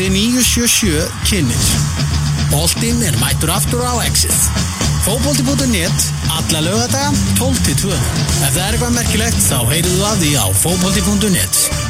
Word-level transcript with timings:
Exi 0.00 0.10
977 0.10 1.10
kynir. 1.28 1.56
Boltinn 2.50 3.02
er 3.04 3.18
mættur 3.20 3.52
aftur 3.52 3.82
á 3.84 4.00
Exið. 4.06 4.38
Fóbolti.net, 5.04 6.08
alla 6.38 6.64
lögadaga, 6.64 7.12
12-2. 7.36 7.92
Ef 7.92 8.56
það 8.56 8.64
er 8.64 8.78
eitthvað 8.78 8.96
merkilegt 8.96 9.44
þá 9.44 9.58
heyrðu 9.74 10.00
að 10.08 10.24
því 10.24 10.34
á 10.40 10.46
fóbolti.net. 10.64 11.89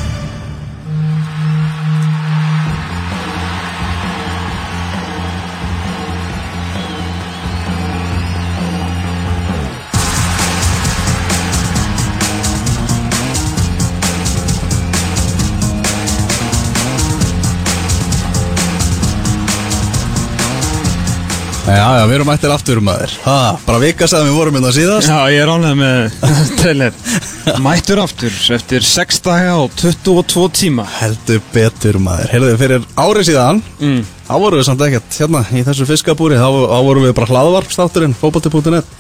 Já, 21.70 21.86
já, 22.00 22.04
við 22.10 22.14
erum 22.16 22.28
mættir 22.30 22.50
aftur 22.50 22.80
maður. 22.82 23.12
Ha, 23.22 23.36
Bara 23.66 23.80
vika 23.82 24.08
sagðum 24.10 24.30
við 24.30 24.38
vorum 24.40 24.56
hérna 24.58 24.72
síðast. 24.74 25.10
Já, 25.10 25.18
ég 25.30 25.42
er 25.44 25.52
ánlega 25.52 25.76
með 25.78 26.16
trailer. 26.60 26.96
Mættur 27.62 28.00
aftur 28.02 28.38
eftir 28.56 28.86
6 28.86 29.20
daga 29.26 29.52
og 29.62 29.76
22 29.78 30.46
tíma. 30.58 30.86
Heldur 30.98 31.42
betur 31.54 32.00
maður. 32.02 32.32
Heyrðu, 32.34 32.56
fyrir 32.64 32.88
árið 32.98 33.28
síðan 33.30 33.62
mm. 33.78 34.00
Þá 34.30 34.34
vorum 34.42 34.60
við 34.60 34.66
samt 34.68 34.84
ekkert 34.86 35.20
hérna 35.22 35.44
í 35.54 35.62
þessu 35.66 35.86
fiskabúri. 35.88 36.40
Þá, 36.40 36.48
þá 36.72 36.78
vorum 36.88 37.06
við 37.06 37.14
bara 37.20 37.30
hlaðvarpstátturinn 37.34 38.18
Fóbalti.net 38.18 38.92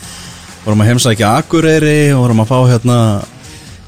Vorum 0.64 0.82
að 0.84 0.90
heimsækja 0.90 1.34
Akureyri 1.40 1.98
og 2.14 2.24
Vorum 2.26 2.42
að 2.44 2.50
fá 2.50 2.56
hérna 2.70 2.96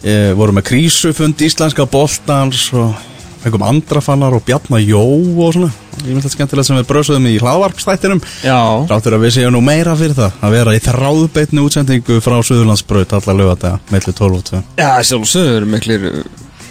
e, 0.03 0.13
Vorum 0.39 0.57
með 0.59 0.69
krísufund 0.71 1.43
íslenska 1.45 1.87
boltans 1.91 2.69
Og 2.79 2.95
fengum 3.43 3.65
andrafannar 3.67 4.37
og 4.37 4.45
Bjarnar 4.47 4.83
Jó 4.83 5.03
Og 5.03 5.57
svona. 5.57 5.73
Ég 6.03 6.13
myndi 6.13 6.23
þetta 6.25 6.35
skemmtilegt 6.37 6.69
sem 6.69 6.79
við 6.79 6.89
bröðsum 6.89 7.27
í 7.29 7.35
hlaðvarpstættinum 7.43 8.23
Ráttur 8.91 9.19
að 9.19 9.27
við 9.27 9.35
séum 9.37 9.57
nú 9.57 9.61
meira 9.65 9.97
fyrir 9.99 10.17
það 10.19 10.39
Að 10.43 10.55
vera 10.57 10.77
í 10.77 10.81
þráðbeitni 10.83 11.67
útsendingu 11.67 12.21
frá 12.25 12.39
Suðurlandsbraut 12.41 13.13
Alla 13.19 13.37
lögata, 13.37 13.75
melli 13.93 14.15
12 14.15 14.39
og 14.39 14.49
2 14.49 14.63
já 14.81 14.91
sjálfsögur 15.11 15.69
miklir 15.69 16.09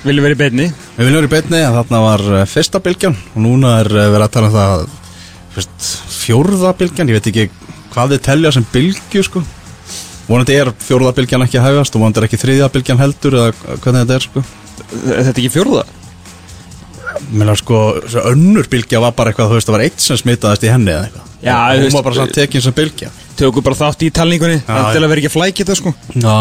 Vilju 0.01 0.23
verið 0.25 0.33
í 0.33 0.39
beinni. 0.39 0.63
Við 0.97 1.07
viljum 1.07 1.27
verið 1.29 1.55
að 1.61 1.75
þarna 1.77 1.99
var 2.01 2.23
eh, 2.33 2.47
fyrsta 2.49 2.79
bylgjan. 2.81 3.17
Og 3.35 3.43
núna 3.43 3.75
er 3.83 3.89
eh, 3.91 4.07
verið 4.09 4.25
að 4.25 4.31
tala 4.33 4.47
um 4.49 4.55
það 4.55 4.85
fyrst, 5.53 5.89
fjórða 6.15 6.71
bylgjan, 6.79 7.11
ég 7.11 7.19
veit 7.19 7.29
ekki 7.29 7.45
hvað 7.91 8.15
þið 8.15 8.23
telja 8.25 8.53
sem 8.55 8.65
bylgju 8.71 9.23
sko. 9.27 9.43
Vonandi 10.25 10.57
er 10.57 10.71
fjórða 10.81 11.13
bylgjan 11.19 11.45
ekki 11.45 11.59
að 11.61 11.67
hægast 11.67 11.97
og 11.97 12.01
vonandi 12.01 12.21
er 12.21 12.29
ekki 12.29 12.41
þriðja 12.41 12.71
bylgjan 12.73 13.01
heldur 13.03 13.37
eða 13.37 13.77
hvernig 13.83 14.01
þetta 14.01 14.17
er 14.17 14.25
sko. 14.25 14.45
Þetta 14.89 15.27
er 15.27 15.33
ekki 15.35 15.53
fjórða 15.53 15.85
Mér 17.31 17.53
sko, 17.59 17.81
þessi 18.05 18.23
önnur 18.31 18.69
bylgja 18.71 19.01
var 19.03 19.13
bara 19.17 19.31
eitthvað, 19.31 19.51
þú 19.51 19.59
veist, 19.59 19.69
það 19.69 19.77
var 19.77 19.85
eitt 19.85 20.03
sem 20.05 20.19
smitaðist 20.21 20.65
í 20.67 20.71
henni 20.71 20.91
eða 20.93 21.05
eitthvað. 21.07 21.29
Já, 21.41 21.55
þú 21.57 21.77
hún 21.77 21.85
veist, 21.85 21.97
var 21.97 22.05
bara 22.07 22.19
samt 22.19 22.35
tekin 22.37 22.65
sem 22.65 22.75
bylgja. 22.77 23.13
Tökum 23.39 23.65
bara 23.65 23.79
þátt 23.79 24.03
í 24.05 24.11
talningunni 24.13 24.59
Það 24.67 24.91
til 24.93 25.01
að 25.01 25.09
vera 25.11 25.23
ekki 25.23 25.33
flækja 25.33 25.65
þetta 25.65 25.79
sko. 25.79 25.93
Já, 26.13 26.35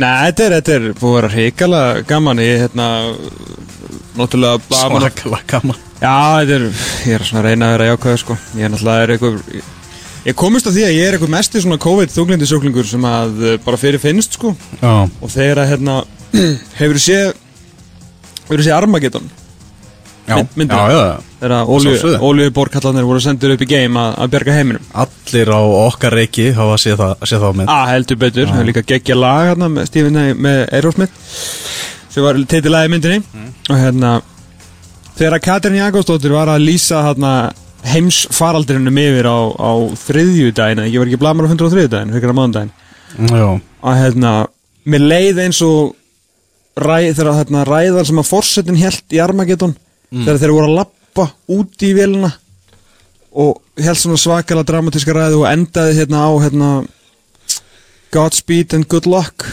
Nei, 0.00 0.14
þetta 0.30 0.44
er, 0.46 0.54
þetta 0.60 0.72
er 0.76 0.84
búið 0.96 1.10
að 1.10 1.16
vera 1.18 1.30
hrikala 1.34 1.80
gaman. 2.08 2.38
Ég, 2.40 2.62
hérna 2.62 2.86
Náttúrulega 4.16 4.60
bara 4.70 5.10
svakalega 5.10 5.42
gaman. 5.50 5.82
Já, 6.00 6.14
þetta 6.40 6.56
er, 6.56 6.64
ég 7.06 7.18
er 7.18 7.24
svona 7.26 7.42
að 7.42 7.46
reyna 7.50 7.68
að 7.68 7.74
vera 7.76 7.88
jákvæður 7.90 8.22
sko. 8.22 8.36
Ég 8.56 8.64
er 8.66 8.72
náttúrulega 8.72 9.04
er 9.04 9.12
eitthvað 9.14 9.36
ég, 10.24 10.36
komist 10.40 10.70
að 10.70 10.78
því 10.78 10.86
að 10.86 10.94
ég 10.96 11.04
er 11.08 11.16
eitthvað 11.18 11.34
mesti 11.36 11.62
svona 11.64 11.80
COVID-þunglindisöklingur 11.84 12.88
sem 12.88 13.06
að 13.10 13.44
uh, 13.44 13.52
bara 13.66 13.80
fyrir 13.80 14.02
finnst 14.02 14.38
sko. 14.38 14.54
Já, 14.80 14.94
Og 15.20 15.32
þegar 15.34 15.62
að 15.64 15.70
hérna 15.74 15.98
Hefur 16.80 17.00
séð 17.02 17.30
Hefur 18.48 18.64
séð 18.64 18.76
Armageddon 18.78 19.30
Mynd- 20.60 20.72
já, 20.72 21.02
Þegar 21.40 22.20
olíuborkallanir 22.20 23.06
voru 23.08 23.20
sendur 23.24 23.54
upp 23.54 23.62
í 23.64 23.68
game 23.70 23.96
að, 24.00 24.10
að 24.20 24.32
bjarga 24.34 24.56
heiminum. 24.58 24.82
Allir 25.04 25.48
á 25.56 25.60
okkar 25.86 26.12
reiki 26.18 26.50
hafa 26.56 26.76
séð 26.82 26.98
það, 27.00 27.14
séð 27.30 27.44
það 27.46 27.56
með 27.60 27.70
Ah, 27.72 27.86
heldur 27.94 28.18
betur, 28.20 28.50
það 28.50 28.60
er 28.60 28.68
líka 28.68 28.82
geggja 28.90 29.16
lag 29.16 29.46
hérna 29.50 29.70
með 29.72 29.96
A. 30.20 30.26
með 30.34 30.60
Aerosmith 30.76 31.12
sem 32.10 32.26
var 32.26 32.34
titillagi 32.50 32.92
myndinni. 32.92 33.22
Og 33.70 33.76
hérna 33.80 34.12
þegar 35.16 35.38
að 35.38 35.44
Katrin 35.48 35.78
Jakobsdóttir 35.80 36.32
var 36.36 36.48
að 36.52 36.64
lýsa 36.66 37.02
hérna 37.08 37.32
heimsfaraldrinum 37.86 38.98
yfir 39.00 39.28
á, 39.30 39.38
á 39.56 39.72
þriðjudaginn, 40.04 40.84
ég 40.92 40.98
var 41.00 41.08
ekki 41.08 41.20
blamar 41.22 41.48
á 41.48 41.52
103 41.52 41.86
daginn, 41.88 42.12
fyrir 42.12 42.36
mánudaginn. 42.36 42.72
Já, 43.30 43.46
og 43.56 43.96
hérna, 43.96 44.32
mér 44.84 45.06
leið 45.08 45.40
eins 45.46 45.60
og 45.64 45.94
ræ, 46.76 46.98
þegar 47.16 47.38
hérna, 47.40 47.64
ræðan 47.68 48.08
sem 48.10 48.20
að 48.20 48.28
forsetin 48.28 48.78
held 48.80 49.16
í 49.16 49.22
Armageddon 49.24 49.72
þegar 50.10 50.40
þeir 50.42 50.54
voru 50.56 50.68
að 50.70 50.78
lappa 50.80 51.26
út 51.56 51.84
í 51.86 51.90
vélina 51.96 52.30
og 53.30 53.60
held 53.78 54.00
svona 54.00 54.18
svakalega 54.20 54.66
dramatíska 54.66 55.14
ræðu 55.14 55.44
og 55.44 55.50
endaði 55.50 56.00
hérna 56.00 56.24
á 56.26 56.30
hérna 56.42 56.70
Godspeed 58.10 58.74
and 58.74 58.88
good 58.90 59.06
luck. 59.06 59.44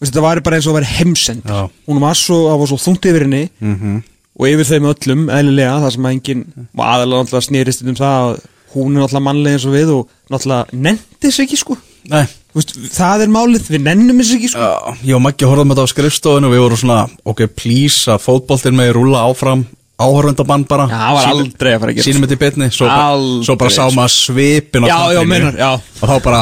Vist, 0.00 0.14
þetta 0.14 0.22
var 0.24 0.40
bara 0.40 0.56
eins 0.56 0.64
og 0.64 0.72
að 0.72 0.78
vera 0.78 0.92
heimsend. 0.94 1.44
Já. 1.44 1.68
hún 1.84 2.00
var 2.00 2.16
svo, 2.16 2.38
var 2.48 2.70
svo 2.70 2.78
þungt 2.80 3.04
yfir 3.10 3.26
henni 3.26 3.42
mhm. 3.60 3.98
og 4.40 4.48
yfir 4.48 4.70
þeim 4.70 4.88
öllum, 4.88 5.26
eðlilega 5.28 5.82
það 5.84 5.92
sem 5.96 6.08
að 6.08 6.16
enginn, 6.16 6.46
og 6.72 6.86
aðalega 6.86 7.42
snýrist 7.44 7.84
um 7.84 7.98
það 7.98 8.22
að 8.22 8.32
hún 8.74 8.96
er 8.96 9.04
náttúrulega 9.04 9.26
mannlega 9.28 9.58
eins 9.58 9.68
og 9.68 9.76
við 9.76 9.92
og 9.98 10.16
náttúrulega 10.32 10.80
nefndi 10.88 11.34
sig 11.34 11.44
ekki 11.44 11.60
sko. 11.60 11.76
Nei 12.08 12.24
Veist, 12.54 12.74
það 12.94 13.24
er 13.24 13.30
málið, 13.34 13.64
við 13.74 13.80
nennum 13.82 14.20
þessu 14.22 14.36
ekki 14.38 14.50
sko 14.52 14.66
Já, 14.66 14.96
ég 15.10 15.16
og 15.18 15.22
Maggi 15.24 15.48
horfðum 15.50 15.72
þetta 15.74 15.86
á 15.86 15.92
skrifstofinu 15.92 16.46
og 16.50 16.52
við 16.54 16.62
vorum 16.64 16.80
svona, 16.84 16.98
ok, 17.32 17.40
please 17.58 18.12
að 18.14 18.22
fótboltinn 18.28 18.76
með 18.78 18.92
rúla 18.94 19.24
áfram 19.26 19.64
áhörvendabann 19.98 20.64
bara 20.70 20.86
Já, 20.90 20.94
það 21.00 21.16
var 21.18 21.28
aldrei 21.32 21.72
að 21.74 21.80
fara 21.82 21.92
að 21.92 21.98
gera 21.98 22.06
Sýnum 22.06 22.24
þetta 22.26 22.36
í 22.38 22.42
betni, 22.44 22.68
svo, 22.74 22.86
bara- 22.90 23.08
Aldrei, 23.14 23.44
svo 23.48 23.56
bara 23.64 23.74
sá 23.74 23.82
maður 23.94 24.14
svipin 24.14 24.86
á 24.86 24.86
Já, 24.86 24.94
já, 24.94 25.18
tappinu 25.18 25.30
meinar, 25.34 25.58
já. 25.58 25.72
Og 25.74 26.08
þá 26.10 26.14
bara, 26.28 26.40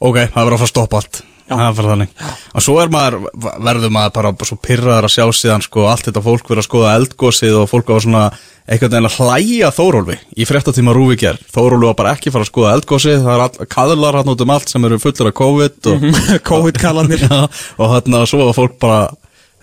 ok, 0.00 0.18
það 0.24 0.40
verður 0.40 0.56
að 0.56 0.62
fara 0.64 0.68
að 0.68 0.72
stoppa 0.74 1.00
allt. 1.02 1.22
Það 1.44 1.62
er 1.66 1.74
bara 1.76 1.92
þannig. 1.92 2.12
Og 2.54 2.64
svo 2.64 2.74
er 2.80 2.90
maður, 2.92 3.16
verður 3.36 3.92
maður 3.92 4.14
bara 4.30 4.48
svo 4.48 4.56
pyrraður 4.64 5.08
að 5.08 5.12
sjá 5.12 5.24
síðan 5.36 5.64
sko, 5.66 5.86
allt 5.90 6.08
þetta 6.08 6.22
fólk 6.24 6.48
verður 6.48 6.62
að 6.62 6.68
skoða 6.68 6.94
eldgósið 7.00 7.58
og 7.60 7.66
fólk 7.68 7.92
var 7.92 8.04
svona 8.04 8.22
einhvern 8.64 8.94
veginn 8.94 9.08
að 9.10 9.18
hlæja 9.18 9.70
Þórólfi 9.76 10.16
í 10.40 10.46
fréttatíma 10.48 10.94
Rúvi 10.96 11.18
ger 11.20 11.36
Þórólfi 11.52 11.90
var 11.90 11.98
bara 11.98 12.14
ekki 12.16 12.30
að 12.30 12.38
fara 12.38 12.46
að 12.46 12.48
skoða 12.48 12.70
eldgósið 12.78 13.18
það 13.26 13.34
er 13.34 13.42
all, 13.44 13.66
kaðlar 13.74 14.18
hann 14.20 14.32
út 14.32 14.44
um 14.46 14.54
allt 14.54 14.72
sem 14.72 14.86
eru 14.88 15.00
fullir 15.02 15.28
af 15.28 15.36
COVID 15.42 15.90
og, 15.92 16.06
COVID-kallanir 16.48 17.26
Já, 17.26 17.36
og 17.44 17.92
þarna 17.92 18.22
svo 18.30 18.40
var 18.46 18.56
fólk 18.56 18.80
bara 18.80 19.02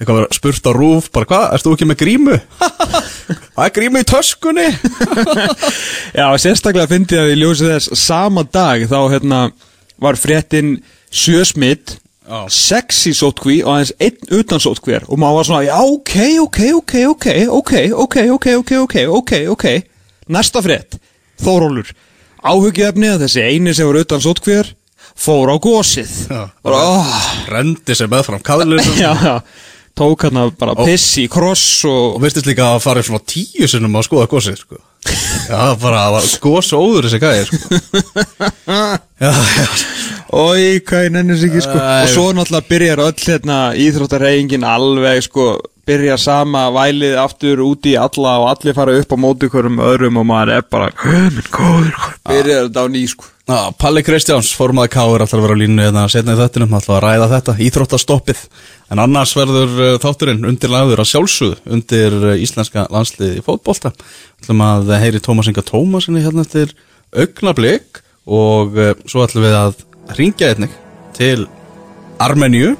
eitthvað 0.02 0.18
verið 0.18 0.38
spurt 0.38 0.70
á 0.70 0.72
rúf, 0.74 1.10
bara 1.14 1.30
hvað, 1.30 1.44
erst 1.56 1.68
þú 1.68 1.76
ekki 1.76 1.88
með 1.90 2.00
grímu? 2.02 2.38
Það 3.56 3.66
er 3.68 3.74
grímu 3.76 4.02
í 4.02 4.08
töskunni. 4.10 4.64
Já, 6.20 6.26
sérstaklega 6.42 6.90
fyndi 6.90 7.20
ég 7.20 7.28
að 7.28 7.34
í 7.36 7.38
ljósið 7.38 7.74
þess 7.76 8.02
sama 8.02 8.42
dag 8.50 8.88
þá 8.90 8.98
hérna 9.14 9.42
var 10.02 10.18
fréttin 10.18 10.80
sjö 11.12 11.44
smitt 11.48 11.98
sex 12.52 13.06
í 13.10 13.14
sótkví 13.18 13.60
og 13.66 13.74
aðeins 13.76 13.94
einn 14.00 14.36
utan 14.40 14.62
sótkvér 14.64 15.08
og 15.10 15.20
maður 15.20 15.40
var 15.40 15.48
svona, 15.50 15.64
já, 15.68 15.78
ok, 15.84 16.14
ok, 16.46 16.60
ok, 16.80 16.96
ok, 17.12 17.28
ok, 17.58 17.74
ok, 17.92 18.18
ok, 18.38 18.48
ok, 18.62 18.72
ok, 18.86 18.96
ok, 19.20 19.34
ok, 19.56 19.66
næsta 20.32 20.62
frétt, 20.64 21.00
Þórólur, 21.42 21.90
áhugjefni 22.46 23.10
að 23.10 23.26
þessi 23.26 23.44
eini 23.50 23.74
sem 23.74 23.90
var 23.90 24.04
utan 24.04 24.22
sótkvér 24.24 24.70
fór 25.18 25.52
á 25.52 25.56
gósið. 25.62 26.12
Oh, 26.64 27.12
Rendi 27.52 27.98
sér 27.98 28.10
meðfram 28.12 28.42
kaðlur 28.46 28.80
já, 28.96 29.12
já, 29.18 29.36
tók 29.98 30.24
hérna 30.28 30.48
bara 30.56 30.78
piss 30.86 31.18
í 31.20 31.28
kross 31.32 31.84
og, 31.90 32.16
og 32.16 32.24
virtist 32.24 32.48
líka 32.48 32.72
að 32.76 32.84
fara 32.86 33.04
svona 33.06 33.26
tíu 33.28 33.68
sinnum 33.68 33.98
að 34.00 34.08
skoða 34.08 34.30
gósið 34.32 34.62
sko. 34.62 34.80
Já, 35.50 35.74
bara 35.82 36.06
það 36.06 36.16
var 36.16 36.28
gósóður 36.46 37.10
þessi 37.10 37.22
gæði 37.26 37.48
sko. 37.50 37.82
Ói, 40.32 40.80
hvað 40.88 41.04
ég 41.06 41.12
nenni 41.14 41.36
sér 41.38 41.52
ekki 41.52 41.62
sko. 41.66 41.76
Æ, 41.78 42.06
Og 42.06 42.10
svo 42.10 42.30
náttúrulega 42.34 42.70
byrjar 42.72 43.02
öll 43.04 43.26
hérna 43.28 43.58
Íþróttarheyingin 43.78 44.66
alveg 44.66 45.26
sko 45.28 45.52
Byrjar 45.86 46.20
sama 46.22 46.68
vælið 46.74 47.18
aftur 47.22 47.62
út 47.66 47.86
í 47.90 47.94
alla 48.00 48.38
Og 48.42 48.48
allir 48.54 48.78
fara 48.78 48.96
upp 48.98 49.14
á 49.14 49.18
móti 49.20 49.50
hverjum 49.52 49.82
öðrum 49.84 50.22
Og 50.22 50.26
maður 50.30 50.54
er 50.56 50.66
bara, 50.72 50.90
minn 51.06 51.52
góður 51.54 51.94
Byrjar 52.30 52.68
þetta 52.70 52.86
á 52.86 52.88
ný 52.94 53.04
sko? 53.12 53.30
Já, 53.52 53.58
Palli 53.76 54.04
Kristjáns, 54.06 54.52
formaði 54.56 54.94
Káur 54.94 55.24
alltaf 55.26 55.42
vera 55.44 55.58
á 55.58 55.60
línu 55.60 55.84
hérna 55.84 56.06
setna 56.12 56.38
í 56.38 56.40
þettinum, 56.40 56.76
alltaf 56.78 56.94
að 56.96 57.02
ræða 57.04 57.26
þetta 57.34 57.56
íþróttastoppið, 57.66 58.44
en 58.94 59.02
annars 59.04 59.34
verður 59.36 59.74
uh, 59.82 59.90
þátturinn 60.00 60.46
undirlagður 60.48 61.02
að 61.04 61.10
sjálfsögðu 61.10 61.74
undir 61.76 62.16
uh, 62.22 62.36
íslenska 62.40 62.86
landsliði 62.94 63.42
fótbolta. 63.44 63.92
Ætlum 64.40 64.64
að 64.64 64.94
heyri 65.02 65.20
Tómas 65.26 65.50
Inga 65.52 65.66
Tómasinni 65.68 66.24
hérna 66.24 66.46
eftir 66.46 66.72
augnablík 67.12 68.01
og 68.28 68.78
uh, 68.78 68.94
svo 69.10 69.26
ætlum 69.26 69.46
við 69.48 69.58
að 69.58 69.82
ringja 70.18 70.52
einnig 70.54 70.74
til 71.18 71.48
Armeníu 72.22 72.76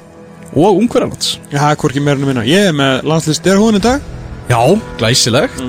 og 0.52 0.78
Ungverjarlands 0.82 1.38
Já, 1.52 1.72
hvorki 1.74 2.02
meira 2.02 2.20
en 2.20 2.28
minna. 2.28 2.44
Ég 2.46 2.68
er 2.70 2.76
með 2.76 3.08
landslið 3.08 3.38
styrhúin 3.40 3.80
í 3.80 3.82
dag? 3.82 4.04
Já, 4.50 4.60
glæsilegt. 5.00 5.60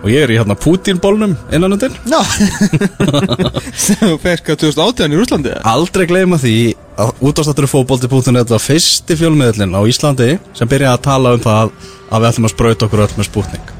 Og 0.00 0.08
ég 0.08 0.24
er 0.24 0.32
í 0.32 0.38
hérna 0.40 0.56
Putin-bólnum 0.56 1.34
innanundir. 1.52 1.92
Já 2.08 2.22
Sem 3.84 4.14
að 4.16 4.22
2018 4.48 5.12
í 5.12 5.18
Rúslandi 5.18 5.52
Aldrei 5.68 6.06
gleyma 6.08 6.38
því 6.40 6.54
að 7.00 7.12
útastáttur 7.28 7.68
fótbolti.net 7.68 8.54
var 8.54 8.64
fyrsti 8.64 9.16
fjölmiðlinn 9.20 9.76
á 9.76 9.80
Íslandi 9.88 10.30
sem 10.56 10.68
byrjaði 10.70 10.96
að 10.96 11.04
tala 11.04 11.34
um 11.36 11.44
það 11.44 11.76
að 12.10 12.24
við 12.24 12.30
ætlum 12.30 12.48
að 12.48 12.54
sprauta 12.56 12.88
okkur 12.88 13.04
öll 13.06 13.12
með 13.18 13.28
spútning 13.28 13.74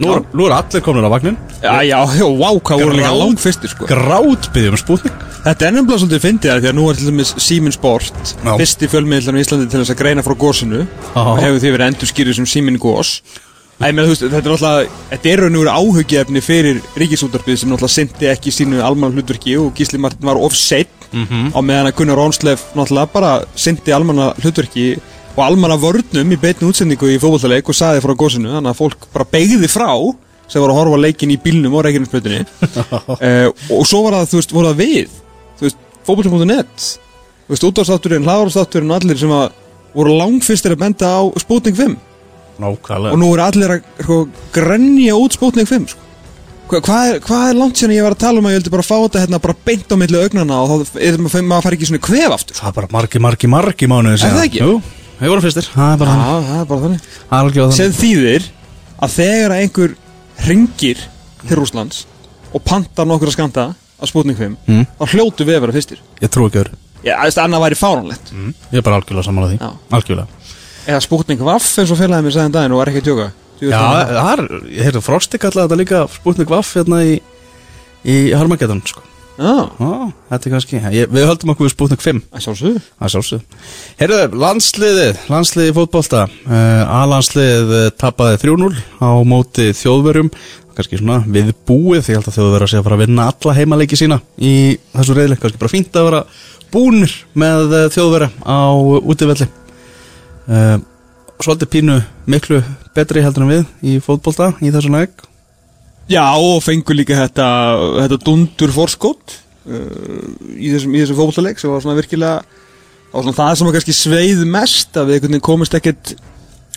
Nú, 0.00 0.14
nú 0.32 0.46
er 0.48 0.54
allir 0.56 0.80
komin 0.84 1.04
á 1.04 1.10
vagnin 1.12 1.36
Já, 1.62 1.74
já, 1.84 1.98
já, 2.16 2.24
vá, 2.40 2.48
hvað 2.60 2.80
voru 2.84 2.94
líka 2.96 3.10
Grát- 3.10 3.18
lang 3.20 3.38
fyrstir 3.42 3.68
sko 3.74 3.86
Grátbyðjum 3.90 4.78
spútning 4.80 5.26
Þetta 5.44 5.66
er 5.66 5.72
nefnilega 5.76 6.00
svolítið 6.02 6.24
fyndið 6.24 6.50
að 6.54 6.58
því 6.64 6.70
að 6.70 6.74
nú 6.78 6.86
er 6.90 6.96
til 7.00 7.06
dæmis 7.10 7.30
Símin 7.40 7.72
Sport 7.76 8.34
Já. 8.44 8.50
Fyrsti 8.60 8.88
fjölmiðlan 8.92 9.38
í 9.40 9.44
Íslandi 9.44 9.68
til 9.72 9.80
þess 9.82 9.92
að 9.94 10.00
greina 10.02 10.24
frá 10.24 10.34
gósinu 10.40 10.82
Já. 10.86 11.20
og 11.20 11.38
hefur 11.40 11.60
því 11.62 11.72
verið 11.76 11.86
endur 11.90 12.10
skýrið 12.12 12.38
sem 12.40 12.48
Símin 12.54 12.78
Gós 12.80 13.20
Æ, 13.80 13.94
með, 13.96 14.04
þú 14.04 14.12
veist, 14.12 14.22
þetta 14.28 14.36
er 14.36 14.52
náttúrulega, 14.52 14.88
þetta 15.10 15.28
er 15.30 15.40
raun 15.40 15.54
og 15.56 15.62
veru 15.62 15.70
áhugjefni 15.72 16.40
fyrir 16.44 16.80
ríkisúttarpið 17.00 17.56
sem 17.62 17.70
náttúrulega 17.72 17.94
syndi 17.94 18.26
ekki 18.28 18.52
sínu 18.52 18.82
almanna 18.84 19.16
hlutverki 19.16 19.54
og 19.56 19.70
Gísli 19.78 19.96
Martin 19.98 20.26
var 20.28 20.36
of 20.36 20.52
seitt 20.52 20.88
Mhm. 21.10 21.48
á 21.56 21.58
meðan 21.64 21.88
að 21.88 21.96
Gunnar 21.96 22.18
Rónslef 22.20 22.60
náttúrulega 22.76 23.08
bara 23.12 23.30
syndi 23.56 23.90
almanna 23.96 24.34
hlutverki 24.44 24.98
og 25.36 25.44
almanna 25.44 25.78
vörnum 25.80 26.34
í 26.34 26.40
beitni 26.40 26.68
útsendingu 26.68 27.12
í 27.12 27.20
fótballtaleik 27.22 27.70
og 27.70 27.78
saði 27.78 28.02
frá 28.04 28.14
gósinu 28.18 28.52
þannig 28.56 28.72
að 28.72 28.80
fólk 28.80 29.06
bara 29.14 29.28
beigði 29.30 29.70
frá 29.70 29.90
sem 30.50 30.62
var 30.62 30.72
að 30.72 30.80
horfa 30.80 30.98
leikin 31.04 31.30
í 31.30 31.38
bílnum 31.40 31.76
og 31.78 31.86
reikininsbröðinni 31.86 32.42
uh, 32.42 33.48
og 33.76 33.86
svo 33.86 34.02
var 34.06 34.18
það, 34.18 34.28
þú 34.32 34.40
veist, 34.40 34.54
voru 34.56 34.72
það 34.72 34.82
við 34.82 35.16
þú 35.60 35.68
veist, 35.68 35.80
fótballtaleik.net 36.08 36.86
þú 37.46 37.54
veist, 37.54 37.66
útvarstátturinn, 37.70 38.26
hlaðarstátturinn 38.26 38.90
og 38.90 39.00
allir 39.00 39.20
sem 39.20 39.34
að 39.34 39.48
voru 39.94 40.14
langfyrstir 40.18 40.74
að 40.74 40.84
benda 40.84 41.10
á 41.18 41.22
Sputnik 41.42 41.78
5 41.78 41.98
Nákvæmlega. 42.60 43.14
Og 43.14 43.18
nú 43.20 43.32
eru 43.32 43.42
allir 43.46 43.72
að 43.72 44.04
sko, 44.04 44.20
grenja 44.54 45.16
út 45.16 45.36
Sputnik 45.36 45.68
5 45.70 45.90
sko. 45.94 46.06
Hva, 46.70 46.78
hvað, 46.86 47.08
er, 47.08 47.16
hvað 47.24 47.44
er 47.48 47.56
langt 47.58 47.80
síðan 47.80 47.96
ég 47.96 48.04
var 48.06 48.14
að 48.14 48.22
tala 48.22 48.38
um 48.38 48.46
að 48.46 48.52
ég 48.52 48.60
vildi 48.60 48.72
bara 48.76 48.86
fá 48.86 48.94
þetta 48.94 49.22
hérna 49.24 49.40
bara 49.42 49.56
beint 49.66 49.90
á 49.90 49.96
milli 49.98 50.20
augnana 50.20 50.58
og 50.62 50.70
þá 50.70 51.00
er 51.02 51.16
maður 51.18 51.46
maður 51.50 51.66
fær 51.66 51.76
ekki 51.76 51.88
svona 51.88 52.02
kvef 52.06 52.34
aftur 52.36 52.60
Það 52.60 52.68
er 52.68 52.76
bara 52.76 52.90
margi, 52.94 53.22
margi, 53.24 53.50
margi 53.50 53.88
mánuði 53.90 54.20
Er 54.20 54.36
það 54.36 54.44
ekki? 54.44 54.60
Jú, 54.62 54.76
við 55.20 55.28
vorum 55.32 55.44
fyrstir. 55.44 55.68
Það 55.74 55.92
er 55.94 55.98
bara 56.02 56.10
Já, 56.10 56.20
þannig. 56.20 56.48
það 56.50 56.60
er 56.60 56.68
bara 56.70 56.80
þannig. 56.86 57.00
Það 57.30 57.36
er 57.38 57.44
algjörða 57.50 57.76
sem 57.78 57.92
þýðir 58.00 58.48
að 59.00 59.14
þegar 59.16 59.54
að 59.56 59.62
einhver 59.64 59.94
ringir 60.48 61.02
til 61.46 61.56
Rúslands 61.60 62.04
og 62.54 62.64
pantar 62.66 63.06
nokkur 63.08 63.30
að 63.30 63.36
skanda 63.36 63.66
að 64.00 64.08
Sputnik 64.10 64.38
5 64.40 64.56
Mm. 64.66 64.86
þá 64.98 65.04
hljótu 65.14 65.44
við 65.44 65.56
að 65.58 65.60
vera 65.66 65.72
fyrstir. 65.76 65.98
Ég 66.20 66.30
trú 66.32 66.46
ekki 66.48 66.62
öðru. 66.64 66.74
Já, 67.04 67.14
þú 67.16 67.24
veist, 67.28 67.38
annað 67.40 67.62
væri 67.64 67.76
fáránlegt. 67.80 68.32
Mm. 68.32 68.54
Ég 68.72 68.78
er 68.78 68.82
bara 68.82 68.96
algjörlega 69.00 69.24
sammála 69.28 69.48
því. 69.50 69.58
Já. 69.60 69.70
Algjörlega. 69.96 70.26
Eða 70.86 71.00
Sputnik 71.04 71.38
Vaff 71.44 71.78
eins 71.78 71.90
og 71.92 71.98
félagið 72.00 72.24
mér 72.26 72.32
sagði 72.34 72.48
en 72.50 72.52
daginn 72.56 72.72
og 72.72 72.78
var 72.80 72.90
ekki 72.90 73.00
að 73.02 73.08
tjóka 73.10 73.30
Já, 73.60 73.76
það. 73.76 74.32
er, 74.32 74.40
ég 74.72 74.84
heyrði 74.88 75.02
Frosti 75.04 75.38
kallaði 75.38 75.68
þetta 75.68 75.76
líka 75.80 75.98
Sputnik 76.14 76.48
Vaff 76.48 76.74
hérna 76.76 77.02
í 77.04 77.20
Í 78.08 78.32
Harmageddon, 78.32 78.80
sko 78.88 79.02
Ó, 79.40 80.10
þetta 80.28 80.48
er 80.48 80.52
kannski 80.52 80.78
ég, 80.92 81.06
Við 81.08 81.24
höldum 81.24 81.52
okkur 81.54 81.64
við 81.64 81.72
Sputnik 81.72 82.02
5 82.04 82.18
að 82.28 82.42
sjálfsögðu. 82.44 82.80
Það 83.00 83.12
sjálfsög 83.14 83.54
Heyrðu, 84.00 84.18
landsliðið, 84.42 85.22
landsliðið 85.32 85.78
fótbolta 85.78 86.24
uh, 86.28 86.98
A-landsliðið 86.98 87.72
uh, 87.78 87.86
tapaði 88.00 88.40
3-0 88.42 88.68
á 89.00 89.10
móti 89.24 89.70
þjóðverjum. 89.78 90.28
Kannski 90.76 91.00
svona 91.00 91.18
við 91.24 91.54
búið 91.68 92.04
því 92.06 92.18
að 92.18 92.28
þjóðverjar 92.36 92.72
sé 92.72 92.80
að 92.80 92.86
fara 92.88 92.98
að 92.98 93.04
vinna 93.06 93.30
alla 93.32 93.56
heimaleiki 93.56 94.00
sína 94.00 94.20
í 94.36 94.54
þessu 94.92 95.16
reyðleik, 95.16 95.40
kannski 95.42 95.62
bara 95.62 95.72
fínt 95.72 95.96
að 95.96 96.08
vera 96.10 96.22
búnir 96.74 97.16
með 97.40 97.74
uh, 97.78 97.88
þjóðverja 97.96 98.30
á 98.44 98.60
útivelli. 99.00 99.50
Uh, 100.50 100.78
Svolítið 101.40 101.70
pínu 101.72 101.94
miklu 102.28 102.58
betri 102.92 103.22
heldur 103.24 103.46
en 103.46 103.54
við 103.54 103.60
í 103.88 103.96
fótbolta 104.04 104.50
í 104.60 104.68
þessu 104.68 104.92
leik 104.92 105.22
Já, 106.10 106.24
og 106.34 106.58
fengur 106.64 106.96
líka 106.98 107.14
þetta, 107.14 107.46
þetta 108.00 108.16
dundur 108.26 108.72
forskot 108.74 109.36
uh, 109.70 110.24
í 110.58 110.72
þessum, 110.72 110.96
þessum 110.96 111.20
fótbollaleik 111.20 111.62
sem 111.62 111.70
var 111.70 111.84
svona 111.84 111.98
virkilega 112.00 112.40
það 112.42 113.14
var 113.14 113.26
svona 113.26 113.38
það 113.38 113.52
sem 113.54 113.68
var 113.68 113.76
kannski 113.76 113.94
sveið 113.94 114.42
mest 114.56 114.98
að 114.98 115.06
við 115.06 115.18
einhvern 115.18 115.36
veginn 115.36 115.46
komist 115.46 115.76
ekkert 115.78 116.14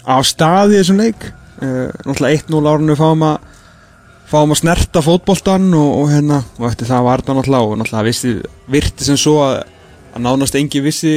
á 0.06 0.18
stað 0.28 0.76
í 0.76 0.78
þessum 0.82 1.02
leik. 1.02 1.26
Uh, 1.64 1.90
náttúrulega 2.06 2.44
1-0 2.44 2.72
árinu 2.74 2.98
fáum 3.00 3.26
að 3.26 3.50
fáum 4.30 4.54
að 4.54 4.62
snerta 4.64 5.02
fótboltan 5.06 5.68
og, 5.78 5.90
og 6.04 6.08
hérna, 6.14 6.40
og 6.60 6.70
eftir 6.70 6.90
það 6.90 7.06
var 7.06 7.22
þetta 7.22 7.38
náttúrulega 7.38 7.70
og 7.70 7.78
náttúrulega 7.82 8.08
vissi, 8.08 8.34
virti 8.74 9.06
sem 9.06 9.20
svo 9.20 9.36
að, 9.46 9.60
að 10.14 10.26
nánast 10.26 10.58
engi 10.58 10.82
vissi 10.86 11.14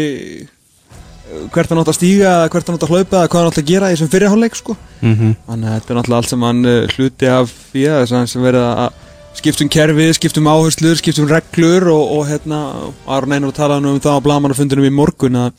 hvert 1.53 1.73
hann 1.73 1.81
átt 1.83 1.91
að 1.91 1.99
stíga 1.99 2.29
eða 2.33 2.51
hvert 2.53 2.69
hann 2.69 2.79
átt 2.79 2.87
að 2.87 2.93
hlaupa 2.95 3.19
eða 3.19 3.31
hvað 3.33 3.41
hann 3.41 3.51
átt 3.51 3.61
að 3.63 3.71
gera 3.71 3.89
í 3.91 3.97
þessum 3.97 4.13
fyrirháleik 4.13 4.57
sko 4.59 4.77
mm 4.77 5.15
-hmm. 5.15 5.35
Þannig 5.47 5.69
að 5.69 5.75
þetta 5.75 5.93
er 5.93 5.99
náttúrulega 5.99 6.21
allt 6.21 6.33
sem 6.33 6.47
hann 6.47 6.63
uh, 6.65 6.95
hluti 6.95 7.27
af 7.27 7.55
því 7.73 7.83
að 7.91 8.01
þess 8.07 8.37
að 8.37 8.47
verið 8.47 8.67
að 8.67 9.03
skiptum 9.37 9.69
kerfið, 9.69 10.13
skiptum 10.17 10.49
áherslur, 10.49 10.97
skiptum 10.97 11.29
reglur 11.29 11.89
og, 11.93 12.05
og 12.17 12.23
hérna, 12.31 12.61
Aron 13.07 13.37
Einar 13.37 13.53
talaði 13.57 13.85
nú 13.85 13.93
um 13.97 14.01
það 14.01 14.17
á 14.17 14.25
blamanafundunum 14.25 14.89
í 14.89 14.95
morgun 14.95 15.39
að, 15.41 15.53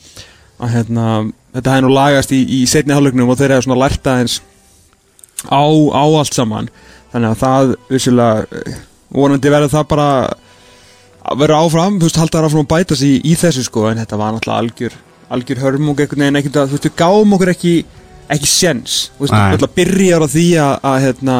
að 0.58 0.74
hérna, 0.74 1.06
þetta 1.54 1.74
hefði 1.74 1.86
nú 1.86 1.92
lagast 1.94 2.34
í, 2.34 2.42
í 2.58 2.60
setni 2.66 2.96
hálfleiknum 2.96 3.30
og 3.30 3.38
þeir 3.38 3.54
hefði 3.54 3.68
svona 3.68 3.80
lært 3.84 4.10
aðeins 4.10 4.40
á, 5.46 5.62
á 5.94 6.04
allt 6.18 6.34
saman 6.34 6.70
þannig 7.12 7.30
að 7.30 7.42
það 7.44 7.74
vissulega 7.92 8.62
eh, 8.64 8.80
vonandi 9.14 9.52
verður 9.54 9.74
það 9.76 9.90
bara 9.94 10.08
að 11.28 11.42
vera 11.44 11.60
áfram, 11.62 12.00
þú 12.00 12.08
veist, 12.08 12.18
halda 12.18 12.42
áfram 12.42 12.64
að 12.64 12.72
bæta 12.72 12.98
sig 12.98 13.18
í, 13.18 13.20
í 13.30 13.38
þessu 13.38 13.64
sko, 13.66 13.86
en 13.90 14.00
þetta 14.02 14.18
var 14.18 14.34
náttúrulega 14.34 14.64
algjör 14.64 14.98
algjör 15.32 15.62
hörmung 15.62 15.98
einhvern 15.98 16.24
veginn 16.24 16.40
ekkert 16.40 16.58
að, 16.62 16.70
þú 16.70 16.76
veist, 16.78 16.88
við 16.88 16.98
gáum 16.98 17.34
okkur 17.36 17.52
ekki 17.52 17.72
ekki 18.28 18.48
séns, 18.48 18.98
þú 19.16 19.24
veist, 19.24 19.34
Nei. 19.34 19.54
alltaf 19.54 19.74
byrjar 19.76 20.24
á 20.24 20.28
því 20.28 20.46
að, 20.60 20.74
að 20.90 20.98
hérna, 21.06 21.36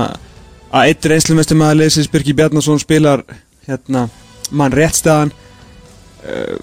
að 0.68 0.88
eitt 0.88 1.08
reynslumestum 1.12 1.64
að 1.64 1.78
leysins 1.82 2.10
Birki 2.12 2.34
Bjarnason 2.36 2.80
spilar 2.80 3.24
hérna, 3.68 4.06
mann 4.56 4.76
réttstæðan. 4.76 5.32
Uh, 6.24 6.56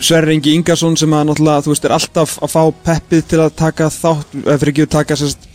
Sverri 0.00 0.36
Ingi 0.36 0.54
Ingarsson 0.56 0.96
sem 0.96 1.12
að 1.12 1.26
náttúrulega, 1.28 1.64
þú 1.64 1.72
veist, 1.74 1.86
er 1.86 1.94
alltaf 1.96 2.34
að 2.40 2.52
fá 2.54 2.60
peppið 2.88 3.24
til 3.28 3.40
að 3.44 3.56
taka 3.60 3.88
þátt, 3.92 4.36
eða 4.42 4.58
fyrir 4.62 4.72
ekki 4.74 4.86
að 4.86 4.92
taka 4.96 5.18
sérst, 5.20 5.48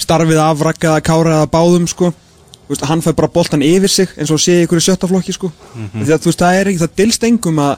starfið 0.00 0.40
afrakka 0.40 0.94
eða 0.94 1.04
kára 1.04 1.34
eða 1.40 1.50
báðum, 1.52 1.88
sko. 1.92 2.12
Þú 2.62 2.72
veist, 2.72 2.86
hann 2.88 3.04
fær 3.04 3.16
bara 3.18 3.32
boltan 3.32 3.64
yfir 3.64 3.92
sig 3.92 4.14
eins 4.16 4.32
og 4.32 4.40
sé 4.40 4.62
í 4.62 4.64
ykkur 4.64 4.80
sjöttaflokki, 4.80 5.36
sko. 5.36 5.52
Því 5.92 6.08
að 6.08 6.24
þú 6.24 6.30
veist, 6.30 6.40
það 6.40 6.60
er 6.60 6.70
ekki, 6.72 6.82
það 6.84 6.96
dilst 7.02 7.28
engum 7.28 7.60
að 7.60 7.74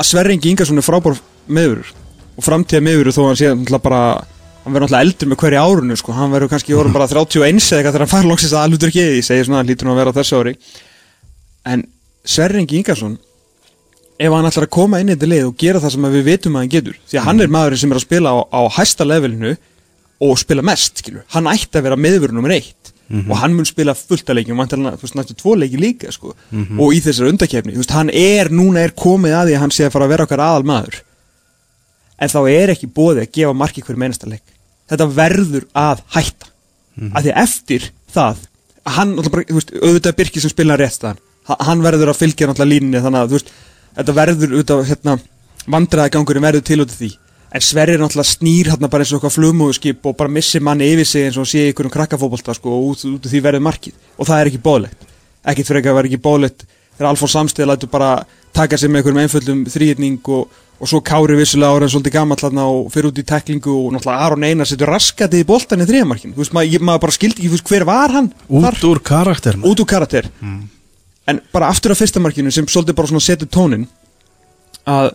að 0.00 0.08
Sverri 0.08 0.36
Ingi 0.36 0.54
Ingarsson 0.54 0.80
er 0.80 0.86
frábár 0.86 1.18
meður 1.56 1.90
og 2.36 2.44
framtíða 2.46 2.84
meður 2.84 3.12
þó 3.14 3.22
að 3.22 3.30
hann 3.30 3.40
sé 3.40 3.50
náttúrulega 3.50 3.84
bara 3.86 4.02
hann 4.64 4.74
verður 4.74 4.86
náttúrulega 4.86 5.06
eldur 5.06 5.30
með 5.30 5.40
hverju 5.42 5.64
árunu 5.64 5.96
sko. 5.96 6.12
hann 6.16 6.34
verður 6.34 6.52
kannski 6.52 6.76
orðin 6.76 6.96
bara 6.96 7.08
31 7.08 7.40
eða 7.40 7.80
eitthvað 7.80 7.96
þegar 7.96 8.04
hann 8.04 8.12
fær 8.12 8.28
loksist 8.28 8.56
að 8.56 8.66
alveg 8.66 8.86
ekki 8.90 9.06
ég 9.06 9.24
segi 9.26 9.46
svona, 9.46 9.62
hann 9.62 9.70
lítur 9.70 9.88
nú 9.88 9.94
að 9.94 10.00
vera 10.02 10.14
þessu 10.18 10.40
ári 10.40 10.54
en 11.70 11.84
Sverri 12.24 12.60
Ingi 12.60 12.80
Ingarsson 12.80 13.16
ef 14.20 14.36
hann 14.36 14.48
ætlar 14.50 14.68
að 14.68 14.74
koma 14.76 15.00
inn 15.00 15.10
í 15.10 15.16
þetta 15.16 15.30
lið 15.32 15.48
og 15.48 15.58
gera 15.60 15.80
það 15.80 15.94
sem 15.96 16.06
að 16.06 16.16
við 16.18 16.28
vitum 16.28 16.56
að 16.56 16.64
hann 16.64 16.72
getur 16.76 17.00
því 17.08 17.20
að 17.20 17.28
hann 17.28 17.40
er 17.40 17.52
maðurinn 17.56 17.82
sem 17.82 17.92
er 17.92 18.00
að 18.00 18.06
spila 18.06 18.34
á, 18.36 18.38
á 18.52 18.60
hæsta 18.76 19.08
levelinu 19.08 19.56
og 20.20 20.40
spila 20.40 20.64
mest 20.64 21.00
skilur. 21.00 21.24
hann 21.32 21.48
ætti 21.48 21.80
að 21.80 21.86
vera 21.88 21.96
meðvörun 22.00 22.36
nummer 22.36 22.52
eitt 22.52 22.92
og 23.10 23.36
hann 23.40 23.56
mun 23.56 23.66
spila 23.66 23.94
fullt 23.98 24.28
að 24.30 24.44
þú 24.46 25.02
veist, 25.02 25.16
næstu 25.18 25.34
tvo 25.34 25.56
leiki 25.58 25.80
líka 25.80 26.12
sko. 26.14 26.36
og 26.78 26.92
í 26.94 27.00
þessari 27.02 27.32
undakefni, 27.32 27.74
hann 27.90 28.10
er 28.14 28.52
núna 28.54 28.84
er 28.84 28.92
komið 28.94 29.34
að 29.34 29.48
því 29.48 29.56
að 29.56 29.62
hann 29.64 29.74
sé 29.74 29.86
að 29.88 29.94
fara 29.96 30.06
að 30.06 30.12
vera 30.14 30.26
okkar 30.28 30.42
aðal 30.44 30.66
maður 30.68 31.00
en 32.20 32.28
þá 32.32 32.38
er 32.50 32.72
ekki 32.74 32.88
bóði 32.92 33.24
að 33.24 33.32
gefa 33.38 33.56
marki 33.56 33.82
hver 33.86 33.98
meinasta 34.00 34.28
leik. 34.30 34.44
Þetta 34.90 35.06
verður 35.16 35.66
að 35.78 36.02
hætta. 36.14 36.46
Mm. 37.00 37.12
að 37.14 37.22
því 37.24 37.30
að 37.32 37.42
eftir 37.44 37.84
það 38.12 38.38
hann, 38.96 39.12
bara, 39.30 39.44
veist, 39.48 39.70
auðvitað 39.78 40.16
Birki 40.18 40.40
sem 40.42 40.50
spila 40.52 40.76
rétt 40.76 40.96
staðan, 40.96 41.20
Ha- 41.48 41.56
hann 41.68 41.82
verður 41.82 42.10
að 42.12 42.18
fylgja 42.18 42.48
náttúrulega 42.50 42.70
línunni 42.74 43.00
þannig 43.00 43.20
að 43.22 43.34
veist, 43.36 43.52
þetta 43.96 44.14
verður 44.18 44.54
auðvitað, 44.56 44.82
hérna, 44.90 45.14
vandræða 45.70 46.12
gangurinn 46.16 46.44
verður 46.44 46.64
til 46.66 46.80
út 46.82 46.90
af 46.90 46.98
því. 46.98 47.10
En 47.54 47.64
Sverrir 47.64 48.02
náttúrulega 48.02 48.30
snýr 48.34 48.70
hérna 48.72 48.90
bara 48.90 49.06
eins 49.06 49.12
og 49.14 49.20
okkar 49.22 49.34
flugmóðuskip 49.36 50.04
og 50.10 50.16
bara 50.18 50.30
missir 50.30 50.60
manni 50.66 50.90
yfir 50.92 51.06
sig 51.06 51.28
eins 51.28 51.38
og 51.40 51.48
sé 51.48 51.64
í 51.64 51.70
einhverjum 51.70 51.94
krakkafóbolta 51.94 52.54
sko, 52.54 52.74
og 52.74 52.90
út, 52.92 53.06
út 53.06 53.26
af 53.26 53.32
því 53.32 53.40
verður 53.46 53.64
markið. 53.70 53.96
Og 54.18 54.28
það 54.28 54.42
er 54.42 54.50
ekki 54.52 54.62
bóðlegt 54.66 55.08
ekkert 55.44 55.70
fyrir 55.70 55.80
ekki 55.80 55.90
að 55.90 55.98
vera 55.98 56.10
ekki 56.10 56.20
bóðlegt 56.24 56.64
þegar 56.96 57.08
Alfons 57.10 57.34
Samstæð 57.36 57.70
lætur 57.70 57.90
bara 57.92 58.10
taka 58.56 58.76
sig 58.78 58.90
með 58.90 59.00
einhverjum 59.00 59.20
einföldum 59.22 59.62
þrýðning 59.72 60.30
og, 60.36 60.50
og 60.80 60.88
svo 60.88 61.00
Kári 61.04 61.36
vissulega 61.36 61.76
ára 61.76 61.88
svolítið 61.92 62.14
gamall 62.14 62.40
þarna 62.40 62.64
og 62.72 62.86
fyrir 62.94 63.10
út 63.10 63.18
í 63.20 63.24
teklingu 63.28 63.68
og 63.74 63.92
náttúrulega 63.94 64.26
Aron 64.26 64.44
Einar 64.48 64.66
setur 64.68 64.88
raskatið 64.88 65.42
í 65.42 65.46
boltan 65.48 65.82
í 65.84 65.86
þrýðamarkin 65.90 66.32
þú 66.32 66.40
veist, 66.40 66.54
maður, 66.56 66.72
ég- 66.72 66.84
maður 66.88 67.02
bara 67.04 67.12
skildi 67.18 67.44
þú 67.48 67.50
veist, 67.56 67.68
hver 67.68 67.84
var 67.84 68.10
hann 68.16 68.30
þar? 68.48 68.78
Út 68.80 68.84
úr 68.88 69.00
karakter 69.04 69.56
maður. 69.60 69.70
út 69.74 69.80
úr 69.84 69.86
karakter. 69.92 70.30
En 71.28 71.40
bara 71.52 71.68
aftur 71.68 71.92
af 71.92 71.98
fyrsta 72.00 72.20
markinu 72.24 72.50
sem 72.50 72.64
svolítið 72.66 72.96
bara 72.96 73.08
svona 73.12 73.20
setur 73.20 73.46
tónin 73.52 73.84
að 74.88 75.12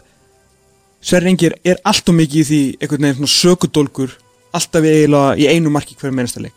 Sverri 1.06 1.30
Engir 1.34 1.54
er 1.66 1.78
allt 1.86 2.08
og 2.10 2.16
mikið 2.18 2.40
í 2.42 2.46
því 2.50 2.60
einhvern 2.82 3.04
veginn 3.06 3.18
svona 3.20 3.34
sökudólkur 3.36 4.14
alltaf 4.56 4.86
eiginlega 4.88 5.36
í 5.38 5.46
einu 5.52 5.70
marki 5.74 5.94
hverju 6.00 6.16
mennsta 6.18 6.42
leik. 6.42 6.54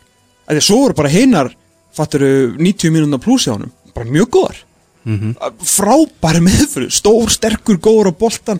Að 0.47 0.55
því 0.55 0.61
að 0.61 0.65
svo 0.69 0.77
voru 0.85 0.95
bara 0.97 1.11
hinnar 1.13 1.51
fattur 1.93 2.23
90 2.57 2.89
mínúna 2.95 3.19
pluss 3.21 3.45
á 3.49 3.53
honum. 3.53 3.69
Bara 3.93 4.09
mjög 4.09 4.29
góðar. 4.37 4.57
Mhm. 5.05 5.35
frábæri 5.63 6.41
meðfyrir, 6.43 6.89
stór, 6.91 7.29
sterkur, 7.31 7.77
góður 7.79 8.09
á 8.11 8.13
boltan 8.19 8.59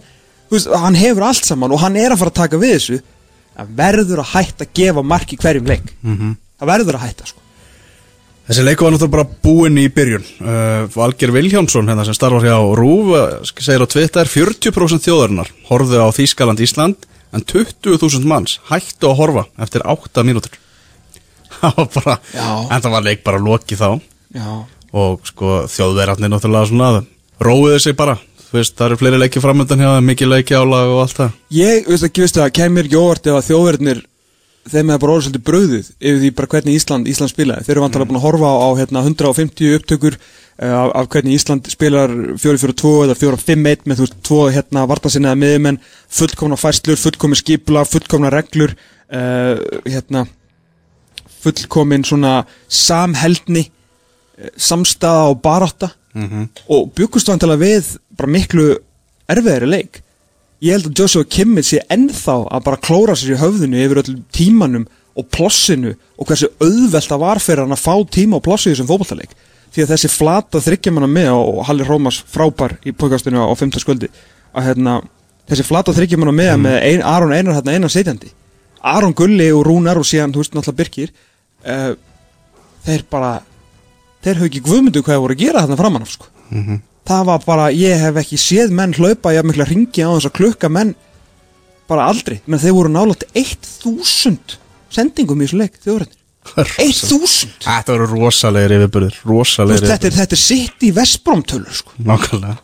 veist, 0.58 0.70
hann 0.84 0.98
hefur 1.00 1.28
allt 1.30 1.46
saman 1.48 1.74
og 1.76 1.82
hann 1.84 1.98
er 2.00 2.14
að 2.14 2.22
fara 2.24 2.34
að 2.34 2.40
taka 2.42 2.62
við 2.62 2.76
þessu. 2.78 3.02
Það 3.60 3.76
verður 3.82 4.24
að 4.24 4.32
hætta 4.34 4.66
að 4.66 4.74
gefa 4.80 5.04
marki 5.04 5.38
hverjum 5.40 5.70
leik. 5.70 5.94
Mhm. 6.02 6.36
það 6.60 6.72
verður 6.74 6.98
að 7.00 7.06
hætta 7.08 7.28
sko. 7.30 7.40
Þessi 8.50 8.64
leiku 8.66 8.82
var 8.86 8.96
náttúrulega 8.96 9.14
bara 9.14 9.38
búinn 9.46 9.78
í 9.78 9.86
byrjun. 9.94 10.24
Uh, 10.42 10.88
Valger 10.96 11.30
Vilhjámsson, 11.36 11.86
hérna 11.86 12.06
sem 12.08 12.16
starfar 12.18 12.42
hjá 12.48 12.58
RÚV, 12.80 13.12
uh, 13.14 13.44
segir 13.46 13.84
á 13.86 13.88
Twitter 13.94 14.26
40% 14.26 15.06
þjóðarinnar 15.06 15.52
horfðu 15.70 16.02
á 16.02 16.10
Þýskaland 16.10 16.64
Ísland 16.66 17.06
en 17.30 17.46
20.000 17.46 18.26
manns 18.26 18.58
hættu 18.72 19.12
að 19.12 19.20
horfa 19.22 19.46
eftir 19.62 19.86
8 19.86 20.26
mínútur. 20.26 20.58
Bara, 21.96 22.18
en 22.34 22.82
það 22.82 22.92
var 22.96 23.06
leik 23.06 23.24
bara 23.26 23.42
lokið 23.44 23.82
þá. 23.82 23.90
Já, 24.34 24.50
og 24.96 25.26
sko 25.28 25.64
þjóðverðarnir 25.70 26.32
náttúrulega 26.32 26.70
svona 26.70 26.90
róiðu 27.44 27.80
sig 27.84 27.96
bara, 28.00 28.16
veist, 28.54 28.76
það 28.78 28.86
eru 28.88 29.00
fleiri 29.02 29.20
leiki 29.22 29.44
framöndan 29.44 29.82
hjá 29.84 29.90
þeim, 29.96 30.08
mikið 30.10 30.32
leiki 30.34 30.58
álag 30.58 30.94
og 30.94 31.02
allt 31.04 31.18
það. 31.20 31.36
Ég, 31.56 31.90
veist 31.90 32.08
ekki, 32.08 32.24
veist 32.26 32.40
það, 32.40 32.54
kemur 32.60 32.88
ekki 32.88 33.00
óvart 33.00 33.30
ef 33.30 33.40
að 33.40 33.48
þjóðverðnir 33.50 34.02
þeim 34.70 34.92
hefur 34.92 35.02
bara 35.02 35.14
orðið 35.16 35.26
svolítið 35.26 35.46
brauðið 35.48 35.90
yfir 35.98 36.20
því 36.24 36.30
bara 36.38 36.50
hvernig 36.54 36.78
Ísland, 36.78 37.10
Ísland 37.10 37.32
spilaði. 37.32 37.66
Þeir 37.66 37.74
eru 37.76 37.84
vantarlega 37.86 38.10
búin 38.10 38.20
að 38.20 38.26
horfa 38.26 38.50
á, 38.54 38.68
hérna, 38.80 39.04
150 39.08 39.78
upptökur 39.78 40.18
uh, 40.20 40.74
af, 40.82 40.90
af 41.00 41.10
hvernig 41.16 41.38
Ísland 41.40 41.70
spilar 41.72 42.14
4-4-2 42.44 42.92
eða 43.08 43.18
4-5-1 43.18 43.88
með 43.90 44.02
þú 44.02 44.06
veist, 44.06 44.20
tvo 44.28 44.42
hérna 44.54 44.86
vartasinnaða 44.90 45.40
miðumenn 45.42 45.80
fullkomna 46.20 46.60
fæslur, 46.60 47.00
fullkomin 47.02 47.40
skipula 47.40 47.86
fullkomna 47.88 48.34
reglur 48.34 48.76
uh, 48.76 49.56
hérna 49.88 50.28
fullkomin 51.40 52.04
svona 52.04 52.42
samheldni 52.68 53.64
eh, 53.64 54.52
samstaða 54.60 55.30
og 55.32 55.42
barátta. 55.44 55.94
Og 56.68 56.90
byggust 56.98 57.30
vantilega 57.32 57.62
við 57.62 57.94
bara 58.20 58.36
miklu 58.36 58.70
erfiðari 59.30 59.70
leik 59.70 60.02
ég 60.64 60.76
held 60.76 60.90
að 60.90 61.02
Joshua 61.02 61.28
Kimmich 61.28 61.70
sé 61.72 61.84
ennþá 61.92 62.42
að 62.52 62.66
bara 62.66 62.82
klóra 62.84 63.16
sér 63.18 63.36
í 63.36 63.40
höfðinu 63.40 63.84
yfir 63.84 64.02
öllum 64.04 64.24
tímanum 64.36 64.88
og 65.20 65.28
plossinu 65.34 65.94
og 66.20 66.28
hversu 66.28 66.50
auðvelt 66.62 67.12
það 67.12 67.24
var 67.24 67.42
fyrir 67.44 67.64
hann 67.64 67.76
að 67.76 67.84
fá 67.84 67.94
tíma 68.12 68.40
og 68.40 68.44
plossi 68.46 68.70
í 68.70 68.74
þessum 68.74 68.90
fótballtaleik 68.90 69.38
því 69.70 69.86
að 69.86 69.94
þessi 69.94 70.12
flata 70.12 70.62
þryggjamanna 70.66 71.10
með 71.12 71.32
og 71.36 71.62
Halli 71.68 71.88
Rómas 71.88 72.20
frábær 72.34 72.78
í 72.88 72.94
podcastinu 72.96 73.44
á 73.46 73.54
5. 73.54 73.80
sköldi 73.84 74.10
að 74.56 74.70
hérna, 74.70 75.00
þessi 75.50 75.66
flata 75.68 75.94
þryggjamanna 75.96 76.36
með 76.36 76.54
með 76.66 76.78
ein, 76.90 77.04
Aron 77.06 77.34
Einar 77.36 77.60
hérna 77.60 77.76
einan 77.76 77.94
sitjandi 77.94 78.32
Aron 78.82 79.16
Gulli 79.16 79.50
og 79.54 79.66
Rúnar 79.68 80.00
og 80.00 80.08
síðan 80.08 80.34
þú 80.34 80.44
veist 80.44 80.56
náttúrulega 80.56 80.80
Birkir 80.80 81.14
uh, 81.68 81.94
þeir 82.88 83.06
bara 83.12 83.34
þeir 84.24 84.40
höfðu 84.42 84.52
ekki 84.52 84.66
guðmyndu 84.66 85.04
hvað 85.04 85.16
þeir 85.16 85.26
voru 85.26 85.38
að 85.38 85.44
gera 85.44 85.66
þarna 85.66 85.80
framan 85.80 86.06
af 86.08 86.14
sko. 86.16 86.32
Það 87.10 87.26
var 87.32 87.44
bara, 87.46 87.68
ég 87.74 88.00
hef 88.04 88.20
ekki 88.22 88.40
séð 88.42 88.74
menn 88.76 88.94
hlaupa, 88.98 89.34
ég 89.34 89.42
hef 89.42 89.50
mikla 89.50 89.68
ringi 89.70 90.06
á 90.06 90.10
þess 90.14 90.30
að 90.30 90.38
klukka 90.40 90.70
menn 90.72 90.96
bara 91.90 92.06
aldrei, 92.12 92.40
menn 92.46 92.62
þeir 92.62 92.76
voru 92.78 92.94
nálátt 92.94 93.26
1000 93.34 94.58
sendingum 94.94 95.42
í 95.42 95.48
þessu 95.48 95.62
leik, 95.64 95.78
þjóðrættir 95.84 96.18
1000 96.80 97.66
Þetta 97.66 97.94
voru 97.96 98.08
rosalegir 98.14 98.78
yfirburðir, 98.78 99.18
Þú 99.22 99.32
rosalegir 99.34 99.84
veist, 99.84 99.92
þetta 99.92 100.10
er, 100.10 100.18
þetta 100.22 100.38
er 100.38 100.42
sitt 100.42 100.86
í 100.88 100.92
Vestbrómtölu 100.96 101.76
sko. 101.82 101.98
Nákvæmlega 102.06 102.58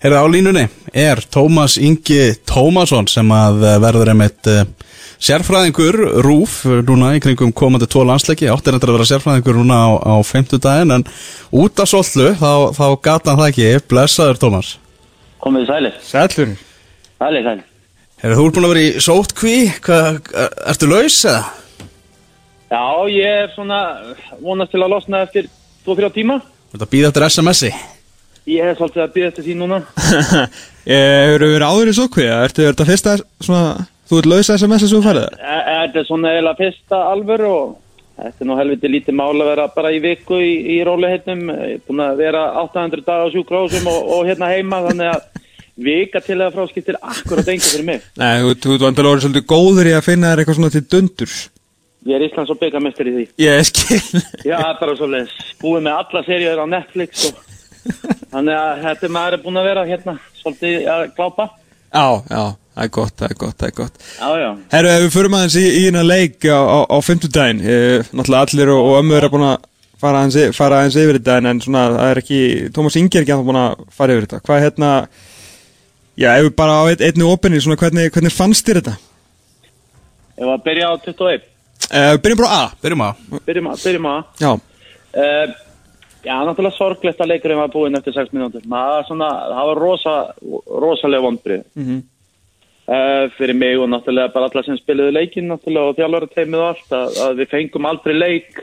Herra 0.00 0.22
á 0.24 0.26
línunni 0.32 0.62
er 0.96 1.20
Tómas 1.28 1.74
Ingi 1.76 2.32
Tómasson 2.48 3.04
sem 3.12 3.32
að 3.36 3.64
eh, 3.68 3.74
verður 3.82 4.08
einmitt 4.14 4.48
uh, 4.48 4.62
sérfræðingur 5.20 5.98
rúf 6.24 6.62
eh, 6.64 6.78
núna 6.88 7.10
í 7.18 7.20
kringum 7.20 7.52
komandi 7.52 7.84
tvo 7.84 8.06
landsleiki 8.08 8.48
áttir 8.48 8.78
þetta 8.78 8.88
að 8.88 8.96
vera 8.96 9.08
sérfræðingur 9.10 9.58
núna 9.60 9.76
á, 9.76 9.88
á 10.00 10.14
50 10.24 10.62
daginn 10.64 10.96
en 10.96 11.04
út 11.52 11.84
af 11.84 11.92
sollu 11.92 12.30
þá, 12.40 12.72
þá 12.78 12.86
gata 13.04 13.34
hann 13.34 13.42
það 13.42 13.50
ekki, 13.50 13.68
blessaður 13.92 14.40
Tómas 14.40 14.72
Komið 15.44 15.66
þið 15.66 15.74
sælir. 15.74 16.00
Sælur 16.08 16.56
Sælir, 17.20 17.44
sælir. 17.44 17.62
Herra 18.24 18.40
þú 18.40 18.48
er 18.48 18.56
búin 18.56 18.70
að 18.70 18.74
vera 18.74 18.88
í 18.88 19.06
sótkví, 19.10 19.54
Hva, 19.84 20.02
ertu 20.72 20.88
laus 20.88 21.22
eða? 21.28 21.46
Já, 22.72 22.84
ég 23.12 23.40
er 23.44 23.52
svona 23.52 23.84
vonast 24.40 24.72
til 24.72 24.80
að 24.80 24.96
losna 24.96 25.26
eftir 25.28 25.52
2-3 25.84 26.14
tíma. 26.16 26.40
Þetta 26.72 26.88
býða 26.88 27.12
eftir 27.12 27.32
SMS-i 27.34 27.76
Ég 28.50 28.66
hef 28.66 28.80
svolítið 28.80 29.02
að 29.04 29.12
býða 29.14 29.28
eftir 29.30 29.46
því 29.46 29.54
núna. 29.60 29.78
Hefur 30.90 31.44
verið 31.44 31.66
áður 31.68 31.90
í 31.90 31.94
sókvi 31.94 32.24
Ertu 32.32 32.64
þetta 32.66 32.86
fyrsta 32.88 33.12
svona, 33.44 33.86
Þú 34.10 34.18
ert 34.18 34.28
lausa 34.32 34.56
SMS 34.58 34.82
sem 34.86 34.96
þú 34.96 35.02
færið 35.04 35.26
það? 35.26 35.42
E- 35.44 35.66
Þetta 35.80 36.00
er 36.00 36.06
svona 36.08 36.30
eiginlega 36.34 36.58
fyrsta 36.60 36.98
alvör 37.12 37.44
og 37.46 37.68
þetta 38.20 38.42
er 38.44 38.48
nú 38.50 38.56
helviti 38.58 38.90
lítið 38.90 39.16
mál 39.20 39.30
að 39.36 39.50
vera 39.52 39.66
bara 39.76 39.92
í 39.94 40.00
viku 40.02 40.40
í, 40.42 40.50
í 40.74 40.78
róleheitnum. 40.84 41.44
Ég 41.54 41.76
er 41.78 41.84
búin 41.86 42.02
að 42.04 42.18
vera 42.20 42.42
800 42.64 43.04
dagar 43.06 43.30
á 43.30 43.32
sjúkrósum 43.32 43.86
og, 43.92 44.10
og 44.16 44.26
hérna 44.28 44.50
heima 44.50 44.82
þannig 44.88 45.12
að 45.14 45.46
vika 45.80 46.20
til 46.24 46.36
eða 46.40 46.50
frá 46.56 46.66
skiptir 46.68 46.98
akkurat 47.00 47.48
enga 47.54 47.64
fyrir 47.70 47.86
mig. 47.86 48.02
Nei, 48.20 48.34
þú, 48.42 48.50
þú, 48.56 48.74
þú 48.74 48.88
vantilega 48.88 49.14
orðið 49.14 49.24
svolítið 49.28 49.46
góður 49.54 49.88
í 49.92 49.94
að 49.96 50.06
finna 50.10 50.32
þér 50.34 50.42
eitthvað 50.42 50.58
svona 50.60 50.74
til 50.74 50.84
dundurs 50.96 51.38
Ég 52.08 52.16
er 52.16 52.22
Íslands 52.24 52.50
og 52.52 52.56
byggamestur 52.60 53.08
í 53.10 53.14
því. 53.14 53.24
Ég 53.44 53.66
skil 53.68 54.00
Já, 54.48 54.56
það 54.56 54.76
bara 54.82 54.98
svolítið 55.00 55.56
búið 55.60 55.82
með 55.86 55.98
alla 56.00 56.22
seríur 56.28 56.60
á 56.60 56.66
Netflix 56.74 57.26
og 57.28 57.40
þannig 58.30 58.56
að 58.56 58.82
þetta 58.84 59.06
er 59.08 59.14
maður 59.16 59.42
búin 59.44 59.60
að 59.60 59.68
vera 59.70 59.84
hérna 59.88 60.14
svolítið 60.40 60.88
að 60.92 61.02
glápa. 61.16 61.46
Já, 61.90 62.04
já, 62.30 62.42
það 62.76 62.84
er 62.84 62.90
gott, 62.94 63.14
það 63.18 63.32
er 63.32 63.38
gott, 63.40 63.56
það 63.58 63.66
er 63.66 63.74
gott 63.80 63.96
Já, 64.06 64.28
já. 64.38 64.50
Herru, 64.70 64.90
ef 64.92 65.00
við 65.02 65.14
förum 65.16 65.34
aðeins 65.40 65.56
í, 65.58 65.64
í 65.66 65.80
hérna 65.88 66.04
leik 66.06 66.46
á, 66.46 66.60
á, 66.62 66.78
á 66.86 66.96
fimmtudaginn 67.02 67.62
eh, 67.66 68.04
Náttúrulega 68.14 68.44
allir 68.46 68.70
og, 68.76 68.82
og 68.86 68.98
ömmur 69.00 69.26
er 69.26 69.32
búin 69.32 69.46
að 69.48 69.56
fara 70.00 70.20
aðeins, 70.22 70.54
fara 70.56 70.78
aðeins 70.78 70.98
yfir 71.02 71.18
þetta 71.18 71.38
en, 71.40 71.48
en 71.50 71.62
svona, 71.64 71.82
það 71.96 72.12
er 72.12 72.20
ekki, 72.22 72.38
Tómas 72.76 72.98
Ingi 73.00 73.18
er 73.18 73.26
ekki 73.26 73.34
að 73.34 73.42
búin 73.48 73.58
að 73.64 73.82
fara 73.98 74.14
yfir 74.14 74.28
þetta 74.28 74.40
Hvað 74.46 74.60
er 74.60 74.64
hérna, 74.68 74.92
já, 76.14 76.28
ef 76.36 76.46
við 76.46 76.54
bara 76.62 76.78
á 76.78 76.82
ein, 76.92 77.04
einni 77.10 77.26
opinni, 77.26 77.62
svona 77.64 77.80
hvernig, 77.82 78.12
hvernig 78.14 78.36
fannst 78.36 78.70
þér 78.70 78.80
þetta? 78.84 78.94
Ef 80.40 80.52
að 80.54 80.62
byrja 80.70 80.88
á 80.88 80.94
21. 81.10 81.48
Eh, 81.90 82.10
við 82.14 82.22
byrjum 82.28 82.40
bara 82.44 82.54
á 82.54 82.58
A 82.60 82.70
Byrjum 82.86 83.02
að 83.08 83.26
Byrjum 83.50 83.72
að, 83.74 83.82
byrjum 83.88 84.10
að. 84.14 84.22
Já, 84.46 84.52
Uh, 85.10 85.50
já, 86.24 86.34
náttúrulega 86.44 86.76
sorglegt 86.76 87.20
að 87.20 87.32
leikurinn 87.32 87.60
var 87.60 87.72
búinn 87.72 87.98
eftir 87.98 88.16
6 88.16 88.32
mínútur. 88.36 88.64
Maður 88.68 89.06
svona, 89.08 89.28
það 89.52 89.70
var 89.70 89.80
rosa, 89.84 90.16
rosalega 90.84 91.26
vondbrið. 91.26 91.64
Mhm. 91.74 92.00
uh, 92.90 93.30
fyrir 93.36 93.54
mig 93.54 93.78
og 93.78 93.88
náttúrulega 93.88 94.32
bara 94.34 94.48
alla 94.50 94.62
sem 94.66 94.78
spiluðu 94.78 95.14
leikinn 95.14 95.52
og 95.52 95.62
þjálfara 95.62 96.26
teimið 96.34 96.60
og 96.60 96.68
allt 96.72 96.94
að, 96.96 97.18
að 97.26 97.36
við 97.38 97.50
fengum 97.52 97.86
aldrei 97.86 98.14
leik 98.16 98.62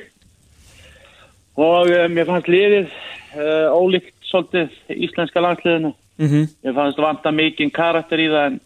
og 1.56 1.88
uh, 1.88 2.08
mér 2.12 2.28
fannst 2.28 2.50
liðið 2.52 2.90
uh, 2.92 3.72
ólíkt 3.72 4.14
svolítið 4.28 4.74
íslenska 5.08 5.42
landsliðinu. 5.42 5.94
mhm, 6.20 6.50
Mér 6.64 6.76
fannst 6.76 7.00
vanta 7.00 7.32
mikinn 7.32 7.72
karakter 7.72 8.20
í 8.20 8.28
það 8.28 8.50
en 8.52 8.60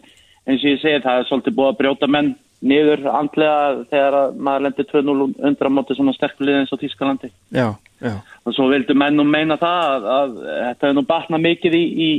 eins 0.46 0.64
og 0.64 0.72
ég 0.72 0.82
segi 0.82 1.04
það 1.04 1.20
er 1.20 1.28
svolítið 1.30 1.56
búið 1.58 1.70
að 1.70 1.78
brjóta 1.78 2.10
menn 2.10 2.34
niður 2.62 3.06
andlega 3.10 3.84
þegar 3.90 4.16
að 4.18 4.36
maður 4.46 4.64
lendir 4.66 4.88
2-0 4.90 5.14
undir 5.48 5.70
á 5.70 5.74
móti 5.74 5.96
svona 5.98 6.14
sterkulið 6.16 6.60
eins 6.60 6.74
og 6.74 6.80
Tískalandi 6.82 7.30
já, 7.50 7.68
já 8.02 8.14
og 8.42 8.56
svo 8.56 8.68
vildu 8.72 8.96
menn 8.98 9.18
nú 9.18 9.26
meina 9.28 9.58
það 9.60 9.92
að, 9.92 10.08
að 10.16 10.32
þetta 10.46 10.86
hefur 10.86 10.96
nú 10.98 11.04
batnað 11.10 11.44
mikið 11.46 11.76
í, 11.78 11.84
í, 12.06 12.10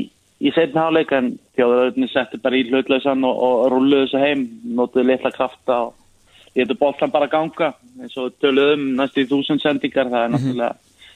í 0.48 0.54
setna 0.56 0.88
háleik 0.88 1.12
en 1.18 1.34
þjóðaröðinni 1.58 2.10
settu 2.12 2.40
bara 2.44 2.60
í 2.60 2.64
hlutlausan 2.70 3.28
og, 3.28 3.44
og 3.48 3.68
rulluðu 3.74 4.08
þessu 4.08 4.24
heim 4.24 4.48
notuðu 4.78 5.10
litla 5.10 5.34
krafta 5.36 5.82
og 5.90 6.00
getur 6.56 6.80
boltan 6.80 7.12
bara 7.14 7.28
að 7.28 7.36
ganga 7.36 7.74
eins 8.00 8.16
og 8.22 8.34
töluðum 8.42 8.94
næstu 8.98 9.24
í 9.24 9.30
þúsund 9.30 9.64
sendingar. 9.64 10.10
Það 10.12 10.26
er 10.26 10.34
náttúrulega 10.36 10.74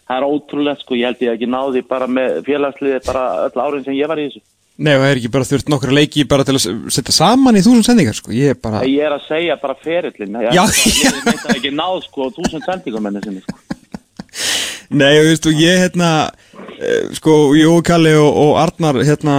það 0.08 0.20
er 0.20 0.28
ótrúlega 0.28 0.82
sko, 0.82 0.98
ég 0.98 1.10
held 1.10 1.24
ég 1.26 1.34
ekki 1.36 1.50
náði 1.52 1.84
bara 1.88 2.08
með 2.12 2.38
félagsliði 2.48 3.02
bara 3.08 3.26
öll 3.48 3.64
árin 3.64 3.84
sem 3.86 3.98
ég 3.98 4.10
var 4.10 4.22
í 4.22 4.30
þessu. 4.30 4.44
Nei, 4.78 4.92
og 4.94 5.02
það 5.02 5.10
er 5.10 5.20
ekki 5.20 5.32
bara 5.34 5.48
þurft 5.50 5.72
nokkra 5.74 5.96
leiki 5.98 6.24
bara 6.30 6.46
til 6.46 6.54
að 6.54 6.66
setja 6.94 7.16
saman 7.16 7.58
í 7.58 7.64
þúsund 7.66 7.88
sendingar, 7.88 8.18
sko. 8.18 8.34
Ég 8.36 8.54
er 8.54 8.60
bara 8.62 8.84
ég 8.86 9.02
er 9.04 9.16
að 9.16 9.26
segja 9.26 9.58
bara 9.62 9.76
ferillin 9.82 10.38
ég 10.46 10.52
að 10.54 11.56
ekki 11.56 11.74
náð 11.74 12.04
sko 12.06 12.30
þúsund 12.36 12.68
sendingum 12.68 13.08
menni 13.08 13.24
sinni 13.26 13.42
sko. 13.42 13.58
Nei, 14.88 15.18
og 15.20 15.26
veist, 15.28 15.48
og 15.50 15.58
ég 15.60 15.82
hérna 15.82 16.10
eh, 16.80 17.10
sko, 17.18 17.34
Jó 17.58 17.74
Kalli 17.84 18.14
og, 18.16 18.28
og 18.40 18.54
Arnar 18.62 19.02
hérna, 19.04 19.36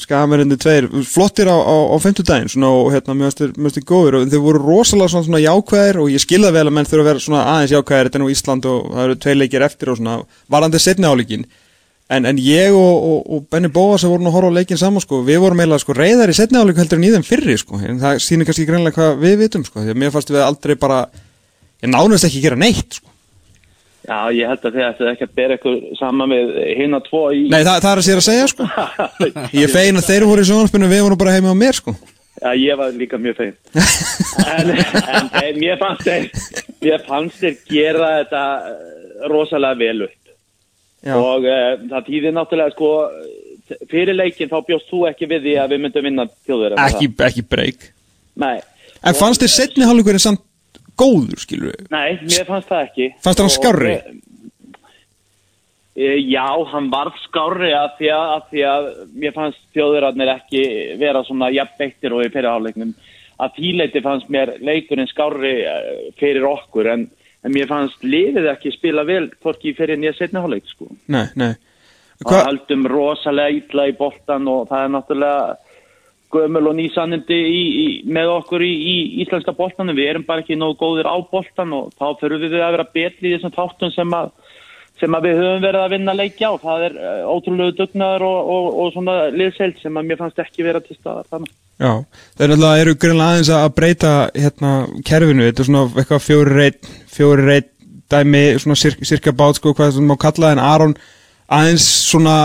skamerindi 0.00 0.56
tveir 0.60 0.86
flottir 1.04 1.50
á, 1.52 1.56
á, 1.60 1.76
á 1.92 1.96
50 2.00 2.24
daginn 2.24 2.48
svona, 2.48 2.70
og 2.72 2.88
hérna, 2.94 3.16
mjög 3.18 3.34
styrir 3.34 3.84
góður 3.84 4.20
og 4.20 4.30
þeir 4.32 4.44
voru 4.46 4.62
rosalega 4.64 5.12
svona, 5.12 5.26
svona 5.26 5.42
jákvæðir 5.44 6.00
og 6.00 6.08
ég 6.14 6.24
skilða 6.24 6.54
vel 6.56 6.64
að 6.70 6.76
menn 6.78 6.88
þurfa 6.88 7.04
að 7.04 7.10
vera 7.10 7.24
svona 7.26 7.42
aðeins 7.54 7.74
jákvæðir 7.76 8.08
þetta 8.08 8.20
er 8.20 8.24
nú 8.24 8.30
Ísland 8.32 8.70
og 8.70 8.88
það 8.94 9.04
eru 9.04 9.18
tvei 9.26 9.34
leikir 9.36 9.66
eftir 9.68 9.92
og 9.92 10.00
svona 10.00 10.16
varandi 10.56 10.80
setni 10.80 11.10
áleikin 11.10 11.44
en, 12.08 12.30
en 12.32 12.40
ég 12.40 12.72
og, 12.72 13.20
og, 13.20 13.44
Benny 13.52 13.68
Bóas 13.68 14.08
voru 14.08 14.24
nú 14.24 14.32
að 14.32 14.38
horfa 14.38 14.54
á 14.54 14.58
leikin 14.62 14.80
saman 14.80 15.04
sko, 15.04 15.20
við 15.28 15.42
vorum 15.44 15.60
eiginlega 15.60 15.84
sko 15.84 15.98
reyðar 16.00 16.32
í 16.32 16.38
setni 16.40 16.56
áleiku 16.56 16.80
heldur 16.80 17.02
en 17.02 17.04
í 17.04 17.12
þeim 17.18 17.28
fyrri 17.28 17.60
sko, 17.60 17.84
en 17.84 18.00
það 18.00 18.24
sýnir 18.24 18.48
kannski 18.48 18.66
greinlega 18.68 18.96
hvað 18.96 19.20
við 19.26 19.38
vitum 19.44 19.68
sko, 19.68 19.84
því 19.84 19.92
að 19.92 20.00
mér 20.00 20.16
fannst 20.16 20.32
við 20.32 20.42
aldrei 20.46 20.74
bara 20.80 21.04
ég 21.84 21.92
nánast 21.92 22.26
ekki 22.26 22.42
gera 22.48 22.58
neitt 22.58 22.96
sko 22.96 23.09
já 24.08 24.18
ég 24.36 24.48
held 24.50 24.64
að 24.64 24.76
þið 24.76 24.86
ættu 24.86 25.08
ekki 25.10 25.26
að 25.26 25.34
bera 25.40 25.58
ykkur 25.58 25.76
saman 25.98 26.30
með 26.32 26.54
hinn 26.78 26.96
að 26.96 27.04
tvo 27.10 27.24
í 27.36 27.42
Nei, 27.50 27.60
það, 27.66 27.82
það 27.84 27.90
er 27.90 28.00
að 28.00 28.06
sér 28.08 28.22
að 28.22 28.28
segja 28.28 28.46
sko 28.52 28.70
Ég 29.62 29.74
fein 29.74 30.00
að 30.00 30.08
þeir 30.08 30.26
voru 30.30 30.46
í 30.46 30.48
sjónarspinu 30.50 30.90
við 30.90 31.04
vorum 31.06 31.20
bara 31.20 31.36
heima 31.36 31.52
á 31.52 31.60
mér 31.60 31.78
sko 31.80 31.96
Já, 32.40 32.54
ég 32.56 32.78
var 32.78 32.94
líka 32.96 33.18
mjög 33.20 33.36
fein. 33.36 33.56
en, 34.56 34.70
en, 34.72 35.26
en 35.42 35.58
mér 35.60 35.76
fannst 35.76 36.06
þeir, 36.06 36.30
mér 36.80 37.02
fannst 37.04 37.42
þeir 37.42 37.58
gera 37.68 38.06
þetta 38.14 38.44
eh, 38.70 39.26
rosalega 39.28 39.76
vel 39.76 40.06
upp. 40.06 40.32
Já, 41.04 41.14
Og 41.16 41.44
uh, 41.44 41.74
það 41.90 42.06
týðir 42.06 42.34
náttúrulega, 42.36 42.72
sko, 42.72 42.90
fyrir 43.92 44.16
leikin 44.16 44.48
þá 44.48 44.56
bjóst 44.70 44.88
þú 44.88 45.02
ekki 45.10 45.28
við 45.28 45.46
því 45.50 45.54
að 45.60 45.74
við 45.74 45.82
myndum 45.84 46.06
vinna 46.08 46.26
þjóður. 46.48 46.78
ekki, 46.86 47.10
ekki 47.28 47.44
breyk 47.44 47.86
Nei. 48.40 48.56
En 49.04 49.16
fannst 49.16 49.44
þér 49.44 49.52
setni 49.52 49.88
hálfleikurinn 49.88 50.22
samt 50.22 50.42
góður, 51.00 51.38
skilur 51.42 51.70
við? 51.72 51.86
Nei, 51.92 52.18
mér 52.26 52.48
fannst 52.48 52.72
það 52.72 52.82
ekki. 52.88 53.06
Fannst 53.24 53.40
þér 53.40 53.46
hann 53.46 53.54
skárri? 53.56 53.94
eh, 55.96 56.18
Já, 56.30 56.48
hann 56.72 56.90
varð 56.92 57.16
skárri 57.26 57.72
að 57.76 57.94
því 58.00 58.10
að, 58.16 58.26
að, 58.34 58.44
því 58.50 58.66
að 58.72 58.90
mér 59.22 59.38
fannst 59.38 59.64
þjóðurarnir 59.76 60.34
ekki 60.34 60.66
vera 61.00 61.24
svona 61.28 61.50
jafnbeittir 61.54 62.16
og 62.16 62.26
í 62.26 62.34
fyrirháleiknum. 62.34 62.92
Að 63.40 63.56
því 63.56 63.72
leiti 63.78 64.04
fannst 64.04 64.28
mér 64.32 64.54
leikurinn 64.60 65.08
skárri 65.10 65.56
eh, 65.64 66.12
fyrir 66.20 66.46
okkur 66.50 66.92
en 66.94 67.08
en 67.40 67.54
mér 67.54 67.70
fannst 67.70 68.02
liðið 68.04 68.50
ekki 68.52 68.70
spila 68.74 69.00
vel 69.08 69.30
hvorki 69.40 69.72
fyrir 69.72 69.96
nýja 69.96 70.12
setni 70.18 70.42
hálfleik 70.42 70.66
sko. 70.68 70.90
Nei, 71.08 71.24
nei 71.40 71.54
og 72.20 72.34
höldum 72.36 72.84
rosalega 72.90 73.56
illa 73.56 73.86
í 73.88 73.94
boltan 73.96 74.48
og 74.50 74.66
það 74.68 74.82
er 74.84 74.90
náttúrulega 74.94 75.44
gömul 76.32 76.70
og 76.70 76.76
nýsannindi 76.78 77.40
með 78.10 78.32
okkur 78.36 78.64
í, 78.64 78.70
í 78.70 78.96
íslenska 79.24 79.54
boltanum. 79.56 79.96
Við 79.98 80.12
erum 80.12 80.26
bara 80.28 80.44
ekki 80.44 80.58
nógu 80.58 80.78
góðir 80.80 81.10
á 81.10 81.16
boltan 81.30 81.74
og 81.76 81.90
þá 81.96 82.06
þurfum 82.20 82.46
við 82.46 82.60
að 82.60 82.74
vera 82.76 82.88
betli 82.94 83.30
í 83.30 83.34
þessum 83.36 83.54
þáttum 83.56 83.94
sem 83.94 84.14
að, 84.18 84.30
sem 85.00 85.16
að 85.16 85.26
við 85.28 85.40
höfum 85.40 85.64
verið 85.66 85.80
að 85.86 85.94
vinna 85.96 86.16
leikja 86.18 86.52
og 86.54 86.62
það 86.64 86.86
er 86.88 87.00
uh, 87.00 87.24
ótrúlegu 87.34 87.76
dugnaður 87.80 88.26
og, 88.28 88.52
og, 88.54 88.70
og 88.84 88.94
svona 88.94 89.18
liðseild 89.34 89.82
sem 89.82 89.98
að 89.98 90.08
mér 90.10 90.22
fannst 90.22 90.44
ekki 90.44 90.66
vera 90.66 90.84
til 90.84 90.98
staðar 90.98 91.28
þannig. 91.34 91.52
Já, 91.80 91.92
það 92.36 92.44
er 92.44 92.50
náttúrulega, 92.52 92.80
eru 92.84 92.96
grunlega 93.00 93.34
aðeins 93.34 93.52
að 93.56 93.70
breyta 93.78 94.14
hérna 94.36 94.72
kerfinu, 95.08 95.46
þetta 95.48 95.62
er 95.62 95.68
svona 95.70 95.84
eitthvað 95.94 96.26
fjóri 96.26 96.56
reyt, 96.58 96.90
fjóri 97.08 97.46
reyt 97.46 97.70
dæmi, 98.10 98.44
svona 98.60 98.76
sirka 98.76 99.32
bát 99.32 99.56
sko, 99.56 99.72
hvað 99.76 99.96
það 99.96 100.06
má 100.10 100.16
kalla 100.20 100.50
en 100.52 100.60
Aron 100.60 100.94
aðeins 101.50 101.86
svona 102.10 102.36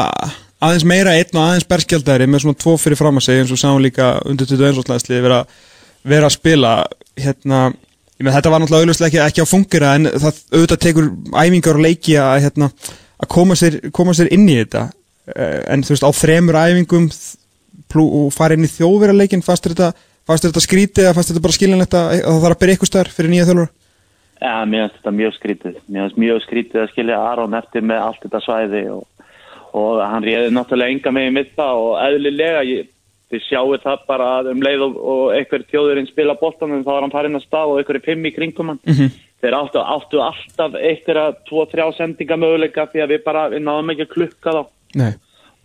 aðeins 0.63 0.85
meira 0.87 1.15
einn 1.15 1.35
og 1.35 1.41
aðeins 1.43 1.67
berskjaldari 1.69 2.27
með 2.29 2.45
svona 2.45 2.59
tvo 2.61 2.75
fyrir 2.79 2.99
fram 2.99 3.19
að 3.19 3.27
segja 3.27 3.43
eins 3.43 3.53
og 3.53 3.59
sáum 3.61 3.81
líka 3.83 4.15
undir 4.27 4.47
21. 4.49 4.83
slæðsli 4.85 5.21
vera, 5.23 5.41
vera 6.07 6.29
að 6.29 6.35
spila 6.37 6.75
hérna, 7.19 7.61
með 8.19 8.37
þetta 8.37 8.53
var 8.53 8.63
náttúrulega 8.63 8.87
auðvitað 8.87 9.07
ekki, 9.09 9.21
ekki 9.25 9.43
á 9.43 9.51
fungera 9.51 9.95
en 9.99 10.09
það 10.13 10.41
auðvitað 10.55 10.83
tekur 10.85 11.09
æfingar 11.35 11.79
og 11.79 11.85
leiki 11.85 12.17
að, 12.21 12.35
hérna, 12.47 12.69
að 13.19 13.31
koma, 13.35 13.57
sér, 13.59 13.79
koma 13.95 14.15
sér 14.15 14.31
inn 14.35 14.47
í 14.47 14.59
þetta 14.61 14.87
eh, 15.35 15.61
en 15.73 15.83
þú 15.83 15.95
veist 15.95 16.07
á 16.07 16.11
þremur 16.15 16.59
æfingum 16.63 17.09
og 17.95 18.29
fara 18.35 18.55
inn 18.55 18.67
í 18.67 18.71
þjóðveraleikin 18.71 19.43
fannst 19.45 19.67
þetta, 19.67 19.91
þetta 20.27 20.63
skrítið 20.63 21.05
eða 21.07 21.17
fannst 21.17 21.31
þetta 21.31 21.43
bara 21.43 21.57
skiljanlegt 21.57 21.97
að 21.99 22.13
það 22.23 22.45
þarf 22.45 22.55
að 22.55 22.61
byrja 22.63 22.77
ykkur 22.79 22.91
starf 22.91 23.17
fyrir 23.17 23.31
nýja 23.31 23.49
þjálfur? 23.49 23.73
Já, 24.35 24.55
mér 24.67 24.81
finnst 24.83 24.97
þetta 24.99 25.13
mjög 25.15 25.35
skrítið 25.37 25.75
mér 25.85 26.05
finnst 26.05 26.19
mjög 26.19 26.41
skrítið 26.43 26.81
að 26.81 26.89
skilja 26.91 27.19
Aron 27.29 27.55
eftir 27.59 27.85
með 27.87 28.01
allt 28.03 28.25
þetta 28.25 28.41
svæði 28.43 28.81
og 28.91 29.03
og 29.75 30.01
hann 30.03 30.23
réði 30.23 30.51
náttúrulega 30.55 30.93
enga 30.93 31.13
megin 31.15 31.39
við 31.39 31.51
það 31.57 31.81
og 31.83 31.93
eðlilega, 32.05 32.63
ég, 32.69 32.89
þið 33.31 33.43
sjáu 33.47 33.77
það 33.83 34.05
bara 34.07 34.29
að 34.37 34.51
um 34.53 34.63
leið 34.63 34.85
og, 34.85 34.97
og 35.13 35.23
einhver 35.35 35.65
þjóðurinn 35.71 36.09
spila 36.09 36.37
bóttanum 36.39 36.85
þá 36.85 36.91
er 36.95 37.05
hann 37.05 37.15
farin 37.15 37.39
að 37.39 37.45
stað 37.47 37.73
og 37.73 37.81
einhver 37.81 37.99
er 37.99 38.05
pimm 38.05 38.29
í 38.29 38.33
kringum 38.35 38.71
hann. 38.71 38.81
Mm 38.85 38.97
-hmm. 38.99 39.21
Þeir 39.43 39.57
áttu, 39.57 39.81
áttu 39.83 40.21
alltaf 40.23 40.77
einhverja 40.79 41.25
tvo, 41.49 41.65
þrjá 41.71 41.85
sendinga 41.97 42.37
möguleika 42.39 42.87
því 42.93 43.03
að 43.03 43.11
við 43.13 43.23
bara, 43.25 43.49
við 43.51 43.65
náðum 43.65 43.91
ekki 43.93 44.07
að 44.07 44.13
klukka 44.15 44.55
þá. 44.55 44.63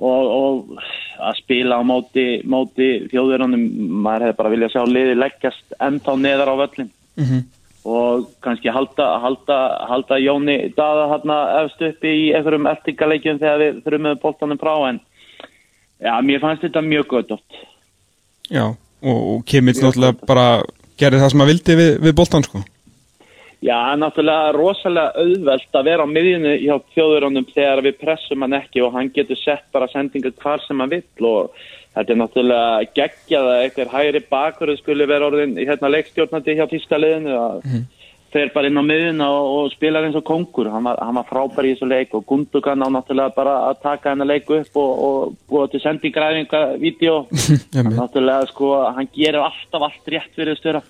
Og, 0.00 0.26
og 0.32 0.82
að 1.20 1.38
spila 1.42 1.76
á 1.76 1.82
móti, 1.84 2.26
móti 2.48 2.90
þjóðurunum, 3.12 3.64
maður 4.00 4.26
hefði 4.26 4.36
bara 4.36 4.52
viljað 4.54 4.74
sjá 4.74 4.84
liði 4.88 5.16
leggjast 5.20 5.74
ennþá 5.78 6.16
neðar 6.16 6.52
á 6.56 6.60
völlin. 6.64 6.92
Mm 7.20 7.24
-hmm 7.24 7.59
og 7.84 8.26
kannski 8.44 8.68
halda, 8.68 9.06
halda, 9.22 9.58
halda 9.88 10.18
Jóni 10.20 10.58
Dada 10.76 11.06
hérna 11.14 11.38
efst 11.62 11.80
uppi 11.80 12.10
í 12.26 12.26
einhverjum 12.36 12.68
eftirgaleikjum 12.68 13.40
þegar 13.40 13.62
við 13.62 13.78
þurfum 13.84 14.06
með 14.08 14.18
bóltanum 14.24 14.60
frá 14.60 14.74
en 14.90 15.00
já, 16.00 16.12
mér 16.20 16.42
fannst 16.42 16.66
þetta 16.66 16.84
mjög 16.84 17.08
gott 17.14 17.32
Já, 18.50 18.66
og, 18.66 19.18
og 19.32 19.40
Kimmich 19.46 19.80
náttúrulega 19.80 20.26
bara 20.26 20.46
gerði 21.00 21.22
það 21.22 21.32
sem 21.32 21.42
að 21.44 21.50
vildi 21.52 21.76
við, 21.78 21.90
við 22.04 22.14
bóltan 22.18 22.44
sko. 22.44 22.62
Já, 23.60 23.76
náttúrulega 24.00 24.54
rosalega 24.56 25.20
auðvelt 25.20 25.76
að 25.76 25.88
vera 25.90 26.04
á 26.04 26.08
miðjunu 26.08 26.54
hjá 26.62 26.74
þjóðurunum 26.94 27.46
þegar 27.52 27.82
við 27.84 27.98
pressum 28.00 28.44
hann 28.44 28.56
ekki 28.56 28.82
og 28.84 28.94
hann 28.96 29.12
getur 29.14 29.38
sett 29.40 29.66
bara 29.72 29.88
sendinga 29.92 30.32
hvar 30.40 30.64
sem 30.64 30.80
hann 30.80 30.92
vill 30.92 31.28
og 31.28 31.66
Þetta 31.90 32.12
er 32.12 32.18
náttúrulega 32.20 32.90
geggjað 32.94 33.48
að 33.50 33.62
eitthvað 33.64 33.94
hægri 33.96 34.20
bakur 34.30 34.70
skulle 34.78 35.08
vera 35.10 35.26
orðin 35.26 35.56
hérna 35.58 35.90
leikstjórnandi 35.90 36.54
hjá 36.54 36.68
tískaliðinu 36.70 37.32
að 37.34 37.56
mm. 37.66 37.80
fer 38.30 38.52
bara 38.54 38.70
inn 38.70 38.78
á 38.78 38.84
miðuna 38.86 39.30
og, 39.34 39.48
og 39.56 39.72
spilar 39.74 40.06
eins 40.06 40.18
og 40.20 40.22
kongur. 40.28 40.70
Hann 40.70 40.86
var, 40.86 41.00
hann 41.02 41.18
var 41.18 41.26
frábær 41.26 41.66
í 41.66 41.72
þessu 41.74 41.88
leik 41.90 42.14
og 42.14 42.22
Gundogan 42.30 42.86
á 42.86 42.88
náttúrulega 42.94 43.34
bara 43.34 43.56
að 43.72 43.82
taka 43.88 44.14
hennar 44.14 44.30
leiku 44.30 44.60
upp 44.60 44.78
og, 44.78 45.02
og 45.08 45.34
búa 45.50 45.66
til 45.72 45.82
sendingræfinga-vídeó. 45.82 47.18
náttúrulega 47.98 48.46
sko, 48.52 48.70
hann 48.94 49.10
gerir 49.10 49.42
alltaf 49.42 49.90
allt 49.90 50.14
rétt 50.14 50.30
fyrir 50.38 50.54
að 50.54 50.62
störa. 50.62 50.86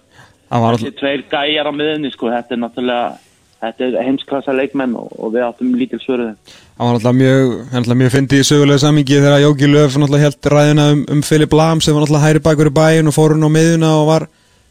Þessi 0.50 0.92
tveir 1.00 1.24
gæjar 1.32 1.70
á 1.70 1.72
miðunni 1.72 2.12
sko, 2.12 2.28
þetta 2.28 2.58
er 2.58 2.64
náttúrulega 2.66 3.29
þetta 3.60 3.86
er 3.86 3.96
heimsklassa 4.06 4.54
leikmenn 4.56 4.96
og, 4.96 5.12
og 5.20 5.34
við 5.34 5.46
áttum 5.46 5.72
lítil 5.76 6.00
svöruði. 6.02 6.34
Það 6.76 6.86
var 6.86 6.98
alltaf 6.98 7.16
mjög, 7.18 7.96
mjög 8.00 8.12
fyndið 8.14 8.42
í 8.42 8.48
sögulega 8.48 8.82
samingi 8.82 9.20
þegar 9.20 9.42
Jóki 9.44 9.68
Löf 9.68 9.96
held 9.96 10.50
ræðina 10.54 10.86
um, 10.94 11.02
um 11.16 11.22
Filip 11.26 11.56
Lam 11.56 11.82
sem 11.84 11.96
var 11.96 12.06
alltaf 12.06 12.24
hæri 12.24 12.44
bakur 12.44 12.70
í 12.70 12.74
bæin 12.74 13.10
og 13.10 13.16
fór 13.16 13.36
hún 13.36 13.44
á 13.44 13.50
miðuna 13.52 13.90
og 14.00 14.08
var 14.08 14.28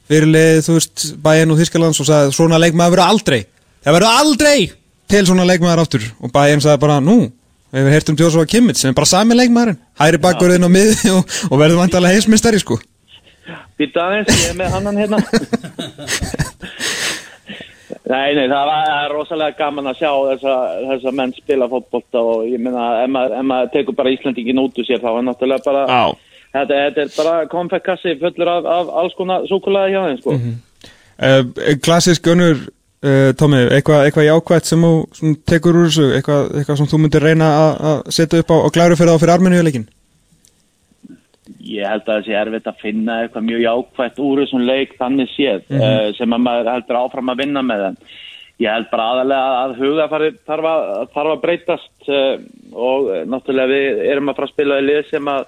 fyrirlið 0.10 0.62
þú 0.66 0.78
veist 0.78 1.08
bæin 1.22 1.54
og 1.54 1.60
Þískalands 1.60 2.02
og 2.02 2.10
sagði 2.10 2.36
svona 2.38 2.62
leikmaður 2.62 2.96
verður 2.96 3.12
aldrei, 3.14 3.42
það 3.86 3.98
verður 3.98 4.22
aldrei 4.24 4.60
til 5.10 5.26
svona 5.28 5.46
leikmaður 5.50 5.84
áttur 5.84 6.08
og 6.18 6.34
bæin 6.34 6.64
sagði 6.64 6.82
bara 6.82 6.98
nú, 7.04 7.18
við 7.70 7.84
hefum 7.84 7.94
heyrt 7.94 8.10
um 8.14 8.20
Jósóa 8.24 8.50
Kimmit 8.50 8.80
sem 8.80 8.90
er 8.90 8.98
bara 8.98 9.10
sami 9.10 9.38
leikmaðurinn, 9.38 9.78
hæri 10.02 10.22
bakurinn 10.24 10.66
á 10.66 10.70
mið 10.74 10.90
og, 11.16 11.22
og 11.52 11.62
verður 11.62 11.84
vantalega 11.84 12.18
heimsmyndstari 12.18 12.62
sko. 12.64 12.80
Býta 13.80 14.08
aðeins, 14.08 14.34
ég 14.34 14.50
er 14.52 14.58
með 14.58 14.70
annan 14.80 15.00
hérna. 15.04 15.18
Nei, 18.10 18.34
nei, 18.34 18.48
það 18.50 18.70
var 18.72 19.12
rosalega 19.14 19.58
gaman 19.60 19.92
að 19.92 20.00
sjá 20.00 20.10
þessa, 20.32 20.54
þessa 20.90 21.12
menn 21.14 21.34
spila 21.36 21.68
fótbolta 21.70 22.24
og 22.26 22.48
ég 22.50 22.58
minna, 22.58 22.88
ef 23.04 23.12
maður, 23.14 23.36
ef 23.38 23.46
maður 23.52 23.70
tekur 23.76 23.98
bara 24.00 24.14
Íslandingin 24.16 24.62
út 24.64 24.82
úr 24.82 24.88
sér 24.88 25.04
þá 25.04 25.12
er 25.12 25.28
náttúrulega 25.28 25.66
bara, 25.68 25.84
þetta, 26.56 26.80
þetta 26.88 27.04
er 27.04 27.12
bara 27.20 27.36
konfektkassi 27.52 28.16
fullur 28.24 28.52
af, 28.56 28.72
af 28.78 28.90
alls 29.04 29.14
konar 29.20 29.46
súkulæði 29.52 29.94
hjá 29.94 30.02
þeim, 30.08 30.18
sko. 30.24 30.36
Mm 30.40 30.42
-hmm. 30.48 30.58
uh, 31.30 31.78
klassisk 31.86 32.32
önnur, 32.34 32.66
uh, 33.06 33.30
Tómi, 33.38 33.62
eitthvað 33.78 34.08
eitthva 34.08 34.26
jákvægt 34.26 34.74
sem 34.74 34.90
þú 34.90 35.36
tekur 35.54 35.78
úr 35.78 35.92
þessu, 35.92 36.10
eitthvað, 36.18 36.52
eitthvað 36.58 36.82
sem 36.82 36.90
þú 36.90 37.04
myndir 37.04 37.28
reyna 37.30 37.54
að 37.94 38.12
setja 38.18 38.42
upp 38.42 38.50
á, 38.50 38.58
á 38.58 38.70
glæru 38.74 38.98
fyrir 38.98 39.14
á 39.14 39.22
fyrir 39.22 39.36
armenniuleikin? 39.38 39.86
Ég 41.70 41.86
held 41.90 42.08
að 42.08 42.16
það 42.16 42.26
sé 42.26 42.40
erfitt 42.40 42.72
að 42.72 42.82
finna 42.82 43.20
eitthvað 43.24 43.48
mjög 43.50 43.62
jákvægt 43.66 44.24
úr 44.26 44.42
þessum 44.44 44.66
leik 44.66 44.96
þannig 45.00 45.30
séð 45.36 45.62
mm 45.68 45.78
-hmm. 45.82 46.18
sem 46.18 46.34
að 46.34 46.44
maður 46.48 46.74
heldur 46.74 47.00
áfram 47.04 47.32
að 47.34 47.42
vinna 47.44 47.64
með 47.66 47.86
þann 47.86 48.02
ég 48.60 48.74
held 48.74 48.90
bara 48.92 49.08
aðalega 49.14 49.60
að 49.64 49.78
hugafari 49.80 50.30
þarf 50.48 50.68
að, 50.68 50.90
þarf 51.14 51.32
að 51.34 51.42
breytast 51.46 52.10
uh, 52.12 52.36
og 52.76 53.10
náttúrulega 53.32 53.72
við 53.72 54.02
erum 54.12 54.32
að 54.32 54.40
fara 54.40 54.50
að 54.50 54.54
spila 54.56 54.80
í 54.80 54.88
lið 54.88 55.02
sem 55.10 55.32
að 55.32 55.46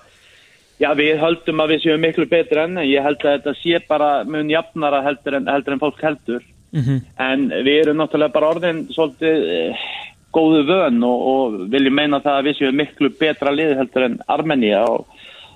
já 0.81 0.89
við 0.97 1.19
höldum 1.21 1.61
að 1.61 1.73
við 1.73 1.83
séum 1.83 2.05
miklu 2.05 2.27
betur 2.31 2.63
enn 2.63 2.79
ég 2.87 3.05
held 3.05 3.25
að 3.25 3.35
þetta 3.35 3.55
sé 3.59 3.81
bara 3.87 4.11
mun 4.23 4.49
jafnara 4.49 5.03
heldur 5.05 5.37
en, 5.37 5.49
heldur 5.51 5.75
en 5.75 5.83
fólk 5.83 5.99
heldur 6.01 6.45
mm 6.71 6.81
-hmm. 6.81 7.01
en 7.27 7.49
við 7.67 7.81
erum 7.81 7.99
náttúrulega 7.99 8.37
bara 8.37 8.53
orðin 8.55 8.85
svolítið 8.95 9.43
uh, 9.57 9.89
góðu 10.31 10.63
vön 10.65 11.03
og, 11.03 11.27
og 11.33 11.59
viljum 11.73 11.95
meina 11.99 12.21
það 12.23 12.37
að 12.37 12.47
við 12.47 12.57
séum 12.57 12.79
miklu 12.79 13.11
betra 13.19 13.51
lið 13.51 13.75
heldur 13.75 14.07
en 14.07 14.19
Armenia 14.27 14.85
og 14.87 15.05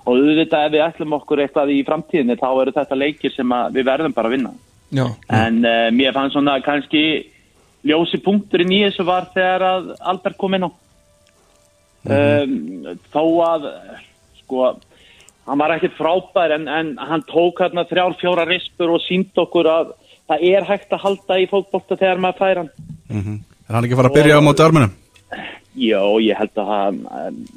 og 0.06 0.14
auðvitað 0.14 0.66
ef 0.68 0.74
við 0.76 0.86
ætlum 0.86 1.16
okkur 1.18 1.42
eitthvað 1.44 1.74
í 1.74 1.84
framtíðinni 1.88 2.38
þá 2.40 2.50
eru 2.62 2.74
þetta 2.76 3.02
leikir 3.02 3.34
sem 3.34 3.54
við 3.74 3.88
verðum 3.90 4.16
bara 4.16 4.30
að 4.30 4.36
vinna 4.38 4.52
já, 4.90 5.06
já. 5.06 5.08
en 5.42 5.62
uh, 5.66 5.92
mér 5.92 6.14
fannst 6.14 6.38
svona 6.38 6.58
kannski 6.66 7.04
ljósi 7.86 8.22
punkturinn 8.26 8.74
í 8.74 8.82
þessu 8.86 9.06
var 9.08 9.30
þegar 9.34 9.68
að 9.70 9.94
Albert 10.00 10.38
kom 10.42 10.58
inn 10.58 10.68
á 10.68 10.70
mm 10.70 12.12
-hmm. 12.12 12.92
um, 12.92 13.00
þó 13.14 13.24
að 13.50 13.70
sko 14.44 14.76
hann 15.46 15.62
var 15.62 15.76
ekkert 15.76 15.98
frábær 15.98 16.56
en, 16.58 16.68
en 16.68 16.98
hann 16.98 17.26
tók 17.30 17.62
hérna 17.62 17.86
þrjár 17.90 18.18
fjóra 18.22 18.46
rispur 18.50 18.96
og 18.98 19.02
sínd 19.06 19.34
okkur 19.38 19.70
að 19.70 19.94
það 20.30 20.46
er 20.52 20.66
hægt 20.70 20.94
að 20.94 21.04
halda 21.06 21.40
í 21.42 21.50
fólkbólta 21.50 21.98
þegar 21.98 22.22
maður 22.22 22.40
fær 22.40 22.58
hann 22.62 22.72
mm 23.10 23.22
-hmm. 23.22 23.40
Er 23.66 23.74
hann 23.74 23.86
ekki 23.86 23.98
fara 23.98 24.10
að 24.10 24.18
byrja 24.20 24.38
á 24.38 24.46
móti 24.46 24.62
armunum? 24.62 24.94
Já, 25.76 26.00
ég 26.24 26.38
held 26.40 26.56
að 26.62 26.72
hann, 26.72 27.00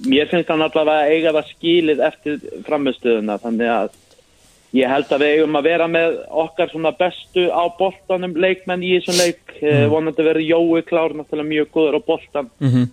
mér 0.07 0.29
finnst 0.31 0.51
hann 0.51 0.65
allavega 0.65 1.07
eiga 1.07 1.33
það 1.37 1.51
skilið 1.53 2.05
eftir 2.09 2.39
framistöðuna, 2.67 3.39
þannig 3.39 3.71
að 3.71 3.97
ég 4.77 4.91
held 4.91 5.13
að 5.15 5.23
við 5.23 5.35
eigum 5.37 5.59
að 5.61 5.69
vera 5.69 5.87
með 5.89 6.17
okkar 6.45 6.73
svona 6.73 6.93
bestu 6.99 7.47
á 7.49 7.63
boltanum 7.79 8.35
leikmenn 8.37 8.83
í 8.83 8.97
þessum 8.97 9.21
leik, 9.23 9.55
mm. 9.63 9.87
vonandi 9.93 10.27
verið 10.27 10.51
Jói 10.51 10.83
klár, 10.89 11.15
náttúrulega 11.15 11.53
mjög 11.53 11.71
góður 11.77 11.99
á 11.99 12.01
boltan. 12.11 12.51
Mm 12.59 12.73
-hmm. 12.73 12.91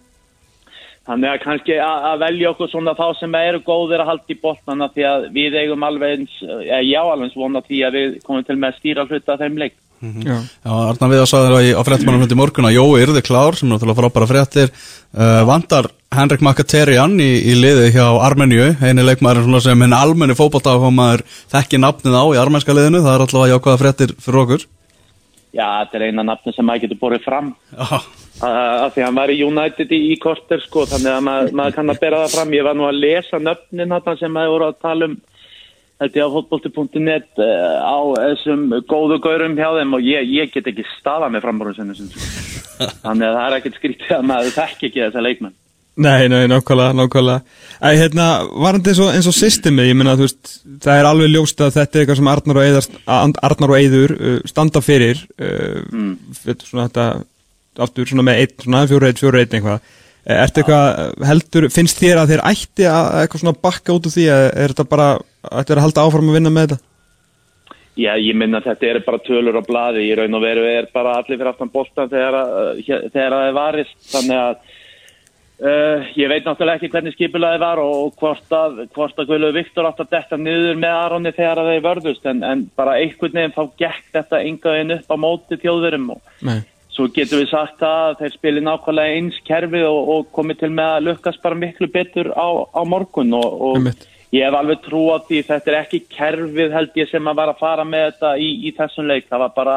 Þannig 1.06 1.30
að 1.30 1.42
kannski 1.44 1.76
að, 1.78 2.06
að 2.10 2.22
velja 2.24 2.52
okkur 2.52 2.70
svona 2.72 2.96
þá 2.98 3.06
sem 3.20 3.36
eru 3.38 3.60
góðir 3.66 4.02
að 4.02 4.08
halda 4.10 4.34
í 4.34 4.38
boltana 4.42 4.88
því 4.94 5.04
að 5.06 5.26
við 5.36 5.58
eigum 5.62 5.86
alveg 5.86 6.16
eins, 6.16 6.38
já 6.66 7.02
alveg 7.02 7.28
eins 7.28 7.38
vona 7.38 7.62
því 7.66 7.82
að 7.86 7.98
við 8.00 8.16
komum 8.26 8.46
til 8.48 8.56
með 8.58 8.72
að 8.72 8.80
stýra 8.80 9.06
hluta 9.10 9.38
þeim 9.42 9.60
leik. 9.62 9.76
Mm 10.02 10.12
-hmm. 10.12 10.26
Já, 10.66 10.72
Arna 10.90 11.08
við 11.08 11.22
að 11.22 11.30
sagða 11.30 11.60
á 11.78 11.82
fréttmannum 11.88 12.38
morgun 12.38 12.68
að 12.68 12.76
Jói 12.76 13.04
yrði 13.04 13.22
klár 13.22 13.56
sem 13.56 13.70
náttúrulega 13.70 14.02
frábæra 14.02 14.28
fréttir. 14.28 14.74
Uh, 15.16 15.46
vandar 15.48 15.88
Henrik 16.12 16.42
Makaterian 16.42 17.16
í, 17.22 17.32
í 17.52 17.54
liði 17.54 17.94
hjá 17.96 18.08
Armeníu, 18.26 18.76
eini 18.82 19.06
leikmaður 19.06 19.62
sem 19.62 19.82
henni 19.82 19.96
almenni 19.96 20.36
fókbaltáfamaður 20.36 21.24
þekki 21.54 21.78
nafnið 21.80 22.18
á 22.18 22.24
í 22.34 22.42
armænska 22.42 22.74
liðinu, 22.74 23.06
það 23.06 23.14
er 23.16 23.24
alltaf 23.24 23.50
jákvæða 23.54 23.82
fréttir 23.82 24.16
fyrir 24.20 24.42
okkur. 24.44 24.68
Já, 25.56 25.68
þetta 25.86 25.98
er 25.98 26.08
eina 26.10 26.24
nafni 26.24 26.52
sem 26.52 26.66
maður 26.66 26.88
getur 26.88 27.00
borðið 27.00 27.28
fram 27.30 27.56
af 28.42 28.92
því 28.96 29.02
að 29.02 29.06
hann 29.06 29.20
var 29.22 29.32
í 29.32 29.38
United 29.46 29.94
í, 29.96 30.02
í 30.12 30.18
korter 30.22 30.64
sko, 30.64 30.84
þannig 30.92 31.14
að 31.14 31.24
maður, 31.28 31.54
maður 31.60 31.78
kann 31.78 31.94
að 31.94 32.02
bera 32.02 32.26
það 32.26 32.36
fram. 32.36 32.54
Ég 32.58 32.68
var 32.68 32.78
nú 32.78 32.90
að 32.90 33.00
lesa 33.04 33.40
nöfnin 33.40 33.96
sem 34.20 34.36
maður 34.36 34.54
voru 34.56 34.68
að 34.70 34.84
tala 34.84 35.10
um 35.10 35.18
held 36.02 36.18
ég 36.18 36.28
á 36.28 36.36
fotbolti.net 36.36 37.40
uh, 37.40 37.76
á 37.80 37.98
þessum 38.20 38.66
góðu 38.90 39.20
gaurum 39.24 39.56
hjá 39.56 39.70
þeim 39.78 39.94
og 39.96 40.04
ég, 40.04 40.26
ég 40.28 40.52
get 40.52 40.68
ekki 40.72 40.84
staða 40.98 41.30
með 41.32 41.46
frambúrunnsinu 41.46 41.96
þannig 43.06 43.30
að 43.30 43.38
það 43.38 43.46
er 43.46 43.56
ekkert 43.60 43.78
skrítið 43.80 44.18
að 44.18 44.26
maður 44.32 44.58
þekk 44.58 44.90
ekki 44.90 45.06
þessa 45.06 45.24
leikmenn. 45.24 45.56
Nei, 45.96 46.28
nei, 46.28 46.42
nákvæmlega, 46.52 46.92
nákvæmlega. 47.00 47.54
Æ, 47.80 47.88
hérna, 48.02 48.26
varandi 48.52 48.92
eins 48.92 49.00
og, 49.00 49.14
eins 49.16 49.30
og 49.32 49.36
systemi 49.38 49.86
ég 49.88 49.96
meina, 49.96 50.18
þú 50.20 50.26
veist, 50.26 50.50
það 50.84 51.00
er 51.00 51.08
alveg 51.08 51.32
ljóst 51.32 51.64
að 51.64 51.78
þetta 51.78 51.96
er 51.96 52.04
eitthvað 52.04 52.20
sem 52.20 52.32
Arnar 52.34 53.72
og, 53.72 53.78
Eiður 53.78 54.16
uh, 54.18 54.36
standa 54.52 54.82
fyrir 54.84 55.22
uh, 55.40 55.80
mm. 55.96 56.12
svona 56.68 56.90
þetta 56.90 57.08
aftur 57.84 58.10
svona 58.10 58.26
með 58.28 58.42
einn, 58.44 58.58
svona 58.64 58.84
fjóru 58.90 59.10
einn, 59.10 59.20
fjóru 59.20 59.42
einn 59.42 59.56
eitthvað. 59.60 59.94
Eh, 60.26 60.40
ertu 60.42 60.64
eitthvað 60.64 61.26
heldur, 61.30 61.68
finnst 61.74 62.00
þér 62.02 62.24
að 62.24 62.32
þér 62.34 62.44
ætti 62.50 62.86
að 62.90 63.08
eitthvað 63.22 63.42
svona 63.44 63.60
bakka 63.62 63.94
út 63.94 64.08
úr 64.10 64.14
því 64.16 64.28
að 64.34 64.46
er 64.50 64.74
þetta 64.74 64.86
bara, 64.90 65.10
ætti 65.52 65.70
þér 65.70 65.82
að 65.82 65.86
halda 65.86 66.06
áfram 66.06 66.32
að 66.32 66.38
vinna 66.40 66.54
með 66.54 66.66
þetta? 66.72 66.80
Já, 67.96 68.10
ég 68.20 68.36
minna 68.36 68.60
að 68.60 68.72
þetta 68.72 68.88
er 68.90 68.98
bara 69.06 69.22
tölur 69.24 69.60
á 69.62 69.64
bladi, 69.64 70.08
ég 70.10 70.18
raun 70.20 70.36
og 70.36 70.42
veru 70.44 70.66
er 70.68 70.90
bara 70.92 71.14
allir 71.20 71.38
fyrir 71.38 71.52
aftan 71.52 71.72
bóltan 71.72 72.10
þegar, 72.12 72.40
það 73.14 73.22
er 73.22 73.56
varist, 73.56 73.96
þannig 74.10 74.42
að 74.42 74.58
uh, 75.62 76.10
ég 76.20 76.34
veit 76.34 76.44
náttúrulega 76.44 76.82
ekki 76.82 76.92
hvernig 76.92 77.16
skipulaði 77.16 77.62
var 77.62 77.80
og 77.86 78.20
hvort 78.20 78.58
að, 78.58 78.84
hvort 78.98 79.22
að 79.22 79.30
Guðlu 79.30 79.54
Viktor 79.56 79.88
átt 79.88 80.04
að 80.04 80.12
detta 80.18 80.42
niður 80.42 80.82
með 80.82 81.00
Aronni 81.06 81.36
þegar 81.38 81.64
er 81.70 81.86
vörðust, 81.86 82.28
en, 82.28 82.44
en 82.44 82.66
bara 82.76 82.98
einhvern 83.00 83.40
veginn 83.40 83.56
þá 83.56 83.64
gekk 83.80 84.12
þetta 84.18 84.44
yngaðin 84.50 84.98
upp 84.98 85.16
á 85.16 85.18
móti 85.22 85.62
þjóðverum 85.62 86.16
og 86.18 86.34
Nei 86.44 86.64
Svo 86.96 87.10
getur 87.12 87.42
við 87.42 87.50
sagt 87.52 87.82
að 87.84 88.22
þeir 88.22 88.34
spilir 88.38 88.64
nákvæmlega 88.64 89.16
eins 89.18 89.38
kerfið 89.44 89.84
og, 89.90 90.12
og 90.14 90.28
komið 90.36 90.62
til 90.62 90.70
með 90.72 90.92
að 90.94 91.08
lukkast 91.10 91.42
bara 91.44 91.58
miklu 91.60 91.90
betur 91.92 92.30
á, 92.32 92.48
á 92.72 92.82
morgun 92.88 93.36
og, 93.36 93.56
og 93.68 93.90
ég 94.32 94.46
hef 94.46 94.56
alveg 94.56 94.80
trú 94.86 95.02
á 95.12 95.20
því 95.28 95.42
þetta 95.50 95.72
er 95.74 95.78
ekki 95.82 96.00
kerfið 96.14 96.76
held 96.78 96.96
ég 97.02 97.12
sem 97.12 97.28
að 97.28 97.42
var 97.42 97.52
að 97.52 97.60
fara 97.60 97.86
með 97.88 98.06
þetta 98.08 98.32
í, 98.40 98.48
í 98.64 98.72
þessum 98.78 99.10
leik. 99.12 99.28
Það 99.28 99.44
var 99.44 99.52
bara 99.58 99.76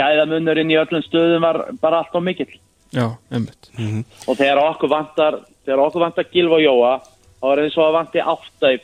gæðamunurinn 0.00 0.72
í 0.72 0.78
öllum 0.80 1.04
stöðum 1.04 1.44
var 1.44 1.60
bara 1.82 2.00
allt 2.00 2.16
á 2.16 2.20
mikill. 2.24 2.48
Já, 2.96 3.04
einmitt. 3.28 3.68
Mm 3.76 3.90
-hmm. 3.90 4.06
Og 4.24 4.40
þegar 4.40 4.62
okkur 4.64 4.94
vantar, 4.94 5.38
þegar 5.66 5.84
okkur 5.84 6.06
vantar 6.06 6.30
Gilv 6.32 6.56
og 6.56 6.64
Jóa, 6.64 6.94
þá 7.36 7.46
er 7.52 7.64
það 7.64 7.70
svo 7.74 7.84
að 7.84 7.96
vanti 7.98 8.24
átta 8.24 8.72
í 8.72 8.80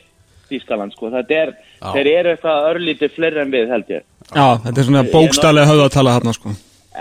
Þískaland 0.47 0.93
sko. 0.93 1.09
Þetta 1.09 1.41
er, 1.41 1.57
þeir 1.81 2.13
eru 2.13 2.29
eitthvað 2.31 2.69
örlítið 2.69 3.17
fleiri 3.17 3.41
en 3.41 3.51
við 3.51 3.73
held 3.73 3.89
ég. 3.89 4.07
Já, 4.29 4.47
þetta 4.61 4.79
er 4.79 4.85
svona 4.91 5.05
bókstallega 5.09 5.71
höfðatala 5.73 6.13
hérna 6.13 6.37
sko 6.37 6.53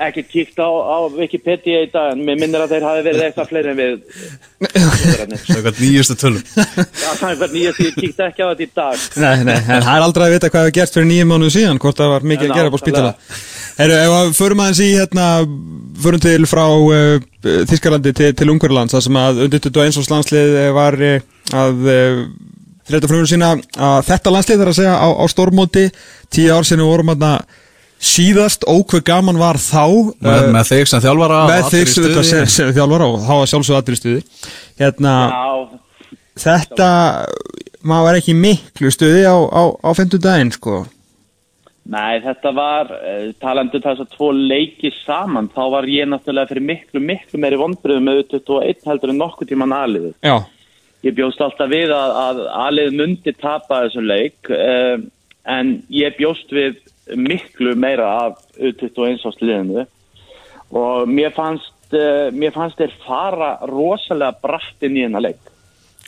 ekki 0.07 0.23
kíkt 0.29 0.61
á, 0.61 0.69
á 0.69 0.97
Wikipedia 1.15 1.83
í 1.87 1.91
dag 1.93 2.13
en 2.15 2.23
mér 2.27 2.39
minnir 2.41 2.63
að 2.65 2.75
þeir 2.75 2.87
hafi 2.87 3.03
verið 3.07 3.25
eitthvað 3.27 3.51
fleiri 3.51 3.73
en 3.73 3.79
við 3.81 3.95
eitthvað 4.67 5.81
nýjustu 5.85 6.17
tölum. 6.21 6.43
Já, 6.47 7.11
það 7.17 7.27
er 7.27 7.33
eitthvað 7.33 7.55
nýjustu, 7.57 7.87
ég 7.89 7.99
kíkt 8.01 8.25
ekki 8.27 8.45
á 8.45 8.49
þetta 8.51 8.67
í 8.67 8.71
dag. 8.81 9.05
Nei, 9.25 9.37
nei, 9.49 9.59
en 9.59 9.85
það 9.87 9.93
er 9.95 10.07
aldrei 10.07 10.27
að 10.27 10.35
vita 10.37 10.51
hvað 10.53 10.67
hefur 10.67 10.77
gert 10.79 10.97
fyrir 10.97 11.09
nýjum 11.11 11.33
mánuðu 11.33 11.55
síðan, 11.57 11.83
hvort 11.83 12.01
það 12.01 12.13
var 12.15 12.27
mikið 12.33 12.49
en 12.49 12.55
að 12.55 12.61
gera 12.61 12.73
á 12.77 12.83
spítala. 12.83 13.13
Herru, 13.77 13.97
ef 14.01 14.13
við 14.15 14.37
förum 14.39 14.65
aðeins 14.65 14.81
í 14.81 14.91
hérna, 14.97 15.29
förum 16.01 16.23
til 16.25 16.49
frá 16.49 16.65
uh, 16.65 17.17
Þískarlandi 17.45 18.13
til, 18.17 18.31
til 18.37 18.49
Ungverðlands 18.55 18.97
það 18.97 19.05
sem 19.05 19.19
að 19.21 19.43
undir 19.47 19.65
21 19.67 20.01
árs 20.01 20.13
landslið 20.13 20.57
var 20.77 20.97
uh, 20.97 21.19
að 21.61 21.91
uh, 21.93 22.23
þetta 22.89 23.11
frumur 23.11 23.29
sína 23.29 23.53
að 23.57 24.01
þetta 24.09 24.33
landslið 24.33 24.63
þarf 24.63 24.73
að 24.73 24.79
segja 24.81 24.97
á, 24.97 25.09
á 25.13 25.25
stórmóti 25.29 25.85
tíu 26.33 26.55
ár 26.55 26.67
sinni 26.67 26.87
vorum 26.87 27.13
að 27.13 27.27
síðast 28.03 28.67
ókveð 28.69 29.05
gaman 29.09 29.39
var 29.41 29.59
þá 29.61 29.87
með, 30.21 30.43
uh, 30.43 30.49
með 30.53 30.71
þig 30.71 30.91
sem 30.91 31.03
þjálfara 31.05 31.39
með 31.49 31.69
þig 31.73 31.93
sem, 31.93 32.09
sem, 32.29 32.49
sem 32.53 32.73
þjálfara 32.77 33.09
og 33.09 33.23
þá 33.25 33.33
var 33.33 33.53
sjálfsögðu 33.53 33.79
allir 33.81 33.97
í 33.97 34.01
stuði 34.01 34.25
hérna 34.81 35.15
Já. 35.33 35.47
þetta 36.45 36.91
maður 37.87 38.11
er 38.11 38.21
ekki 38.21 38.37
miklu 38.37 38.93
stuði 38.93 39.25
á, 39.25 39.37
á, 39.37 39.63
á 39.81 39.91
50 39.97 40.23
daginn 40.27 40.53
sko 40.55 40.83
Nei, 41.87 42.19
þetta 42.19 42.51
var 42.51 42.91
uh, 42.91 43.31
talandu 43.41 43.79
þess 43.81 44.03
að 44.03 44.13
tvo 44.17 44.33
leiki 44.35 44.91
saman 45.05 45.49
þá 45.55 45.63
var 45.77 45.87
ég 45.89 46.09
náttúrulega 46.11 46.51
fyrir 46.51 46.67
miklu, 46.67 47.01
miklu 47.01 47.41
meiri 47.41 47.61
vonbröðum 47.61 48.11
með 48.11 48.25
21 48.35 48.91
heldur 48.91 49.13
en 49.15 49.21
nokkuð 49.23 49.53
tíman 49.53 49.75
aðliðu 49.77 50.13
Já. 50.27 50.37
ég 51.07 51.17
bjóst 51.17 51.41
alltaf 51.47 51.71
við 51.73 51.95
að, 51.95 52.19
að 52.27 52.43
aðlið 52.67 52.99
myndi 53.01 53.35
tapa 53.39 53.87
þessum 53.87 54.11
leik 54.11 54.53
uh, 54.53 54.99
en 55.47 55.73
ég 55.95 56.19
bjóst 56.19 56.53
við 56.53 56.83
miklu 57.15 57.75
meira 57.79 58.09
af 58.27 58.41
U21 58.59 59.23
á 59.23 59.31
sliðinu 59.35 59.85
og 60.75 61.07
mér 61.09 61.35
fannst, 61.35 61.75
uh, 61.95 62.33
mér 62.35 62.55
fannst 62.55 62.81
þeir 62.81 62.95
fara 63.05 63.57
rosalega 63.71 64.35
bratt 64.43 64.83
inn 64.87 64.99
í 64.99 65.05
hennar 65.07 65.23
leik. 65.29 65.53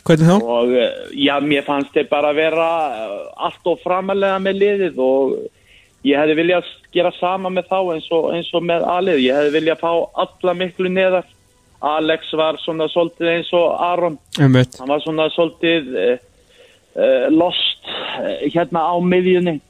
Hvernig 0.02 0.26
þá? 0.26 0.34
Og 0.42 0.74
uh, 0.74 0.88
já, 1.14 1.36
mér 1.44 1.66
fannst 1.66 1.94
þeir 1.94 2.08
bara 2.10 2.34
vera 2.34 2.68
uh, 2.90 3.22
allt 3.46 3.70
og 3.70 3.78
framalega 3.84 4.40
með 4.42 4.62
liðið 4.64 5.00
og 5.04 5.36
ég 6.06 6.18
hefði 6.18 6.38
viljað 6.40 6.70
gera 6.94 7.12
sama 7.18 7.52
með 7.52 7.70
þá 7.70 7.78
eins 7.94 8.10
og, 8.14 8.30
eins 8.34 8.50
og 8.54 8.64
með 8.66 8.86
aðlið. 8.96 9.24
Ég 9.28 9.38
hefði 9.38 9.56
viljað 9.58 9.82
fá 9.84 9.92
alla 10.24 10.56
miklu 10.58 10.90
neðar. 10.90 11.34
Alex 11.78 12.32
var 12.34 12.58
svona 12.58 12.88
svolítið 12.90 13.36
eins 13.36 13.52
og 13.54 13.68
Aron. 13.78 14.16
Einmitt. 14.40 14.80
Hann 14.80 14.90
var 14.90 15.02
svona 15.04 15.28
svolítið 15.30 15.92
lost 17.30 17.86
hérna 18.50 18.82
á 18.90 18.98
miðjunni 18.98 19.60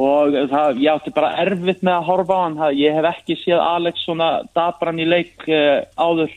og 0.00 0.36
það, 0.48 0.80
ég 0.80 0.94
átti 0.94 1.12
bara 1.12 1.34
erfitt 1.42 1.82
með 1.84 1.98
að 1.98 2.06
horfa 2.08 2.38
á 2.38 2.42
hann. 2.42 2.58
Það, 2.60 2.78
ég 2.80 2.96
hef 2.96 3.08
ekki 3.10 3.38
séð 3.42 3.62
Alex 3.64 4.04
svona 4.06 4.28
dabran 4.56 5.00
í 5.02 5.08
leik 5.08 5.46
uh, 5.48 5.82
áður. 6.00 6.34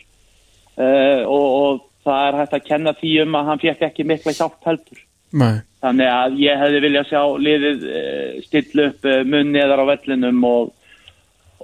Uh, 0.76 1.22
og, 1.32 1.46
og 1.56 1.84
það 2.06 2.28
er 2.28 2.40
hægt 2.42 2.56
að 2.58 2.66
kenna 2.68 2.96
því 3.00 3.12
um 3.24 3.38
að 3.40 3.52
hann 3.52 3.62
fekk 3.64 3.86
ekki 3.90 4.08
mikla 4.08 4.36
hjálp 4.36 4.58
heldur. 4.68 5.02
Nei. 5.36 5.60
þannig 5.84 6.08
að 6.08 6.36
ég 6.40 6.60
hefði 6.62 6.80
viljað 6.86 7.08
sjá 7.10 7.22
liðið 7.44 7.82
uh, 7.90 8.36
stilla 8.46 8.86
upp 8.92 9.08
munni 9.28 9.60
eðar 9.60 9.82
á 9.84 9.90
vellinum 9.90 10.38
og, 10.48 10.70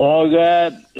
og 0.03 0.33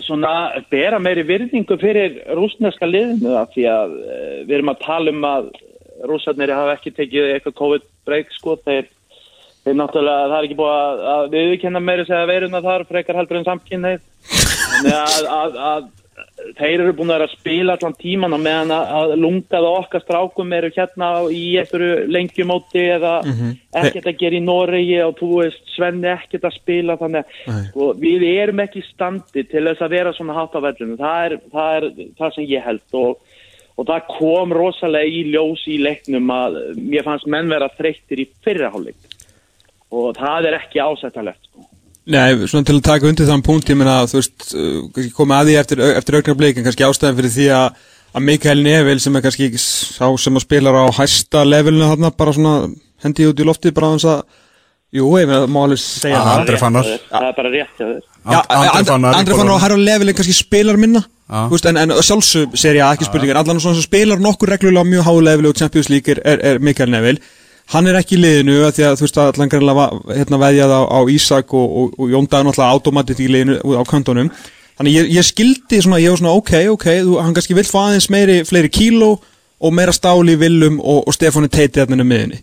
svona 0.05 0.31
bera 0.71 0.99
meiri 1.03 1.25
virðingu 1.27 1.75
fyrir 1.81 2.21
rúsneska 2.37 2.87
liðinu 2.87 3.33
það 3.33 3.51
því 3.55 3.65
að 3.73 3.97
við 4.45 4.55
erum 4.55 4.71
að 4.71 4.81
tala 4.85 5.15
um 5.15 5.27
að 5.27 5.51
rúsarnir 6.07 6.53
hafa 6.55 6.77
ekki 6.77 6.93
tekið 6.95 7.33
eitthvað 7.33 7.57
COVID-break 7.59 8.33
sko. 8.37 8.55
Þeir 8.65 8.87
Þeir 9.61 9.75
náttúrulega, 9.77 10.27
það 10.31 10.37
er 10.37 10.45
ekki 10.47 10.59
búið 10.59 10.75
að, 10.75 11.01
að 11.13 11.25
viðkenna 11.35 11.81
meiri 11.85 12.05
segja 12.07 12.29
veiruna 12.29 12.61
þar 12.65 12.85
frekar 12.89 13.19
heldur 13.19 13.37
en 13.37 13.49
samkynneið. 13.49 14.05
Þannig 14.31 14.95
að, 14.97 15.27
að, 15.37 15.59
að 15.71 15.89
þeir 16.57 16.83
eru 16.83 16.93
búin 16.97 17.13
að 17.13 17.27
spila 17.31 17.75
allan 17.77 17.95
tíman 17.99 18.35
og 18.35 18.41
meðan 18.41 18.73
að 18.73 19.13
lungaða 19.21 19.73
okkar 19.81 20.03
strákum 20.03 20.53
eru 20.57 20.71
hérna 20.73 21.11
í 21.29 21.43
einhverju 21.61 22.07
lengjumóti 22.11 22.83
eða 22.95 23.13
mm 23.21 23.35
-hmm. 23.37 23.53
ekkert 23.83 24.09
að 24.11 24.19
gera 24.23 24.39
í 24.39 24.43
Noregi 24.45 24.97
og 25.05 25.15
þú 25.19 25.29
veist 25.41 25.71
Svenni 25.75 26.09
ekkert 26.11 26.49
að 26.49 26.57
spila 26.57 26.97
þannig 26.97 27.23
að 27.47 27.61
sko, 27.69 27.91
við 28.01 28.25
erum 28.31 28.63
ekki 28.65 28.83
standi 28.89 29.43
til 29.43 29.65
þess 29.69 29.85
að 29.85 29.93
vera 29.97 30.13
svona 30.13 30.37
hátt 30.37 30.57
á 30.57 30.65
vellinu. 30.65 30.97
Það 30.97 31.25
er 31.25 31.37
það, 31.53 31.75
er, 31.77 32.11
það 32.17 32.35
sem 32.35 32.49
ég 32.49 32.65
held 32.65 32.99
og, 33.03 33.17
og 33.77 33.87
það 33.87 34.11
kom 34.17 34.53
rosalega 34.53 35.05
í 35.05 35.23
ljós 35.31 35.63
í 35.67 35.77
leiknum 35.77 36.29
að 36.29 36.59
mér 36.77 37.07
fannst 37.07 37.27
menn 37.27 37.49
vera 37.49 37.69
þreyttir 37.77 38.25
í 38.25 38.29
fyrraháleik 38.43 39.10
og 39.91 40.11
það 40.17 40.49
er 40.49 40.59
ekki 40.61 40.81
ásættalegt 40.81 41.41
sko. 41.49 41.67
Nei, 42.11 42.33
svona 42.49 42.65
til 42.65 42.79
að 42.79 42.85
taka 42.87 43.07
undir 43.07 43.27
þann 43.29 43.45
punkt 43.45 43.69
ég 43.69 43.77
menna 43.77 44.01
að 44.01 44.13
þú 44.13 44.21
veist, 44.21 44.45
uh, 44.57 45.09
komið 45.15 45.37
að 45.37 45.49
því 45.49 45.57
eftir, 45.61 45.83
eftir 46.01 46.17
auknar 46.17 46.39
bleikin, 46.39 46.65
kannski 46.65 46.87
ástæðan 46.87 47.19
fyrir 47.19 47.35
því 47.35 47.49
að 47.59 47.81
að 48.11 48.27
Mikael 48.27 48.59
Neville 48.63 48.99
sem 48.99 49.15
er 49.15 49.23
kannski 49.23 49.49
sá 49.61 50.05
sem 50.19 50.35
að 50.35 50.43
spila 50.43 50.73
á 50.75 50.87
hæsta 50.97 51.43
levelinu 51.47 51.87
þarna 51.93 52.11
bara 52.17 52.33
svona 52.35 52.55
hendi 53.03 53.27
út 53.29 53.39
í 53.39 53.47
lofti 53.47 53.71
bara 53.75 53.93
að 53.95 54.23
jú, 54.91 55.07
ég 55.15 55.29
með 55.29 55.45
að 55.45 55.51
máli 55.55 55.77
segja 55.79 56.19
það. 56.19 56.33
Andri 56.41 56.59
Fannar. 56.59 56.89
Það 57.07 57.27
er 57.29 57.35
bara 57.37 57.51
rétt 57.53 57.83
að 57.85 57.93
þau 57.93 59.11
Andri 59.15 59.37
Fannar 59.37 59.55
og 59.55 59.61
Harald 59.63 59.85
Levelin 59.87 60.17
kannski 60.17 60.35
spilar 60.35 60.79
minna. 60.79 61.05
Veist, 61.51 61.67
en, 61.69 61.79
en 61.79 61.95
sjálfsög 62.03 62.57
ser 62.59 62.75
ég 62.75 62.83
að 62.83 62.97
ekki 62.97 63.07
spurningar 63.07 63.39
allan 63.39 63.61
svona 63.63 63.79
sem 63.79 63.87
spilar 63.87 64.19
nokkur 64.19 64.51
reglulega 64.51 64.83
mjög 64.89 65.05
háu 65.07 65.21
leveli 65.23 65.47
og 65.47 65.55
Champions 65.55 65.87
League 65.87 66.11
er, 66.11 66.41
er 66.43 66.59
Mikael 66.59 66.91
Neville 66.91 67.23
hann 67.71 67.89
er 67.89 67.99
ekki 67.99 68.17
í 68.17 68.21
liðinu 68.21 68.57
því 68.69 68.85
að 68.87 68.97
þú 68.99 69.07
veist 69.07 69.19
að 69.19 69.31
allan 69.31 69.51
greinlega 69.51 69.87
hérna, 70.11 70.41
veðjað 70.41 70.75
á, 70.75 70.81
á 70.87 70.99
Ísak 71.15 71.55
og, 71.57 71.77
og, 71.81 71.97
og 71.97 72.13
Jóndaði 72.13 72.47
náttúrulega 72.47 72.77
automatit 72.77 73.23
í 73.23 73.29
liðinu 73.31 73.57
á 73.79 73.83
kantonum. 73.87 74.31
Þannig 74.79 74.97
ég, 74.97 75.11
ég 75.17 75.27
skildi 75.27 75.81
svona, 75.83 75.99
ég 76.01 76.13
var 76.13 76.21
svona 76.21 76.37
ok, 76.39 76.53
ok, 76.75 76.87
þú, 77.05 77.17
hann 77.21 77.35
kannski 77.37 77.57
vill 77.57 77.67
fá 77.69 77.79
aðeins 77.87 78.09
meiri, 78.13 78.39
fleiri 78.47 78.71
kíló 78.71 79.11
og 79.61 79.75
meira 79.77 79.93
stáli 79.95 80.35
í 80.35 80.41
Willum 80.41 80.79
og, 80.79 81.03
og 81.05 81.15
Stefáni 81.15 81.51
Teiti 81.51 81.81
þarna 81.81 82.01
um 82.01 82.09
miðinni 82.09 82.41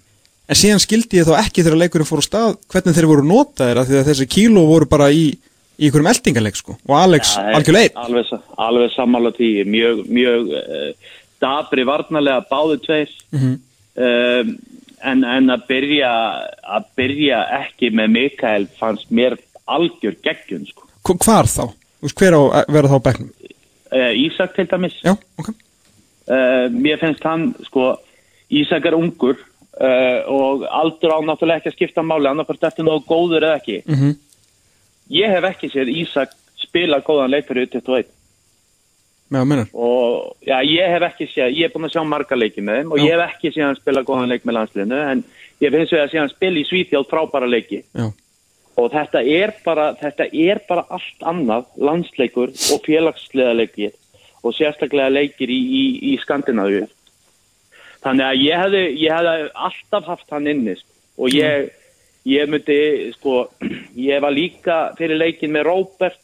en 0.48 0.56
síðan 0.56 0.80
skildi 0.80 1.18
ég 1.18 1.26
þá 1.28 1.42
ekki 1.42 1.60
þegar 1.60 1.82
leikurinn 1.82 2.08
fór 2.08 2.22
á 2.24 2.28
stað 2.28 2.54
hvernig 2.72 2.96
þeir 2.96 3.08
voru 3.10 3.24
notaðir 3.26 3.80
að 3.82 3.90
því 3.90 3.98
að 3.98 4.06
þessi 4.08 4.26
kíló 4.32 4.62
voru 4.70 4.88
bara 4.88 5.10
í 5.12 5.26
í 5.78 5.86
einhverjum 5.86 6.10
eldingaleg 6.10 6.58
sko. 6.58 6.74
Og 6.88 6.96
Alex 6.98 7.36
ja, 7.36 7.44
algjörlega 7.58 8.02
alveg, 8.02 8.32
alveg 8.66 8.94
sammála 8.96 9.32
því. 9.36 9.50
Mjög, 9.70 10.02
mjög 10.10 10.50
uh, 10.58 11.12
dabri 11.42 11.84
varnalega 11.86 12.42
báðu 12.50 12.80
tveir. 12.82 13.12
Mm 13.30 13.44
-hmm. 13.44 13.60
um, 14.08 14.56
en, 15.04 15.24
en 15.24 15.50
að 15.54 15.66
byrja 15.68 16.10
að 16.76 16.86
byrja 16.98 17.38
ekki 17.62 17.90
með 17.94 18.08
Mikael 18.14 18.66
fannst 18.78 19.10
mér 19.10 19.36
algjör 19.68 20.16
geggjun 20.24 20.66
sko. 20.66 20.86
Hvar 21.08 21.46
þá? 21.48 21.64
Hver 22.14 22.34
á 22.36 22.42
að 22.62 22.72
vera 22.76 22.88
þá 22.92 22.98
bæknum? 23.08 23.30
Uh, 23.88 24.12
Ísak 24.20 24.52
til 24.54 24.66
dæmis 24.68 24.98
Já, 25.00 25.14
ok 25.40 25.48
uh, 25.48 26.66
Mér 26.74 26.98
finnst 27.00 27.24
hann 27.24 27.54
sko 27.64 27.94
Ísak 28.52 28.84
er 28.84 28.96
ungur 28.98 29.38
uh, 29.38 30.20
og 30.28 30.66
aldur 30.68 31.14
á 31.16 31.18
náttúrulega 31.24 31.62
ekki 31.62 31.72
að 31.72 31.76
skipta 31.78 32.04
máli 32.04 32.28
annarkvæmst 32.28 32.66
eftir 32.68 32.84
nógu 32.84 33.06
góður 33.08 33.46
eða 33.48 33.56
ekki 33.62 33.78
Mhm. 33.88 34.12
ég 35.16 35.32
hef 35.32 35.44
ekki 35.48 35.70
séð 35.72 35.88
Ísak 36.02 36.36
spila 36.60 37.00
góðan 37.00 37.32
leik 37.32 37.48
fyrir 37.48 37.64
U21 37.70 37.80
með 37.86 38.04
að 38.04 38.17
minna 39.34 39.64
og 39.72 40.36
já, 40.46 40.56
ég 40.64 40.94
hef 40.94 41.04
ekki 41.10 41.28
séð, 41.32 41.56
ég 41.56 41.68
er 41.68 41.74
búin 41.74 41.88
að 41.88 41.96
sjá 41.96 42.04
marga 42.08 42.38
leiki 42.38 42.64
með 42.64 42.80
þeim 42.80 42.94
og 42.94 43.00
Já. 43.00 43.04
ég 43.04 43.12
hef 43.14 43.34
ekki 43.34 43.52
séð 43.52 43.66
hann 43.66 43.80
spila 43.80 44.04
góðan 44.06 44.32
leik 44.32 44.46
með 44.48 44.58
landsliðinu 44.58 45.02
en 45.12 45.24
ég 45.60 45.74
finnst 45.74 45.92
við 45.92 46.02
að 46.04 46.10
séð 46.12 46.22
hann 46.22 46.32
spila 46.32 46.60
í 46.60 46.66
Svítjáð 46.68 47.08
frábæra 47.10 47.50
leiki. 47.50 47.82
Já, 47.92 48.08
og 48.78 48.92
þetta 48.94 49.22
er 49.26 49.54
bara, 49.64 49.88
þetta 49.98 50.28
er 50.32 50.60
bara 50.68 50.84
allt 50.94 51.24
annað 51.26 51.66
landsleikur 51.82 52.52
og 52.54 52.84
félagslega 52.86 53.56
leikir 53.58 53.96
og 54.46 54.54
sérstaklega 54.54 55.10
leikir 55.10 55.50
í, 55.50 55.58
í, 55.58 55.82
í 56.12 56.18
Skandinavíu. 56.22 56.86
Þannig 58.04 58.28
að 58.28 58.44
ég 58.44 58.62
hefði, 58.62 58.84
ég 59.02 59.16
hefði 59.16 59.50
alltaf 59.66 60.06
haft 60.12 60.30
hann 60.30 60.46
innist 60.50 60.86
og 61.18 61.34
ég, 61.34 61.72
ég 62.28 62.50
myndi 62.50 62.78
sko, 63.16 63.48
ég 64.08 64.22
var 64.22 64.34
líka 64.34 64.78
fyrir 64.98 65.18
leikin 65.18 65.54
með 65.56 65.66
Róbert 65.72 66.22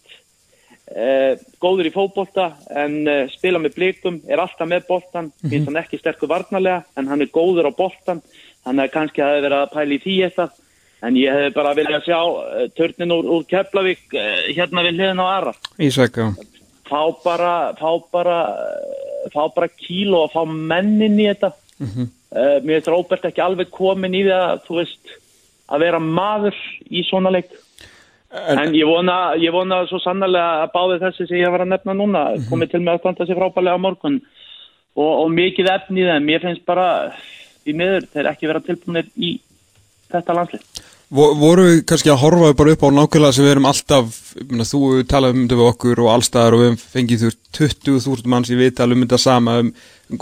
góður 1.64 1.88
í 1.88 1.92
fótbolta 1.94 2.50
en 2.76 2.98
eh, 3.08 3.30
spila 3.32 3.60
með 3.62 3.78
blikum, 3.78 4.18
er 4.28 4.42
alltaf 4.42 4.68
með 4.68 4.84
boltan 4.88 5.30
finnst 5.40 5.70
hann 5.70 5.80
ekki 5.80 6.00
sterkur 6.00 6.28
varnarlega 6.28 6.82
en 7.00 7.08
hann 7.08 7.24
er 7.24 7.32
góður 7.32 7.70
á 7.70 7.72
boltan 7.72 8.20
þannig 8.66 8.84
að 8.84 8.92
kannski 8.92 9.24
hefði 9.24 9.44
verið 9.46 9.58
að 9.62 9.72
pæla 9.72 9.96
í 9.96 10.00
því 10.04 10.16
eitthvað 10.26 10.60
en 11.04 11.16
ég 11.20 11.36
hefði 11.36 11.54
bara 11.56 11.72
viljað 11.78 12.04
sjá 12.04 12.18
uh, 12.20 12.66
törnin 12.76 13.16
úr, 13.16 13.30
úr 13.32 13.46
Keflavík 13.48 14.18
hérna 14.50 14.84
við 14.84 14.98
hliðin 14.98 15.24
á 15.24 15.26
Ara. 15.28 15.54
Ísak, 15.80 16.20
já. 16.20 16.28
Fá 16.84 17.00
bara 17.24 17.54
fá 17.80 17.90
bara, 18.12 18.38
fá 19.32 19.42
bara 19.56 19.72
kíló 19.72 20.26
og 20.26 20.32
fá 20.32 20.44
mennin 20.44 21.16
í 21.20 21.28
þetta. 21.30 21.54
Uh, 21.80 22.60
mér 22.64 22.78
finnst 22.78 22.92
Róbert 22.92 23.28
ekki 23.28 23.44
alveg 23.44 23.72
komin 23.72 24.16
í 24.16 24.24
það 24.28 24.64
þú 24.68 24.80
veist 24.80 25.14
að 25.72 25.84
vera 25.86 26.00
maður 26.00 26.56
í 26.92 27.04
svona 27.08 27.32
leik 27.32 27.52
en, 28.34 28.74
ég 28.74 28.86
vona, 28.88 29.16
ég 29.40 29.52
vona 29.54 29.82
svo 29.90 30.00
sannlega 30.02 30.64
að 30.64 30.72
báði 30.74 31.00
þessi 31.04 31.28
sem 31.30 31.40
ég 31.42 31.52
var 31.54 31.64
að 31.64 31.72
nefna 31.74 31.94
núna 31.98 32.24
komið 32.50 32.72
til 32.74 32.80
með 32.84 32.96
að 32.96 33.02
standa 33.04 33.28
sér 33.28 33.38
frábælega 33.40 33.78
á 33.78 33.84
morgun. 33.86 34.20
Og, 34.94 35.12
og 35.24 35.30
mikið 35.34 35.70
efni 35.74 36.02
í 36.04 36.08
þeim. 36.08 36.26
Mér 36.28 36.42
finnst 36.46 36.64
bara 36.68 36.88
í 37.66 37.72
miður 37.74 38.04
þeir 38.14 38.28
ekki 38.30 38.50
vera 38.50 38.60
tilbúinir 38.62 39.08
í 39.16 39.36
þetta 40.12 40.36
landslið. 40.38 40.66
Vo- 41.14 41.32
Voru 41.38 41.64
við 41.68 41.80
kannski 41.86 42.10
að 42.10 42.20
horfa 42.22 42.52
bara 42.58 42.72
upp 42.74 42.84
á 42.86 42.88
nákvæmlega 42.96 43.34
sem 43.36 43.44
við 43.44 43.52
erum 43.54 43.66
alltaf, 43.70 44.14
ég 44.40 44.50
meina, 44.50 44.66
þú 44.66 44.80
talaði 45.10 45.34
um 45.36 45.42
þetta 45.44 45.58
við 45.60 45.68
okkur 45.70 46.00
og 46.04 46.08
allstaðar 46.14 46.56
og 46.56 46.62
við 46.64 46.84
fengið 46.94 47.20
þú 47.24 47.28
veist 47.28 47.42
20.000 47.58 48.30
manns 48.32 48.50
í 48.50 48.58
viðtal 48.58 48.88
um 48.94 49.04
þetta 49.04 49.18
sama 49.22 49.58
um, 49.62 49.68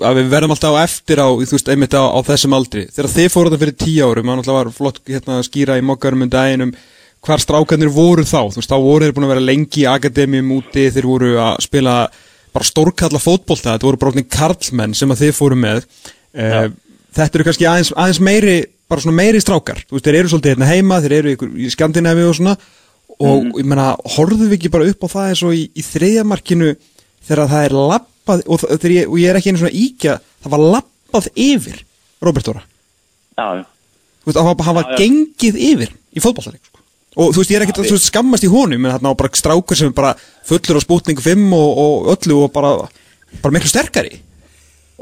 að 0.02 0.18
við 0.20 0.32
verðum 0.34 0.52
alltaf 0.56 0.76
á 0.76 0.84
eftir 0.84 1.22
á, 1.22 1.28
þú 1.32 1.54
veist, 1.56 1.70
einmitt 1.72 1.96
á, 1.96 2.02
á 2.12 2.18
þessum 2.28 2.56
aldri. 2.58 2.84
Þegar 2.92 3.12
þið 3.14 3.30
fóruð 3.36 3.54
þetta 3.54 3.62
fyrir 3.64 3.78
tíu 3.84 4.08
árum, 4.10 4.32
alltaf 4.34 4.58
var 4.58 4.72
flott 4.80 5.00
hérna 5.08 5.38
að 5.40 5.46
skýra 5.48 5.78
í 5.80 5.86
mokkarum 5.86 6.26
um 6.26 6.32
daginum 6.34 6.74
hvar 7.22 7.42
strákarnir 7.42 7.92
voru 7.94 8.24
þá, 8.26 8.50
þú 8.50 8.60
veist, 8.60 8.70
þá 8.72 8.78
voru 8.82 9.06
þeir 9.06 9.16
búin 9.16 9.26
að 9.28 9.32
vera 9.34 9.46
lengi 9.46 9.82
í 9.84 9.88
akademíum 9.90 10.52
úti, 10.58 10.88
þeir 10.90 11.06
voru 11.06 11.32
að 11.42 11.56
spila 11.68 11.96
bara 12.52 12.68
stórkalla 12.68 13.20
fótbolta, 13.22 13.76
þetta 13.76 13.88
voru 13.88 14.00
bara 14.00 14.12
orðnir 14.12 14.28
karlmenn 14.32 14.96
sem 14.98 15.12
að 15.14 15.22
þið 15.24 15.34
fóru 15.38 15.58
með. 15.62 15.86
Uh, 16.34 16.66
þetta 17.14 17.38
eru 17.38 17.46
kannski 17.48 17.68
aðeins, 17.70 17.92
aðeins 17.96 18.22
meiri 18.26 18.56
bara 18.90 19.04
svona 19.04 19.16
meiri 19.16 19.40
strákar, 19.40 19.80
þú 19.86 19.96
veist, 19.96 20.08
þeir 20.08 20.18
eru 20.18 20.32
svolítið 20.32 20.52
hérna 20.52 20.68
heima, 20.68 20.98
þeir 21.04 21.14
eru 21.20 21.34
ykkur, 21.36 21.52
í 21.56 21.70
Skandinavi 21.72 22.26
og 22.28 22.36
svona. 22.36 22.56
Og 23.22 23.60
ég 23.60 23.68
meina, 23.68 23.92
horfðu 24.16 24.48
við 24.50 24.56
ekki 24.58 24.72
bara 24.72 24.88
upp 24.90 25.04
á 25.06 25.08
það 25.12 25.28
eins 25.30 25.42
og 25.46 25.54
í, 25.54 25.62
í 25.78 25.84
þriðjamarkinu 25.86 26.72
þegar 27.28 27.50
það 27.52 27.66
er 27.68 27.76
lappað 27.76 28.42
og, 28.48 28.64
þegar 28.66 28.94
ég, 28.96 29.08
og 29.12 29.20
ég 29.20 29.30
er 29.30 29.38
ekki 29.38 29.52
einu 29.52 29.60
svona 29.62 29.78
íkja 29.78 30.16
það 30.42 30.54
var 30.56 30.64
lappað 30.76 31.28
yfir 31.44 31.78
Robert 32.24 32.48
Dóra, 32.48 32.62
Já, 33.38 33.46
þú 34.24 34.32
veist, 34.32 34.40
Já, 34.88 34.94
já. 34.96 34.98
gengið 35.04 35.60
yfir 35.70 35.92
í 35.92 36.22
fótballaleik 36.24 36.64
sko. 36.66 36.81
Og 37.16 37.32
þú 37.34 37.42
veist, 37.42 37.52
ég 37.52 37.58
er 37.58 37.66
ekkert 37.66 37.82
að 37.82 37.90
veist, 37.92 38.08
skammast 38.08 38.46
í 38.46 38.50
honum 38.52 38.86
en 38.86 38.94
þarna 38.94 39.12
á 39.12 39.20
bara 39.20 39.36
strákur 39.36 39.78
sem 39.78 39.90
er 39.90 39.96
bara 39.96 40.12
fullur 40.48 40.80
á 40.80 40.82
spútning 40.84 41.20
5 41.20 41.48
og, 41.56 41.80
og 41.84 42.12
öllu 42.16 42.44
og 42.46 42.52
bara 42.54 42.76
bara 43.42 43.54
miklu 43.56 43.68
sterkari 43.68 44.20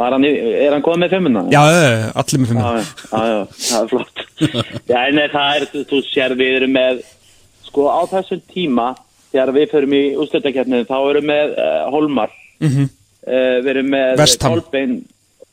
hann, 0.01 0.25
í- 0.25 0.41
er 0.65 0.73
hann 0.73 0.83
komið 0.85 1.05
með 1.05 1.15
fimmuna? 1.15 1.43
Já, 1.53 1.61
eh, 1.69 2.07
allir 2.17 2.41
með 2.41 2.53
5 2.55 2.61
já, 2.61 2.71
já, 2.73 2.85
já, 3.13 3.41
það 3.69 3.83
er 3.83 3.89
flott. 3.93 4.23
já, 4.89 5.01
nei, 5.13 5.29
það 5.29 5.57
er, 5.57 5.67
þú- 5.91 6.05
sér 6.09 6.35
við 6.39 6.57
erum 6.61 6.73
með, 6.73 7.03
sko 7.69 7.87
á 7.93 8.01
þessum 8.09 8.43
tíma, 8.49 8.89
þegar 9.31 9.53
við 9.59 9.71
förum 9.75 9.97
í 9.99 10.03
úrstöldakefninu, 10.17 10.89
þá 10.89 10.97
erum 11.11 11.21
við 11.21 11.31
með 11.31 11.55
uh, 11.67 11.91
Holmar, 11.93 12.33
mm 12.63 12.69
-hmm. 12.71 12.89
uh, 13.29 13.57
við 13.61 13.71
erum 13.75 13.91
með. 13.93 14.25
Kolbein 14.41 14.97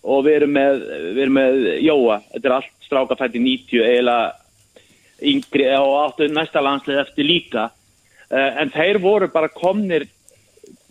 og 0.07 0.23
við 0.25 0.35
erum 0.39 0.53
með, 0.55 0.81
við 1.11 1.21
erum 1.25 1.37
með 1.41 1.83
Jóa, 1.83 2.21
þetta 2.31 2.47
er 2.47 2.57
allt 2.61 2.73
strákafætt 2.87 3.35
í 3.35 3.43
90, 3.43 3.83
eiginlega 3.83 4.31
yngri 5.21 5.65
og 5.77 5.95
áttu 6.05 6.29
næsta 6.31 6.61
landslið 6.63 7.01
eftir 7.03 7.27
líka, 7.27 7.69
uh, 8.31 8.51
en 8.61 8.71
þeir 8.73 9.01
voru 9.03 9.31
bara 9.33 9.51
komnir 9.53 10.07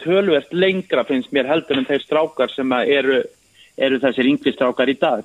tölvert 0.03 0.53
lengra 0.53 1.05
finnst 1.09 1.33
mér 1.35 1.49
heldur 1.51 1.81
en 1.81 1.89
þeir 1.89 2.05
strákar 2.05 2.53
sem 2.53 2.73
eru, 2.83 3.23
eru 3.77 4.03
þessir 4.03 4.31
yngri 4.33 4.55
strákar 4.55 4.93
í 4.93 4.99
dag. 5.01 5.25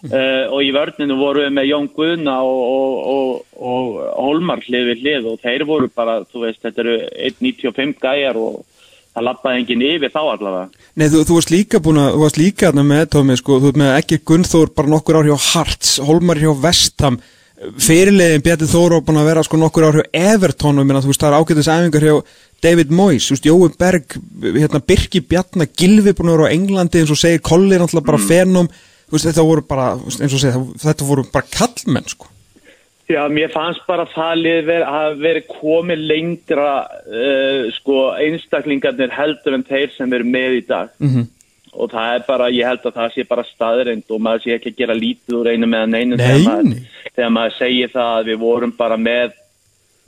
Uh, 0.00 0.48
og 0.48 0.62
í 0.64 0.70
vörninu 0.72 1.18
voru 1.20 1.42
við 1.44 1.50
með 1.52 1.66
Jón 1.68 1.86
Guðna 1.92 2.38
og, 2.40 2.60
og, 2.64 3.00
og, 3.12 3.48
og 3.60 3.98
Holmar 4.16 4.62
hlið 4.64 4.86
við 4.88 5.02
hlið 5.04 5.26
og 5.28 5.42
þeir 5.42 5.64
voru 5.68 5.90
bara, 5.92 6.22
þú 6.24 6.46
veist, 6.46 6.62
þetta 6.64 6.80
eru 6.86 6.94
1.95 7.28 7.98
gæjar 8.00 8.40
og 8.40 8.62
það 9.10 9.26
lappaði 9.26 9.60
enginn 9.60 9.84
yfir 9.90 10.12
þá 10.14 10.20
allavega. 10.22 10.86
Nei, 10.96 11.06
þú, 11.12 11.20
þú 11.28 11.36
varst 11.36 11.52
líka 11.52 11.82
búin 11.84 12.00
að, 12.00 12.08
þú 12.14 12.22
varst 12.24 12.40
líka 12.40 12.72
með 12.78 13.04
Tómi, 13.12 13.36
sko, 13.40 13.58
þú 13.60 13.72
ert 13.72 13.82
með 13.82 13.92
ekki 13.98 14.20
Gunnþór 14.30 14.72
bara 14.78 14.92
nokkur 14.94 15.20
ár 15.20 15.28
hjá 15.28 15.36
Hearts, 15.50 15.92
Holmar 16.06 16.40
hjá 16.40 16.50
Vestham, 16.64 17.20
fyrirlegin 17.60 18.44
Bjarni 18.44 18.68
Þóru 18.70 19.00
búin 19.04 19.20
að 19.20 19.28
vera 19.28 19.44
sko 19.44 19.58
nokkur 19.60 20.00
Everton 20.16 20.80
og 20.80 20.86
minna, 20.86 21.02
þú 21.04 21.12
veist, 21.12 21.20
það 21.20 21.30
er 21.30 21.38
ágætis 21.38 21.68
æfingar 21.68 22.06
hjá 22.06 22.14
David 22.64 22.94
Moyes, 22.96 23.28
þú 23.28 23.36
veist, 23.36 23.48
Jói 23.50 23.70
Berg, 23.80 24.16
hérna 24.56 24.80
Birki 24.80 25.20
Bjarna, 25.20 25.68
Gilvi 25.68 26.14
búin 26.16 26.32
að 26.32 26.38
vera 26.38 26.48
á 26.48 26.54
Englandi 26.56 27.02
eins 27.02 27.12
og 27.12 27.20
segir 27.20 27.40
er 27.40 27.82
náttúrulega 27.82 28.08
bara 28.08 28.20
mm. 28.20 28.28
fenum, 28.30 28.70
þú 29.08 29.16
veist, 29.16 29.28
þetta 29.28 29.46
voru 29.50 29.66
bara, 29.68 29.88
eins 30.00 30.36
og 30.36 30.42
segir, 30.42 30.68
þetta 30.86 31.08
voru 31.08 31.26
bara 31.32 31.50
kallmenn, 31.52 32.08
sko. 32.08 32.30
Já, 33.10 33.24
mér 33.26 33.50
fannst 33.50 33.82
bara 33.88 34.06
það 34.06 34.44
ver, 34.68 34.84
að 34.86 35.18
veri 35.18 35.42
komið 35.48 36.02
lengra 36.12 36.74
uh, 36.86 37.66
sko 37.74 38.12
einstaklingarnir 38.22 39.10
heldur 39.10 39.56
en 39.56 39.66
þeir 39.66 39.90
sem 39.96 40.12
eru 40.14 40.28
með 40.30 40.58
í 40.60 40.64
dag 40.68 40.92
Mm 41.00 41.10
-hmm. 41.10 41.26
Og 41.72 41.90
það 41.92 42.14
er 42.14 42.24
bara, 42.26 42.48
ég 42.50 42.66
held 42.66 42.86
að 42.88 42.96
það 42.96 43.12
sé 43.14 43.24
bara 43.28 43.46
staðreind 43.46 44.10
og 44.10 44.22
maður 44.22 44.44
sé 44.44 44.56
ekki 44.56 44.72
að 44.72 44.80
gera 44.80 44.96
lítið 44.98 45.36
úr 45.38 45.50
einu 45.52 45.68
meðan 45.70 45.94
einu 45.94 46.18
Nei, 46.18 46.24
þegar, 46.24 46.40
maður, 46.48 47.34
maður 47.36 47.56
segir 47.58 47.92
það 47.92 48.14
að 48.16 48.30
við 48.30 48.40
vorum 48.42 48.74
bara 48.78 48.98
með 49.00 49.36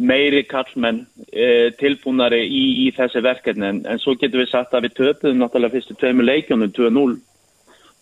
meiri 0.02 0.42
kallmenn 0.48 1.04
uh, 1.04 1.68
tilbúnari 1.78 2.40
í, 2.46 2.62
í 2.86 2.86
þessi 2.96 3.22
verkefni. 3.22 3.68
En, 3.68 3.82
en 3.86 4.00
svo 4.02 4.16
getum 4.18 4.42
við 4.42 4.50
sagt 4.50 4.74
að 4.74 4.88
við 4.88 4.96
töpuðum 4.98 5.42
náttúrulega 5.42 5.76
fyrstu 5.76 5.98
tveimur 6.00 6.26
leikjónum 6.26 6.72
2-0 6.74 7.04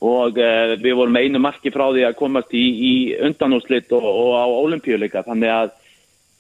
og 0.00 0.40
uh, 0.40 0.74
við 0.80 0.96
vorum 0.96 1.20
einu 1.20 1.42
marki 1.42 1.72
frá 1.74 1.90
því 1.90 2.06
að 2.08 2.16
komast 2.22 2.56
í, 2.56 2.64
í 2.64 2.94
undanúslit 3.20 3.92
og, 3.92 4.06
og 4.06 4.32
á 4.40 4.46
olimpíuleika 4.48 5.26
þannig 5.26 5.52
að 5.52 5.74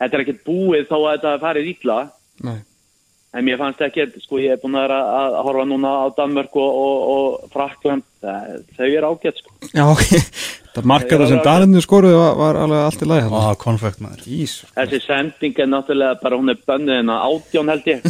þetta 0.00 0.16
er 0.16 0.24
ekkert 0.24 0.44
búið 0.46 0.88
þó 0.88 0.96
að 1.02 1.10
þetta 1.10 1.36
farið 1.42 1.72
ítla 1.74 1.98
Nei. 2.40 2.60
En 3.34 3.44
mér 3.46 3.58
fannst 3.60 3.82
ekki, 3.86 4.06
sko 4.24 4.40
ég 4.42 4.56
er 4.56 4.62
búin 4.62 4.74
að, 4.78 4.88
vera 4.88 5.00
að 5.20 5.36
horfa 5.46 5.66
núna 5.70 5.92
á 6.02 6.06
Danmörk 6.16 6.56
og, 6.58 6.78
og, 6.84 6.96
og 7.14 7.52
Frakland, 7.54 8.06
þau 8.20 8.88
er 8.88 9.06
ágætt 9.06 9.42
sko. 9.42 9.54
Já, 9.70 9.84
ok, 9.86 10.06
það 10.74 10.88
markaða 10.90 11.28
sem 11.30 11.42
Daninu 11.44 11.82
skoruði 11.84 12.16
var, 12.18 12.38
var 12.40 12.58
alveg 12.64 12.86
allt 12.86 13.04
í 13.04 13.10
lagi 13.10 13.26
Á, 13.26 13.30
hérna. 13.30 13.52
konfekt 13.62 14.02
maður. 14.02 14.24
Ís. 14.26 14.56
þessi 14.78 15.02
sending 15.06 15.60
er 15.62 15.70
náttúrulega 15.70 16.18
bara, 16.22 16.40
hún 16.40 16.54
er 16.54 16.58
bönnuð 16.66 16.98
en 17.02 17.14
að 17.14 17.28
átjón 17.28 17.74
held 17.74 17.92
ég. 17.92 18.08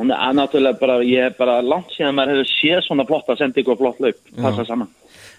Hún 0.00 0.14
er 0.14 0.34
náttúrulega 0.38 0.80
bara, 0.80 1.00
ég 1.04 1.28
er 1.30 1.36
bara 1.38 1.60
langt 1.62 1.90
síðan 1.94 2.16
maður 2.18 2.40
hefur 2.40 2.50
séð 2.54 2.84
svona 2.86 3.06
flotta 3.08 3.36
sending 3.38 3.70
og 3.70 3.78
flott 3.80 4.02
laup, 4.02 4.18
passa 4.38 4.66
saman. 4.68 4.90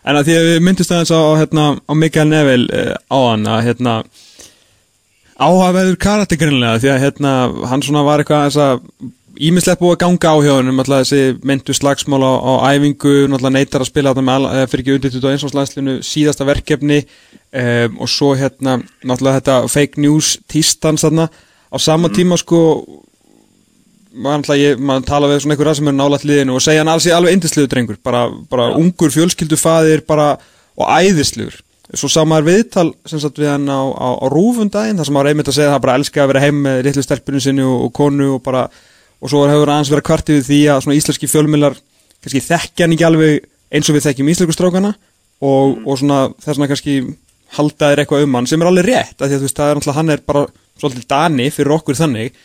En 0.01 0.17
að 0.17 0.27
því 0.27 0.35
að 0.39 0.47
við 0.49 0.63
myndist 0.65 0.91
aðeins 0.91 1.13
á, 1.13 1.21
hérna, 1.37 1.65
á 1.77 1.93
Mikael 1.93 2.25
Neville 2.29 2.67
uh, 2.73 2.95
á 3.11 3.17
hann 3.27 3.43
að 3.45 3.63
hérna, 3.67 3.93
áhafaður 5.41 5.97
karakter 6.01 6.39
greinlega 6.39 6.79
því 6.81 6.91
að 6.93 7.01
hérna, 7.05 7.33
hann 7.71 7.83
svona 7.85 8.05
var 8.05 8.21
eitthvað 8.21 8.47
þess 8.47 8.61
að 8.61 9.11
ímislegt 9.41 9.81
búið 9.81 9.95
að 9.95 10.01
ganga 10.03 10.31
á 10.33 10.37
hann 10.43 10.71
alltaf 10.71 11.03
þessi 11.05 11.21
myndu 11.47 11.75
slagsmál 11.75 12.21
á, 12.21 12.31
á 12.37 12.53
æfingu 12.75 13.13
náttúrulega 13.31 13.53
neytar 13.55 13.83
að 13.83 13.89
spila 13.89 14.11
þetta 14.11 14.25
með 14.27 14.47
eh, 14.51 14.65
fyrir 14.69 14.83
ekki 14.83 14.95
undir 14.97 15.13
21. 15.15 15.55
landslinu 15.57 15.95
síðasta 16.05 16.47
verkefni 16.47 16.99
um, 17.01 17.95
og 18.03 18.11
svo 18.11 18.33
hérna 18.37 18.77
náttúrulega 18.81 19.39
þetta 19.39 19.55
fake 19.71 20.03
news 20.03 20.35
tístans 20.51 21.05
þarna. 21.07 21.29
Á 21.71 21.77
sama 21.79 22.11
tíma 22.13 22.37
sko 22.37 22.61
maður 24.11 24.41
alltaf, 24.41 24.59
ég, 24.59 24.79
maður 24.83 25.07
tala 25.07 25.31
við 25.31 25.43
svona 25.43 25.55
einhverja 25.55 25.79
sem 25.79 25.89
er 25.89 25.97
nálægt 25.97 26.27
liðinu 26.27 26.57
og 26.57 26.63
segja 26.65 26.83
hann 26.83 26.91
alls 26.91 27.07
í 27.07 27.13
alveg 27.15 27.37
indisluðu 27.37 27.71
drengur, 27.71 27.99
bara, 28.03 28.25
bara 28.51 28.71
ungur 28.75 29.13
fjölskyldufaðir 29.13 30.03
bara, 30.07 30.33
og 30.75 30.91
æðisluður 30.99 31.61
svo 31.99 32.07
samaður 32.11 32.47
viðtal 32.47 32.87
sem 33.09 33.19
sagt 33.19 33.39
við 33.41 33.51
hann 33.51 33.67
á, 33.67 33.81
á, 33.91 34.07
á 34.21 34.25
rúfundaginn, 34.31 34.99
þar 34.99 35.09
sem 35.09 35.17
maður 35.17 35.31
einmitt 35.31 35.51
að 35.51 35.57
segja 35.57 35.69
að 35.69 35.75
það 35.75 35.85
bara 35.85 35.95
elska 35.99 36.23
að 36.23 36.29
vera 36.31 36.43
heim 36.45 36.61
með 36.65 36.83
litlu 36.87 37.03
stelpunum 37.05 37.43
sinni 37.43 37.65
og, 37.67 37.77
og 37.87 37.93
konu 37.97 38.27
og 38.37 38.43
bara, 38.45 38.65
og 39.19 39.31
svo 39.33 39.41
hefur 39.49 39.71
aðeins 39.73 39.91
verið 39.91 40.07
kvartið 40.07 40.39
við 40.39 40.47
því 40.47 40.59
að 40.71 40.83
svona 40.85 40.99
íslenski 40.99 41.31
fjölmiðlar 41.31 41.79
kannski 42.21 42.43
þekkja 42.45 42.85
hann 42.85 42.95
ekki 42.95 43.07
alveg 43.09 43.49
eins 43.71 43.89
og 43.89 43.97
við 43.97 44.07
þekkjum 44.07 44.31
íslensku 44.31 44.55
strákana 44.55 44.93
og, 45.41 45.81
og 45.83 45.99
svona 45.99 46.21
þess 46.37 46.53
vegna 46.53 46.71
kannski 46.71 46.95
halda 47.57 47.91
þér 47.91 48.03
eitthvað 48.03 48.25
um 48.25 48.39
hann 48.39 48.47
sem 48.47 48.63
er 48.63 48.71
alveg 48.71 48.87
rétt 48.87 49.17
af 49.17 49.27
því 49.27 49.35
að 49.35 49.41
þú 49.41 49.47
veist, 49.47 49.59
það 49.59 49.71
er 49.71 49.79
náttúrulega, 49.79 49.99
hann 49.99 50.13
er 50.13 50.25
bara 50.31 50.43
svolítið 50.79 51.07
dani 51.11 51.47
fyrir 51.51 51.75
okkur 51.75 51.97
þannig. 51.99 52.39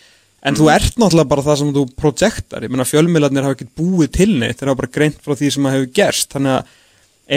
En 0.47 0.59
þú 0.59 0.69
ert 0.71 0.99
náttúrulega 1.01 1.31
bara 1.31 1.45
það 1.47 1.59
sem 1.61 1.73
þú 1.75 1.85
projektar. 1.99 2.67
Ég 2.67 2.73
meina 2.73 2.87
fjölmiðlarnir 2.87 3.47
hafa 3.47 3.57
ekkert 3.57 3.75
búið 3.79 4.13
til 4.15 4.29
neitt 4.41 4.61
þeir 4.61 4.71
hafa 4.73 4.81
bara 4.83 4.93
greint 4.97 5.19
frá 5.23 5.35
því 5.39 5.51
sem 5.55 5.69
að 5.69 5.77
hefur 5.77 5.93
gerst. 5.97 6.35
Þannig 6.35 6.57
að 6.57 6.75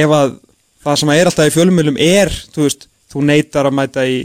ef 0.02 0.16
að 0.18 0.36
það 0.84 1.02
sem 1.02 1.14
er 1.16 1.30
alltaf 1.30 1.50
í 1.50 1.56
fjölmiðlum 1.56 2.00
er 2.04 2.32
þú 2.54 2.68
veist, 2.68 2.88
þú 3.12 3.26
neytar 3.30 3.70
að 3.70 3.78
mæta 3.80 4.06
í 4.08 4.22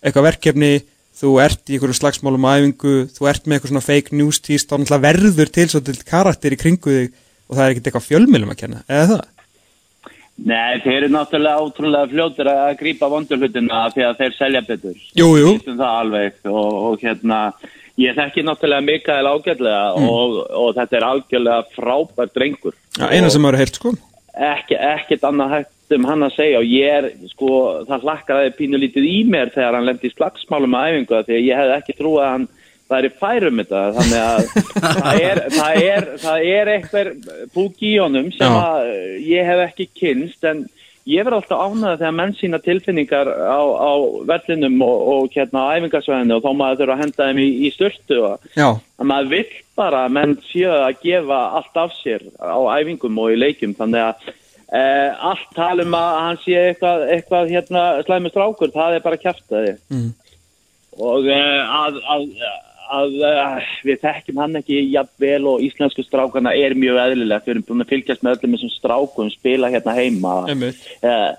eitthvað 0.00 0.28
verkefni 0.30 0.72
þú 1.20 1.34
ert 1.44 1.68
í 1.68 1.76
einhverjum 1.76 1.98
slagsmálum 1.98 2.46
æfingu 2.48 2.94
þú 3.12 3.28
ert 3.28 3.44
með 3.44 3.58
eitthvað 3.58 3.74
svona 3.74 3.84
fake 3.84 4.16
news 4.16 4.40
tíst 4.40 4.70
þá 4.70 4.78
náttúrulega 4.78 5.04
verður 5.08 5.52
til 5.56 5.66
svolítið 5.68 6.06
karakter 6.08 6.56
í 6.56 6.60
kringu 6.60 6.96
þig 6.96 7.12
og 7.50 7.58
það 7.58 7.64
er 7.64 7.74
ekkert 7.74 7.90
eitthvað 7.90 8.08
fjölmiðlum 8.08 8.54
að 8.54 8.60
kenna 8.62 8.82
eða 8.86 9.10
það? 9.12 9.28
Nei, 10.40 10.80
þeir 10.80 10.94
eru 10.94 11.08
náttúrulega 11.12 11.64
ótrúlega 11.66 12.08
fljótur 12.08 12.48
að 12.48 12.70
grípa 12.80 13.10
vondurhlutina 13.12 13.82
því 13.92 14.04
að 14.06 14.20
þeir 14.22 14.36
selja 14.38 14.62
betur. 14.64 15.00
Jú, 15.18 15.26
jú. 15.36 15.50
Það 15.66 15.82
alveg 15.90 16.48
og, 16.48 16.78
og 16.88 17.02
hérna, 17.04 17.40
ég 18.00 18.16
þekki 18.16 18.46
náttúrulega 18.46 18.86
Mikael 18.86 19.28
ágætlega 19.28 19.82
og, 20.00 20.38
og 20.62 20.70
þetta 20.78 20.96
er 20.96 21.06
algjörlega 21.10 21.74
frábær 21.74 22.32
drengur. 22.32 22.78
Ja, 22.96 23.10
eina 23.12 23.28
sem 23.28 23.44
maður 23.44 23.60
heilt 23.60 23.76
sko 23.76 23.92
Ekki, 24.40 24.76
ekkert 24.78 25.26
annað 25.28 25.54
hægt 25.58 25.94
um 25.96 26.06
hann 26.08 26.24
að 26.24 26.36
segja 26.38 26.60
og 26.62 26.70
ég 26.70 26.94
er, 27.00 27.08
sko, 27.32 27.50
það 27.88 28.06
hlakkaði 28.06 28.54
pínu 28.56 28.80
lítið 28.80 29.08
í 29.10 29.18
mér 29.28 29.50
þegar 29.52 29.76
hann 29.76 29.88
lendi 29.88 30.08
í 30.08 30.14
slagsmálum 30.14 30.72
með 30.72 30.94
æfingu 30.94 31.22
því 31.26 31.36
að 31.36 31.46
ég 31.48 31.60
hefði 31.60 31.76
ekki 31.76 31.96
trúið 31.98 32.24
að 32.24 32.32
hann 32.34 32.46
það 32.90 32.98
er 32.98 33.06
í 33.06 33.12
færum 33.20 33.60
þetta 33.60 33.82
þannig 33.96 34.22
að 34.26 34.44
það 35.04 35.22
er, 35.28 35.40
það 35.54 35.80
er, 35.84 36.06
það 36.24 36.46
er 36.50 36.70
eitthvað 36.74 37.10
búk 37.54 37.84
í 37.86 37.92
honum 38.00 38.30
sem 38.34 38.56
Já. 38.56 38.62
að 38.66 38.92
ég 39.28 39.50
hef 39.50 39.64
ekki 39.68 39.88
kynst 40.00 40.48
en 40.50 40.64
ég 41.10 41.24
verð 41.26 41.38
alltaf 41.40 41.62
ánægða 41.66 41.96
þegar 42.00 42.16
menn 42.20 42.34
sína 42.38 42.58
tilfinningar 42.64 43.30
á, 43.30 43.60
á 43.60 43.92
vellinum 44.30 44.76
og, 44.86 44.98
og 45.14 45.34
hérna 45.34 45.64
á 45.66 45.72
æfingasvæðinu 45.78 46.36
og 46.38 46.44
þá 46.44 46.50
maður 46.60 46.80
þurfa 46.82 46.96
að 46.96 47.02
henda 47.04 47.28
þeim 47.30 47.40
í, 47.42 47.48
í 47.66 47.70
styrtu 47.74 48.18
og 48.28 48.44
að 49.00 49.10
maður 49.10 49.32
vill 49.34 49.56
bara 49.80 50.04
að 50.06 50.14
menn 50.18 50.36
séu 50.50 50.70
að 50.70 51.00
gefa 51.02 51.40
allt 51.60 51.80
af 51.84 51.96
sér 51.98 52.26
á 52.38 52.58
æfingum 52.78 53.18
og 53.22 53.34
í 53.34 53.38
leikjum. 53.40 53.74
Þannig 53.78 54.06
að 54.06 54.30
eh, 54.30 55.10
allt 55.30 55.46
talum 55.56 55.94
að 55.98 56.18
hann 56.24 56.40
sé 56.44 56.58
eitthvað, 56.70 57.06
eitthvað 57.16 57.54
hérna 57.54 57.84
slæmur 58.06 58.34
strákur, 58.34 58.74
það 58.74 58.98
er 58.98 59.06
bara 59.06 59.22
kjæftæði 59.26 59.76
Mm. 59.90 60.10
og 61.00 61.26
eh, 61.32 61.78
að, 61.80 61.96
að, 62.14 62.26
að 62.90 63.14
eh, 63.28 63.68
við 63.86 64.00
þekkjum 64.02 64.40
hann 64.42 64.58
ekki 64.60 64.80
jafnvel 64.92 65.44
og 65.52 65.62
íslensku 65.66 66.02
strákarna 66.06 66.52
er 66.58 66.74
mjög 66.78 66.98
eðlilegt, 67.04 67.46
við 67.46 67.54
erum 67.54 67.66
búin 67.68 67.84
að 67.84 67.92
fylgjast 67.94 68.24
með 68.26 68.36
öllum 68.38 68.56
þessum 68.56 68.72
strákum 68.74 69.30
spila 69.34 69.70
hérna 69.72 69.94
heima. 69.96 70.34
Eh, 71.02 71.30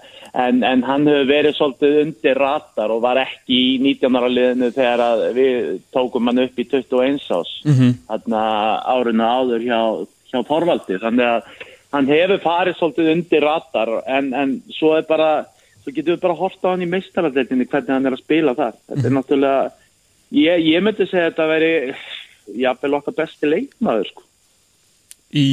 en, 0.45 0.61
en 0.63 0.83
hann 0.87 1.07
hefur 1.11 1.27
verið 1.27 1.57
svolítið 1.57 1.97
undir 2.05 2.39
ratar 2.39 2.93
og 2.95 3.01
var 3.03 3.19
ekki 3.25 3.57
í 3.57 3.79
19. 3.83 4.15
ára 4.21 4.29
liðinu 4.31 4.69
þegar 4.75 5.03
að 5.09 5.23
við 5.35 5.81
tókum 5.91 6.29
hann 6.31 6.43
upp 6.45 6.59
í 6.63 6.67
21 6.71 7.19
ás 7.35 7.51
Mhm. 7.67 7.89
þarna 8.07 8.43
árinu 8.95 9.27
áður 9.27 9.65
hjá, 9.67 9.81
hjá 10.31 10.39
Þorvaldi 10.47 11.01
þannig 11.03 11.27
að 11.27 11.43
hann 11.91 12.07
hefur 12.07 12.39
farið 12.45 12.77
svolítið 12.79 13.11
undir 13.17 13.43
ratar 13.43 13.89
en, 14.07 14.33
en 14.33 14.53
svo 14.71 14.93
er 14.95 15.03
bara 15.09 15.45
svo 15.83 15.91
getum 15.91 16.15
við 16.15 16.21
bara 16.23 16.37
horta 16.39 16.69
á 16.69 16.71
hann 16.71 16.85
í 16.85 16.87
meistaradeildinni 16.87 17.67
hvernig 17.67 17.89
hann 17.91 18.05
er 18.07 18.15
að 18.15 18.23
spila 18.23 18.53
þar 18.55 18.75
þetta 18.87 19.07
er 19.09 19.15
náttúrulega 19.17 19.71
ég, 20.31 20.65
ég 20.71 20.83
myndi 20.83 21.07
segja 21.09 21.27
að 21.27 21.31
þetta 21.31 21.47
veri 21.51 21.71
jafnvel 22.61 22.97
okkar 22.99 23.17
besti 23.21 23.49
leikmaður 23.49 24.11
sko, 24.11 24.25
í, 25.31 25.47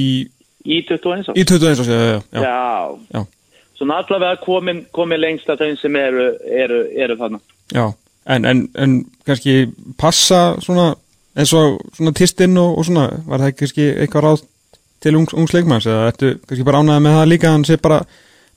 í 0.65 0.81
21 0.89 1.33
ás 1.33 1.33
í 1.35 1.45
21 1.45 1.73
árs, 1.73 1.91
já, 1.91 1.99
já, 1.99 2.21
já, 2.33 2.43
já. 2.43 3.19
já, 3.19 3.25
svona 3.79 4.01
allavega 4.03 4.41
komin, 4.45 4.85
komin 4.95 5.23
lengst 5.23 5.51
að 5.51 5.65
þeim 5.65 5.81
sem 5.83 5.99
eru, 6.01 6.29
eru, 6.65 6.85
eru 6.97 7.19
þannig 7.21 7.59
já. 7.75 7.89
En, 8.29 8.45
en, 8.45 8.67
en 8.77 8.99
kannski 9.25 9.71
passa 9.97 10.59
svona 10.61 10.91
eins 11.39 11.53
og 11.57 11.79
svona 11.97 12.13
tistinn 12.17 12.59
og, 12.61 12.79
og 12.81 12.85
svona 12.85 13.07
var 13.29 13.45
það 13.45 13.55
kannski 13.61 13.87
eitthvað 13.95 14.25
ráð 14.27 14.43
til 15.03 15.15
ungs, 15.17 15.35
ungs 15.37 15.55
leikmanns 15.55 15.87
eða 15.89 16.11
ertu 16.11 16.33
kannski 16.43 16.67
bara 16.67 16.83
ánægða 16.83 17.05
með 17.05 17.17
það 17.19 17.31
líka 17.33 17.53
hann 17.55 17.67
sé 17.69 17.79
bara 17.81 18.03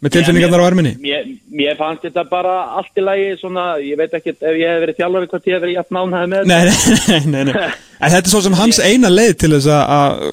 með 0.01 0.15
tilfinningarnar 0.15 0.63
á 0.63 0.69
erminni 0.69 0.91
mér, 1.01 1.29
mér 1.53 1.77
fannst 1.79 2.05
þetta 2.07 2.23
bara 2.29 2.55
allt 2.79 2.97
í 2.97 3.05
lagi 3.05 3.27
svona, 3.39 3.65
ég 3.83 3.99
veit 3.99 4.13
ekki 4.17 4.33
ef 4.33 4.57
ég 4.57 4.65
hef 4.65 4.83
verið 4.85 4.99
þjálfari 4.99 5.29
hvort 5.31 5.49
ég 5.49 5.55
hef 5.57 5.63
verið 5.65 5.77
jafn 5.77 5.99
ánæði 6.01 6.31
með 6.31 6.51
Nei, 6.51 6.61
nei, 6.67 7.19
nei, 7.35 7.43
nei. 7.51 7.55
En 8.01 8.09
þetta 8.09 8.23
er 8.25 8.33
svo 8.33 8.41
sem 8.41 8.57
hans 8.57 8.81
eina 8.81 9.11
leið 9.13 9.33
til 9.43 9.51
þess 9.53 9.69
að, 9.69 10.23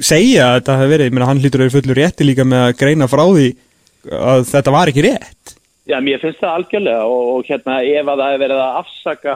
segja 0.00 0.46
að 0.46 0.54
þetta 0.58 0.76
hefur 0.80 0.92
verið, 0.94 1.10
ég 1.10 1.16
meina 1.16 1.26
hann 1.28 1.42
hlýtur 1.42 1.60
að 1.60 1.66
vera 1.66 1.76
fullur 1.76 2.00
rétti 2.00 2.24
líka 2.24 2.46
með 2.48 2.62
að 2.70 2.76
greina 2.80 3.08
frá 3.10 3.24
því 3.26 3.48
að 4.16 4.44
þetta 4.48 4.72
var 4.72 4.88
ekki 4.88 5.04
rétt. 5.04 5.52
Já, 5.90 5.98
mér 6.00 6.22
finnst 6.22 6.40
það 6.40 6.56
algjörlega 6.56 7.02
og, 7.04 7.26
og 7.34 7.50
hérna 7.50 7.82
ef 7.84 8.08
að 8.08 8.22
það 8.22 8.32
er 8.32 8.42
verið 8.46 8.62
að 8.64 8.78
afsaka 8.80 9.34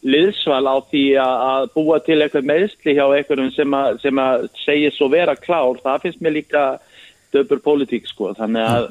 liðsval 0.00 0.64
á 0.64 0.76
því 0.90 1.04
að, 1.20 1.66
búa 1.76 1.98
til 2.04 2.18
eitthvað 2.18 2.48
meðsli 2.48 2.94
hjá 2.96 3.04
einhverjum 3.06 3.50
sem 3.54 3.76
að, 3.76 3.98
sem 4.02 4.22
að 4.22 4.46
segja 4.64 4.92
svo 4.96 5.10
vera 5.12 5.36
klár, 5.36 5.78
það 5.84 6.06
finnst 6.06 6.22
mér 6.24 6.36
líka 6.38 6.64
döpur 7.34 7.60
pólitík 7.62 8.08
sko, 8.10 8.32
þannig 8.38 8.64
að 8.66 8.86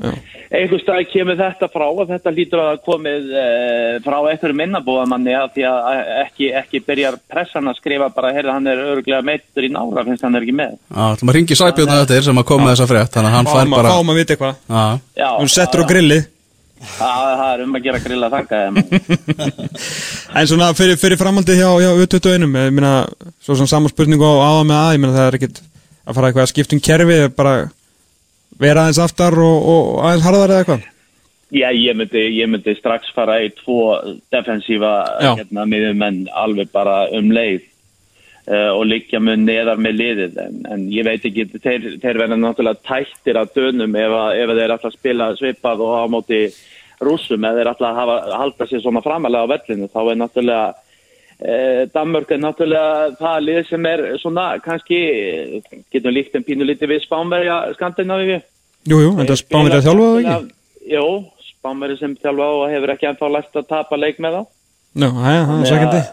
einhver 0.56 0.82
stað 0.82 1.04
kemur 1.12 1.38
þetta 1.39 1.69
frá 1.73 1.86
og 1.89 2.08
þetta 2.10 2.34
lítur 2.34 2.63
að 2.63 2.82
komið 2.86 3.30
e, 3.36 3.45
frá 4.06 4.17
einhverjum 4.21 4.63
innabúðamanni 4.65 5.36
að 5.36 5.52
því 5.58 5.67
að 5.69 6.02
ekki, 6.23 6.49
ekki 6.62 6.84
byrjar 6.88 7.19
pressan 7.30 7.69
að 7.71 7.80
skrifa 7.82 8.10
bara, 8.15 8.34
heyrðu 8.36 8.56
hann 8.56 8.71
er 8.71 8.84
öruglega 8.86 9.21
meittur 9.25 9.67
í 9.67 9.71
nára, 9.75 10.06
finnst 10.08 10.25
hann 10.25 10.39
er 10.39 10.47
ekki 10.47 10.58
með. 10.62 10.75
Já, 10.88 11.04
ætlum 11.12 11.34
að 11.34 11.39
ringi 11.39 11.60
Sæbjörn 11.60 11.93
að 11.93 12.04
þetta 12.06 12.19
er 12.19 12.28
sem 12.30 12.41
að 12.41 12.49
koma 12.52 12.67
með 12.67 12.75
þessa 12.75 12.91
frétt 12.93 13.15
Þannig 13.15 13.32
að 13.32 13.38
hann 13.38 13.49
fær 13.49 13.62
að, 13.62 13.71
bara 13.75 13.95
fáum 13.95 14.12
að 14.13 14.19
vita 14.19 14.36
eitthvað. 14.36 14.99
Hún 15.39 15.52
settur 15.52 15.82
á 15.82 15.86
já, 15.86 15.89
grillið. 15.93 16.28
Það 16.80 17.32
það 17.39 17.49
er 17.49 17.63
um 17.65 17.73
að 17.75 17.86
gera 17.86 17.99
grilla 18.04 18.30
þakka 18.32 18.60
þeim. 18.63 18.78
En 20.39 20.47
svona 20.47 20.69
fyrir, 20.78 20.95
fyrir 21.02 21.19
framhaldið 21.19 21.60
hjá, 21.60 21.69
hjá 21.82 21.89
U21, 21.97 22.45
ég 22.45 22.75
meina, 22.78 22.93
svo 23.43 23.58
sem 23.60 23.67
saman 23.67 23.91
spurningu 23.91 24.23
á 24.23 24.36
á 24.39 24.52
með 24.63 24.78
að, 24.78 24.91
ég 24.95 25.02
meina 25.04 25.15
það 25.17 25.25
er 25.25 25.38
ekkit 25.39 25.60
að 25.60 26.15
fara 26.15 26.30
eitthvað 26.30 26.45
að 26.45 26.52
skipta 26.54 26.78
um 26.78 26.84
kerfi, 26.86 27.17
það 27.17 27.25
er 27.25 27.34
bara 27.36 27.56
vera 28.60 28.86
aðeins 28.86 29.02
aftar 29.04 29.38
og, 29.39 29.67
og 29.74 29.91
aðeins 30.04 30.26
harðar 30.28 30.54
eða 30.54 30.63
eitthvað. 30.63 30.88
Já, 31.50 31.72
ég 31.74 31.98
myndi, 31.98 32.22
ég 32.38 32.50
myndi 32.52 32.76
strax 32.78 33.10
fara 33.15 33.39
í 33.41 33.50
tvo 33.58 33.95
defensífa 34.30 34.93
hérna, 35.24 35.65
miðumenn 35.65 36.28
alveg 36.38 36.69
bara 36.69 37.08
um 37.17 37.32
leið 37.34 37.63
uh, 38.45 38.76
og 38.76 38.84
liggja 38.86 39.22
mun 39.24 39.48
neðar 39.48 39.82
með 39.82 39.98
liðið. 39.98 40.38
En, 40.43 40.60
en 40.69 40.84
ég 40.93 41.08
veit 41.08 41.26
ekki, 41.26 41.48
þeir, 41.56 41.88
þeir 42.04 42.22
verða 42.22 42.38
náttúrulega 42.38 42.86
tættir 42.86 43.39
af 43.41 43.56
dönum 43.56 43.98
ef, 43.98 44.13
að, 44.19 44.36
ef 44.43 44.54
að 44.54 44.62
þeir 44.62 44.76
að 44.76 45.00
spila 45.00 45.32
svipað 45.39 45.82
og 45.88 45.95
á 45.98 46.04
móti 46.13 46.43
rússum. 47.02 47.50
Ef 47.50 47.58
þeir 47.58 47.72
að 47.74 47.98
hafa, 48.04 48.19
halda 48.43 48.69
sér 48.69 48.86
svona 48.86 49.04
framalega 49.06 49.50
á 49.50 49.52
vellinu 49.56 49.89
þá 49.89 50.00
er 50.04 50.22
náttúrulega 50.22 50.69
Danmörk 51.39 52.34
er 52.36 52.39
náttúrulega 52.43 53.13
það 53.15 53.43
lið 53.45 53.60
sem 53.69 53.86
er 53.88 54.02
svona 54.19 54.47
kannski 54.60 54.97
getum 55.93 56.12
líkt 56.12 56.34
en 56.36 56.43
pínu 56.43 56.67
lítið 56.67 56.91
við 56.91 57.06
Spánverja 57.06 57.62
Skandinavíu 57.78 58.41
Jú, 58.88 58.99
jú, 59.04 59.10
en 59.19 59.28
það 59.28 59.41
spámið 59.41 59.75
að 59.75 59.86
þjálfa 59.88 60.06
það 60.08 60.19
ekki? 60.21 60.54
Jú, 60.93 61.08
Spánveri 61.49 61.97
sem 61.99 62.13
þjálfa 62.15 62.45
og 62.56 62.62
hefur 62.71 62.93
ekki 62.93 63.10
ennþá 63.10 63.32
lært 63.34 63.60
að 63.60 63.67
tapa 63.67 63.99
leik 63.99 64.21
með 64.23 64.38
þá. 64.38 64.41
Já, 64.99 65.10
hæja, 65.17 65.41
það 65.49 65.58
er 65.58 65.71
svekkandi. 65.71 66.04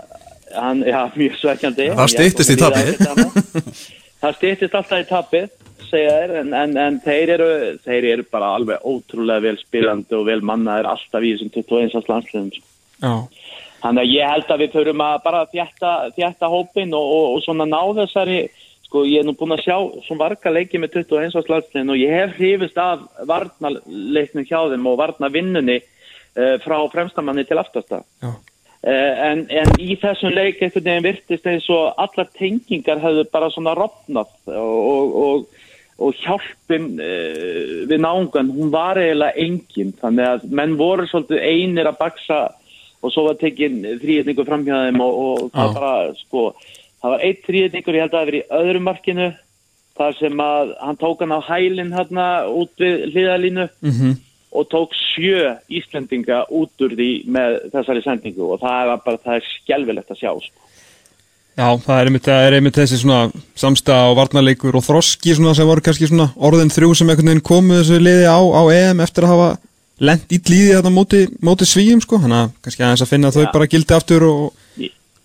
Hann, 0.57 0.81
já, 0.87 0.99
mjög 1.21 1.39
svekkjandi. 1.43 1.87
Það 2.01 2.11
styttist 2.15 2.53
í 2.53 2.57
tapið. 2.63 2.91
það 4.25 4.37
styttist 4.41 4.77
alltaf 4.81 4.99
í 4.99 5.07
tapið, 5.13 5.47
segja 5.87 6.17
þeir, 6.17 6.35
en, 6.43 6.53
en, 6.65 6.77
en 6.83 6.99
þeir, 7.05 7.35
eru, 7.37 7.49
þeir 7.87 8.09
eru 8.17 8.27
bara 8.35 8.51
alveg 8.59 8.91
ótrúlega 8.91 9.47
vel 9.47 9.57
spilandi 9.61 10.19
og 10.19 10.27
vel 10.27 10.41
mannaðir 10.43 10.91
alltaf 10.91 11.23
í 11.23 11.37
þessum 11.37 11.55
21. 11.55 12.11
landsliðum. 12.11 12.51
Já, 12.97 13.15
Þannig 13.83 14.03
að 14.03 14.13
ég 14.15 14.31
held 14.33 14.53
að 14.53 14.63
við 14.63 14.73
þurfum 14.77 15.05
að 15.07 15.19
bara 15.27 15.43
þjætta, 15.53 15.93
þjætta 16.17 16.51
hópin 16.53 16.97
og, 16.97 17.11
og, 17.17 17.27
og 17.35 17.45
svona 17.45 17.67
ná 17.69 17.81
þessari, 18.01 18.39
sko 18.87 19.05
ég 19.07 19.23
er 19.23 19.29
nú 19.29 19.37
búin 19.37 19.57
að 19.57 19.65
sjá 19.67 19.77
svona 20.07 20.23
varga 20.25 20.53
leiki 20.53 20.81
með 20.81 21.03
21. 21.03 21.37
landsliðin 21.53 21.93
og 21.93 22.01
ég 22.01 22.17
hef 22.17 22.35
hrifist 22.39 22.81
af 22.81 23.05
varnarleiknum 23.29 24.49
hjá 24.49 24.59
þeim 24.73 24.91
og 24.91 24.99
varnavinnunni 25.03 25.81
uh, 25.83 26.57
frá 26.65 26.79
fremstamanni 26.95 27.47
til 27.49 27.61
aftasta. 27.63 28.03
já, 28.23 28.33
Uh, 28.87 29.15
en, 29.19 29.41
en 29.51 29.71
í 29.83 29.97
þessum 29.99 30.31
leik 30.31 30.61
einhvern 30.63 30.85
veginn 30.85 31.07
virtist 31.09 31.47
eins 31.51 31.65
og 31.75 31.97
allar 31.99 32.29
tengingar 32.39 33.01
hefðu 33.03 33.25
bara 33.33 33.49
svona 33.51 33.73
rofnað 33.75 34.29
og, 34.53 35.17
og, 35.23 35.65
og 35.99 36.21
hjálpin 36.21 36.93
uh, 37.01 37.81
við 37.91 37.97
náungan, 38.05 38.53
hún 38.55 38.71
var 38.71 39.01
eiginlega 39.01 39.43
engin, 39.43 39.91
þannig 39.99 40.29
að 40.29 40.47
menn 40.61 40.77
voru 40.79 41.09
svolítið 41.11 41.43
einir 41.49 41.91
að 41.91 41.99
baksa 42.05 42.39
og 43.07 43.15
svo 43.15 43.29
var 43.29 43.39
tekin 43.41 43.81
þrýðningur 44.03 44.49
framhjáðum 44.49 45.03
og, 45.07 45.19
og 45.23 45.49
það 45.55 45.75
bara, 45.79 45.95
sko 46.21 46.45
það 46.59 47.15
var 47.15 47.27
eitt 47.31 47.43
þrýðningur, 47.47 47.99
ég 47.99 48.07
held 48.07 48.15
að 48.15 48.19
það 48.19 48.31
verið 48.33 48.45
í 48.45 48.61
öðru 48.61 48.85
markinu 48.91 49.33
þar 49.97 50.17
sem 50.19 50.45
að 50.45 50.77
hann 50.83 51.01
tók 51.01 51.25
hann 51.25 51.37
á 51.37 51.41
hælinn 51.47 51.95
hérna 51.97 52.27
út 52.53 52.83
við 52.83 53.07
hliðalínu 53.15 53.69
mhm, 53.81 54.17
og 54.57 54.69
tók 54.73 54.95
sjö 54.97 55.57
Íslendinga 55.69 56.45
út 56.53 56.85
úr 56.85 56.95
því 56.97 57.11
með 57.33 57.59
þessari 57.75 58.05
sendingu. 58.05 58.47
Og 58.55 58.63
það 58.63 58.93
er 58.95 59.03
bara, 59.05 59.21
það 59.25 59.39
er 59.39 59.51
skjálfilegt 59.51 60.13
að 60.15 60.23
sjá 60.23 60.31
sko. 60.45 60.63
Já, 61.57 61.69
það 61.81 61.99
er 61.99 62.09
einmitt, 62.11 62.27
það 62.27 62.47
er 62.47 62.55
einmitt 62.59 62.77
þessi 62.77 62.99
svona 63.01 63.21
samstæða 63.57 64.11
og 64.11 64.19
varnarleikur 64.19 64.77
og 64.77 64.85
þroski 64.85 65.37
svona 65.39 65.55
sem 65.57 65.69
voru 65.69 65.85
kannski 65.85 66.09
svona 66.11 66.29
orðin 66.37 66.73
þrjú 66.73 66.91
sem 66.99 67.09
einhvern 67.09 67.31
veginn 67.33 67.47
komu 67.49 67.79
þessu 67.79 68.01
liði 68.03 68.27
á, 68.29 68.37
á 68.37 68.63
EM 68.75 69.01
eftir 69.01 69.25
að 69.25 69.33
hafa 69.33 69.47
lent 70.01 70.33
í 70.33 70.41
líði 70.51 70.77
þetta 70.77 70.93
móti, 70.93 71.25
móti 71.41 71.69
svíum 71.69 72.03
sko, 72.05 72.21
þannig 72.23 72.43
að 72.43 72.55
kannski 72.65 72.85
aðeins 72.85 73.05
að 73.07 73.13
finna 73.13 73.33
að 73.33 73.39
þau 73.39 73.57
bara 73.57 73.71
gildi 73.73 73.97
aftur 73.97 74.29
og 74.29 74.47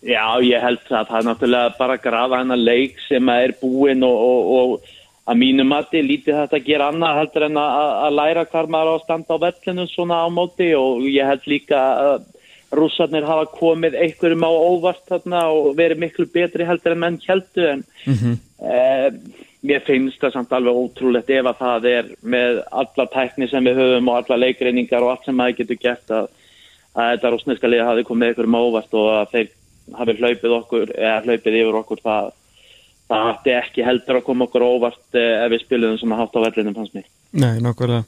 Já, 0.01 0.41
ég 0.41 0.63
held 0.63 0.87
að 0.89 1.09
það 1.11 1.17
er 1.19 1.25
náttúrulega 1.27 1.73
bara 1.77 1.93
að 1.93 2.05
grafa 2.07 2.37
hennar 2.39 2.57
leik 2.57 2.95
sem 3.05 3.27
að 3.29 3.43
er 3.45 3.51
búinn 3.61 4.05
og, 4.07 4.21
og, 4.25 4.47
og 4.57 5.29
að 5.29 5.37
mínu 5.37 5.65
mati 5.69 6.01
lítið 6.01 6.39
þetta 6.39 6.57
að 6.57 6.65
gera 6.65 6.87
annað 6.89 7.19
heldur 7.19 7.45
en 7.45 7.59
að, 7.61 7.91
að 8.07 8.15
læra 8.17 8.45
hvar 8.49 8.69
maður 8.73 8.89
á 8.89 8.93
að 8.95 9.03
standa 9.03 9.37
á 9.37 9.43
vellinu 9.43 9.85
svona 9.91 10.23
á 10.25 10.27
móti 10.33 10.71
og 10.73 11.05
ég 11.05 11.29
held 11.29 11.45
líka 11.51 11.81
að 12.01 12.25
rússarnir 12.71 13.27
hafa 13.27 13.45
komið 13.53 13.99
einhverjum 13.99 14.47
á 14.47 14.51
óvart 14.51 15.03
þarna 15.11 15.43
og 15.53 15.75
verið 15.77 16.01
miklu 16.05 16.25
betri 16.33 16.65
heldur 16.65 16.95
en 16.95 17.03
menn 17.03 17.19
heldu 17.27 17.67
en 17.67 17.83
eh, 18.07 19.09
mér 19.61 19.81
finnst 19.85 20.21
það 20.21 20.35
samt 20.35 20.53
alveg 20.57 20.77
ótrúlegt 20.81 21.29
ef 21.29 21.49
að 21.51 21.59
það 21.61 21.87
er 21.91 22.11
með 22.33 22.61
alla 22.81 23.07
tækni 23.13 23.47
sem 23.51 23.65
við 23.69 23.81
höfum 23.81 24.11
og 24.11 24.19
alla 24.19 24.39
leikreiningar 24.45 25.05
og 25.05 25.13
allt 25.13 25.27
sem 25.27 25.37
maður 25.37 25.59
getur 25.61 25.81
gert 25.81 26.13
að, 26.17 26.29
að 26.95 27.09
þetta 27.13 27.33
rússneska 27.33 27.69
liða 27.71 27.89
hafi 27.91 28.05
komið 28.07 28.41
á 28.41 28.61
óvart 28.61 28.97
og 28.97 29.09
að 29.19 29.33
þeir 29.35 29.51
hafi 29.99 30.17
hlaupið 30.17 30.55
okkur 30.57 30.93
eða 30.97 31.19
hlaupið 31.25 31.59
yfir 31.61 31.81
okkur 31.81 32.01
það 32.05 32.31
það 33.11 33.29
ætti 33.33 33.55
ekki 33.57 33.85
heldur 33.85 34.19
að 34.19 34.25
koma 34.27 34.47
okkur 34.47 34.65
á 34.65 34.69
óvart 34.71 35.19
eh, 35.19 35.43
ef 35.43 35.53
við 35.53 35.63
spilum 35.65 35.97
sem 35.99 36.13
að 36.13 36.21
hátt 36.23 36.37
á 36.39 36.43
vellinum 36.45 36.77
fannst 36.77 36.97
mér. 36.97 37.07
Nei, 37.35 37.53
nákvæmlega. 37.63 38.03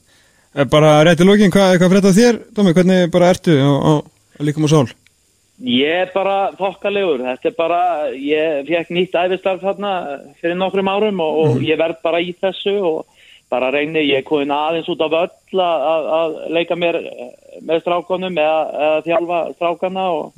Eh, 0.54 0.68
Bara 0.70 0.92
rétt 1.04 1.20
í 1.20 1.28
lókin, 1.28 1.52
hvað, 1.52 1.76
hvað 1.80 1.94
frétta 1.94 2.14
þér, 2.16 2.40
Dómi, 2.56 2.74
hvernig 2.76 3.10
bara 3.12 3.32
ertu 3.34 3.56
á, 3.60 3.68
á, 3.68 3.92
á 4.00 4.40
líkum 4.46 4.66
og 4.68 4.72
sál? 4.72 4.86
Ég 5.62 5.86
er 5.86 6.08
bara 6.10 6.50
þokkalegur, 6.58 7.22
þetta 7.22 7.50
er 7.50 7.54
bara, 7.54 7.80
ég 8.18 8.64
fekk 8.66 8.88
nýtt 8.90 9.14
æfistarf 9.14 9.62
þarna 9.62 9.92
fyrir 10.40 10.58
nokkrum 10.58 10.90
árum 10.90 11.20
og, 11.22 11.36
og 11.44 11.62
ég 11.62 11.78
verð 11.78 12.00
bara 12.02 12.18
í 12.18 12.32
þessu 12.40 12.74
og 12.82 13.04
bara 13.52 13.70
reyni, 13.70 14.02
ég 14.02 14.18
er 14.18 14.26
komin 14.26 14.50
aðeins 14.50 14.88
út 14.90 15.04
af 15.04 15.14
öll 15.14 15.62
að, 15.62 16.08
að, 16.18 16.34
leika 16.56 16.74
mér 16.74 16.98
eh, 16.98 17.28
með 17.62 17.84
strákonum 17.84 18.40
eða, 18.42 18.90
þjálfa 19.06 19.40
strákana 19.54 20.08
og 20.16 20.32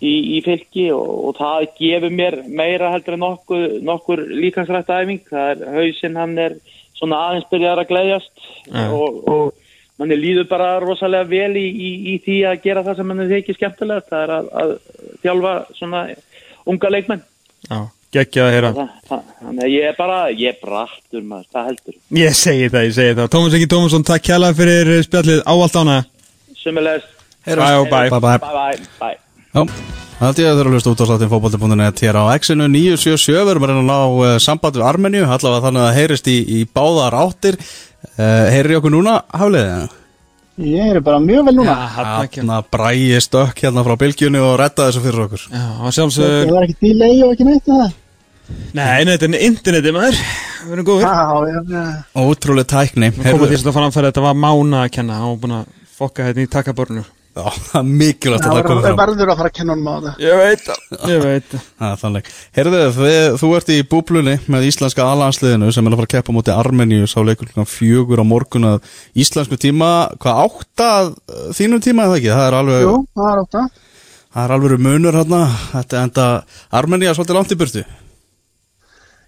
í, 0.00 0.14
í 0.38 0.40
fylki 0.46 0.88
og, 0.96 1.12
og 1.28 1.36
það 1.36 1.68
gefur 1.76 2.16
mér 2.22 2.38
meira 2.48 2.92
heldur 2.94 3.18
en 3.18 3.24
nokkur, 3.26 3.68
nokkur 3.84 4.24
líkansrætt 4.32 4.88
æfing, 4.96 5.24
það 5.28 5.50
er 5.52 5.76
hausinn 5.76 6.16
hann 6.16 6.36
er 6.38 6.56
svona 6.96 7.20
aðeins 7.28 7.50
byrjar 7.52 7.84
að 7.84 7.90
gleðjast 7.92 8.46
Ja. 8.68 8.88
og, 8.92 9.24
og 9.28 9.67
manni 9.98 10.18
líður 10.18 10.48
bara 10.50 10.70
rosalega 10.82 11.28
vel 11.28 11.58
í, 11.58 11.66
í, 11.68 11.90
í 12.12 12.16
því 12.24 12.38
að 12.50 12.64
gera 12.64 12.84
það 12.86 13.00
sem 13.00 13.10
manni 13.10 13.28
þykir 13.32 13.58
skemmtilegt. 13.58 14.08
Það 14.10 14.24
er 14.24 14.34
að, 14.38 14.50
að 14.62 14.74
þjálfa 15.24 15.54
svona 15.78 16.02
unga 16.68 16.92
leikmenn. 16.94 17.22
Já, 17.68 17.78
geggja 18.14 18.46
að 18.46 18.54
heyra. 18.56 18.72
Það, 18.78 18.96
það, 19.10 19.22
þannig 19.42 19.66
að 19.66 19.74
ég 19.74 19.90
er 19.90 19.98
bara, 19.98 20.18
ég 20.32 20.54
er 20.54 20.60
brattur 20.62 21.22
maður, 21.24 21.46
það 21.54 21.70
heldur? 21.72 22.00
Ég 22.22 22.40
segi 22.42 22.72
það, 22.72 22.88
ég 22.88 22.98
segi 22.98 23.18
það. 23.20 23.30
Tómas 23.34 23.58
Ekki 23.58 23.70
Tómasson, 23.74 24.08
takk 24.08 24.26
kjalla 24.30 24.52
fyrir 24.56 24.92
spjallið. 25.06 25.44
Áallt 25.48 25.80
ána 25.82 26.02
Sumulegst, 26.58 27.14
Bye 27.46 27.78
og 27.78 27.88
bye. 27.88 28.10
Bye 28.10 28.20
bye 28.20 28.38
bye 28.38 28.52
bye, 28.52 28.86
bye 29.00 29.16
Já, 29.54 29.62
það 30.18 30.40
ég 30.42 30.48
að 30.50 30.58
þurfa 30.58 30.68
að 30.68 30.74
hlusta 30.76 30.90
út 30.92 31.00
á 31.00 31.06
sláttinn 31.08 31.30
fótbolti.net 31.32 32.00
hér 32.04 32.16
á 32.18 32.24
X-inu 32.34 32.66
977, 32.68 33.36
við 33.38 33.52
erum 33.52 33.64
að 33.64 33.70
reyna 33.70 33.80
að 33.80 33.88
ná 33.88 34.00
uh, 34.26 34.32
samband 34.42 34.76
við 34.76 34.84
Armeníu, 34.84 35.22
allavega 35.24 35.62
þannig 35.64 35.82
að 35.82 35.86
það 35.88 35.98
heyrist 35.98 36.28
í, 36.28 36.36
í 36.58 36.58
báðar 36.74 37.16
áttir 37.16 37.58
uh, 38.06 38.48
Heyrir 38.52 38.74
í 38.74 38.78
okkur 38.80 38.94
núna, 38.94 39.20
hafliðið? 39.34 39.96
Ég 40.58 40.90
er 40.90 40.98
bara 41.06 41.20
mjög 41.22 41.44
vel 41.46 41.54
núna. 41.54 41.74
Þarna 41.94 42.58
bræði 42.66 43.20
stökk 43.22 43.60
hérna 43.62 43.84
frá 43.86 43.94
bylgjunni 44.00 44.40
og 44.42 44.56
redda 44.58 44.88
þessu 44.88 45.02
fyrir 45.04 45.24
okkur 45.28 45.44
Já, 45.52 45.64
og 45.78 45.94
Það 45.94 46.54
var 46.56 46.66
ekki 46.66 46.78
delay 46.82 47.22
og 47.22 47.34
ekki 47.36 47.46
neitt 47.46 47.68
það. 47.68 47.92
Nei, 48.48 49.04
nei, 49.04 49.12
þetta 49.14 49.28
er 49.28 49.44
internetið 49.44 49.94
maður 49.94 50.18
Við 50.64 50.74
erum 50.74 50.86
góður 50.88 51.04
Já, 51.04 51.50
já, 51.52 51.58
já. 51.74 51.82
Ótrúlega 52.16 52.70
tækni 52.72 53.10
Við 53.12 53.26
komum 53.28 53.50
því 53.50 53.58
að 53.60 53.76
framfæra 53.76 54.10
þetta 54.10 54.24
var 54.24 54.38
mána 54.40 54.80
að 54.86 54.92
kenna 54.96 55.18
Hann 55.20 55.34
var 55.34 55.40
búin 55.42 55.56
að 55.58 55.74
fokka 55.98 56.28
hérna 56.28 56.46
í 56.46 56.50
takaborinu 56.52 57.04
Já, 57.38 57.44
það 57.68 57.76
er 57.78 57.90
mikilvægt 58.00 58.46
að 58.48 58.54
það 58.56 58.64
komið 58.66 58.82
Það 58.82 58.88
fram 58.88 58.98
verður 58.98 59.30
að 59.30 59.36
fara 59.38 59.50
að 59.50 59.56
kenna 59.58 59.74
honum 59.76 59.88
á 59.88 59.94
það. 60.02 60.22
Ég 60.24 60.40
veit 60.42 60.62
það 60.66 61.10
Ég 61.12 61.20
veit 61.22 61.44
það 61.52 61.60
Það 61.78 61.92
er 61.92 62.00
þannig. 62.02 62.30
Heyrðu, 62.58 62.80
þið, 62.96 63.18
þú 63.42 63.50
ert 63.58 63.70
í 63.70 63.76
búblunni 63.92 64.34
með 64.54 64.66
íslenska 64.72 65.06
alansliðinu 65.12 65.68
sem 65.76 65.86
er 65.90 65.94
að 65.94 66.00
fara 66.02 66.08
að 66.08 66.14
keppa 66.16 66.34
mútið 66.34 66.58
Armeníu 66.64 67.06
sá 67.12 67.18
leikur 67.22 67.46
klukkan 67.52 67.70
fjögur 67.70 68.24
á 68.24 68.30
morgun 68.32 68.68
að 68.72 68.90
íslensku 69.22 69.60
tíma, 69.62 69.92
hvað 70.18 70.42
átta 70.48 70.90
að, 70.96 71.12
þínum 71.60 71.84
tíma 71.86 72.08
eða 72.08 72.18
ekki? 72.18 72.32
Það 72.34 72.48
er 72.48 72.58
alveg, 72.62 72.82
Jú, 72.88 72.96
það 73.20 73.30
er 73.30 73.42
átt 73.44 73.58
að. 73.62 73.80
það 74.34 74.44
er 74.48 74.56
alveg 74.58 74.84
munur 74.88 75.20
hérna, 75.22 75.42
þetta 75.76 75.98
er 76.00 76.06
enda 76.08 76.28
Armeníu 76.82 77.12
er 77.12 77.18
svolítið 77.20 77.38
langt 77.38 77.54
í 77.54 77.60
burtu. 77.62 77.86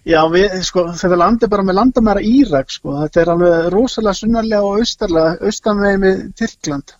Já, 0.01 0.17
við, 0.33 0.55
sko, 0.65 0.87
þegar 0.97 1.11
við 1.13 1.19
landið 1.21 1.49
bara 1.53 1.63
með 1.67 1.75
landamæra 1.77 2.21
Írak, 2.25 2.71
sko, 2.73 2.95
þetta 3.03 3.21
er 3.21 3.29
alveg 3.35 3.67
rosalega 3.69 4.17
sunnarlega 4.17 4.65
og 4.65 4.79
austarlega, 4.81 5.35
austanvegi 5.45 5.99
með 6.01 6.23
Tyrkland. 6.41 6.95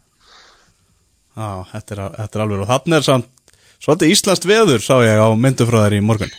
Já, 1.37 1.49
þetta 1.71 1.95
er, 1.95 2.01
þetta 2.19 2.37
er 2.39 2.43
alveg 2.45 2.63
og 2.65 2.69
þarna 2.71 2.97
er 2.99 3.05
samt 3.07 3.53
svolítið 3.81 4.13
íslenskt 4.15 4.47
veður 4.49 4.83
sá 4.83 4.95
ég 5.05 5.21
á 5.21 5.27
myndufröðar 5.39 5.95
í 5.97 6.01
morgun. 6.03 6.33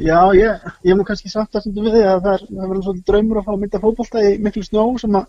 Já, 0.00 0.20
ég, 0.32 0.62
ég 0.86 0.96
nú 0.96 1.04
kannski 1.04 1.28
sagt 1.28 1.58
sem 1.60 1.74
við 1.76 1.90
því 1.98 2.04
að 2.08 2.22
það 2.24 2.30
er, 2.38 2.44
það 2.48 2.68
verður 2.70 2.84
svolítið 2.86 3.08
draumur 3.10 3.40
að 3.40 3.44
fá 3.48 3.52
að 3.52 3.58
mynda 3.64 3.80
fótbolta 3.82 4.22
í 4.24 4.30
miklu 4.46 4.62
snjó 4.64 4.84
sem 5.02 5.18
að 5.18 5.26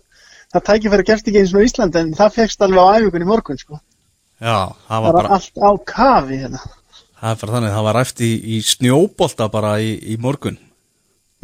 það 0.54 0.64
tækifæri 0.70 1.06
gerst 1.10 1.28
ekki 1.28 1.42
eins 1.42 1.52
og 1.52 1.60
í 1.60 1.68
Íslandi 1.68 2.00
en 2.00 2.14
það 2.16 2.36
fegst 2.38 2.64
alveg 2.64 2.80
á 2.80 2.94
æfingunni 2.96 3.26
í 3.26 3.28
morgun, 3.28 3.60
sko. 3.60 3.80
Já, 4.40 4.56
það 4.86 4.88
Það 4.88 5.02
var 5.02 5.12
var 5.12 5.18
bara, 5.18 5.36
allt 5.36 5.60
á 5.60 5.70
kafi 5.92 6.38
hérna. 6.40 6.62
það 7.20 7.30
er 7.34 7.40
bara 7.42 7.54
þannig, 7.56 7.74
það 7.76 7.86
var 7.90 7.98
ræft 8.00 8.24
í, 8.24 8.30
í 8.56 8.56
snjóbolta 8.70 9.50
bara 9.52 9.74
í, 9.84 9.92
í 10.14 10.16
morgun. 10.24 10.56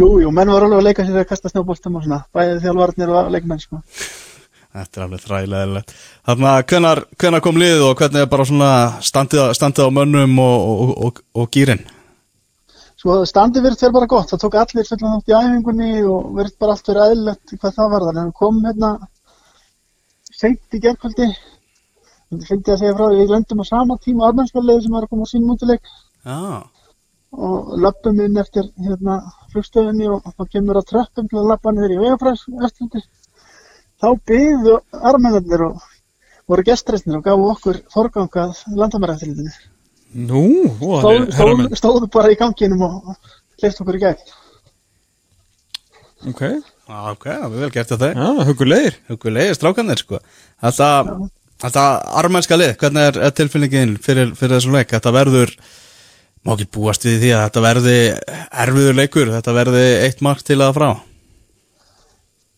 Jú, 0.01 0.09
jú, 0.25 0.31
menn 0.33 0.49
var 0.55 0.65
alveg 0.65 0.81
að 0.81 0.87
leika 0.89 1.05
sér 1.05 1.21
að 1.21 1.29
kasta 1.35 1.53
snjóboltum 1.53 1.99
og 2.01 2.07
svona, 2.07 2.23
bæðið 2.33 2.63
þjálfarnir 2.65 3.13
og 3.13 3.31
leikmenn, 3.35 3.61
sko. 3.61 3.83
Þetta 4.73 4.99
er 4.99 5.05
alveg 5.05 5.23
þræðilega 5.23 5.83
Þannig 6.29 6.49
að 6.51 6.63
hvenar, 6.71 7.01
hvenar 7.21 7.43
kom 7.45 7.59
liðið 7.61 7.83
og 7.89 7.97
hvernig 8.01 8.23
er 8.25 8.31
bara 8.33 8.47
svona 8.49 8.71
standið, 9.05 9.43
standið 9.59 9.89
á 9.89 9.97
mönnum 9.99 10.39
og, 10.41 10.69
og, 10.73 10.93
og, 11.07 11.21
og 11.37 11.51
gýrin? 11.53 11.83
Sko, 13.03 13.19
standið 13.29 13.67
verið 13.67 13.81
fyrir 13.83 13.95
bara 13.97 14.09
gott, 14.09 14.31
það 14.31 14.45
tók 14.45 14.59
allir 14.63 14.89
fullan 14.89 15.17
þátt 15.19 15.33
í 15.33 15.37
æfingunni 15.39 15.91
og 16.07 16.29
verið 16.39 16.59
bara 16.63 16.77
allt 16.77 16.87
fyrir 16.87 17.05
eðlilegt 17.09 17.57
hvað 17.57 17.79
það 17.79 17.95
var. 17.95 18.07
En 18.13 18.21
við 18.21 18.37
komum 18.39 18.69
hérna 18.69 18.93
seint 20.33 20.77
í 20.79 20.83
gerðkvöldi 20.85 21.33
finnst 22.33 22.69
ég 22.71 22.77
að 22.77 22.79
segja 22.85 22.95
frá 22.97 23.09
við 23.13 23.27
glendum 23.33 23.61
á 23.61 23.67
sama 23.69 23.99
tíma 24.01 24.29
aðmennskvæðlega 24.29 24.85
sem 24.85 24.95
var 24.97 25.05
að 25.05 25.13
koma 25.13 25.27
á 25.29 25.33
sínum 25.33 25.57
útileik. 25.57 25.91
Já, 26.23 26.63
og 27.33 27.73
löpum 27.81 28.21
inn 28.21 28.37
eftir 28.41 28.69
hérna 28.85 29.19
flugstöðinni 29.53 30.09
og 30.13 30.25
þá 30.37 30.45
kemur 30.53 30.81
að 30.81 30.89
tröppum 30.93 31.29
til 31.29 31.41
að 31.41 31.51
lappa 31.53 31.73
niður 31.73 31.95
í 31.95 32.01
vegafræs 32.03 32.45
eftir 32.69 33.05
þá 34.03 34.09
byggðu 34.29 34.79
armennarnir 34.99 35.67
og 35.69 35.85
voru 36.51 36.67
gestreisnir 36.67 37.21
og 37.21 37.27
gafu 37.27 37.49
okkur 37.55 37.79
forgangað 37.93 38.59
landamæraeftirlitinu. 38.77 39.53
Nú, 40.13 40.43
það 40.83 40.99
stóð, 41.01 41.21
er 41.23 41.37
stóð, 41.37 41.61
stóðu 41.81 42.09
bara 42.13 42.33
í 42.35 42.37
ganginum 42.37 42.83
og 42.85 43.13
hleyft 43.63 43.81
okkur 43.81 43.97
í 43.97 44.03
gegn 44.03 44.33
Ok, 46.29 46.43
Já, 46.43 46.99
ok, 47.15 47.25
það 47.25 47.47
er 47.47 47.63
vel 47.63 47.71
gert 47.73 47.95
að 47.95 48.03
þeir 48.05 48.19
já, 48.21 48.27
hugulegir 48.51 48.99
Hugulegir 49.09 49.57
strákanir 49.57 50.03
sko. 50.03 50.21
Þetta, 50.63 50.89
þetta 51.65 51.85
armænska 52.21 52.59
lið, 52.59 52.75
hvernig 52.83 53.09
er, 53.09 53.21
er 53.27 53.33
tilfinningin 53.39 53.95
fyrir, 54.05 54.35
fyrir 54.39 54.59
þessum 54.59 54.77
leik? 54.77 54.93
Þetta 54.93 55.15
verður, 55.17 55.55
má 56.45 56.53
ekki 56.55 56.69
búast 56.77 57.09
við 57.09 57.17
því 57.25 57.33
að 57.39 57.47
þetta 57.47 57.65
verði 57.67 57.97
erfiður 58.67 59.01
leikur 59.01 59.33
Þetta 59.33 59.57
verði 59.57 59.87
eitt 60.05 60.23
mark 60.29 60.45
til 60.47 60.61
að 60.61 60.77
frá 60.77 60.91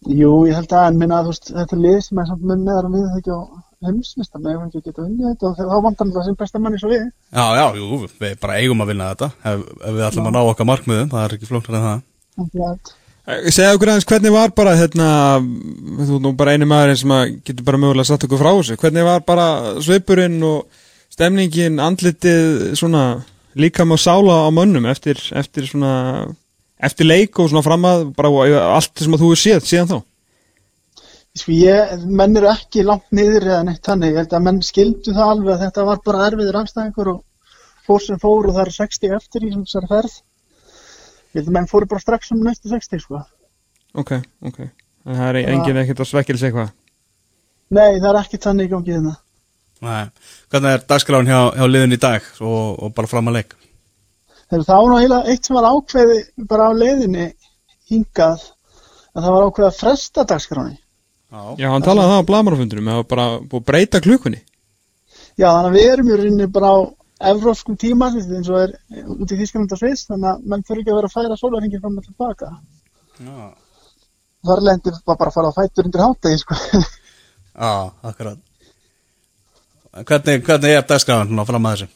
Jú, 0.04 0.32
ég 0.48 0.58
held 0.58 0.74
að 0.76 0.88
en 0.90 0.98
minna 1.00 1.20
að 1.20 1.28
þú 1.28 1.34
veist, 1.34 1.52
þetta 1.60 1.78
lið 1.80 2.00
sem 2.04 2.18
er 2.20 2.26
samt 2.28 2.42
mun 2.44 2.64
neðar 2.66 2.88
en 2.88 2.96
við 2.96 3.06
það 3.06 3.20
ekki 3.20 3.36
á 3.36 3.40
heimsmista 3.84 4.40
með 4.40 4.56
ef 4.56 4.66
ekki 4.66 4.82
geta 4.88 5.04
unnið 5.04 5.30
þetta 5.30 5.48
og 5.50 5.56
þá 5.60 5.78
vantar 5.84 6.10
það 6.16 6.26
sem 6.26 6.36
besta 6.40 6.60
manni 6.60 6.80
svo 6.80 6.90
við 6.92 7.04
Já, 7.04 7.46
já, 7.58 7.64
jú, 7.78 8.00
við 8.20 8.36
bara 8.42 8.58
eigum 8.60 8.84
að 8.84 8.92
vinna 8.92 9.08
þetta 9.12 9.30
Ef, 9.52 9.64
ef 9.80 9.96
við 9.96 10.04
ætlum 10.08 10.28
að 10.28 10.36
ná 10.36 10.42
okkar 10.42 10.68
markmiðum, 10.70 11.10
það 11.14 11.24
er 11.24 11.36
ekki 11.36 11.48
flóknar 11.48 11.78
en 11.78 11.86
það. 11.88 12.04
Þannig 12.34 12.68
að 12.68 12.94
Segja 13.24 13.72
okkur 13.72 13.88
aðeins 13.88 14.04
hvernig 14.04 14.32
var 14.34 14.50
bara 14.52 14.74
hérna, 14.76 15.06
þú 16.04 16.18
nú 16.20 16.34
bara 16.36 16.52
eini 16.52 16.66
maðurinn 16.68 16.98
sem 17.00 17.14
að 17.16 17.22
getur 17.48 17.64
bara 17.64 17.78
mögulega 17.80 18.10
satt 18.10 18.26
okkur 18.26 18.42
frá 18.42 18.50
þessu. 18.50 18.76
Hvernig 18.82 19.06
var 19.06 19.22
bara 19.24 19.46
svipurinn 19.80 20.42
og 20.44 20.82
stemningin, 21.14 21.80
andlitið 21.80 22.74
svona 22.76 23.04
líka 23.56 23.86
með 23.88 24.02
sála 24.04 24.42
á 24.44 24.48
mönnum 24.52 24.84
eftir, 24.90 25.16
eftir 25.40 25.70
svona 25.70 25.94
eftir 26.78 27.08
leik 27.08 27.38
og 27.38 27.50
svona 27.50 27.64
fram 27.64 27.86
að 27.88 28.04
bara 28.16 28.58
allt 28.74 28.98
sem 29.04 29.14
að 29.14 29.24
þú 29.24 29.30
er 29.34 29.40
séð 29.44 29.70
síðan 29.70 29.92
þá 29.92 29.98
Sko 31.34 31.50
ég, 31.50 31.94
menn 32.06 32.36
eru 32.38 32.46
ekki 32.46 32.84
langt 32.86 33.08
niður 33.10 33.48
eða 33.48 33.62
neitt 33.66 33.82
þannig, 33.82 34.12
ég 34.12 34.20
held 34.20 34.34
að 34.36 34.44
menn 34.46 34.60
skildu 34.62 35.14
það 35.16 35.32
alveg 35.32 35.54
að 35.56 35.64
þetta 35.64 35.86
var 35.88 36.02
bara 36.06 36.28
erfiður 36.28 36.58
afstæðingur 36.60 37.10
og 37.10 37.24
fór 37.88 38.04
sem 38.04 38.20
fór 38.22 38.46
og 38.46 38.54
það 38.54 38.62
eru 38.64 38.74
60 38.76 39.16
eftir 39.18 39.46
í 39.48 39.50
þessari 39.56 39.90
ferð 39.90 40.14
ég 40.14 41.40
held 41.40 41.50
að 41.50 41.56
menn 41.58 41.68
fóru 41.72 41.90
bara 41.90 42.04
strax 42.04 42.30
um 42.36 42.44
næstu 42.46 42.70
60 42.70 43.02
sko 43.02 43.24
Ok, 43.98 44.14
ok 44.46 44.60
en 44.62 45.18
það 45.18 45.28
er 45.28 45.40
enginn 45.42 45.82
ekkert 45.82 46.04
að 46.04 46.10
svekkils 46.12 46.46
eitthvað 46.46 46.70
Nei, 47.74 47.98
það 47.98 48.08
er 48.12 48.20
ekki 48.20 48.38
þannig 48.44 48.68
í 48.68 48.70
gangi 48.70 48.94
hérna. 48.94 49.16
þetta 49.16 49.24
Nei. 49.84 50.04
Hvernig 50.52 50.76
er 50.76 50.84
dagskráin 50.88 51.28
hjá, 51.28 51.40
hjá 51.58 51.66
liðin 51.68 51.96
í 51.96 52.00
dag 52.00 52.26
og, 52.40 52.78
og 52.78 52.92
bara 52.94 53.10
fram 53.10 53.30
að 53.30 53.40
leik? 53.40 53.56
Þegar 54.54 54.66
það 54.68 54.80
var 54.80 54.90
nú 54.92 54.98
heila 55.02 55.20
eitt 55.32 55.48
sem 55.48 55.56
var 55.58 55.66
ákveði 55.66 56.18
bara 56.50 56.70
á 56.70 56.72
leiðinni 56.78 57.28
hingað 57.90 58.44
að 59.14 59.24
það 59.24 59.32
var 59.34 59.46
ákveði 59.48 59.68
að 59.68 59.78
fresta 59.80 60.24
dagskráni. 60.30 60.76
Já, 61.58 61.66
hann 61.66 61.82
talaði 61.82 62.06
um 62.06 62.12
það 62.12 62.20
á 62.22 62.28
blamarafundunum 62.28 62.88
Það 62.90 62.98
var 63.00 63.06
bara 63.10 63.24
búið 63.40 63.62
að 63.62 63.66
breyta 63.70 64.00
klukkunni 64.04 64.38
Já, 65.34 65.48
þannig 65.48 65.66
að 65.66 65.74
við 65.74 65.88
erum 65.90 66.10
í 66.10 66.18
rauninni 66.20 66.46
bara 66.54 66.70
á 66.70 66.78
evróskum 67.32 67.78
tíma 67.80 68.10
eins 68.12 68.50
og 68.52 68.60
er 68.60 68.74
út 69.02 69.32
í 69.34 69.38
Þísklanda 69.40 69.74
og 69.74 69.80
Sviss 69.80 70.06
þannig 70.06 70.30
að 70.30 70.44
mann 70.52 70.62
fyrir 70.68 70.84
ekki 70.84 70.92
að 70.92 70.98
vera 71.00 71.10
að 71.10 71.16
færa 71.16 71.38
sólarhingin 71.40 71.82
fram 71.82 71.98
og 71.98 72.06
tilbaka. 72.06 72.50
Já, 73.18 73.50
Þar 74.44 74.62
lendi 74.68 74.92
var 74.94 75.18
bara 75.18 75.32
að 75.32 75.36
fara 75.38 75.50
að 75.50 75.58
fætur 75.58 75.88
undir 75.88 76.04
hátegi 76.04 76.42
sko. 76.44 76.58
Já, 77.54 77.72
akkurat 78.06 78.38
Hvernig, 79.94 80.40
hvernig 80.42 80.72
er 80.74 80.86
dagskráin 80.86 81.28
svona 81.30 81.46
fram 81.46 81.66
að 81.70 81.76
þessu? 81.76 81.92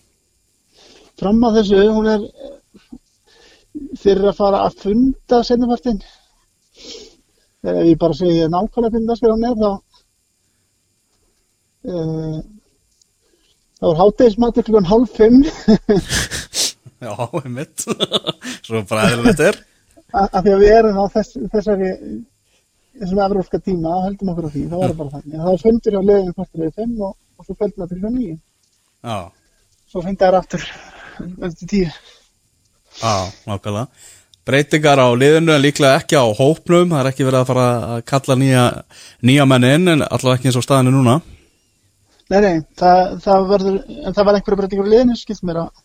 Fram 1.18 1.42
að 1.46 1.60
þessu, 1.60 1.82
hún 1.92 2.08
er 2.12 2.26
fyrir 3.98 4.28
að 4.30 4.38
fara 4.38 4.62
að 4.66 4.78
funda 4.84 5.42
setnapartinn 5.46 6.00
ef 7.68 7.78
ég 7.84 7.98
bara 8.00 8.16
segi 8.16 8.46
nákvæmlega 8.50 8.94
funda 8.94 9.16
skil 9.18 9.32
hann 9.32 9.46
er 9.48 9.56
þá 9.58 9.70
uh, 11.92 12.38
þá 13.78 13.86
er 13.90 14.00
hátegismatur 14.02 14.66
klukkan 14.66 14.90
hálf 14.90 15.14
fimm. 15.18 15.42
Já, 17.04 17.14
einmitt. 17.44 17.84
Svo 18.66 18.82
bara 18.90 19.12
eðlilegt 19.12 19.42
er. 19.44 19.60
Af 20.18 20.40
því 20.40 20.54
að 20.54 20.62
við 20.64 20.72
erum 20.74 20.98
á 20.98 21.04
þess, 21.12 21.36
þessari 21.52 21.90
þessum 22.98 23.20
evrópska 23.22 23.60
tíma, 23.62 23.92
þá 23.92 24.06
höldum 24.08 24.32
okkur 24.32 24.48
á 24.48 24.54
því, 24.54 24.62
þá 24.64 24.76
það 24.76 24.94
bara 24.98 25.12
þannig. 25.14 25.42
Er 25.52 25.60
fundur 25.62 25.94
hjá 25.94 26.00
leiðin 26.02 26.34
kvartur 26.34 26.64
við 26.64 26.72
fimm 26.80 27.04
og, 27.06 27.12
og 27.38 27.46
svo 27.46 27.54
kvöldum 27.54 27.84
það 27.84 27.92
til 27.92 27.98
klukkan 28.00 28.16
níu. 28.18 28.38
Já, 29.06 29.18
Svo 29.88 30.02
fundar 30.04 30.34
það 30.34 30.42
aftur 30.42 30.64
eftir 31.48 31.72
tíu. 31.72 31.88
já, 33.02 33.14
nákvæmlega 33.46 33.88
Breytingar 34.48 34.96
á 34.96 35.08
liðinu 35.12 35.52
en 35.52 35.60
líklega 35.60 35.98
ekki 36.00 36.16
á 36.16 36.24
hópnum 36.24 36.94
Það 36.94 37.00
er 37.02 37.10
ekki 37.10 37.26
verið 37.26 37.42
að 37.42 37.50
fara 37.50 37.66
að 37.96 38.04
kalla 38.08 38.36
nýja, 38.40 38.62
nýja 39.20 39.44
menn 39.44 39.66
inn 39.68 39.92
en 39.92 40.04
allavega 40.06 40.38
ekki 40.38 40.48
eins 40.48 40.56
og 40.60 40.64
staðinu 40.64 40.94
núna 40.94 41.18
Nei, 42.28 42.40
nei, 42.44 42.56
það, 42.76 43.14
það 43.24 43.46
verður, 43.52 43.76
en 43.88 44.16
það 44.16 44.26
var 44.28 44.36
einhverja 44.38 44.60
breytingar 44.60 44.88
í 44.88 44.90
liðinu, 44.92 45.14
skilt 45.16 45.44
mér 45.48 45.62
að 45.62 45.84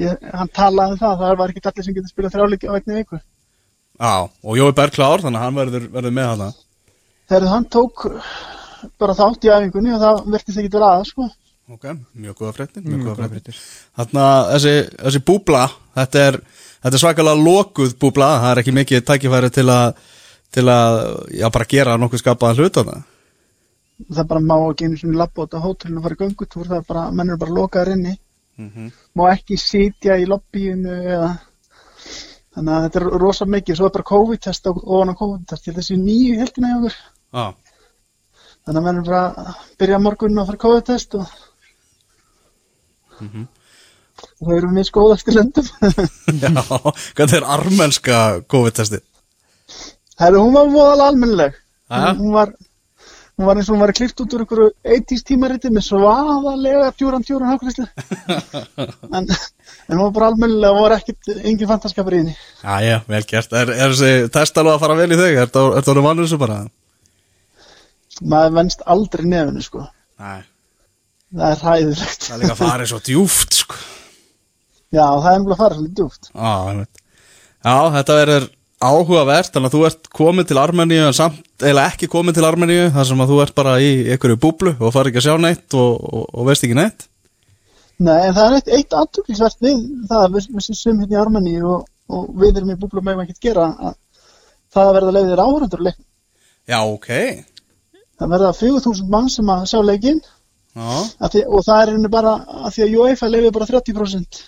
ég, 0.00 0.22
hann 0.32 0.52
talaði 0.56 0.94
um 0.96 1.00
það, 1.02 1.18
það 1.20 1.34
var 1.40 1.52
ekki 1.52 1.62
allir 1.68 1.86
sem 1.86 1.96
getur 1.98 2.12
spilað 2.12 2.36
þrjáleiki 2.36 2.70
á 2.70 2.76
einni 2.78 2.96
viku. 2.96 3.18
Já, 4.00 4.14
og 4.24 4.56
Jói 4.56 4.70
Berg 4.78 4.94
klár 4.96 5.20
þannig 5.20 5.40
að 5.40 5.44
hann 5.44 5.58
verður, 5.58 5.84
verður 5.92 6.14
með 6.16 6.30
hana 6.30 6.48
Þegar 7.30 7.52
hann 7.52 7.66
tók 7.70 8.06
bara 8.98 9.14
þátt 9.18 9.44
í 9.44 9.52
æfingunni 9.52 9.92
og 9.94 10.00
það 10.00 10.22
verðist 10.32 10.62
ekki 10.62 10.72
vera 10.72 10.88
aða, 10.94 11.04
sko. 11.10 11.28
Ok, 11.70 11.84
mjög 12.18 12.34
góða 12.40 12.54
fréttir, 12.56 12.82
mjög 12.82 13.04
góða 13.06 13.28
fréttir. 13.30 13.58
Þannig 13.94 14.24
að 14.24 14.48
þessi, 14.52 14.72
þessi 15.04 15.20
búbla, 15.28 15.60
þetta 15.94 16.22
er, 16.26 16.38
þetta 16.82 16.96
er 16.96 17.02
svakalega 17.02 17.42
lokuð 17.46 17.92
búbla, 18.02 18.30
það 18.42 18.50
er 18.50 18.60
ekki 18.62 18.72
mikið 18.74 19.04
tækifæri 19.06 19.50
til 19.54 19.64
að, 19.70 20.00
til 20.56 20.64
að, 20.72 20.98
já, 21.38 21.46
bara 21.54 21.68
gera 21.70 21.94
nokkuð 22.00 22.22
skapaðan 22.24 22.58
hlut 22.58 22.80
á 22.80 22.82
það. 22.88 23.04
Það 24.08 24.28
bara 24.32 24.42
má 24.48 24.56
ekki 24.56 24.88
einu 24.88 25.14
labba 25.20 25.46
út 25.46 25.54
á 25.54 25.60
hótelinu 25.62 26.00
og 26.00 26.08
fara 26.08 26.16
í 26.16 26.20
göngutúr, 26.24 26.66
það 26.72 26.80
er 26.80 26.88
bara, 26.88 27.04
menn 27.14 27.30
er 27.30 27.38
bara 27.44 27.56
lokaður 27.60 27.92
inni. 27.94 28.16
Má 29.14 29.22
ekki 29.30 29.58
sitja 29.60 30.18
í 30.18 30.26
lobbyinu 30.26 30.96
eða, 31.14 31.30
þannig 32.56 32.74
að 32.74 32.88
þetta 32.88 33.00
er 33.04 33.06
rosa 33.22 33.46
mikið, 33.46 33.78
svo 33.78 33.86
er 33.86 33.94
bara 33.94 34.08
COVID-test 34.10 34.66
og 34.72 34.82
ofan 34.82 35.14
á 35.14 35.20
COVID-test, 35.22 35.70
þessi 35.78 36.00
nýju 36.02 36.40
heldina 36.42 36.72
hjá 36.72 36.80
okkur. 36.80 36.98
Já, 37.30 37.46
Þannig 38.60 38.80
að 38.80 38.84
menn 38.86 38.98
er 39.00 39.06
bara 39.06 39.20
að 39.40 39.60
byrja 39.80 39.96
á 39.96 40.04
morgun 40.04 40.40
og 40.40 40.48
fara 40.50 40.58
í 40.58 40.62
COVID-test 40.64 41.14
og 41.16 41.30
það 44.40 44.56
eru 44.56 44.72
mjög 44.74 44.88
skóðast 44.88 45.30
í 45.30 45.36
löndum. 45.36 45.68
já, 46.42 46.50
hvað 47.16 47.36
er 47.38 47.46
armenska 47.56 48.18
COVID-testið? 48.50 49.04
Herru, 50.20 50.42
hún 50.44 50.56
var 50.56 50.68
voðalega 50.72 51.12
almennileg. 51.14 51.54
Hún 51.90 52.34
var, 52.34 52.52
hún 53.38 53.48
var 53.48 53.60
eins 53.60 53.70
og 53.70 53.76
hún 53.76 53.82
var 53.82 53.92
klift 53.96 54.20
út 54.20 54.34
úr 54.36 54.44
einhverju 54.44 54.66
80s 54.96 55.24
tímariti 55.30 55.70
með 55.72 55.86
svaðalega 55.88 56.90
djúran 56.98 57.24
djúran 57.24 57.54
hafkvæslu. 57.54 57.86
en, 59.16 59.30
en 59.30 59.96
hún 59.96 60.04
var 60.04 60.12
bara 60.18 60.28
almennileg 60.34 60.76
og 60.76 60.84
var 60.84 60.96
ekkit, 60.98 61.32
engin 61.40 61.70
fantaskapur 61.70 62.18
í 62.18 62.22
henni. 62.22 62.36
Já, 62.60 62.76
já, 62.84 62.98
vel 63.08 63.24
gert. 63.32 63.56
Er, 63.56 63.72
er 63.72 63.96
þessi 63.96 64.30
test 64.36 64.60
alveg 64.60 64.76
að 64.76 64.84
fara 64.84 65.00
vel 65.00 65.08
í 65.08 65.20
þig? 65.22 65.40
Er 65.40 65.52
það 65.56 65.80
orðið 65.80 66.08
vanur 66.10 66.28
þessu 66.28 66.40
bara? 66.44 66.60
Maður 68.20 68.56
venst 68.58 68.82
aldrei 68.92 69.24
nefnu, 69.24 69.64
sko. 69.64 69.86
Nei, 70.20 70.42
Það 71.30 71.50
er 71.50 71.60
hræðilegt. 71.64 72.24
það 72.26 72.34
er 72.34 72.40
líka 72.42 72.54
að 72.54 72.62
fara 72.64 72.86
svo 72.90 72.98
djúft, 73.06 73.58
sko. 73.62 73.76
Já, 74.90 75.04
það 75.06 75.28
er 75.30 75.36
umlega 75.38 75.54
að 75.54 75.60
fara 75.60 75.76
svolítið 75.76 76.00
djúpt. 76.00 76.30
Já. 76.34 76.86
Já, 77.60 77.76
þetta 77.94 78.16
verður 78.18 78.46
áhugavert, 78.80 79.52
þannig 79.52 79.68
að 79.68 79.76
þú 79.76 79.82
ert 79.86 80.08
komin 80.16 80.48
til 80.48 80.58
Armeníu 80.58 81.04
eiginlega 81.04 81.84
ekki 81.84 82.08
komin 82.10 82.34
til 82.34 82.46
Armeníu 82.48 82.88
þar 82.94 83.06
sem 83.10 83.22
að 83.22 83.30
þú 83.30 83.38
ert 83.44 83.54
bara 83.60 83.76
í 83.84 83.90
einhverju 84.14 84.40
búblu 84.40 84.72
og 84.80 84.94
fara 84.94 85.12
ekki 85.12 85.20
að 85.20 85.26
sjá 85.28 85.36
neitt 85.44 85.76
og, 85.76 86.00
og, 86.00 86.24
og 86.32 86.48
veist 86.48 86.66
ekki 86.66 86.78
neitt. 86.78 87.06
Nei, 88.00 88.16
en 88.16 88.34
það 88.34 88.46
er 88.46 88.56
eitt, 88.56 88.72
eitt 88.78 88.96
aðtöklisvert 88.96 89.62
við 89.62 89.84
það 90.08 90.24
að 90.24 90.36
við, 90.38 90.50
við 90.56 90.66
sem 90.80 91.02
hérna 91.04 91.14
í 91.14 91.20
Armani 91.20 91.54
og, 91.60 91.86
og 92.10 92.26
við 92.40 92.56
erum 92.56 92.72
í 92.72 92.78
búblum 92.80 93.06
með 93.06 93.22
ekki 93.26 93.50
gera 93.50 93.68
að 93.76 93.96
það 94.72 94.88
að 94.88 94.94
verða 94.96 95.14
leiðir 95.18 95.44
leik. 95.84 96.02
Já, 96.70 96.80
ok. 96.80 97.10
Það 98.20 98.32
verða 98.34 98.52
4.000 98.56 99.12
mann 99.12 99.30
sem 99.30 99.52
að 99.52 99.66
sjá 99.70 99.80
leikinn 99.84 100.20
Já, 100.20 100.24
að 100.24 100.39
því, 100.74 101.42
og 101.48 101.64
það 101.66 101.82
er 101.82 101.92
henni 101.94 102.10
bara 102.12 102.36
að 102.66 102.74
því 102.76 102.84
að 102.86 102.96
UEFA 103.02 103.30
leiði 103.30 103.52
bara 103.56 103.68
30% 103.70 104.40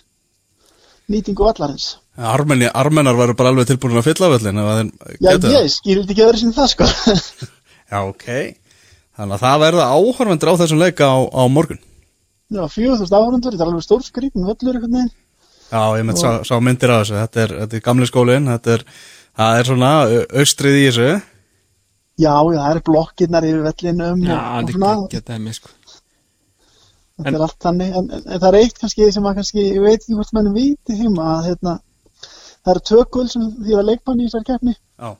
nýtingu 1.12 1.44
vallarins. 1.44 1.96
Armeni, 2.16 2.68
Armenar 2.68 3.16
verður 3.16 3.38
bara 3.38 3.52
alveg 3.52 3.70
tilbúin 3.70 3.98
að 3.98 4.10
fylla 4.10 4.28
völlin 4.34 4.60
að 4.60 4.82
Já, 5.18 5.32
ég 5.32 5.70
skildi 5.72 6.12
ekki 6.12 6.26
öðru 6.26 6.42
sinni 6.42 6.56
það 6.56 6.70
sko. 6.74 6.88
Já, 7.92 7.98
ok. 8.04 8.28
Þannig 9.16 9.36
að 9.36 9.42
það 9.42 9.64
verða 9.64 9.88
áhorfendur 9.96 10.52
á 10.52 10.60
þessum 10.62 10.82
leika 10.82 11.08
á, 11.08 11.18
á 11.26 11.42
morgun. 11.52 11.82
Já, 12.52 12.62
4.000 12.68 13.16
áhörundur, 13.16 13.54
þetta 13.54 13.64
er 13.64 13.72
alveg 13.72 13.86
stórskrýpin 13.86 14.46
völlur 14.46 14.78
einhvern 14.78 14.96
veginn. 14.98 15.12
Já, 15.72 15.82
ég 15.96 16.04
með 16.04 16.20
sá, 16.20 16.30
sá 16.44 16.54
myndir 16.60 16.92
af 16.92 17.02
þessu. 17.02 17.18
Þetta 17.18 17.42
er, 17.42 17.54
þetta 17.62 17.78
er 17.78 17.84
gamli 17.86 18.08
skólinn, 18.08 18.48
þetta 18.52 18.74
er, 18.76 18.86
það 19.40 19.60
er 19.60 19.70
svona 19.70 19.92
austrið 20.42 20.78
í 20.78 20.86
þessu. 20.90 21.10
Já, 22.20 22.34
já, 22.36 22.58
það 22.60 22.70
eru 22.74 22.82
blokkirnar 22.90 23.46
yfir 23.48 23.62
vellinum 23.64 24.26
Já, 24.26 24.36
þetta 24.36 24.74
svona, 24.76 24.90
er 24.92 25.06
ekki 25.06 25.22
dæmi 25.30 25.54
sko 25.56 25.70
þetta 27.20 27.34
er 27.36 27.44
allt 27.46 27.66
þannig, 27.66 27.92
en, 27.98 28.08
en, 28.08 28.24
en 28.24 28.40
það 28.40 28.48
er 28.48 28.58
eitt 28.60 28.80
kannski 28.80 29.08
sem 29.14 29.28
að 29.28 29.38
kannski, 29.40 29.66
ég 29.68 29.84
veit 29.84 30.00
ekki 30.00 30.16
hvort 30.16 30.34
mennum 30.36 30.56
viti 30.56 30.96
því 30.96 31.12
að 31.26 31.46
hérna, 31.50 31.76
það 32.62 32.72
eru 32.74 32.84
tvö 32.88 33.04
gul 33.16 33.28
sem 33.32 33.46
þýra 33.60 33.86
leikmann 33.90 34.22
í 34.22 34.26
þessari 34.28 34.48
keppni 34.50 34.74
Já. 34.74 35.12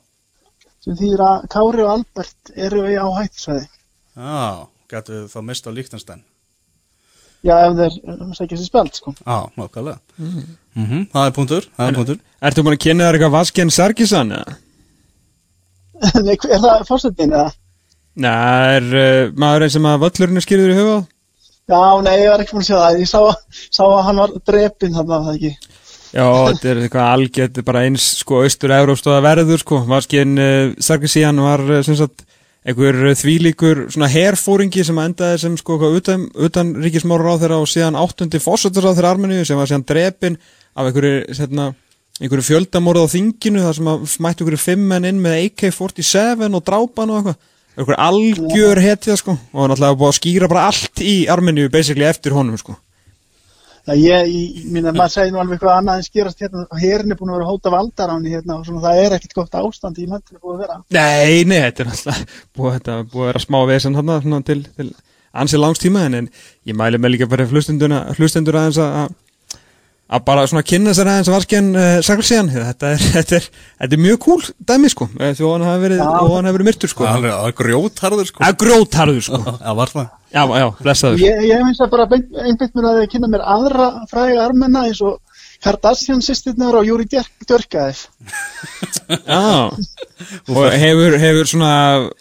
sem 0.85 0.99
þýra 0.99 1.31
Kári 1.53 1.85
og 1.85 1.93
Albert 1.97 2.53
eru 2.55 2.85
í 2.89 2.97
á 2.97 3.07
hættisvæði. 3.19 3.65
Já, 4.17 4.43
getur 4.93 5.19
við 5.21 5.31
þá 5.33 5.39
mist 5.49 5.67
á 5.67 5.71
Líktenstein. 5.77 6.23
Já, 7.43 7.57
ef 7.67 7.73
þeir 7.75 7.95
sækja 8.37 8.57
sér 8.57 8.67
spjald, 8.69 8.93
sko. 8.95 9.11
Já, 9.19 9.37
nákvæmlega. 9.59 9.97
Mm. 10.15 11.01
Það 11.11 11.25
er 11.25 11.33
punktur, 11.35 11.65
það 11.75 11.89
er 11.89 11.97
punktur. 11.97 12.21
Ertu 12.47 12.63
búin 12.63 12.77
að 12.77 12.83
kynna 12.85 13.09
þér 13.09 13.17
eitthvað 13.17 13.33
Vasken 13.35 13.73
Sarkisan 13.73 14.31
eða? 14.37 14.55
Nei, 16.23 16.35
er 16.35 16.61
það 16.63 16.85
fórsetin 16.87 17.35
eða? 17.35 17.51
Nei, 18.23 18.31
er 18.77 18.87
uh, 18.87 19.33
maðurinn 19.39 19.73
sem 19.73 19.89
að 19.89 20.05
völlurinn 20.05 20.39
er 20.39 20.45
skýrður 20.45 20.71
í 20.71 20.77
huga 20.79 20.95
á? 20.95 20.99
Já, 21.71 21.79
nei, 22.03 22.17
ég 22.19 22.27
var 22.33 22.43
ekki 22.43 22.57
búin 22.57 22.65
að 22.65 22.69
sjá 22.69 22.77
það. 22.79 22.99
Ég 22.99 23.09
sá, 23.09 23.19
sá 23.71 23.83
að 23.85 24.01
hann 24.09 24.19
var 24.19 24.35
drepinn 24.49 24.97
þarna, 24.97 25.13
var 25.13 25.25
það 25.29 25.37
ekki. 25.37 25.79
Já, 26.13 26.25
þetta 26.51 26.69
er 26.69 26.79
eitthvað 26.83 27.07
algjört, 27.09 27.59
bara 27.65 27.81
eins 27.87 28.05
sko 28.19 28.43
austur-európstóða 28.45 29.21
verður 29.25 29.61
sko 29.63 29.79
Vasken 29.89 30.35
uh, 30.37 30.73
Sarkisian 30.77 31.41
var 31.41 31.63
uh, 31.65 31.79
sem 31.85 31.97
sagt 31.97 32.21
einhver 32.67 32.99
uh, 32.99 33.13
þvílíkur 33.17 33.87
svona 33.95 34.11
herfóringi 34.13 34.83
sem 34.85 34.99
endaði 35.01 35.39
sem 35.41 35.55
sko 35.57 35.79
utan, 35.89 36.27
utan 36.37 36.75
ríkismáru 36.83 37.33
á 37.33 37.41
þeirra 37.41 37.57
og 37.63 37.71
síðan 37.71 37.97
áttundi 37.97 38.43
fósættur 38.43 38.85
á 38.85 38.93
þeirra 38.93 39.15
Armeníu 39.15 39.47
sem 39.47 39.57
var 39.57 39.71
síðan 39.71 39.87
drepin 39.89 40.37
af 40.77 40.91
einhverju 40.91 41.39
hérna, 41.39 41.71
einhverju 42.21 42.45
fjöldamorð 42.51 43.07
á 43.09 43.13
þinginu 43.15 43.65
þar 43.65 43.79
sem 43.79 43.89
að 43.95 44.05
mættu 44.27 44.45
einhverju 44.45 44.63
fimm 44.67 44.85
menn 44.93 45.09
inn 45.09 45.23
með 45.23 45.39
AK-47 45.47 46.45
og 46.51 46.61
drápan 46.61 47.09
og 47.09 47.23
eitthvað 47.23 47.41
einhverju 47.77 47.99
algjör 47.99 48.81
hetja 48.83 49.17
sko. 49.19 49.37
Og 49.53 49.69
náttúrulega 49.69 49.99
búið 49.99 50.11
að 50.11 50.17
skýra 50.19 50.49
bara 50.51 50.65
allt 50.71 51.03
í 51.03 51.13
Armeníu 51.31 51.71
basically 51.73 52.07
eftir 52.07 52.35
honum 52.37 52.59
sko. 52.61 52.75
Já, 53.83 53.97
ég, 53.99 54.27
ég 54.31 54.67
minna, 54.71 54.93
maður 54.95 55.11
segir 55.11 55.33
nú 55.33 55.41
alveg 55.41 55.57
eitthvað 55.57 55.79
annað 55.81 55.97
en 55.99 56.05
skýrast 56.05 56.43
hérna. 56.43 56.61
Og 56.71 56.79
herin 56.79 57.11
er 57.11 57.17
búin 57.19 57.33
að 57.33 57.39
vera 57.41 57.47
hóta 57.49 57.73
valdaráni 57.73 58.31
hérna 58.31 58.55
og 58.55 58.67
svona, 58.67 58.83
það 58.85 59.01
er 59.01 59.15
ekkert 59.17 59.35
gott 59.41 59.57
ástand 59.59 59.99
í 59.99 60.05
landinu 60.07 60.39
búið 60.39 60.53
að 60.53 60.61
vera. 60.63 60.77
Nei, 60.95 61.43
nei, 61.49 61.57
þetta 61.65 61.83
er 61.83 61.89
náttúrulega 61.89 62.29
búið, 62.55 62.77
þetta, 62.77 62.95
búið 63.11 63.25
að 63.25 63.33
vera 63.33 63.41
smá 63.43 63.59
vesen 63.67 63.97
þarna 63.99 64.21
svona, 64.23 64.39
til, 64.47 64.61
til 64.77 64.87
ansi 65.43 65.59
langs 65.59 65.83
tíma 65.83 66.05
en, 66.07 66.15
en 66.21 66.29
ég 66.69 66.79
mæli 66.79 67.01
mig 67.01 67.11
líka 67.15 67.27
bara 67.27 67.49
hlustendur 67.49 67.97
hlustendur 68.15 68.61
aðeins 68.61 68.79
að 68.79 69.11
að- 70.13 70.23
bara 70.27 70.45
svona 70.49 70.63
kynna 70.69 70.93
sér 70.95 71.09
aðeins 71.11 71.29
að 71.31 71.35
varskjan 71.37 71.69
uh, 71.75 71.97
saklsíðan, 72.05 72.51
þetta 72.53 72.91
er, 72.93 73.03
þetta, 73.17 73.39
er, 73.39 73.47
þetta 73.83 73.97
er 73.97 74.03
mjög 74.05 74.19
cool 74.27 74.41
dæmi 74.71 74.91
sko, 74.93 75.09
eh, 75.19 75.33
þó 75.39 75.43
hann 75.51 75.67
hafi 75.67 75.83
verið, 75.87 76.03
verið 76.49 76.69
myrtur 76.69 76.93
sko. 76.93 77.07
Það 77.09 77.27
er 77.29 77.35
það 77.37 77.55
grjótharður, 77.63 78.29
sko. 78.31 78.43
Það 78.43 78.53
er 78.53 78.59
grótharður 78.65 79.27
sko. 79.27 79.41
Já, 79.57 79.73
var 79.81 79.93
það. 79.97 80.07
Já, 80.33 80.43
já, 80.63 80.67
blessaður. 80.81 81.21
Ég, 81.21 81.43
ég 81.49 81.67
finnst 81.67 81.83
að 81.85 81.91
bara 81.93 82.07
einbeitt 82.13 82.73
mér 82.77 82.89
að 82.89 83.03
kynna 83.11 83.29
mér 83.29 83.43
aðra 83.53 83.89
fræga 84.09 84.47
armenna 84.47 84.87
eins 84.89 85.01
og 85.05 85.19
Kardashian 85.63 86.19
sýstirnar 86.19 86.75
og 86.75 86.83
Júri 86.83 87.05
Djörkaðir 87.07 88.01
Já. 89.07 89.71
Og 90.51 90.65
hefur, 90.75 91.15
hefur 91.21 91.47
svona 91.47 91.71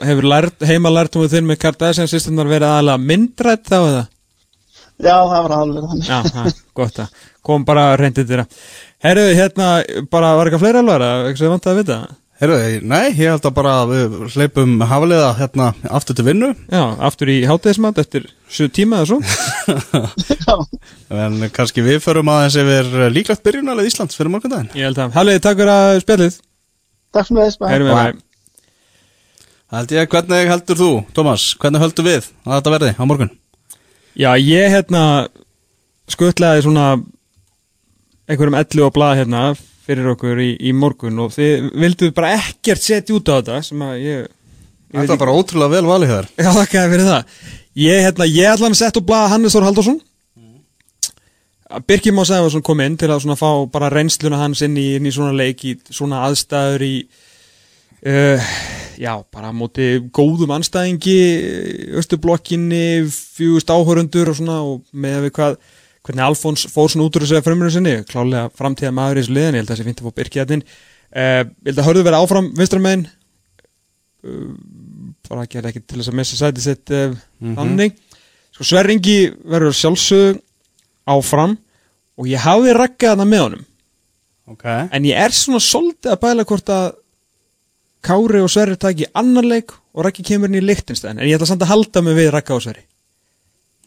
hefur 0.03 0.28
lært, 0.30 0.62
heima 0.68 0.93
lært 0.95 1.16
um 1.18 1.26
þinn 1.30 1.49
með 1.49 1.61
Kardashian 1.64 2.11
sýstunar 2.11 2.51
verið 2.51 2.68
aðalega 2.68 3.03
myndrætt 3.03 3.66
þá 3.66 3.78
eða? 3.80 4.05
Já, 5.03 5.16
það 5.16 5.38
var 5.49 5.55
alveg 5.57 5.88
þannig. 5.90 6.07
Já, 6.12 6.20
ha, 6.36 6.45
gott 6.78 7.01
að 7.03 7.20
kom 7.45 7.66
bara 7.68 7.93
reyndið 8.01 8.32
þér 8.32 8.45
Herru, 9.03 9.28
hérna, 9.34 9.68
bara 10.11 10.34
var 10.38 10.49
eitthvað 10.49 10.62
fleira 10.62 10.82
alvar 10.82 11.03
að 11.03 11.28
eitthvað 11.30 11.55
vant 11.57 11.70
að 11.70 11.80
vita? 11.80 12.01
Herru, 12.43 12.59
nei, 12.86 13.12
ég 13.14 13.30
held 13.30 13.45
að 13.47 13.55
bara 13.55 13.72
við 13.86 14.14
hleypum 14.34 14.80
hafaliða 14.90 15.28
hérna 15.38 15.68
aftur 15.95 16.16
til 16.18 16.24
vinnu. 16.26 16.49
Já, 16.70 16.82
aftur 17.07 17.30
í 17.30 17.36
hátegismat 17.47 18.01
eftir 18.03 18.24
7 18.51 18.66
tíma 18.74 19.03
eða 19.03 19.12
svo. 19.12 19.20
Já, 20.47 20.57
en 21.22 21.45
kannski 21.55 21.84
við 21.86 22.01
förum 22.03 22.32
aðeins 22.32 22.59
yfir 22.59 22.90
líklegt 23.14 23.45
byrjunalið 23.47 23.93
Íslands 23.93 24.18
fyrir 24.18 24.34
morgundaginn. 24.34 24.72
Ég 24.74 24.90
held 24.90 24.99
að, 25.05 25.14
Halliði, 25.14 25.43
takk 25.47 25.62
fyrir 25.62 25.74
að 25.76 26.01
spjallið. 26.03 26.40
Takk 27.12 27.30
sem 27.30 27.38
með 27.38 27.59
Bye. 27.62 27.80
mig 27.86 28.22
Held 29.72 29.93
ég, 29.95 30.11
hvernig 30.12 30.51
heldur 30.51 30.76
þú, 30.76 30.90
Tómas, 31.16 31.47
hvernig 31.62 31.80
heldur 31.80 32.05
við 32.05 32.26
að 32.45 32.59
þetta 32.59 32.72
verði 32.74 32.93
á 32.99 33.05
morgun? 33.09 33.30
Já, 34.18 34.34
ég 34.36 34.74
hérna 34.74 35.05
skuttlaði 36.12 36.66
svona 36.66 36.86
einhverjum 38.30 38.58
ellu 38.60 38.86
og 38.86 38.94
blað 38.96 39.16
hérna 39.22 39.42
fyrir 39.82 40.12
okkur 40.12 40.42
í, 40.42 40.52
í 40.62 40.72
morgun 40.76 41.18
og 41.24 41.34
þið 41.34 41.72
vilduð 41.82 42.14
bara 42.16 42.36
ekkert 42.38 42.84
setja 42.84 43.16
út 43.16 43.28
á 43.28 43.34
þetta 43.40 43.58
sem 43.66 43.82
að 43.82 43.98
ég, 44.02 44.30
ég 44.92 45.00
Þetta 45.00 45.16
er 45.16 45.22
bara 45.24 45.34
ótrúlega 45.34 45.74
vel 45.74 45.88
valið 45.88 46.14
þér. 46.14 46.30
Já, 46.36 46.50
þakkaði 46.60 46.92
fyrir 46.94 47.10
það. 47.10 47.36
Ég, 47.82 48.06
hérna, 48.06 48.28
ég 48.28 48.52
ætla 48.52 48.68
hann 48.68 48.76
að 48.76 48.82
setja 48.82 49.00
upp 49.02 49.08
blaða 49.08 49.32
Hannes 49.32 49.56
Þór 49.56 49.68
Halldórsson. 49.68 50.00
Birkir 51.88 52.12
Már 52.12 52.28
Sæfarsson 52.28 52.64
kom 52.64 52.82
inn 52.84 52.98
til 53.00 53.08
að 53.08 53.24
fá 53.40 53.48
bara 53.72 53.90
reynsluna 53.92 54.40
hans 54.42 54.60
inn 54.64 54.76
í, 54.76 54.90
inn 54.98 55.08
í 55.08 55.12
svona 55.14 55.32
leik 55.32 55.62
í 55.64 55.76
svona 55.88 56.20
aðstæður 56.26 56.84
í 56.84 56.94
uh, 58.04 58.50
já, 59.00 59.14
bara 59.32 59.52
móti 59.56 59.94
góðum 60.12 60.52
anstæðingi 60.58 61.16
Östublokkinni, 62.00 63.08
fjúst 63.08 63.72
áhörundur 63.72 64.32
og 64.32 64.38
svona 64.38 64.58
og 64.66 64.82
með 64.92 65.26
við 65.26 65.34
hvað 65.38 65.56
hvernig 66.03 66.24
Alfons 66.26 66.66
fór 66.72 66.90
svona 66.90 67.07
út 67.07 67.16
úr 67.18 67.26
þessu 67.26 67.42
frumurinn 67.46 67.74
sinni 67.76 67.96
klálega 68.09 68.48
framtíða 68.59 68.94
maður 68.96 69.20
í 69.20 69.22
þessu 69.22 69.36
liðin 69.36 69.59
ég 69.59 69.62
held 69.62 69.70
að 69.70 69.76
þessi 69.76 69.88
fint 69.88 70.03
að 70.03 70.09
fá 70.09 70.16
Birkir 70.18 70.42
hérna 70.42 70.59
inn 70.59 70.64
uh, 70.66 71.42
ég 71.46 71.68
held 71.70 71.82
að 71.82 71.88
hörðu 71.88 72.07
vera 72.09 72.22
áfram 72.22 72.48
vinstramegin 72.59 73.05
bara 74.22 75.44
að 75.44 75.53
gera 75.55 75.70
ekki 75.72 75.82
til 75.82 75.98
þess 76.00 76.12
að 76.12 76.18
missa 76.20 76.38
sæti 76.38 76.64
sitt 76.64 76.94
uh, 76.94 77.14
þannig. 77.42 77.98
Sko 78.53 78.66
Sverringi 78.68 79.18
verður 79.48 79.76
sjálfsög 79.76 80.40
áfram 81.11 81.57
og 82.20 82.28
ég 82.30 82.42
hafði 82.44 82.74
raggað 82.76 83.16
hana 83.16 83.28
með 83.28 83.44
honum. 83.46 83.64
Ok. 84.53 84.66
En 84.68 85.07
ég 85.09 85.18
er 85.18 85.34
svona 85.34 85.62
svolítið 85.62 86.12
að 86.14 86.20
bæla 86.22 86.46
hvort 86.48 86.72
að 86.74 86.88
Kári 88.03 88.42
og 88.42 88.50
Sverri 88.50 88.78
taki 88.82 89.07
annar 89.18 89.46
leik 89.46 89.72
og 89.94 90.03
Raggi 90.07 90.24
kemur 90.26 90.50
inn 90.50 90.59
í 90.59 90.64
Lichtenstein 90.64 91.20
en 91.20 91.28
ég 91.28 91.36
ætla 91.36 91.46
samt 91.53 91.62
að 91.62 91.70
halda 91.70 92.03
mig 92.03 92.16
við 92.18 92.32
Ragga 92.34 92.57
og 92.57 92.64
Sverri 92.64 92.82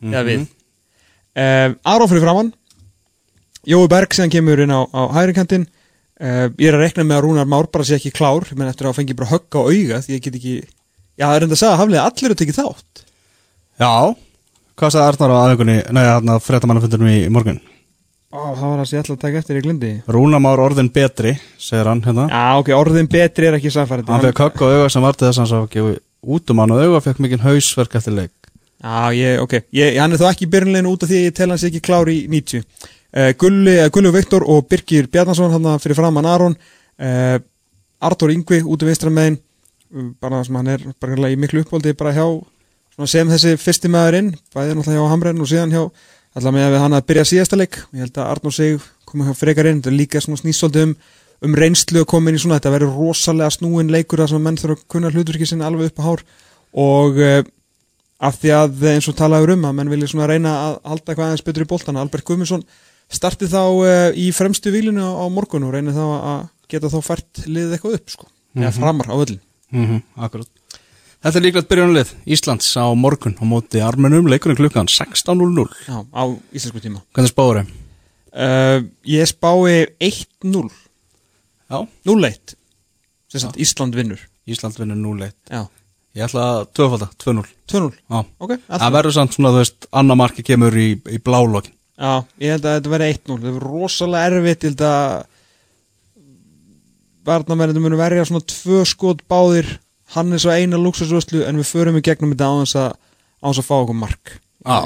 eða 0.05 0.21
við 0.27 0.45
uh, 1.35 1.73
Aron 1.93 2.11
fyrir 2.11 2.23
framann 2.25 2.53
Jói 3.65 3.87
Berg 3.89 4.13
sem 4.13 4.29
kemur 4.29 4.61
inn 4.61 4.73
á, 4.73 4.85
á 4.85 5.01
hægri 5.17 5.33
kantinn. 5.33 5.65
Uh, 6.21 6.47
ég 6.61 6.69
er 6.69 6.77
að 6.77 6.83
rekna 6.85 7.03
með 7.03 7.17
að 7.17 7.23
Rúnar 7.25 7.47
Már 7.49 7.67
bara 7.73 7.85
sé 7.87 7.97
ekki 7.97 8.13
klár 8.13 8.45
menn 8.55 8.69
eftir 8.69 8.87
að 8.87 8.99
fengi 8.99 9.15
bara 9.17 9.31
högg 9.33 9.57
á 9.57 9.61
auga 9.65 10.01
því 10.05 10.13
ég 10.15 10.21
get 10.23 10.37
ekki 10.37 10.53
já 11.17 11.25
það 11.25 11.35
er 11.35 11.45
enda 11.47 11.57
að 11.57 11.61
segja 11.61 11.71
að 11.73 11.81
haflega 11.81 12.05
allir 12.07 12.35
að 12.35 12.39
tekið 12.41 12.59
þátt. 12.59 13.01
Já, 13.81 13.91
hvað 14.79 14.93
sagði 14.95 15.07
Arnar 15.09 15.33
á 15.33 15.37
aðeinkunni, 15.41 15.77
nei, 15.97 16.03
hérna 16.05 16.37
fréttamannafundunum 16.45 17.11
í 17.11 17.17
morgun? 17.33 17.59
Ó, 18.31 18.39
það 18.55 18.63
var 18.69 18.79
það 18.79 18.87
sem 18.87 18.95
ég 18.95 19.03
ætla 19.03 19.15
að 19.17 19.21
taka 19.25 19.41
eftir 19.41 19.59
ég 19.59 19.65
glindi 19.65 19.91
Rúnamár 20.11 20.63
orðin 20.63 20.93
betri, 20.95 21.35
segir 21.59 21.89
hann 21.89 22.03
hérna. 22.05 22.29
Já, 22.31 22.45
ok, 22.61 22.71
orðin 22.75 23.11
betri 23.11 23.49
er 23.49 23.59
ekki 23.59 23.73
sæfærið 23.75 24.11
Hann 24.11 24.25
fekk 24.29 24.41
högg 24.45 24.63
á 24.63 24.67
auga 24.71 24.89
sem 24.91 25.05
varti 25.05 25.27
þess 25.27 25.39
að 25.39 25.43
hann 25.43 25.51
sá 25.51 25.59
ekki 25.65 25.85
út 26.35 26.51
um 26.51 26.63
hann 26.63 26.75
og 26.75 26.83
auga 26.83 27.03
fekk 27.05 27.21
mikið 27.23 27.45
hausverk 27.49 27.95
eftir 27.99 28.17
leik 28.17 28.44
Já, 28.85 29.09
ég, 29.17 29.39
ok, 29.41 29.53
ég, 29.73 29.95
hann 29.97 30.13
er 30.13 30.19
þó 30.21 30.27
ekki 30.29 30.45
í 30.45 30.49
byrjunleginu 30.53 30.91
út 30.93 31.03
af 31.03 31.09
því 31.09 31.17
að 31.17 31.23
ég 31.25 31.33
tel 31.33 31.47
hans 31.49 31.63
ekki 31.65 31.79
klár 31.81 32.09
í 32.11 32.19
90 32.29 32.59
uh, 32.61 33.31
Gulli, 33.41 33.73
uh, 33.81 33.87
Gulli 33.89 34.11
Viktor 34.13 34.45
og 34.45 34.67
Birgir 34.69 35.07
Bjarnason 35.09 35.53
hann 35.55 35.81
fyrir 35.81 35.97
framann 35.97 36.27
Aron. 36.29 36.53
Uh, 37.01 37.39
Artur 38.05 38.29
Ingvi 38.29 38.61
út 38.61 38.83
af 38.85 38.91
vinstra 38.91 39.09
megin. 39.09 39.39
Uh, 39.89 40.11
bara 40.21 40.43
sem 40.45 40.59
hann 40.59 40.69
er 40.75 40.85
bara 41.01 41.31
í 41.31 41.39
miklu 41.39 41.63
uppbóldi 41.63 41.95
bara 41.97 42.13
hjá 42.13 42.27
sem 43.09 43.27
þessi 43.27 43.55
fyrsti 43.59 43.89
maðurinn 43.91 44.35
bæðið 44.53 44.77
náttúrulega 44.77 45.01
hjá 45.01 45.11
Hamren 45.15 45.41
og 45.41 45.49
síðan 45.49 45.73
hjá 45.73 45.81
allavega 46.37 46.69
með 46.69 46.77
að 46.77 46.85
hann 46.85 46.99
að 46.99 47.09
byrja 47.09 47.25
síðasta 47.31 47.57
leik. 47.57 47.81
Ég 47.89 48.05
held 48.05 48.21
að 48.21 48.31
Arnur 48.35 48.53
sig 48.53 48.87
komið 49.09 49.31
hjá 49.31 49.39
frekar 49.41 49.71
inn. 49.71 49.81
Þetta 49.81 49.95
er 49.95 49.97
líka 49.97 50.21
svona 50.21 50.43
snýsóldi 50.43 50.85
um, 50.85 50.95
um 51.41 51.57
reynslu 51.57 52.05
að 52.05 52.09
koma 52.13 52.29
inn 52.29 52.37
í 52.37 52.45
svona, 52.45 52.61
þetta 52.61 52.77
verður 52.77 53.01
rosalega 53.01 53.57
snúin 53.57 53.89
leikur 53.89 54.27
sem 54.29 54.45
menn 54.45 54.61
þurfa 54.61 54.77
að 54.77 54.87
kunna 54.93 55.09
hlutverki 55.09 55.49
sinni 55.49 55.65
alveg 55.65 55.89
upp 55.89 56.03
á 56.03 56.07
hár. 56.11 56.25
Og 56.85 57.21
af 58.23 58.37
því 58.39 58.51
að 58.55 58.83
eins 58.93 59.07
og 59.11 59.15
talaður 59.19 59.55
um 59.57 59.65
að 59.67 59.73
menn 59.79 59.89
vilja 59.91 60.07
svona 60.11 60.27
reyna 60.31 60.51
að 60.69 60.75
halda 60.87 61.11
eitthvað 61.11 61.25
aðeins 61.29 61.45
betur 61.45 61.65
í 61.65 61.69
boltana 61.69 62.03
Albert 62.05 62.25
Guðmundsson 62.27 62.63
starti 63.11 63.49
þá 63.51 63.59
uh, 63.65 64.09
í 64.15 64.29
fremstu 64.33 64.71
výlinu 64.73 65.03
á, 65.03 65.25
morgun 65.29 65.65
og 65.67 65.73
reyni 65.75 65.91
þá 65.95 66.03
að 66.05 66.45
geta 66.71 66.89
þá 66.89 66.99
fært 67.05 67.43
liðið 67.45 67.75
eitthvað 67.77 67.97
upp 67.99 68.13
sko, 68.15 68.29
eða 68.57 68.71
framar 68.77 69.11
á 69.11 69.15
öllin 69.19 69.41
mm 69.75 69.99
Akkurat. 70.23 70.47
Þetta 71.25 71.39
er 71.39 71.43
líklegt 71.47 71.69
byrjunalið 71.71 72.09
Íslands 72.35 72.67
á 72.77 72.85
morgun 72.93 73.33
á 73.41 73.43
móti 73.49 73.79
armenum. 73.81 74.27
Leikurinn 74.29 74.57
klukkan 74.59 74.85
16.00 74.85 75.65
Já, 75.89 75.97
á 76.05 76.23
íslensku 76.53 76.81
tíma. 76.83 77.01
Hvernig 77.17 77.31
spáður 77.33 77.59
þeim? 77.63 77.71
uh, 78.37 78.79
Ég 79.09 79.25
spái 79.31 79.87
1-0 80.05 80.69
Já, 81.65 81.79
0-1 82.05 82.53
sem 83.33 83.41
sagt 83.41 83.57
Ísland 83.57 83.97
vinnur. 83.97 84.21
Ísland 84.45 84.77
vinnur 84.77 85.01
0-1 85.01 85.33
Já, 85.49 85.65
Ég 86.15 86.27
ætla 86.27 86.43
að 86.51 86.59
tvöfalda, 86.77 87.09
2-0 87.21 87.45
2-0 87.71 87.89
Já, 87.91 88.19
Ok, 88.39 88.53
það 88.69 88.97
verður 88.97 89.15
samt 89.17 89.35
svona, 89.35 89.53
þú 89.55 89.63
veist, 89.63 89.87
annar 89.91 90.19
marki 90.19 90.45
kemur 90.47 90.77
í, 90.79 90.89
í 91.11 91.21
blálokkin 91.23 91.75
Já, 91.95 92.23
ég 92.43 92.55
held 92.55 92.67
að 92.67 92.77
þetta 92.77 92.93
verði 92.93 93.09
1-0 93.15 93.39
Það 93.39 93.47
verður 93.49 93.65
rosalega 93.71 94.29
erfitt 94.31 94.63
Ég 94.63 94.73
held 94.73 94.85
að 94.89 95.15
Varnamennir 97.25 97.81
munu 97.81 97.97
verja 97.97 98.27
svona 98.29 98.45
tvö 98.45 98.83
skot 98.87 99.25
báðir 99.31 99.79
Hannes 100.13 100.45
og 100.45 100.53
eina 100.53 100.77
luxusvöslu 100.77 101.41
En 101.49 101.57
við 101.59 101.71
förum 101.73 101.97
í 101.97 102.03
gegnum 102.05 102.35
þetta 102.35 102.51
á 102.51 102.55
þess 102.61 102.79
að 102.83 102.91
á 103.45 103.47
þess 103.49 103.61
að 103.61 103.67
fá 103.67 103.75
okkur 103.77 103.99
mark. 103.99 104.35
Já, 104.65 104.77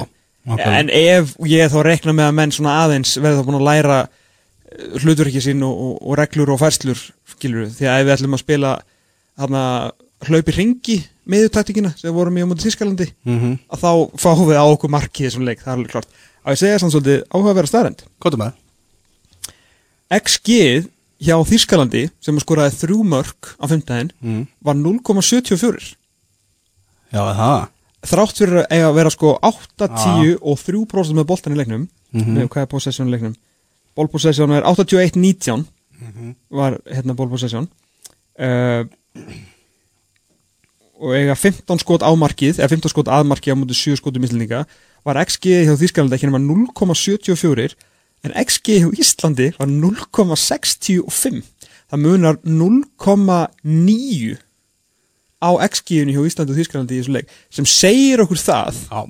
okay. 0.49 0.73
En 0.79 0.91
ef 0.93 1.35
ég 1.47 1.71
þá 1.71 1.79
rekna 1.87 2.15
með 2.15 2.29
að 2.29 2.37
menn 2.39 2.55
svona 2.55 2.75
aðeins 2.83 3.15
verði 3.19 3.39
þá 3.39 3.47
búin 3.47 3.59
að 3.59 3.67
læra 3.69 3.99
eh, 4.03 4.99
hlutverki 5.03 5.43
sín 5.43 5.63
og, 5.67 5.73
og, 5.85 5.95
og 6.03 6.19
reglur 6.19 6.53
og 6.55 6.61
færslur 6.61 7.03
skilur 7.33 7.69
því 7.71 7.87
að 7.87 8.01
ef 8.01 8.07
við 8.07 8.15
ætlum 8.17 8.37
að 8.37 8.43
spila 8.43 8.75
hana 9.39 9.63
hlaupi 10.27 10.55
ringi 10.55 10.97
meðutaktíkina 11.29 11.93
sem 11.97 12.13
vorum 12.15 12.37
í 12.39 12.43
á 12.43 12.47
mútið 12.49 12.67
Þískalandi 12.69 13.07
mm 13.23 13.53
að 13.69 13.83
þá 13.83 13.91
fáum 14.19 14.47
við 14.49 14.59
á 14.59 14.65
okkur 14.65 14.91
markið 14.91 15.27
þessum 15.29 15.45
leik, 15.47 15.61
það 15.63 15.71
er 15.71 15.77
alveg 15.77 15.91
klart 15.93 16.09
að 16.43 16.55
ég 16.55 16.61
segja 16.63 16.79
samt 16.81 16.95
svolítið 16.95 17.23
áhugaverða 17.29 17.71
staðrend 17.71 18.03
Kvotum 18.19 18.43
með 18.43 18.57
XG 20.19 20.57
hjá 21.19 21.35
Þískalandi 21.45 22.05
sem 22.23 22.39
skoraði 22.41 22.77
þrjú 22.79 23.03
mörg 23.11 23.51
á 23.59 23.65
fimmtæðin 23.69 24.11
mm. 24.23 24.43
var 24.65 24.79
0,74 24.79 25.93
Já, 27.09 27.21
það? 27.33 27.67
Þrátt 28.09 28.37
fyrir 28.39 28.59
að 28.63 28.83
að 28.87 28.93
vera 28.95 29.11
sko 29.11 29.31
8, 29.43 29.87
10 29.89 30.35
og 30.39 30.59
3% 30.61 31.17
með 31.17 31.27
boltan 31.31 31.55
í 31.55 31.59
leiknum 31.59 31.87
Mhm. 32.09 32.37
með 32.39 32.47
hvað 32.49 32.63
er 32.63 32.69
possession 32.71 33.09
í 33.09 33.11
leiknum? 33.13 33.35
Bólpossession 33.93 34.51
er 34.55 34.63
81, 34.65 35.13
19 35.19 35.65
var 36.49 36.79
hérna 36.89 37.13
bólpossession 37.13 37.67
uh, 38.39 38.81
og 40.99 41.15
eiga 41.15 41.35
15 41.35 41.81
skot 41.81 42.03
á 42.03 42.11
markið 42.19 42.59
eða 42.59 42.71
15 42.75 42.91
skot 42.91 43.11
að 43.11 43.27
markið 43.31 43.55
á 43.55 43.59
mútið 43.59 43.79
7 43.79 43.99
skotum 44.01 44.25
íslendinga 44.27 44.65
var 45.07 45.19
XG 45.23 45.63
hjá 45.67 45.75
Þýskalandi 45.79 46.17
ekki 46.17 46.29
nema 46.29 46.41
0,74 46.43 47.77
en 48.27 48.35
XG 48.43 48.81
hjá 48.83 48.89
Íslandi 48.99 49.47
var 49.55 49.71
0,65 49.71 51.39
það 51.89 52.03
munar 52.03 52.39
0,9 52.43 54.35
á 55.39 55.49
XG-inu 55.69 56.17
hjá 56.17 56.25
Íslandi 56.27 56.53
og 56.53 56.59
Þýskalandi 56.59 56.97
í 56.97 56.99
þessu 56.99 57.15
leik 57.15 57.31
sem 57.47 57.69
segir 57.69 58.25
okkur 58.25 58.41
það 58.41 58.81
Já, 58.89 59.01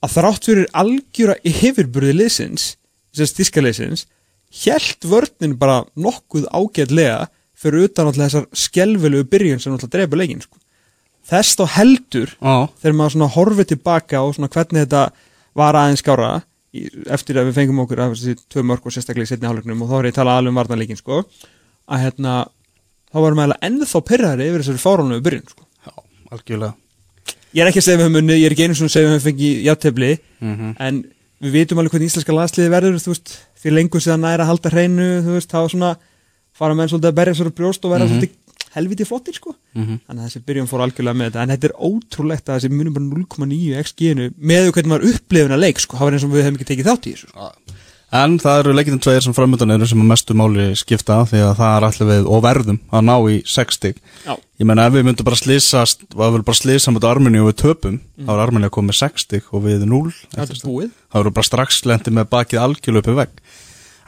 að 0.00 0.14
þrátt 0.16 0.48
fyrir 0.48 0.70
algjöra 0.72 1.36
yfirburði 1.44 2.16
liðsins, 2.16 2.70
þess 3.12 3.36
þískaliðsins 3.36 4.06
hjælt 4.62 5.04
vörnin 5.06 5.58
bara 5.60 5.84
nokkuð 5.94 6.48
ágætlega 6.48 7.28
fyrir 7.60 7.90
utan 7.90 8.08
alltaf 8.08 8.24
þessar 8.24 8.48
skelvelegu 8.56 9.28
byrjun 9.30 9.60
sem 9.60 9.74
alltaf 9.74 9.92
drepa 9.92 10.18
leikin 10.18 10.40
sko. 10.42 10.56
Þess 11.28 11.58
þá 11.58 11.64
heldur 11.76 12.30
já, 12.32 12.54
þegar 12.82 12.96
maður 12.98 13.16
svona 13.16 13.32
horfið 13.34 13.68
tilbaka 13.74 14.22
og 14.24 14.36
svona 14.36 14.50
hvernig 14.52 14.86
þetta 14.86 15.02
var 15.60 15.78
aðeins 15.78 16.04
skára 16.04 16.30
eftir 17.10 17.40
að 17.40 17.50
við 17.50 17.56
fengum 17.58 17.82
okkur 17.84 18.02
af 18.04 18.14
þessi 18.14 18.36
tvö 18.50 18.64
mörg 18.66 18.84
og 18.86 18.94
sérstaklega 18.94 19.26
í 19.26 19.30
setni 19.30 19.48
hálfleiknum 19.48 19.82
og 19.82 19.90
þá 19.90 19.96
er 19.98 20.08
ég 20.08 20.14
að 20.14 20.18
tala 20.20 20.36
alveg 20.38 20.52
um 20.52 20.60
varnarleikin 20.60 21.00
sko, 21.00 21.22
að 21.90 22.04
hérna 22.04 22.34
þá 23.10 23.18
varum 23.24 23.42
við 23.42 23.56
ennþá 23.68 24.02
pyrrari 24.06 24.46
yfir 24.50 24.62
þessari 24.62 24.82
fáránlegu 24.84 25.24
byrjun 25.26 25.48
sko. 25.50 25.66
já, 25.86 25.92
algjörlega. 26.30 26.74
Ég 27.50 27.64
er 27.64 27.70
ekki 27.72 27.82
að 27.82 27.86
segja 27.88 27.98
við 27.98 28.06
höfum 28.06 28.20
unnið, 28.20 28.38
ég 28.38 28.46
er 28.46 28.54
ekki 28.54 28.68
einu 28.68 28.76
svona 28.78 28.92
að 28.92 28.94
segja 28.94 29.14
við 29.16 29.24
fengið 29.26 29.64
játtöfli 29.66 30.12
mm 30.38 30.76
en 30.86 31.02
við 31.40 31.54
vitum 31.56 31.80
alveg 31.80 31.94
hvernig 31.94 32.10
íslenska 32.10 32.36
landsliði 32.36 32.70
verður 32.70 32.98
þú 33.00 33.14
veist, 33.14 33.30
því 33.62 33.70
lengur 33.72 34.02
síðan 34.04 34.24
næra 34.26 34.44
að 34.44 34.50
halda 34.52 34.72
hreinu 34.74 35.06
þú 35.24 35.36
veist, 35.38 35.50
þá 35.50 35.72
svona 35.72 35.90
fara 36.52 36.76
menn 36.76 36.90
svolítið 36.90 37.08
að 37.10 37.16
berja 37.16 37.46
upp 37.48 37.56
brjóst 37.56 37.86
og 37.86 37.94
vera 37.94 38.08
svolítið 38.10 38.34
helviti 38.76 39.06
flottir 39.08 39.36
sko. 39.36 39.54
Þannig 39.74 40.20
að 40.20 40.24
þessi 40.26 40.42
byrjun 40.46 40.70
fór 40.70 40.84
algjörlega 40.86 41.18
með 41.18 41.30
þetta. 41.30 41.42
En 41.42 41.54
þetta 41.54 41.70
er 41.70 41.76
ótrúlegt 41.90 42.48
að 42.48 42.60
þessi 42.60 42.72
munum 42.74 42.96
bara 42.96 43.10
0,9 43.48 43.84
XG-inu 43.84 44.30
með 44.38 44.72
hvernig 44.74 44.92
maður 44.94 45.10
upplifin 45.14 45.56
að 45.56 45.64
leik 45.66 45.82
sko, 45.82 45.98
það 45.98 46.08
var 46.10 46.18
eins 46.18 46.26
og 46.26 46.34
við 46.34 46.46
hefum 46.46 46.58
ekki 46.60 46.70
tekið 46.72 46.90
þátt 46.90 47.10
í 47.10 47.14
þessu 47.16 47.30
sko. 47.32 47.52
En 48.10 48.40
það 48.42 48.60
eru 48.64 48.72
leikindin 48.74 49.02
tveir 49.04 49.22
sem 49.22 49.34
framöndan 49.36 49.70
eru 49.70 49.86
sem 49.86 50.00
að 50.02 50.08
mestu 50.10 50.34
máli 50.34 50.64
skipta 50.74 51.20
því 51.30 51.44
að 51.46 51.52
það 51.60 51.74
er 51.76 51.84
allir 51.86 52.08
við 52.08 52.30
og 52.34 52.40
verðum 52.42 52.78
að 52.90 53.04
ná 53.06 53.12
í 53.30 53.36
60 53.46 54.00
Já. 54.26 54.32
Ég 54.58 54.66
meina 54.66 54.88
ef 54.88 54.96
við 54.96 55.04
myndum 55.06 55.28
bara 55.28 55.38
slýsast 55.38 56.02
og 56.16 56.34
við 56.34 56.42
bara 56.48 56.58
slýsa 56.58 56.90
mot 56.90 57.06
Armeni 57.06 57.38
og 57.38 57.52
við 57.52 57.60
töpum 57.62 58.00
þá 58.18 58.32
er 58.34 58.42
Armeni 58.42 58.66
að 58.66 58.74
koma 58.74 58.90
með 58.90 58.98
60 59.04 59.46
og 59.54 59.62
við 59.68 59.86
0 59.86 60.10
þetta 60.34 60.56
er 60.56 60.62
búið. 60.66 60.90
Þá 61.06 61.20
eru 61.22 61.34
bara 61.38 61.50
strax 61.52 61.78
lendi 61.86 62.14
með 62.18 62.26
bakið 62.34 62.64
algjörlu 62.64 63.04
uppi 63.04 63.14
vegg. 63.20 63.38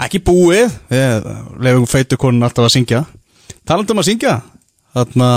Ekki 0.02 0.22
búið. 0.26 0.74
Við 0.90 1.30
lefum 1.62 1.86
feitu 1.94 2.18
konun 2.18 2.42
alltaf 2.42 2.66
að 2.66 2.74
syngja 2.74 3.04
talandum 3.68 4.03
að 4.03 4.09
syngja. 4.11 4.34
Þarna 4.92 5.30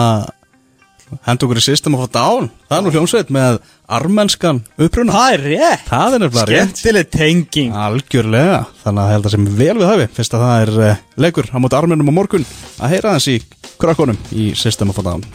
hendur 1.26 1.48
okkur 1.48 1.62
í 1.62 1.64
system 1.64 1.96
of 1.96 2.06
a 2.06 2.08
down 2.12 2.48
það 2.66 2.78
er 2.78 2.84
nú 2.84 2.92
hljómsveit 2.96 3.30
með 3.34 3.60
armenskan 3.98 4.62
uppruna. 4.82 5.14
Það 5.14 5.36
er 5.36 5.44
rétt, 5.52 5.84
það 5.90 6.16
er 6.18 6.24
nefnilega 6.24 6.48
rétt. 6.50 6.72
Skemmtileg 6.74 7.12
tenging. 7.14 7.76
Algjörlega, 7.78 8.64
þannig 8.84 9.04
að 9.04 9.14
held 9.14 9.30
að 9.30 9.36
sem 9.36 9.52
vel 9.60 9.76
við 9.78 9.90
hafi. 9.92 10.08
Fyrst 10.18 10.38
að 10.38 10.46
það 10.46 10.64
er 10.64 10.74
uh, 10.90 11.04
leikur 11.28 11.52
á 11.54 11.58
móti 11.62 11.80
armennum 11.80 12.10
á 12.10 12.18
morgun. 12.18 12.48
Að 12.82 12.96
heyra 12.96 13.16
þess 13.20 13.32
í 13.36 13.38
krakkonum 13.82 14.18
í 14.36 14.54
system 14.58 14.92
of 14.92 15.00
a 15.00 15.06
down 15.06 15.26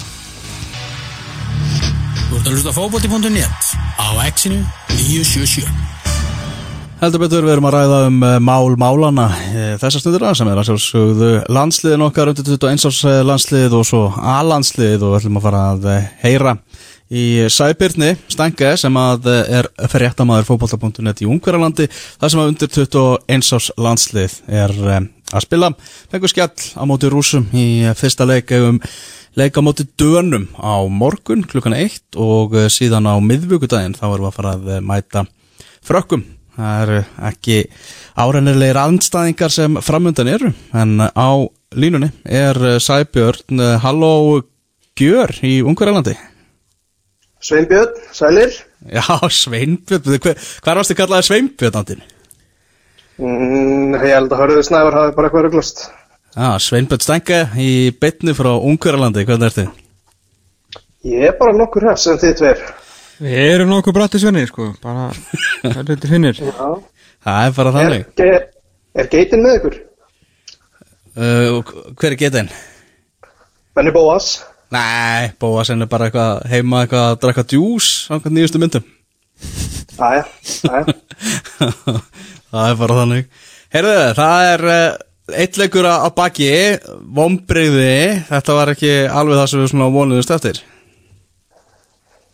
Þú 2.30 2.38
ert 2.38 2.46
að 2.46 2.52
hlusta 2.54 2.70
á 2.70 2.74
fótbolti.net 2.76 3.72
á 3.98 4.08
exinu 4.28 4.60
977 4.94 5.66
Heldur 7.00 7.22
betur 7.22 7.46
við 7.46 7.54
erum 7.54 7.64
að 7.64 7.72
ræða 7.78 7.98
um 8.10 8.16
uh, 8.20 8.34
mál 8.44 8.74
málana 8.76 9.22
uh, 9.32 9.68
þessar 9.80 10.02
stundina 10.02 10.34
sem 10.36 10.48
er 10.52 10.58
að 10.60 10.66
sjálfsögðu 10.68 11.28
landsliðin 11.48 12.02
okkar 12.04 12.28
undir 12.28 12.44
21 12.44 12.82
árs 12.90 12.98
uh, 13.08 13.12
landslið 13.24 13.76
og 13.78 13.86
svo 13.88 14.00
A-landslið 14.20 15.06
og 15.06 15.14
við 15.14 15.16
ætlum 15.16 15.38
að 15.40 15.46
fara 15.46 15.62
að 15.70 15.86
heyra 16.20 16.52
í 17.08 17.22
Sæbyrni 17.48 18.10
Stange 18.28 18.74
sem 18.82 18.98
að 19.00 19.30
er 19.32 19.68
fréttamaður 19.88 20.50
fótbolta.net 20.50 21.22
í 21.24 21.28
Ungverjalandi 21.32 21.86
þar 21.88 22.34
sem 22.34 22.42
að 22.42 22.50
undir 22.50 22.72
21 22.74 23.48
árs 23.56 23.68
landslið 23.80 24.34
er 24.60 24.76
að 24.84 25.46
spila. 25.46 25.70
Fengur 26.12 26.32
skjall 26.34 26.52
á 26.52 26.84
móti 26.84 27.08
rúsum 27.08 27.46
í 27.56 27.64
fyrsta 27.96 28.26
leik 28.28 28.52
um 28.58 28.82
leik 29.40 29.56
á 29.56 29.64
móti 29.64 29.88
dönum 29.96 30.50
á 30.60 30.84
morgun 30.84 31.46
klukkan 31.48 31.78
1 31.78 32.20
og 32.20 32.58
síðan 32.68 33.08
á 33.08 33.16
miðvíkudaginn 33.24 33.96
þá 33.96 34.04
erum 34.10 34.26
við 34.26 34.30
að 34.34 34.36
fara 34.36 34.54
að 34.58 34.84
mæta 34.84 35.24
frökkum 35.80 36.26
Það 36.60 36.80
eru 36.84 37.02
ekki 37.30 37.58
árennilegir 38.20 38.80
andstæðingar 38.84 39.54
sem 39.54 39.78
framundan 39.80 40.28
eru 40.28 40.50
en 40.76 40.98
á 41.00 41.30
línunni 41.72 42.10
er 42.28 42.58
Sæbjörn 42.82 43.62
Halló 43.80 44.42
Gjör 45.00 45.32
í 45.46 45.62
Ungverjalandi 45.64 46.18
Sveinbjörn, 47.40 47.94
sælir. 48.12 48.52
Já, 48.92 49.04
Sveinbjörn, 49.32 50.18
hver, 50.20 50.36
hvað 50.60 50.80
varstu 50.80 50.96
kallaði 50.98 51.26
Sveinbjörn 51.28 51.78
andin? 51.80 52.02
Mm, 53.20 53.96
ég 53.96 54.12
held 54.12 54.34
að 54.34 54.42
hörðu 54.42 54.64
snæður 54.68 54.98
hafi 54.98 55.14
bara 55.16 55.30
eitthvað 55.30 55.46
rugglast. 55.46 55.86
Já, 56.36 56.50
Sveinbjörn 56.60 57.04
Stenge 57.04 57.40
í 57.56 57.70
bytni 57.96 58.36
frá 58.36 58.52
Ungverjalandi, 58.58 59.24
hvernig 59.28 59.48
ertu? 59.48 59.66
Ég 61.08 61.30
er 61.30 61.38
bara 61.40 61.56
nokkur 61.56 61.88
hér 61.88 62.00
sem 62.00 62.20
þið 62.20 62.36
tveir. 62.42 62.62
Við 63.20 63.38
erum 63.54 63.70
nokkuð 63.72 63.96
bratti 63.96 64.20
svenni 64.22 64.46
sko, 64.48 64.70
bara 64.82 65.10
helviti 65.76 66.10
finnir 66.10 66.40
Já. 66.40 66.68
Það 67.20 67.46
er 67.46 67.54
bara 67.58 67.70
Er, 67.70 67.76
þannig 67.76 68.22
er, 68.26 68.46
er 69.02 69.10
geitin 69.12 69.42
með 69.44 69.58
ykkur? 69.60 69.74
uh, 71.20 71.74
Hver 72.00 72.14
er 72.14 72.18
getinn? 72.20 72.48
Benni 73.76 73.92
Bóas? 73.94 74.30
Nei, 74.70 75.32
Bóasen 75.42 75.82
er 75.82 75.90
bara 75.90 76.08
eitthvað 76.08 76.44
heima 76.52 76.84
eitthvað 76.84 77.06
að 77.10 77.20
drakka 77.24 77.44
djús 77.50 77.90
á 78.10 78.16
nýjustu 78.24 78.60
myndum 78.62 78.86
Æja, 80.00 80.24
æja. 80.70 80.84
það 82.50 82.66
er 82.70 82.76
bara 82.80 82.98
þannig 83.02 83.26
Heyrðu, 83.74 83.96
það 84.16 84.46
er 84.54 84.64
uh, 84.70 85.36
eitt 85.42 85.58
leikur 85.60 85.86
að 85.90 86.06
baki 86.16 86.48
Vombriði, 87.18 87.92
þetta 88.30 88.56
var 88.56 88.72
ekki 88.74 88.92
alveg 89.06 89.38
það 89.42 89.50
sem 89.52 89.62
við 89.64 89.72
svona 89.74 89.90
vonuðust 89.94 90.32
eftir 90.38 90.62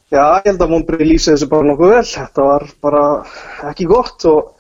Já, 0.07 0.39
ég 0.39 0.53
held 0.53 0.61
að 0.63 0.71
Mónbrið 0.71 1.09
lýsi 1.09 1.33
þessu 1.33 1.49
bara 1.51 1.67
nokkuð 1.67 1.93
vel. 1.97 2.05
Þetta 2.07 2.43
var 2.47 2.65
bara 2.85 3.07
ekki 3.73 3.89
gott 3.91 4.27
og, 4.31 4.53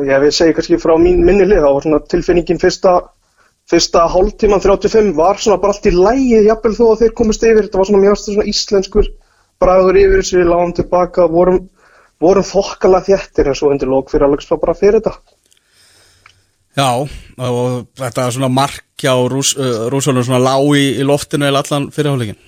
ég 0.00 0.22
vil 0.22 0.30
segja 0.32 0.54
kannski 0.56 0.78
frá 0.80 0.94
mín 1.00 1.20
minni 1.26 1.44
lið. 1.44 1.60
Það 1.60 1.74
var 1.76 1.84
svona 1.84 1.98
tilfinningin 2.14 2.60
fyrsta, 2.62 2.94
fyrsta 3.68 4.06
hálftíman 4.14 4.64
35 4.64 5.12
var 5.18 5.42
svona 5.42 5.60
bara 5.60 5.76
allt 5.76 5.90
í 5.90 5.92
lægi, 5.92 6.40
jafnvel 6.46 6.72
þó 6.78 6.84
að 6.86 7.02
þeir 7.02 7.12
komist 7.20 7.44
yfir. 7.44 7.66
Þetta 7.66 7.82
var 7.82 7.90
svona 7.90 8.02
mjög 8.06 8.16
svona 8.22 8.46
íslenskur 8.54 9.10
bragur 9.60 10.00
yfir 10.00 10.22
þessu, 10.22 10.46
lágum 10.48 10.72
tilbaka, 10.80 11.28
vorum, 11.36 11.60
vorum 12.24 12.48
þokkala 12.48 13.02
þjættir 13.04 13.52
en 13.52 13.60
svo 13.60 13.68
undir 13.74 13.92
lók 13.92 14.08
fyrir 14.14 14.30
Alex 14.30 14.48
var 14.48 14.62
bara 14.64 14.76
fyrir 14.80 15.04
þetta. 15.04 15.18
Já, 16.74 16.88
og 17.04 17.84
þetta 18.00 18.30
svona 18.34 18.50
markja 18.50 19.12
og 19.20 19.28
rús, 19.36 19.52
uh, 19.60 19.92
svona 20.00 20.40
lág 20.40 20.72
í, 20.72 20.88
í 21.04 21.06
loftinu 21.06 21.52
eða 21.52 21.60
allan 21.60 21.92
fyrirháleikin 21.94 22.40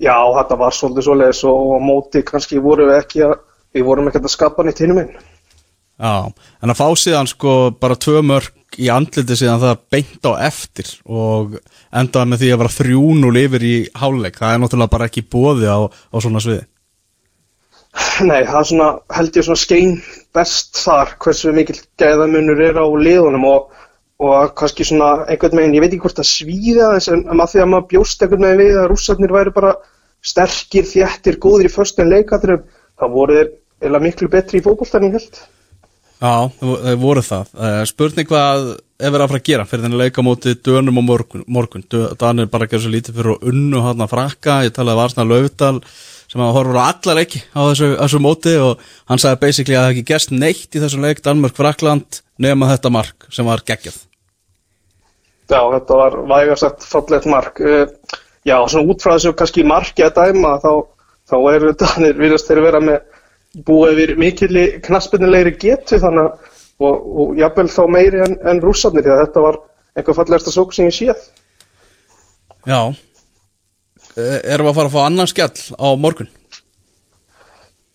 Já, 0.00 0.16
þetta 0.38 0.56
var 0.60 0.76
svolítið 0.76 1.06
svoleiðis 1.06 1.42
og 1.48 1.74
á 1.76 1.78
móti 1.84 2.22
kannski 2.24 2.62
vorum 2.62 2.88
við 2.88 3.02
ekki 3.02 3.26
að, 3.26 3.34
við 3.76 3.84
vorum 3.88 4.08
ekki 4.08 4.22
að 4.22 4.32
skapa 4.32 4.64
nýtt 4.64 4.80
hinum 4.84 5.02
inn. 5.02 5.12
Já, 6.00 6.32
en 6.64 6.72
að 6.72 6.78
fá 6.78 6.86
síðan 6.96 7.28
sko 7.28 7.54
bara 7.76 7.98
tvö 8.00 8.22
mörg 8.24 8.56
í 8.80 8.88
andliti 8.92 9.36
síðan 9.36 9.60
það 9.60 9.80
beint 9.92 10.24
á 10.24 10.32
eftir 10.46 10.90
og 11.04 11.58
endaði 11.90 12.30
með 12.30 12.42
því 12.42 12.50
að 12.54 12.60
vera 12.62 12.74
þrjúnul 12.76 13.32
yfir 13.40 13.66
í 13.66 13.74
háleik, 13.98 14.38
það 14.38 14.54
er 14.54 14.62
náttúrulega 14.62 14.94
bara 14.94 15.08
ekki 15.10 15.26
bóði 15.26 15.68
á, 15.68 15.78
á 15.90 16.16
svona 16.16 16.42
sviði 16.44 16.64
Nei, 18.22 18.44
það 18.46 18.58
er 18.60 18.66
svona, 18.70 18.88
held 19.16 19.36
ég 19.36 19.46
svona 19.46 19.60
skein 19.60 19.94
best 20.36 20.78
þar 20.78 21.16
hversu 21.20 21.52
mikil 21.54 21.76
gæðamunur 21.98 22.62
er 22.62 22.78
á 22.78 22.86
liðunum 22.86 23.46
og, 23.50 23.72
og 24.22 24.52
kannski 24.58 24.86
svona 24.86 25.24
einhvern 25.26 25.58
veginn, 25.58 25.74
ég 25.74 25.82
veit 25.82 25.90
ekki 25.90 26.04
hvort 26.06 26.20
það 26.20 26.30
svíða 26.30 26.92
þess 26.94 27.12
en 27.16 27.24
að 27.34 27.48
því 27.52 27.64
að 27.64 27.72
maður 27.72 27.88
bjóst 27.90 28.22
einhvern 28.22 28.46
veginn 28.46 28.62
við 28.62 28.78
að 28.78 28.88
rússarnir 28.92 29.34
væri 29.34 29.54
bara 29.56 29.74
sterkir, 30.24 30.84
þjættir, 30.88 31.40
góðir 31.40 31.70
í 31.70 31.72
föstum 31.72 32.10
leikatrum, 32.10 32.66
þá 32.98 33.06
voru 33.12 33.38
þeir 33.38 33.56
eða 33.88 34.02
miklu 34.04 34.28
betri 34.32 34.60
í 34.60 34.64
fótboltan 34.64 35.08
ég 35.08 35.16
held. 35.16 35.40
Já, 36.20 36.52
þau 36.60 36.96
voru 37.00 37.22
það. 37.24 37.52
Uh, 37.56 37.80
spurning 37.88 38.28
hvað 38.28 38.66
er 39.00 39.12
verið 39.14 39.24
að 39.24 39.30
fara 39.30 39.40
að 39.40 39.46
gera 39.48 39.64
fyrir 39.68 39.84
þenni 39.86 40.00
leika 40.02 40.24
móti 40.24 40.52
dönum 40.60 41.00
á 41.00 41.02
morgun. 41.02 41.44
morgun. 41.48 41.86
Danir 42.20 42.50
bara 42.52 42.68
gerði 42.68 42.84
svo 42.84 42.92
lítið 42.92 43.16
fyrir 43.16 43.36
að 43.38 43.46
unnu 43.48 43.84
hann 43.86 44.04
að 44.04 44.12
frakka. 44.12 44.58
Ég 44.66 44.74
talaði 44.76 44.98
að 44.98 45.00
Varsna 45.00 45.24
Laufdal 45.24 45.78
sem 46.30 46.44
að 46.44 46.52
horfur 46.58 46.78
á 46.78 46.84
alla 46.90 47.16
leiki 47.16 47.40
á 47.56 47.60
þessu, 47.70 47.88
þessu 47.96 48.20
móti 48.22 48.52
og 48.60 48.84
hann 49.08 49.22
sagði 49.22 49.40
basically 49.46 49.78
að 49.78 49.86
það 49.86 49.94
ekki 49.94 50.10
gerst 50.12 50.36
neitt 50.36 50.76
í 50.76 50.82
þessum 50.84 51.08
leik 51.08 51.24
Danmörk-Frakland 51.24 52.20
nema 52.44 52.68
þetta 52.74 52.92
mark 52.92 53.26
sem 53.32 53.48
var 53.48 53.64
geggjað. 53.64 53.96
Já, 55.50 55.58
þetta 55.72 55.96
var 55.98 56.18
vægarsagt 56.30 56.84
fallegt 56.86 57.26
mark. 57.26 57.58
Eh, 57.64 57.88
Já, 58.48 58.56
svona 58.68 58.88
út 58.88 59.02
frá 59.04 59.14
þessu 59.16 59.34
kannski 59.36 59.66
marki 59.68 60.04
að 60.06 60.16
dæma 60.20 60.54
þá, 60.62 60.72
þá 61.28 61.36
eru 61.54 61.74
Danir 61.82 62.20
virðast 62.22 62.48
þeir 62.48 62.62
vera 62.64 62.80
með 62.84 63.02
búið 63.66 63.92
yfir 63.96 64.16
mikilli 64.20 64.64
knaspinnilegri 64.84 65.56
getu 65.58 65.98
þannig 66.00 66.28
að 66.28 66.56
og, 66.80 66.96
og 67.20 67.38
jafnvel 67.40 67.68
þá 67.70 67.82
meiri 67.92 68.24
en, 68.24 68.36
en 68.48 68.62
rússarnir 68.64 69.04
því 69.04 69.14
að 69.14 69.22
þetta 69.24 69.44
var 69.44 69.60
einhver 69.98 70.16
fallegasta 70.16 70.54
sók 70.54 70.74
sem 70.74 70.88
ég 70.88 70.96
séð. 70.96 71.24
Já. 72.68 72.80
Uh, 74.16 74.38
erum 74.42 74.68
við 74.68 74.72
að 74.72 74.78
fara 74.78 74.90
að 74.90 74.94
fá 74.94 75.00
annan 75.04 75.30
skjall 75.30 75.66
á 75.76 75.88
morgun? 76.00 76.30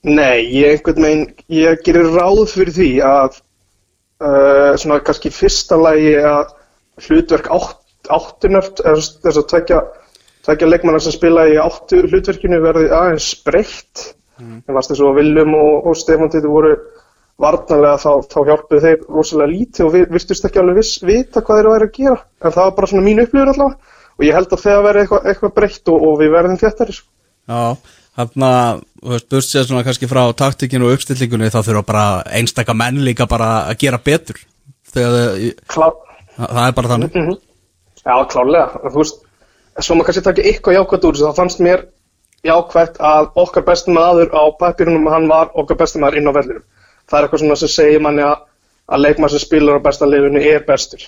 Nei, 0.05 0.45
ég 0.53 0.75
einhvern 0.75 1.01
veginn, 1.07 1.25
ég 1.49 1.81
gerir 1.85 2.11
ráð 2.13 2.43
fyrir 2.51 2.75
því 2.75 2.89
að 3.05 3.39
uh, 4.21 4.73
svona 4.77 5.01
kannski 5.05 5.33
fyrsta 5.33 5.79
lagi 5.81 6.13
að 6.21 6.53
hlutverk 7.07 7.49
átt, 7.51 7.81
áttunart, 8.13 8.83
þess 8.85 9.39
að 9.41 9.47
tvekja, 9.49 9.79
tvekja 10.45 10.69
leikmannar 10.69 11.03
sem 11.03 11.15
spila 11.15 11.47
í 11.49 11.57
áttu 11.61 12.03
hlutverkinu 12.05 12.61
verði 12.63 12.91
aðeins 12.93 13.31
breytt. 13.45 14.11
Mm. 14.39 14.61
En 14.67 14.77
varst 14.77 14.91
þess 14.91 15.03
að 15.03 15.17
Viljum 15.19 15.57
og, 15.57 15.89
og 15.89 15.97
Stefán 15.97 16.31
Titti 16.31 16.51
voru 16.51 16.75
varnarlega 17.41 17.97
þá, 17.99 18.11
þá 18.31 18.37
hjálpuðu 18.47 18.81
þeir 18.83 19.03
rosalega 19.11 19.51
lítið 19.51 19.85
og 19.85 19.91
vi, 19.95 20.05
virtust 20.15 20.47
ekki 20.47 20.61
alveg 20.61 20.79
viss 20.79 21.01
vita 21.03 21.43
hvað 21.43 21.59
þeir 21.59 21.69
væri 21.73 21.89
að 21.89 21.97
gera. 21.97 22.17
En 22.39 22.55
það 22.55 22.61
var 22.63 22.75
bara 22.77 22.89
svona 22.91 23.05
mín 23.07 23.21
upplifur 23.23 23.51
allavega 23.51 23.93
og 24.15 24.23
ég 24.23 24.37
held 24.37 24.55
að 24.55 24.63
þegar 24.63 24.85
verði 24.85 25.03
eitthvað, 25.03 25.29
eitthvað 25.31 25.53
breytt 25.57 25.91
og, 25.91 26.05
og 26.07 26.17
við 26.21 26.33
verðum 26.35 26.59
þéttari. 26.61 26.95
Sko. 26.95 27.09
Já, 27.45 27.61
þarna, 28.19 28.51
þú 29.01 29.13
veist, 29.15 29.27
burt 29.33 29.49
sér 29.49 29.67
svona 29.67 29.83
kannski 29.87 30.09
frá 30.11 30.21
taktikinu 30.39 30.87
og 30.87 30.95
uppstillingunni 30.95 31.51
þá 31.51 31.59
þurfa 31.59 31.83
bara 31.89 32.05
einstaka 32.39 32.77
menn 32.77 33.03
líka 33.03 33.27
bara 33.29 33.49
að 33.71 33.81
gera 33.83 33.99
betur. 34.05 34.39
Þegar 34.95 35.35
Klá, 35.71 35.89
það 36.39 36.63
er 36.63 36.77
bara 36.79 36.93
þannig. 36.93 37.19
Mhm. 37.19 37.41
Já, 38.05 38.15
klálega. 38.29 38.83
Þú 38.85 38.97
veist, 39.01 39.24
svo 39.81 39.95
maður 39.95 40.09
kannski 40.09 40.25
taka 40.27 40.45
eitthvað 40.45 40.77
jákvæmt 40.77 41.07
úr 41.07 41.17
þessu, 41.17 41.29
þá 41.29 41.39
fannst 41.41 41.63
mér 41.63 41.85
jákvæmt 42.45 42.99
að 43.11 43.29
okkar 43.43 43.65
besti 43.67 43.95
maður 43.95 44.31
á 44.31 44.43
papirunum, 44.59 45.09
hann 45.11 45.27
var 45.31 45.51
okkar 45.53 45.79
besti 45.81 46.01
maður 46.01 46.21
inn 46.21 46.29
á 46.31 46.37
vellinum. 46.37 46.65
Það 47.09 47.17
er 47.19 47.27
eitthvað 47.27 47.43
svona 47.43 47.59
sem 47.61 47.73
segir 47.73 48.03
manni 48.05 48.25
að 48.25 48.37
að 48.85 49.01
leikmann 49.01 49.31
sem 49.33 49.41
spilar 49.41 49.79
á 49.81 49.85
besta 49.85 50.07
liðinu 50.09 50.41
er 50.45 50.65
bestur. 50.65 51.03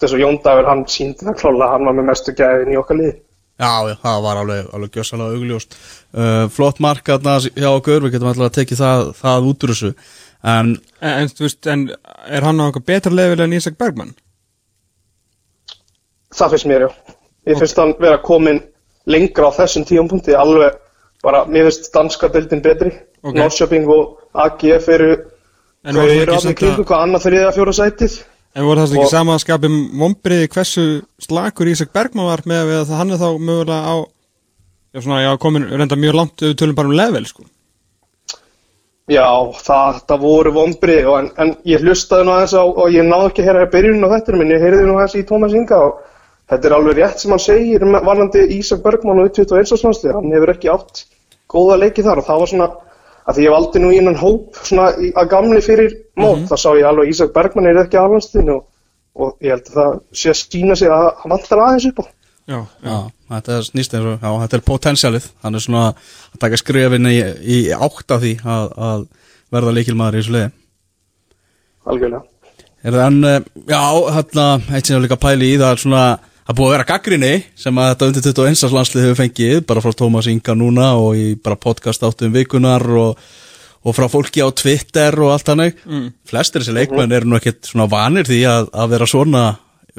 Þess 0.00 0.14
að 0.16 0.22
Jón 0.22 0.38
Dagur 0.44 0.68
hann 0.68 0.86
síndi 0.88 1.26
það 1.26 1.36
klála 1.42 1.66
að 1.66 1.74
hann 1.74 1.88
var 1.88 1.96
með 1.96 2.08
mestu 2.08 2.32
gæðin 2.36 2.72
í 2.72 2.78
okkar 2.80 2.98
liði. 3.00 3.14
Já, 3.60 3.72
það 4.00 4.22
var 4.24 4.40
alveg, 4.40 4.68
alveg 4.72 4.96
gjössalega 4.96 5.36
augljóst. 5.36 5.76
Uh, 6.16 6.46
Flott 6.52 6.80
mark 6.80 7.04
þarna 7.04 7.34
hjá 7.44 7.68
okkur, 7.68 8.06
við 8.06 8.14
getum 8.14 8.30
alltaf 8.30 8.46
að 8.46 8.54
tekið 8.56 8.80
það, 8.80 9.02
það 9.18 9.48
út 9.50 9.66
úr 9.66 9.72
þessu. 9.74 9.90
En 10.40 10.70
En, 11.00 11.12
en, 11.20 11.28
þú 11.28 11.44
veist, 11.44 11.68
en 11.68 11.82
er 12.32 12.46
hann 12.46 12.60
á 12.60 12.64
eitthvað 12.68 12.86
betra 12.88 13.12
level 13.12 13.44
en 13.44 13.56
Ísak 13.56 13.76
Bergmann? 13.80 14.14
það 16.30 16.54
finnst 16.54 16.68
mér 16.70 16.86
já 16.86 16.90
ég 17.46 17.58
finnst 17.58 17.78
hann 17.80 17.94
vera 18.00 18.18
komin 18.18 18.60
lengra 19.06 19.48
á 19.48 19.56
þessum 19.60 19.84
tíumpunkti 19.88 20.34
alveg 20.36 20.76
bara, 21.22 21.44
mér 21.46 21.68
finnst 21.70 21.92
danska 21.94 22.28
deildin 22.32 22.62
betri 22.64 22.92
Ok. 23.22 23.34
Norrköping 23.36 23.84
og 23.92 24.16
AGF 24.32 24.86
eru 24.88 25.10
það 25.84 26.12
eru 26.14 26.32
allir 26.38 26.54
kringu 26.56 26.80
að- 26.82 26.86
hvað 26.88 27.02
annað 27.04 27.24
þriða 27.26 27.50
fjóra 27.56 27.72
sætið 27.76 28.14
En 28.56 28.64
voru 28.66 28.80
það 28.82 28.94
ekki 28.96 29.10
sama 29.12 29.34
að 29.36 29.42
skapum 29.44 29.74
vombriði 30.00 30.48
hversu 30.50 30.84
slakur 31.22 31.68
Ísak 31.70 31.92
Bergmann 31.94 32.26
var 32.26 32.40
með 32.50 32.72
að 32.80 32.88
hann 32.98 33.12
er 33.14 33.20
þá 33.20 33.28
mögulega 33.38 33.84
á 33.86 33.96
já, 34.94 35.00
svona, 35.04 35.20
já, 35.22 35.36
komin 35.38 35.68
reynda 35.70 35.94
mjög 35.96 36.14
langt 36.18 36.42
við 36.42 36.56
tölum 36.58 36.74
bara 36.74 36.88
um 36.90 36.96
level, 36.98 37.26
sko. 37.30 37.44
Já, 39.10 39.26
það, 39.58 40.00
það 40.08 40.20
voru 40.22 40.52
vombrið 40.54 41.06
en, 41.18 41.28
en 41.42 41.48
ég 41.66 41.82
hlustaði 41.82 42.26
nú 42.26 42.34
aðeins 42.34 42.54
á 42.54 42.62
og 42.62 42.90
ég 42.94 43.06
náði 43.06 43.30
ekki 43.30 43.42
að 43.42 43.48
heyra 43.48 43.70
byrjun 43.72 44.04
á 44.06 44.12
þetta 44.12 44.34
en 44.36 44.52
ég 44.54 44.62
heyrði 44.64 44.84
nú 44.86 44.98
aðeins 44.98 45.16
í 45.18 45.24
Tómas 45.26 45.54
Inga 45.58 45.80
og 45.86 45.96
þetta 46.50 46.68
er 46.70 46.74
alveg 46.76 46.98
rétt 47.00 47.22
sem 47.22 47.30
hann 47.34 47.42
segir 47.42 47.84
varðandi 47.86 48.44
Ísak 48.58 48.82
Bergmann 48.84 49.22
og 49.22 49.30
21. 49.36 49.74
landslið 49.84 50.14
hann 50.18 50.32
hefur 50.34 50.52
ekki 50.54 50.70
átt 50.72 51.04
góða 51.50 51.78
leiki 51.82 52.02
þar 52.06 52.20
og 52.22 52.26
það 52.28 52.40
var 52.44 52.50
svona 52.52 52.68
að 53.30 53.36
því 53.36 53.44
ég 53.46 53.54
valdi 53.54 53.82
nú 53.82 53.90
í 53.92 53.98
innan 54.00 54.18
hóp 54.18 54.58
svona 54.66 54.88
í- 54.98 55.12
að 55.14 55.28
gamli 55.30 55.60
fyrir 55.62 55.92
mót 56.18 56.46
þá 56.50 56.56
sá 56.58 56.70
ég 56.78 56.86
alveg 56.88 57.10
Ísak 57.12 57.32
Bergmann 57.36 57.68
er 57.70 57.82
ekki 57.84 57.98
á 58.00 58.04
landsliðinu 58.10 58.56
og, 58.58 58.64
og 59.20 59.36
ég 59.44 59.54
held 59.54 59.68
að 59.70 59.76
það 59.80 60.00
sé 60.22 60.32
að 60.32 60.38
skýna 60.40 60.76
sig 60.80 60.90
að 60.90 61.06
hann 61.22 61.34
vantar 61.36 61.62
aðeins 61.66 61.88
upp 61.92 62.02
á 62.02 62.06
Já, 62.50 62.60
já. 62.82 62.96
þetta 63.30 63.52
er 63.60 63.66
snýst 63.68 63.92
eins 63.94 64.06
og, 64.10 64.14
já, 64.24 64.30
þetta 64.42 64.56
er 64.58 64.62
potensialið 64.66 65.26
Hann 65.44 65.54
er 65.54 65.62
svona 65.62 65.82
að 65.92 66.38
taka 66.42 66.58
skrefin 66.58 67.06
í, 67.06 67.18
í 67.46 67.58
átt 67.76 68.14
af 68.16 68.24
því 68.24 68.32
að, 68.42 68.64
að 68.88 69.04
verða 69.54 69.74
leikilmaður 69.76 70.16
í 70.16 70.22
þessu 70.24 70.34
liði 70.34 70.48
algjörlega. 71.90 72.22
Er 72.84 72.96
það 72.96 73.04
en, 73.06 73.18
eh, 73.28 73.40
já, 73.68 73.80
hérna, 74.16 74.46
eitt 74.74 74.86
sem 74.88 74.96
ég 74.96 75.02
líka 75.04 75.18
pæli 75.20 75.52
í, 75.54 75.58
það 75.60 75.72
er 75.76 75.80
svona, 75.84 76.02
það 76.50 76.58
búið 76.58 76.66
að 76.66 76.74
vera 76.74 76.88
gaggrinni 76.88 77.34
sem 77.58 77.78
að 77.78 77.88
þetta 77.92 78.06
undir 78.08 78.24
21. 78.26 78.74
landslið 78.74 79.04
hefur 79.06 79.18
fengið, 79.20 79.60
bara 79.68 79.82
frá 79.84 79.94
Tómas 79.94 80.28
Inga 80.30 80.56
núna 80.58 80.88
og 80.98 81.18
í 81.18 81.26
bara 81.38 81.58
podcast 81.60 82.02
áttum 82.06 82.32
vikunar 82.34 82.82
og, 82.98 83.20
og 83.86 83.94
frá 83.96 84.08
fólki 84.10 84.42
á 84.42 84.50
Twitter 84.50 85.14
og 85.22 85.34
allt 85.36 85.52
hannig. 85.52 85.78
Mm. 85.86 86.08
Flestir 86.26 86.64
þessi 86.64 86.74
leikmenn 86.74 87.14
eru 87.14 87.30
nú 87.30 87.38
ekkert 87.38 87.70
svona 87.70 87.86
vanir 87.90 88.26
því 88.26 88.40
að, 88.50 88.70
að 88.82 88.96
vera 88.96 89.08
svona 89.12 89.44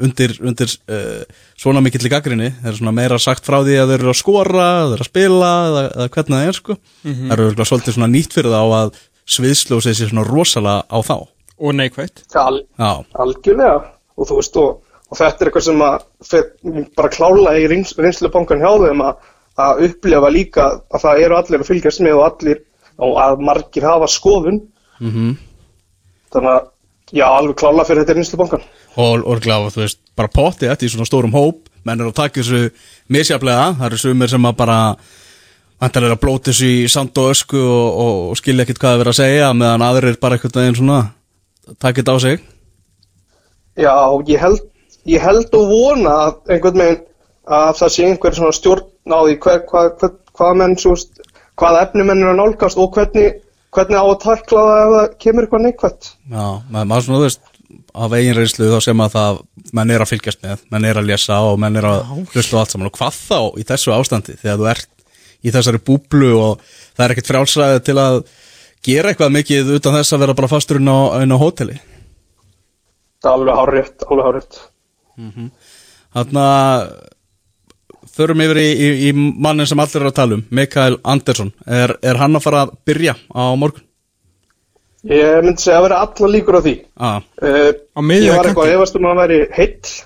undir, 0.02 0.34
undir 0.44 0.76
uh, 0.92 1.24
svona 1.56 1.84
mikill 1.84 2.04
í 2.04 2.12
gaggrinni. 2.12 2.52
Það 2.60 2.72
er 2.74 2.78
svona 2.82 2.94
meira 3.00 3.20
sagt 3.22 3.48
frá 3.48 3.62
því 3.62 3.78
að 3.80 3.94
þeir 3.94 3.98
eru 4.02 4.12
að 4.12 4.20
skora, 4.20 4.68
þeir 4.90 4.98
eru 4.98 5.06
að 5.06 5.10
spila 5.12 5.50
eða, 5.70 5.86
eða 5.88 6.10
hvernig 6.18 6.36
það 6.36 6.50
er 6.50 6.60
sko. 6.60 6.78
Það 7.06 7.34
eru 7.38 7.68
svolítið 7.72 7.96
svona 7.96 8.12
nýtt 8.12 8.36
fyrir 8.36 8.52
þá 8.58 8.62
að 8.82 8.94
sviðslósið 9.38 9.96
sé 9.96 10.12
svona 10.12 10.28
rosalega 10.28 10.84
á 10.84 10.98
þá. 11.00 11.16
Og 11.62 11.76
neikvætt. 11.78 12.26
Al, 12.36 12.64
Já, 12.76 12.92
Algjörlega 13.22 13.76
og 14.18 14.28
þú 14.28 14.42
veist 14.42 14.56
og, 14.60 14.81
og 15.12 15.18
þetta 15.18 15.44
er 15.44 15.50
eitthvað 15.50 15.66
sem 15.68 15.84
að 15.84 16.04
fer, 16.24 16.44
bara 16.96 17.12
klála 17.12 17.54
í 17.60 17.68
reyns, 17.68 17.94
reynslubankan 18.00 18.62
hjá 18.64 18.70
þeim 18.86 19.04
að, 19.04 19.30
að 19.60 19.86
upplifa 19.88 20.32
líka 20.32 20.68
að 20.88 21.04
það 21.04 21.24
eru 21.26 21.38
allir 21.38 21.64
að 21.64 21.68
fylgjast 21.68 22.04
með 22.04 22.18
og 22.18 22.26
allir 22.30 22.62
og 23.02 23.18
að 23.20 23.42
margir 23.44 23.88
hafa 23.88 24.08
skoðun. 24.08 24.62
Mhm. 25.02 25.34
Þannig 26.32 26.54
að 26.54 26.70
já, 27.12 27.26
alveg 27.28 27.58
klála 27.60 27.84
fyrir 27.84 28.06
þetta 28.06 28.16
reynslubankan 28.16 28.70
og 28.96 29.24
orðglega, 29.24 29.72
þú 29.72 29.82
veist, 29.82 30.00
bara 30.16 30.32
potti 30.32 30.68
þetta 30.68 30.86
í 30.86 30.92
svona 30.92 31.08
stórum 31.08 31.34
hóp, 31.36 31.68
menn 31.86 32.00
eru 32.00 32.12
að 32.12 32.18
taka 32.20 32.40
þessu 32.40 32.70
misjaflega, 33.12 33.72
það 33.78 33.86
eru 33.88 34.00
sumir 34.02 34.32
sem 34.32 34.48
að 34.48 34.58
bara 34.58 34.78
vantarlega 35.82 36.16
að 36.18 36.22
blóta 36.22 36.50
þessu 36.50 36.68
í 36.68 36.88
sand 36.92 37.18
og 37.18 37.32
ösku 37.32 37.60
og, 37.60 38.00
og, 38.04 38.18
og 38.32 38.40
skilja 38.40 38.66
ekkert 38.66 38.82
hvað 38.82 38.94
það 38.94 39.02
verið 39.02 39.14
að 39.14 39.20
segja, 39.20 39.52
meðan 39.56 39.86
aðrir 39.88 40.18
bara 40.20 40.38
einhvern 40.38 40.58
veginn 40.60 40.78
svona 40.78 41.00
þetta 41.82 42.16
á 42.16 42.18
sig. 42.22 42.44
Já, 43.80 43.94
ég 44.28 44.42
held, 44.42 44.66
ég 45.08 45.22
held 45.22 45.54
og 45.58 45.70
vona 45.70 46.16
að 46.26 46.54
einhvern 46.54 46.82
veginn 46.82 47.06
að 47.52 47.70
það 47.80 47.94
sé 47.94 48.08
einhver 48.08 48.36
svona 48.36 48.56
stjórn 48.56 49.14
á 49.14 49.18
því 49.18 49.38
hver, 49.42 49.62
hvað, 49.70 49.88
hvað, 49.98 50.18
hvað 50.38 50.58
menn 50.60 50.76
svo, 50.78 50.94
veist, 50.94 51.24
hvað 51.58 51.78
efni 51.80 52.06
menn 52.06 52.22
er 52.22 52.32
að 52.32 52.38
nálgast 52.38 52.80
og 52.80 52.92
hvernig, 52.94 53.40
hvernig 53.74 53.98
á 53.98 54.04
að 54.04 54.20
takla 54.22 54.66
það 54.68 54.82
ef 54.82 54.92
það 54.94 55.16
kemur 55.24 55.46
eitthvað 55.46 55.64
neikvætt. 55.66 56.12
Já, 56.30 56.46
maður, 56.70 57.06
svona, 57.06 57.18
þú 57.18 57.26
veist 57.26 57.48
af 57.92 58.14
eigin 58.16 58.36
reynslu 58.36 58.70
þá 58.70 58.78
sem 58.84 59.02
að 59.04 59.14
það 59.16 59.42
menn 59.76 59.92
er 59.92 60.04
að 60.04 60.10
fylgjast 60.12 60.42
með, 60.44 60.64
menn 60.72 60.88
er 60.88 61.00
að 61.00 61.08
lesa 61.08 61.38
og 61.48 61.60
menn 61.60 61.78
er 61.80 61.88
að 61.88 62.02
hlusta 62.32 62.56
á 62.56 62.60
allt 62.62 62.74
saman. 62.74 62.90
Og 62.90 62.98
hvað 62.98 63.18
þá 63.18 63.38
í 63.58 63.66
þessu 63.68 63.94
ástandi 63.96 64.36
þegar 64.38 64.60
þú 64.60 64.68
ert 64.72 64.90
í 65.42 65.52
þessari 65.52 65.82
búblu 65.82 66.32
og 66.38 66.66
það 66.94 67.04
er 67.04 67.14
ekkert 67.14 67.30
frjálsræði 67.32 67.84
til 67.88 67.96
að 67.98 68.18
gera 68.86 69.12
eitthvað 69.12 69.34
mikið 69.38 69.72
utan 69.78 69.96
þess 69.98 70.14
að 70.14 70.22
vera 70.24 70.36
bara 70.38 70.52
fastur 70.52 70.78
inn 70.78 70.92
á, 70.92 70.98
inn 71.24 71.34
á 71.34 71.38
hóteli? 71.42 71.78
Það 73.22 73.32
er 73.32 73.38
alveg 73.38 73.58
hárétt, 73.60 74.06
alveg 74.08 74.28
hárétt 74.28 74.60
Þannig 75.16 76.42
að 76.42 76.86
förum 78.12 78.42
yfir 78.44 78.60
í, 78.60 78.66
í, 78.72 78.90
í 79.08 79.12
mannin 79.16 79.68
sem 79.68 79.80
allir 79.80 80.02
eru 80.02 80.10
að 80.12 80.18
tala 80.18 80.36
um, 80.38 80.44
Mikael 80.52 80.98
Andersson. 81.08 81.52
Er, 81.66 81.94
er 82.04 82.20
hann 82.20 82.36
að 82.36 82.44
fara 82.44 82.66
að 82.66 82.74
byrja 82.88 83.14
á 83.32 83.42
morgun? 83.56 83.86
Ég 85.08 85.40
myndi 85.42 85.64
segja 85.64 85.80
að 85.80 85.86
vera 85.88 86.02
alla 86.04 86.28
líkur 86.30 86.58
á 86.58 86.62
því. 86.62 86.74
Ah, 86.94 87.16
uh, 87.42 87.70
Á 87.74 88.00
miðju 88.06 88.28
Ég 88.28 88.36
var 88.36 88.50
eitthvað 88.50 88.68
að 88.68 88.76
efast 88.76 88.98
um 88.98 89.06
að 89.08 89.10
hann 89.12 89.22
væri 89.24 89.40
heill. 89.56 89.96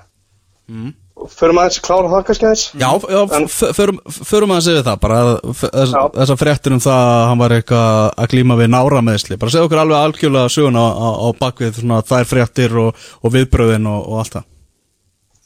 Mm. 0.67 0.95
förum 1.33 1.59
aðeins 1.61 1.77
að 1.81 1.85
klára 1.87 2.09
það 2.13 2.25
kannski 2.29 2.47
aðeins. 2.47 2.65
Já, 2.77 2.89
já 3.13 3.21
En- 3.37 3.47
förum, 3.77 4.01
förum 4.31 4.51
að 4.57 4.65
segja 4.67 4.83
það 4.87 4.99
bara 5.05 5.21
þess, 5.61 5.93
þessar 6.17 6.41
fréttir 6.41 6.75
um 6.77 6.83
það 6.85 7.03
að 7.05 7.23
hann 7.31 7.41
var 7.43 7.55
eitthvað 7.57 8.11
að 8.25 8.33
glíma 8.35 8.59
við 8.61 8.73
nára 8.75 9.01
meðsli 9.07 9.39
bara 9.41 9.55
segja 9.55 9.69
okkur 9.69 9.81
alveg 9.85 9.97
algjörlega 10.03 10.53
söguna 10.53 10.83
á, 10.85 10.91
á, 10.93 11.09
á 11.25 11.29
bakvið 11.41 11.81
svona, 11.81 12.03
þær 12.05 12.29
fréttir 12.33 12.77
og, 12.83 13.07
og 13.23 13.33
viðbröðin 13.37 13.89
og, 13.89 14.03
og 14.11 14.21
allt 14.25 14.37
það 14.37 14.45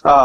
Já, 0.00 0.16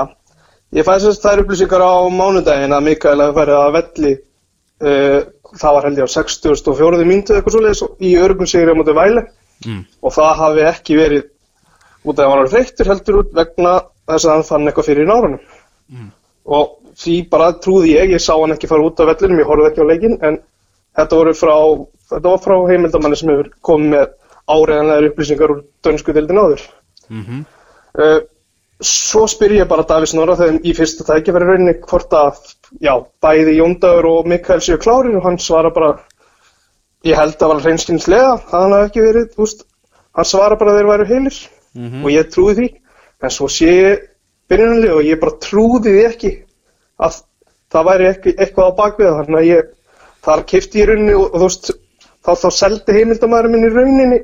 ég 0.75 0.87
fæði 0.87 1.11
að 1.11 1.21
þær 1.23 1.43
upplýsingar 1.43 1.83
á 1.83 1.93
mánudaginn 2.13 2.75
að 2.75 2.85
Mikael 2.89 3.17
hefði 3.21 3.37
farið 3.39 3.61
að 3.61 3.73
velli 3.75 4.13
uh, 4.15 5.19
það 5.55 5.77
var 5.77 5.87
held 5.89 6.01
ég 6.01 6.09
á 6.09 6.15
64. 6.15 7.07
mínútu 7.07 7.35
eitthvað 7.35 7.57
svoleiðis 7.57 7.83
í 7.99 8.13
örgum 8.19 8.49
sigri 8.49 8.75
á 8.75 8.77
móti 8.77 8.95
væle. 8.95 9.27
Mm. 9.63 9.85
og 10.03 10.11
það 10.11 10.33
hafi 10.35 10.63
ekki 10.67 10.95
verið 10.99 11.21
út 12.03 12.17
af 12.19 12.25
að 12.25 12.31
hann 12.33 12.41
var 12.41 12.49
reyktur 12.51 12.89
heldur 12.91 13.19
út 13.21 13.29
vegna 13.37 13.69
þess 14.03 14.25
að 14.27 14.33
hann 14.33 14.43
fann 14.49 14.67
eitthvað 14.67 14.87
fyrir 14.89 15.07
nárunum 15.07 16.09
og 16.57 16.73
því 16.99 17.15
bara 17.31 17.53
trúði 17.63 17.93
ég, 17.95 18.11
ég 18.15 18.23
sá 18.23 18.33
hann 18.35 18.53
ekki 18.55 18.67
fara 18.67 18.85
út 18.85 18.99
af 18.99 19.09
vellinum, 19.13 19.39
ég 19.39 19.49
horfði 19.49 19.69
ekki 19.71 19.83
á 19.83 19.91
leikinn 19.91 20.17
en 20.27 20.37
þetta 20.99 21.19
voru 21.21 21.33
frá, 21.39 21.55
þetta 22.11 22.33
var 22.33 22.43
frá 22.43 22.55
heimildamanni 22.69 23.19
sem 23.19 23.31
hefur 23.33 23.49
komið 23.65 23.91
með 23.95 24.05
áreðanlegar 24.55 25.09
upplýsingar 25.09 25.55
úr 25.55 25.63
dönsku 25.87 26.15
dildin 26.15 26.41
áður. 26.43 26.63
Uh, 27.95 28.19
svo 28.83 29.23
spyr 29.31 29.55
ég 29.61 29.69
bara 29.69 29.85
Davís 29.87 30.13
Norra 30.15 30.35
þegar 30.39 30.65
í 30.67 30.73
fyrsta 30.75 31.05
tækifæri 31.07 31.47
rauninni 31.47 31.75
hvort 31.85 32.11
að, 32.15 32.41
já, 32.83 32.93
bæði 33.23 33.57
Jóndagur 33.59 34.09
og 34.09 34.27
Mikael 34.27 34.59
séu 34.63 34.79
klárir 34.81 35.15
og 35.15 35.23
hann 35.23 35.39
svara 35.39 35.71
bara 35.71 35.93
ég 37.05 37.15
held 37.15 37.37
að 37.39 37.53
var 37.53 37.61
hreinskinslega 37.63 38.33
að 38.33 38.49
hann 38.51 38.75
hafi 38.75 38.89
ekki 38.89 39.05
verið, 39.05 39.29
veist 39.37 39.63
hann 40.15 40.27
svara 40.27 40.57
bara 40.59 40.75
þeir 40.75 40.91
væru 40.91 41.07
heilir 41.11 41.39
og 42.03 42.11
ég 42.11 42.29
trúi 42.31 42.55
því, 42.55 42.67
en 43.23 43.31
svo 43.31 43.47
sé 43.51 43.71
ég 43.71 44.03
byrjunarlega 44.49 44.99
og 44.99 45.07
ég 45.07 45.19
bara 45.19 45.39
trúði 45.43 45.95
því 45.95 46.05
ekki 46.09 46.31
að 46.99 47.21
það 47.71 47.87
væri 47.89 48.07
ekki, 48.11 48.35
eitthvað 48.37 48.69
á 48.71 48.77
bakvið 48.79 49.17
þannig 49.19 49.39
að 49.39 49.49
ég, 49.49 49.73
þar 50.23 50.45
kefti 50.51 50.79
ég 50.79 50.89
rauninni 50.89 51.15
og, 51.15 51.25
og 51.25 51.39
þú 51.39 51.47
veist, 51.47 51.71
þá, 52.23 52.31
þá 52.43 52.49
seldi 52.59 52.95
heimildamæður 52.99 53.51
minn 53.53 53.67
í 53.67 53.73
rauninni 53.73 54.19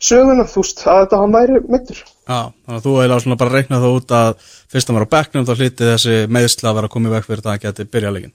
söguna, 0.00 0.46
þú 0.48 0.64
veist, 0.64 0.84
að 0.86 1.02
þetta 1.04 1.20
hann 1.22 1.36
væri 1.36 1.60
mittur 1.68 2.00
Já, 2.24 2.40
þannig 2.64 2.78
að 2.78 2.86
þú 2.86 2.94
eiginlega 2.96 3.22
svona 3.26 3.40
bara 3.42 3.54
reikna 3.54 3.82
það 3.82 3.98
út 3.98 4.16
að 4.16 4.48
fyrst 4.72 4.90
að 4.90 4.98
vera 4.98 5.08
á 5.08 5.14
bekknum 5.14 5.46
þá 5.48 5.54
hlítið 5.54 5.92
þessi 5.92 6.16
meðsla 6.32 6.70
að 6.70 6.80
vera 6.80 6.90
að 6.90 6.94
koma 6.96 7.10
í 7.10 7.14
veg 7.14 7.28
fyrir 7.28 7.44
það 7.44 7.54
að 7.54 7.62
geti 7.66 7.88
byrja 7.94 8.14
leikin 8.14 8.34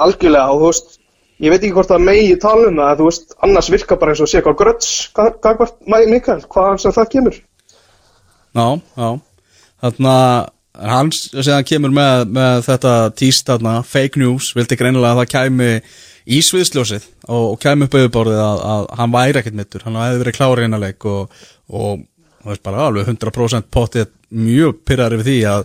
algjörlega 0.00 0.54
og 0.54 0.60
þú 0.60 0.70
veist 0.70 1.00
ég 1.40 1.52
veit 1.52 1.62
ekki 1.62 1.74
hvort 1.76 1.90
það 1.90 2.06
megi 2.06 2.36
tala 2.40 2.68
um 2.68 2.80
það 2.80 3.00
þú 3.00 3.08
veist, 3.08 3.34
annars 3.46 3.70
virka 3.72 3.98
bara 4.00 4.14
eins 4.14 4.22
og 4.24 4.30
sé 4.30 4.42
hvað 4.44 4.58
gröts 4.60 4.90
gagvart 5.16 5.76
Mikael, 5.88 6.40
hvaðan 6.44 6.80
sem 6.82 6.94
það 6.96 7.12
kemur. 7.14 7.38
Já, 8.56 8.66
já. 9.00 9.10
Þannig 9.80 10.10
að 10.12 10.50
hans 10.78 11.24
sem 11.34 11.66
kemur 11.66 11.92
með, 11.94 12.28
með 12.30 12.62
þetta 12.68 12.94
þarna, 13.48 13.74
fake 13.86 14.20
news, 14.20 14.52
vildi 14.56 14.78
greinilega 14.78 15.14
að 15.14 15.22
það 15.22 15.32
kæmi 15.34 15.70
í 16.30 16.40
sviðsljósið 16.44 17.06
og, 17.26 17.44
og 17.54 17.58
kæmi 17.62 17.88
upp 17.88 17.96
auðvborðið 17.98 18.42
að, 18.44 18.62
að 18.72 18.88
hann 19.00 19.14
væri 19.14 19.40
ekkert 19.40 19.58
mittur, 19.58 19.84
hann 19.86 19.98
hefði 19.98 20.22
verið 20.24 20.36
klári 20.38 20.66
innanleik 20.68 21.06
og, 21.10 21.44
og 21.68 22.02
það 22.40 22.52
veist 22.52 22.66
bara 22.66 22.84
alveg 22.86 23.10
100% 23.10 23.70
pottið 23.72 24.10
mjög 24.30 24.82
pyrrar 24.86 25.16
yfir 25.16 25.26
því 25.26 25.38
að, 25.50 25.64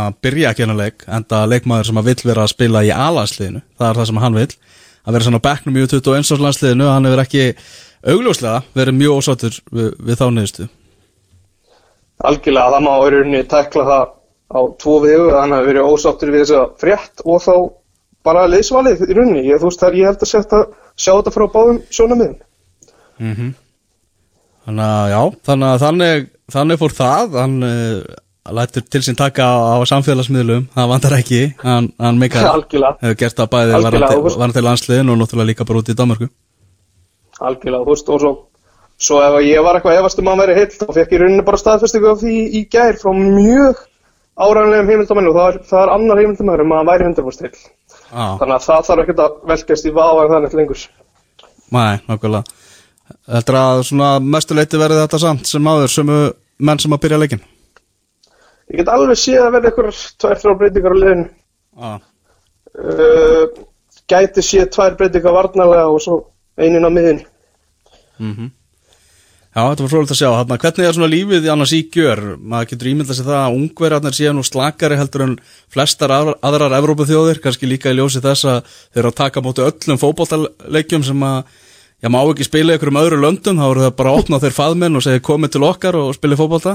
að 0.00 0.16
byrja 0.24 0.52
ekki 0.52 0.66
innanleik 0.66 1.06
enda 1.18 1.42
leikmaður 1.50 1.90
sem 1.90 2.02
vill 2.08 2.18
vera 2.24 2.46
að 2.46 2.54
spila 2.54 2.84
í 2.86 2.94
alansliðinu, 2.94 3.62
það 3.76 3.90
er 3.90 4.00
það 4.00 4.10
sem 4.10 4.22
hann 4.24 4.40
vill 4.40 4.50
að 5.06 5.14
vera 5.14 5.28
svona 5.28 5.42
á 5.42 5.46
bekknum 5.46 5.76
í 5.76 5.84
21 5.84 6.24
árs 6.24 6.42
landsliðinu 6.46 6.88
hann 6.90 7.06
hefur 7.06 7.22
ekki 7.22 7.44
augljóslega 8.06 8.62
verið 8.74 8.98
mjög 9.02 9.20
ósáttur 9.20 9.60
við, 9.70 9.92
við 10.00 10.18
þá 10.18 10.26
niðurstu 10.32 10.68
Algjörlega, 12.26 12.72
það 12.72 12.84
má 12.86 12.92
rauninni 12.96 13.42
tekla 13.50 13.82
það 13.86 14.15
á 14.52 14.60
tvo 14.80 14.98
vegu, 15.02 15.28
að 15.34 15.66
verið 15.70 15.88
ósáttur 15.90 16.32
við 16.34 16.44
þessa 16.44 16.64
frétt 16.80 17.22
og 17.24 17.42
þá 17.42 17.54
bara 18.26 18.46
liðsvalið 18.50 19.04
í 19.06 19.14
rauninni. 19.14 19.46
Ég, 19.46 19.60
þú 19.62 19.70
veist, 19.70 19.80
það 19.82 19.88
er 19.92 19.98
ég 20.00 20.10
held 20.10 20.22
að 20.26 20.30
setja, 20.32 20.60
sjá 20.98 21.12
þetta 21.14 21.34
frá 21.34 21.46
báðum 21.54 21.80
svona 21.94 22.18
miðum. 22.18 23.52
Þannig 24.66 24.86
að 24.86 25.10
já, 25.12 25.20
þannig 25.46 25.68
að 25.72 25.82
þannig, 25.84 26.24
þannig 26.56 26.80
fór 26.80 26.94
það 26.96 27.36
hann 27.38 27.56
uh, 27.66 28.16
lætur 28.56 28.84
til 28.90 29.02
sín 29.06 29.18
taka 29.18 29.46
á, 29.46 29.78
á 29.78 29.86
samfélagsmiðlum, 29.90 30.66
það 30.74 30.90
vandar 30.90 31.16
ekki 31.20 31.40
hann, 31.62 31.88
hann 32.02 32.18
Algjörlega. 32.26 32.96
hefur 33.02 33.18
gert 33.22 33.38
það 33.38 33.50
bæði 33.54 33.76
Algjörlega, 33.78 33.86
varandi, 33.86 34.18
þú 34.18 34.26
veist. 34.26 34.40
varandi 34.42 34.64
landsliðin 34.66 35.12
og 35.14 35.18
náttúrulega 35.22 35.50
líka 35.52 35.66
bara 35.68 35.82
út 35.82 35.90
í 35.90 35.96
Danmarku 35.98 36.28
Algjörlega, 37.40 37.82
þú 37.86 37.94
veist, 37.94 38.10
og 38.14 38.22
svo, 38.22 38.32
svo 39.08 39.20
ef 39.22 39.38
ég 39.46 39.62
var 39.66 39.78
eitthvað 39.78 40.00
efast 40.00 40.22
um 40.22 40.26
að 40.30 40.34
hann 40.34 40.42
væri 40.44 40.58
heill, 40.60 40.74
þá 40.80 40.86
fekk 40.98 41.14
ég 41.16 41.22
rauninni 41.24 41.46
bara 41.46 41.62
staðfestingu 41.62 42.10
af 42.12 42.22
því 42.22 42.36
í 42.60 42.64
gær 42.74 42.98
frá 43.02 43.12
mjög 43.18 43.82
áræðanlegum 44.36 44.90
heimildamennu 44.92 45.32
og 45.32 45.36
það 45.38 45.48
er, 45.48 45.58
það 45.70 45.82
er 45.82 45.92
annar 45.94 46.20
heimildamennu 46.20 46.66
um 46.66 46.72
að 46.74 46.80
hann 46.82 46.90
væri 46.90 47.08
100% 47.08 47.46
heill. 47.46 47.66
ah. 48.12 48.36
Þannig 48.40 48.54
að 48.56 48.66
það 48.68 48.86
þarf 48.88 49.02
ekkert 49.04 49.24
að 49.24 49.36
velkast 49.52 49.88
í 49.88 49.92
vafa 49.96 50.24
en 50.24 50.32
þannig 50.34 50.56
lengur. 50.60 50.86
Nei, 51.76 51.98
nákvæmlega 52.06 52.44
Heldur 53.26 53.58
að 53.58 53.80
svona 53.86 54.08
mestuleiti 54.22 54.78
verði 54.78 55.02
þetta 55.02 55.18
samt 55.22 55.46
sem 55.50 55.68
áður 55.70 55.92
sömu 55.92 56.18
menn 56.58 56.82
sem 56.82 56.94
að 56.94 57.02
byrja 57.04 57.18
leikin 57.22 57.42
Ég 58.66 58.80
get 58.80 58.90
alveg 58.90 59.18
séð 59.18 59.44
að 59.44 59.52
verða 59.54 59.70
einhverjar 59.70 59.98
tvær, 60.22 60.38
þrjár 60.42 60.56
breytingar 60.60 60.94
á 60.94 60.98
liðinu. 60.98 61.26
ah. 61.78 61.98
Uh, 62.76 63.44
gæti 64.10 64.42
séð 64.42 64.70
tvær 64.74 64.96
breytingar 64.98 65.36
varnarlega 65.36 65.86
og 65.86 66.00
svo 66.02 66.16
einin 66.58 66.86
á 66.86 66.90
miðinni. 66.90 67.26
Já, 69.56 69.62
þetta 69.62 69.84
var 69.86 69.88
frólægt 69.88 70.10
að 70.12 70.18
sjá 70.18 70.28
Þarna, 70.28 70.56
Hvernig 70.60 70.86
er 70.86 70.96
svona 70.98 71.06
lífið 71.08 71.46
annars 71.48 71.70
í 71.72 71.78
gjör 71.88 72.20
maður 72.36 72.66
getur 72.74 72.88
ímyndað 72.90 73.16
sér 73.16 73.28
það 73.30 73.38
að 73.40 73.54
ungverjarnir 73.56 74.16
séu 74.18 74.32
nú 74.36 74.42
slakari 74.44 74.98
heldur 75.00 75.24
en 75.24 75.36
flestar 75.72 76.12
aðrar, 76.12 76.36
aðrar 76.44 76.74
Evrópuþjóðir, 76.76 77.40
kannski 77.40 77.70
líka 77.70 77.88
í 77.88 77.96
ljósi 77.96 78.20
þess 78.20 78.50
að 78.52 78.58
þeir 78.68 79.00
eru 79.00 79.12
að 79.14 79.16
taka 79.22 79.42
móti 79.46 79.64
öllum 79.64 80.02
fótboltaleikjum 80.02 81.06
sem 81.08 81.24
að 81.24 81.56
Já, 82.04 82.10
má 82.12 82.18
ekki 82.20 82.44
spila 82.44 82.74
í 82.74 82.76
einhverjum 82.76 82.98
öðru 83.00 83.18
löndum, 83.22 83.56
þá 83.56 83.70
eru 83.70 83.84
það 83.86 83.94
bara 83.96 84.10
að 84.12 84.18
opna 84.20 84.38
þeir 84.42 84.52
faðmenn 84.52 84.98
og 84.98 85.04
segja 85.06 85.22
komið 85.24 85.54
til 85.54 85.62
okkar 85.64 85.96
og 85.96 86.10
spila 86.12 86.36
fótbolta. 86.36 86.74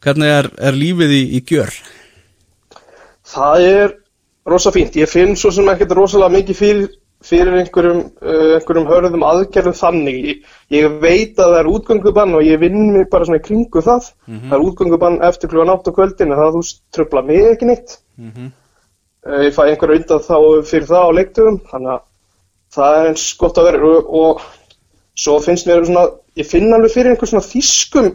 Hvernig 0.00 0.32
er, 0.32 0.48
er 0.56 0.78
lífið 0.80 1.12
í, 1.12 1.18
í 1.36 1.40
gjör? 1.44 1.74
Það 3.34 3.66
er 3.68 3.92
rosa 4.48 4.72
fínt. 4.72 4.96
Ég 4.96 5.12
finn 5.12 5.36
svo 5.36 5.52
sem 5.52 5.68
ekkert 5.68 5.92
rosalega 5.98 6.32
mikið 6.38 6.58
fyrir, 6.62 6.88
fyrir 7.22 7.58
einhverjum, 7.60 8.00
uh, 8.22 8.54
einhverjum 8.58 8.88
hörðum 8.90 9.26
aðgerðum 9.26 9.76
þannig. 9.78 10.18
Ég, 10.28 10.54
ég 10.74 10.96
veit 11.02 11.36
að 11.38 11.52
það 11.52 11.58
er 11.60 11.70
útgöngubann 11.72 12.38
og 12.38 12.46
ég 12.46 12.62
vinn 12.62 12.80
mig 12.94 13.10
bara 13.12 13.28
svona 13.28 13.40
í 13.42 13.44
kringu 13.44 13.82
það. 13.84 14.08
Það 14.48 14.56
er 14.58 14.66
útgöngubann 14.68 15.20
eftir 15.28 15.52
klugan 15.52 15.74
átt 15.74 15.90
á 15.90 15.96
kvöldin 15.96 16.34
það 16.38 16.56
þú 16.56 16.64
tröfla 16.96 17.22
mig 17.28 17.52
ekki 17.52 17.70
neitt. 17.70 17.98
uh, 19.26 19.42
ég 19.46 19.54
fæ 19.54 19.62
einhverju 19.68 20.00
undan 20.00 20.26
þá 20.26 20.36
fyrir 20.66 20.90
það 20.90 21.06
á 21.06 21.16
leiktöfum, 21.18 21.60
þannig 21.70 21.94
að 21.94 22.02
það 22.72 22.98
er 22.98 23.08
eins 23.12 23.28
gott 23.40 23.60
að 23.60 23.68
vera 23.68 23.92
og, 23.92 24.12
og 24.22 24.44
svo 25.18 25.38
finnst 25.44 25.68
mér 25.68 25.86
svona, 25.86 26.06
ég 26.38 26.48
finn 26.48 26.72
alveg 26.72 26.94
fyrir 26.94 27.12
einhver 27.12 27.30
svona 27.30 27.44
þýskum, 27.44 28.10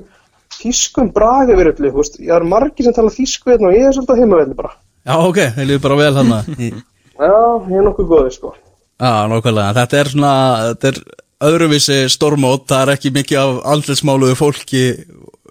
þýskum 0.57 1.11
bragi 1.15 1.57
verið, 1.57 1.89
veist, 1.95 2.19
ég 2.23 2.33
er 2.33 2.45
margir 2.47 2.87
sem 2.87 2.95
tala 2.95 3.13
þýsku 3.13 3.53
hérna 3.53 3.71
og 3.71 3.77
ég 3.77 3.87
er 3.87 3.97
svolítið 3.97 4.23
heimavelli 4.23 4.57
bara. 4.57 4.73
Já, 5.07 5.15
ok, 5.23 5.41
þeir 5.55 5.69
líður 5.69 5.83
bara 5.85 5.99
vel 6.01 6.13
þannig. 6.17 6.79
Já, 7.17 7.35
ég 7.71 7.77
er 7.79 7.85
nokkuð 7.85 8.09
góðið, 8.11 8.33
sko. 8.35 8.55
Já, 8.97 9.27
nákvæmlega. 9.29 9.73
Þetta 9.77 9.99
er 9.99 10.11
svona, 10.13 10.33
þetta 10.71 10.89
er 10.89 11.01
öðruvísi 11.47 11.97
stormót, 12.09 12.65
það 12.69 12.83
er 12.83 12.93
ekki 12.95 13.13
mikið 13.13 13.41
af 13.41 13.59
andlismáluðu 13.75 14.37
fólki 14.39 14.83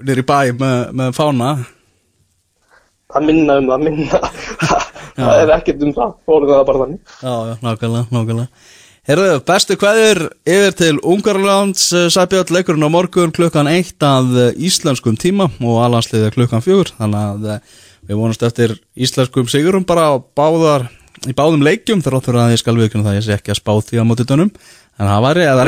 nýri 0.07 0.25
bæ 0.27 0.39
með, 0.59 0.81
með 0.99 1.13
fána. 1.17 1.53
Það 3.15 3.29
minna 3.29 3.61
um 3.61 3.71
það, 3.71 3.85
minna. 3.87 4.23
það 5.21 5.45
er 5.45 5.55
ekkert 5.61 5.87
um 5.87 5.95
það, 5.95 6.17
fórum 6.27 6.51
það 6.51 6.67
bara 6.73 6.83
þannig. 6.83 7.15
Já, 7.21 7.37
já, 7.37 7.55
nákvæmlega, 7.63 8.09
nákvæmlega. 8.11 8.75
Herðu, 9.07 9.39
bestu 9.47 9.77
kveðir 9.79 10.21
yfir 10.51 10.73
til 10.75 10.97
Ungarlands 11.07 11.93
sæbjörn 12.11 12.51
leikurinn 12.57 12.83
á 12.83 12.91
morgun 12.91 13.31
klukkan 13.31 13.69
eitt 13.71 14.03
að 14.03 14.33
eh, 14.43 14.57
íslenskum 14.67 15.15
tíma 15.15 15.47
og 15.63 15.77
alansliði 15.85 16.33
klukkan 16.35 16.65
fjögur 16.65 16.91
þannig 16.97 17.21
að 17.21 17.47
eh, 17.53 17.77
við 18.11 18.19
vonumst 18.19 18.43
eftir 18.43 18.75
íslenskum 18.99 19.47
sigurum 19.47 19.87
bara 19.87 20.09
á 20.11 20.15
báðar 20.19 20.89
í 21.31 21.35
báðum 21.37 21.63
leikjum 21.67 22.03
þar 22.05 22.17
áttur 22.21 22.39
að 22.41 22.53
ég 22.55 22.61
skal 22.63 22.77
viðkynna 22.79 23.07
það 23.09 23.17
ég 23.19 23.25
sé 23.27 23.37
ekki 23.37 23.53
að 23.55 23.61
spá 23.61 23.73
því 23.89 24.01
að 24.03 24.09
móti 24.11 24.27
dönum. 24.29 24.51
En 24.97 25.07
það 25.11 25.25
væri, 25.27 25.47
eða 25.53 25.65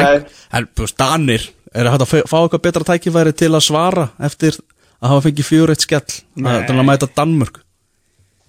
en 0.59 0.69
veist, 0.79 0.97
Danir, 0.99 1.47
er 1.75 1.91
hægt 1.93 2.05
að 2.07 2.13
fá- 2.27 2.43
eitthvað 2.43 2.63
betra 2.65 2.87
tækifæri 2.89 3.33
til 3.37 3.51
að 3.53 3.65
svara 3.67 4.07
eftir 4.25 4.57
að 5.03 5.11
hafa 5.13 5.25
fengið 5.29 5.49
fjögur 5.51 5.73
eitt 5.75 5.85
skell? 5.85 6.07
Til 6.39 6.77
að 6.79 6.87
mæta 6.89 7.09
Danmörk. 7.19 7.59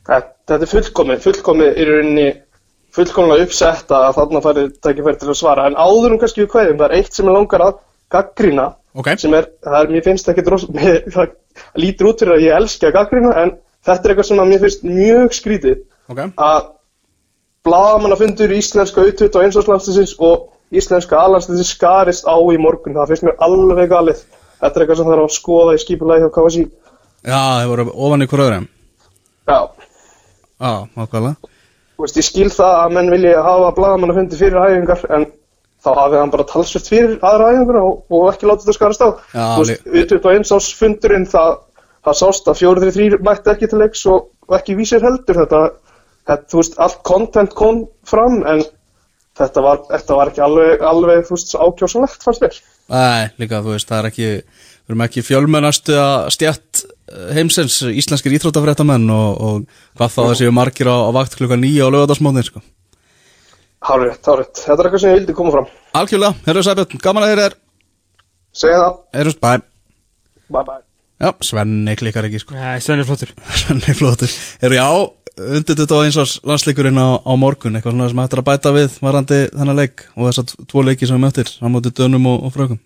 Þetta, 0.10 0.32
þetta 0.50 0.66
er 0.66 0.72
fullkomið, 0.74 1.20
fullkomið 1.26 1.76
í 1.84 1.88
rauninni 1.90 2.28
fullkomlega 2.96 3.46
uppsett 3.46 3.92
að 3.94 4.08
þarna 4.18 4.42
farið 4.42 4.72
tækifæri 4.82 5.20
til 5.22 5.30
að 5.30 5.38
svara. 5.38 5.68
En 5.70 5.76
áður 5.78 6.16
um 6.16 6.22
kannski 6.24 6.42
við 6.46 6.52
kveðum, 6.56 6.80
það 6.80 6.88
er 6.90 6.96
eitt 6.98 7.14
sem 7.20 7.28
er 7.30 7.36
langar 7.38 7.66
að 7.68 7.78
gaggrína 8.16 8.68
Ok. 8.98 9.12
sem 9.22 9.36
er, 9.38 9.46
það 9.62 9.78
er, 9.84 9.92
mér 9.94 10.06
finnst 10.08 10.32
ekki 10.32 10.46
það 11.14 11.36
lítur 11.78 12.10
út 12.10 12.24
fyrir 12.24 12.34
að 12.40 12.46
ég 12.48 12.56
elski 12.58 12.88
að 12.90 12.96
gaggrína 12.98 13.36
en 13.44 13.52
þetta 13.86 14.02
er 14.08 14.14
eitthvað 14.16 14.30
sem 14.32 14.42
að 14.42 14.50
mér 14.50 14.64
finnst 14.64 14.88
mjög 14.88 15.36
skrítið 15.38 15.84
Ok, 16.10 16.24
að 16.42 16.72
bladamannafundur 17.68 18.52
íslenska 18.56 19.04
auðvitað 19.04 19.40
á 19.40 19.46
einsáslandslisins 19.46 20.14
og 20.24 20.50
íslenska 20.76 21.18
aðlandslisins 21.20 21.74
skarist 21.76 22.28
á 22.30 22.36
í 22.38 22.58
morgun, 22.62 22.96
það 22.98 23.14
finnst 23.14 23.26
mér 23.28 23.40
alveg 23.44 23.90
galið. 23.92 24.20
Þetta 24.60 24.76
er 24.76 24.84
eitthvað 24.84 25.00
sem 25.00 25.10
þarf 25.10 25.24
að 25.26 25.36
skoða 25.36 25.76
í 25.76 25.82
skipulagi 25.84 26.24
hjá 26.26 26.32
KSI 26.36 26.64
já, 27.24 27.40
þeir 27.60 27.70
voru 27.72 27.86
ofan 27.96 28.24
í 28.24 28.28
hver 28.28 28.44
öðrum 28.46 28.68
Já, 29.50 29.60
Já, 30.60 30.72
nákvæmlega. 30.96 31.36
Þú 31.96 32.04
veist, 32.04 32.18
ég 32.20 32.26
skil 32.28 32.50
það 32.52 32.74
að 32.80 32.94
menn 32.96 33.12
vilja 33.12 33.44
hafa 33.44 33.70
bladamannafundi 33.76 34.40
fyrir 34.40 34.60
æfingar 34.60 35.02
en 35.16 35.26
þá 35.80 35.90
hafið 35.96 36.20
hann 36.20 36.34
bara 36.34 36.46
talsvert 36.48 36.88
fyrir 36.92 37.16
aðra 37.24 37.50
æfingar 37.56 37.80
og, 37.80 37.94
og 38.12 38.28
ekki 38.34 38.48
látið 38.50 38.66
þetta 38.68 38.78
skarast 38.78 39.04
á. 39.04 39.10
Já, 39.32 39.46
Þú 39.56 39.62
veist, 39.64 39.88
við 39.96 40.04
21 40.12 40.52
ás 40.60 40.68
fundurinn 40.80 41.28
það, 41.32 41.52
það 42.08 42.16
sást 42.22 42.46
að 42.52 42.60
4-3 42.62 43.08
og, 46.30 46.36
og 46.36 46.38
þetta, 46.38 46.52
þú 46.52 46.62
veist, 46.62 46.78
allt 46.80 47.02
content 47.08 47.56
kom 47.58 47.84
fram 48.08 48.42
en 48.48 48.64
þetta 49.40 49.64
var, 49.64 49.84
þetta 49.90 50.18
var 50.20 50.32
ekki 50.32 50.44
alveg, 50.46 50.86
alveg 50.86 51.28
þú 51.28 51.38
veist, 51.38 51.56
ákjósanlegt 51.56 52.26
fannst 52.26 52.46
mér. 52.46 52.60
Nei, 52.90 53.30
líka, 53.42 53.62
þú 53.66 53.76
veist, 53.76 53.90
það 53.90 54.00
er 54.00 54.10
ekki 54.10 54.30
við 54.30 54.96
erum 54.96 55.06
ekki 55.06 55.22
fjölmennastu 55.22 55.96
að 56.02 56.32
stjætt 56.34 56.84
heimsins, 57.36 57.80
íslenskir 57.86 58.34
íþróttafréttamenn 58.38 59.06
og, 59.14 59.30
og 59.38 59.64
hvað 59.98 60.14
þá 60.16 60.20
þessi 60.32 60.52
margir 60.54 60.90
á, 60.90 60.98
á 60.98 61.12
vakt 61.14 61.38
klukka 61.38 61.58
nýja 61.58 61.90
á 61.90 61.94
lögadagsmóðin 61.94 62.48
sko. 62.48 62.62
Hárétt, 63.86 64.26
hárétt. 64.26 64.60
Þetta 64.60 64.76
er 64.76 64.90
eitthvað 64.90 65.04
sem 65.06 65.14
ég 65.14 65.20
vildi 65.22 65.38
koma 65.38 65.54
fram. 65.54 65.70
Algjörlega, 65.96 66.36
herru 66.50 66.66
Sæbjörn, 66.66 67.02
gaman 67.06 67.26
að 67.26 67.34
þeir 67.34 67.44
er 67.46 67.58
Segja 68.60 68.80
það. 68.82 69.02
Herru, 69.14 69.34
bæ 69.40 69.52
Bye 70.50 70.66
bye. 70.66 70.82
Já, 71.20 71.34
Svenni 71.44 71.94
klikkar 72.00 72.26
ekki 72.26 72.40
sko 72.42 72.56
Nei, 72.56 72.80
Svenni 72.82 73.04
er 73.04 73.08
flottur 73.10 73.34
Svenni 73.62 73.96
flottur 73.98 74.32
Herru, 74.64 74.78
já, 74.80 74.88
undir 75.40 75.78
þetta 75.78 75.98
á 75.98 76.04
eins 76.04 76.18
árs 76.20 76.36
landsleikurinn 76.48 77.00
á, 77.00 77.20
á 77.20 77.34
morgun 77.40 77.78
eitthvað 77.78 77.96
svona 77.96 78.10
sem 78.12 78.22
hættir 78.24 78.42
að 78.42 78.48
bæta 78.50 78.74
við 78.76 78.96
varandi 79.04 79.40
þennan 79.54 79.80
leik 79.80 80.06
og 80.16 80.28
þess 80.28 80.42
að 80.44 80.54
tvo 80.72 80.84
leiki 80.86 81.08
sem 81.08 81.18
við 81.18 81.26
möttir 81.26 81.52
á 81.60 81.68
móti 81.72 81.92
dönum 81.96 82.30
og, 82.30 82.46
og 82.48 82.56
frökum 82.56 82.80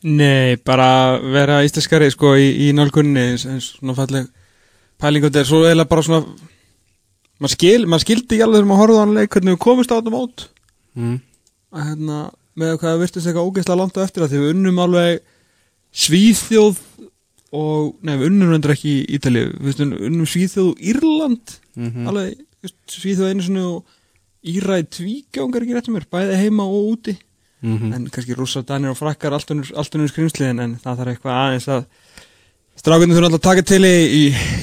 Nei, 0.00 0.56
bara 0.64 1.20
vera 1.20 1.58
íslenskari 1.66 2.08
sko 2.12 2.32
í, 2.40 2.46
í 2.64 2.70
nálgunni 2.72 3.20
eins, 3.32 3.44
eins 3.44 3.74
svona 3.76 3.96
falleg 3.98 4.30
pæling 5.00 5.26
og 5.26 5.28
þetta 5.28 5.42
er 5.42 5.50
svo 5.50 5.60
eiginlega 5.66 5.90
bara 5.90 6.06
svona 6.06 6.22
maður 7.40 7.56
skil, 7.56 7.82
mað 7.88 8.04
skildi 8.06 8.36
ekki 8.36 8.46
alveg 8.46 8.60
þegar 8.60 8.70
maður 8.70 8.82
horfði 8.84 9.00
á 9.00 9.02
hann 9.04 9.16
leik 9.18 9.34
hvernig 9.34 9.56
við 9.56 9.62
komist 9.66 9.92
á 9.92 9.96
þetta 9.98 10.14
mót 10.14 10.46
mm. 10.96 11.18
að 11.76 11.90
hérna 11.90 12.22
með 12.60 12.72
hvað 12.76 12.88
það 12.88 13.02
virtist 13.04 13.28
eitthvað 13.28 13.50
ógeðslega 13.50 13.80
langt 13.80 14.00
á 14.00 14.04
eftir 14.04 14.24
að 14.24 14.32
því 14.32 14.42
við 14.42 14.54
unnum 14.54 14.82
alveg 14.84 15.20
Svíþjóð 15.90 16.76
og, 17.56 17.96
nei 18.06 18.14
við 18.16 18.28
unnum 18.30 18.52
reyndar 18.52 18.74
ekki 18.76 18.92
í 19.00 19.06
Ítalíu, 19.16 19.54
við 19.58 19.82
unnum 19.86 20.28
Svíþjóð 20.28 20.68
og 20.72 20.84
Írland. 20.92 21.56
Alveg, 22.10 22.44
þú 22.60 22.68
veist, 22.68 22.78
Svíþjóð 22.94 23.32
einu 23.32 23.46
sinni 23.46 23.64
og 23.66 23.96
Íra 24.40 24.78
í 24.80 24.86
tvígjangar 24.88 25.66
ekki 25.66 25.74
rétt 25.76 25.88
um 25.90 25.98
mér, 25.98 26.06
bæði 26.08 26.38
heima 26.40 26.64
og 26.64 26.94
úti. 26.94 27.16
En 27.92 28.06
kannski 28.08 28.36
rússar, 28.38 28.64
danir 28.64 28.94
og 28.94 28.96
frakkar 28.96 29.34
allt 29.36 29.50
unnur 29.52 30.08
skrimsliðin 30.08 30.62
en 30.64 30.76
það 30.80 31.02
þarf 31.02 31.12
eitthvað 31.12 31.40
aðeins 31.40 31.66
að 31.68 31.82
strákunni 32.80 33.16
þurfa 33.16 33.28
alltaf 33.28 33.40
að 33.42 33.48
taka 33.48 33.64
til 33.68 33.84
í, 33.84 33.96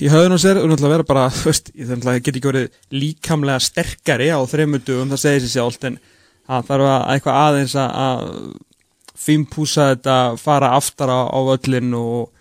í, 0.02 0.08
höfðun 0.10 0.34
og 0.34 0.42
sér. 0.42 0.58
Og 0.58 0.72
náttúrulega 0.72 0.96
vera 0.96 1.06
bara, 1.12 1.28
þú 1.30 1.52
veist, 1.52 1.70
ég 1.76 1.92
þarf 1.92 2.00
alltaf 2.00 2.24
get 2.26 2.40
ekki 2.40 2.50
verið 2.50 2.80
líkamlega 2.98 3.66
sterkari 3.68 4.32
á 4.34 4.40
þreymur 4.50 4.90
um 4.96 5.12
það 5.14 5.22
segir 5.22 5.46
sér 5.46 5.54
sjálft 5.54 5.86
en 5.92 6.00
það 6.48 6.72
þarf 6.72 6.90
að 6.96 7.06
eitthvað 7.14 7.40
aðeins 7.44 7.78
að, 7.84 8.02
að 8.08 9.22
fimpúsa 9.28 9.92
þetta, 9.92 10.18
fara 10.42 10.74
aftar 10.78 11.14
á, 11.14 11.22
á 11.30 11.40
völlin 11.52 11.94
og 11.98 12.32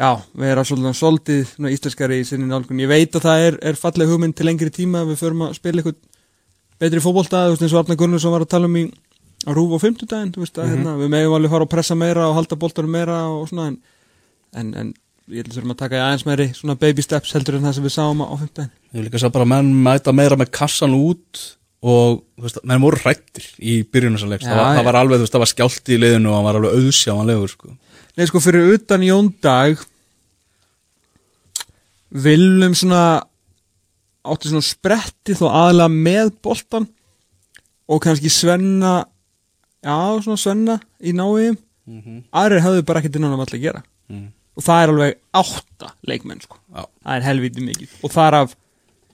já, 0.00 0.10
vera 0.44 0.64
svolítið, 0.66 0.98
svolítið 0.98 1.44
svona 1.52 1.72
íslenskari 1.74 2.20
í 2.22 2.26
sinni 2.28 2.48
nálgun. 2.50 2.82
Ég 2.82 2.90
veit 2.90 3.14
að 3.14 3.26
það 3.28 3.46
er, 3.48 3.58
er 3.70 3.78
falleg 3.80 4.10
hugmynd 4.10 4.36
til 4.38 4.48
lengri 4.48 4.72
tíma 4.74 5.04
að 5.04 5.14
við 5.14 5.22
förum 5.22 5.46
að 5.46 5.56
spila 5.60 5.82
eitthvað 5.82 6.00
betri 6.82 7.02
fótbolta, 7.04 7.46
þú 7.46 7.54
veist 7.54 7.66
eins 7.66 7.74
og 7.76 7.82
Arna 7.84 7.98
Gunnarsson 7.98 8.34
var 8.34 8.44
að 8.44 8.52
tala 8.56 8.70
um 8.70 8.78
í 8.80 8.84
á 9.44 9.50
Rúf 9.52 9.74
á 9.76 9.78
50 9.78 10.10
daginn, 10.10 10.32
þú 10.34 10.44
veist 10.44 10.58
að 10.58 10.70
hérna, 10.72 10.94
við 10.98 11.10
megum 11.12 11.36
alveg 11.36 11.52
fara 11.52 11.66
að 11.66 11.72
pressa 11.74 11.96
meira 11.98 12.28
og 12.28 12.38
halda 12.38 12.58
boltanum 12.60 12.94
meira 12.96 13.18
og 13.28 13.48
svona 13.50 13.66
en, 13.70 13.76
en, 14.56 14.70
en 14.80 14.92
ég 15.30 15.42
held 15.42 15.50
að 15.50 15.58
þurfum 15.58 15.74
að 15.74 15.80
taka 15.82 15.98
í 15.98 16.04
aðeins 16.04 16.24
meiri 16.28 16.46
svona 16.56 16.78
baby 16.80 17.04
steps 17.04 17.34
heldur 17.36 17.58
en 17.58 17.66
það 17.68 17.76
sem 17.78 17.86
við 17.86 17.94
sáum 17.94 18.24
á 18.24 18.28
50 18.32 18.54
daginn 18.58 18.72
Ég 18.72 18.96
vil 18.98 19.06
líka 19.08 19.20
sá 19.20 19.28
bara 19.34 19.46
að 19.46 19.52
menn 19.52 19.70
mæta 19.84 20.16
meira 20.16 20.38
með 20.40 20.52
kassan 20.56 20.96
út 20.96 21.44
og 21.84 22.22
þú 22.24 22.46
veist, 22.46 22.60
menn 22.64 22.84
voru 22.84 23.00
hrættir 23.02 23.48
í 23.60 23.78
byrjunarsalegst, 23.92 24.48
Já, 24.48 24.56
það, 24.56 24.78
það 24.78 24.86
var 24.88 24.98
alveg 25.02 25.20
þú 25.20 25.26
veist, 25.26 25.34
það 25.34 25.44
var 25.44 25.52
skjált 25.52 25.90
í 25.92 25.98
liðinu 26.00 26.30
og 26.30 26.38
hann 26.38 26.46
var 26.48 26.58
alveg 26.60 26.78
auðsjáanlegur 26.78 27.52
sko. 27.52 27.74
Nei 28.14 28.26
sko 28.30 28.40
fyrir 28.42 28.74
utan 28.76 29.02
Jóndag 29.02 29.80
Viljum 32.24 32.74
svona 32.78 33.24
átti 34.24 34.50
svona 34.52 34.64
spretti 34.64 35.34
þó 35.34 35.48
aðalega 35.50 35.90
með 35.90 36.30
boltan 36.44 36.86
og 37.90 38.00
kannski 38.04 38.30
Svenna 38.32 39.00
já 39.84 39.96
svona 40.22 40.38
Svenna 40.40 40.76
í 41.02 41.12
náiðum 41.16 41.58
aðrir 42.32 42.62
hefðu 42.64 42.84
bara 42.86 43.02
ekkert 43.02 43.18
innan 43.18 43.34
um 43.34 43.42
alltaf 43.42 43.58
að 43.58 43.66
gera. 43.66 43.82
Mhm. 44.08 44.28
og 44.56 44.62
það 44.62 44.82
er 44.82 44.92
alveg 44.92 45.16
átta 45.34 45.88
leikmenn 46.06 46.40
sko. 46.40 46.56
Já. 46.72 46.86
það 47.04 47.16
er 47.16 47.26
helviti 47.26 47.60
mikið. 47.66 47.90
Og 48.04 48.10
þar 48.14 48.34
af 48.38 48.54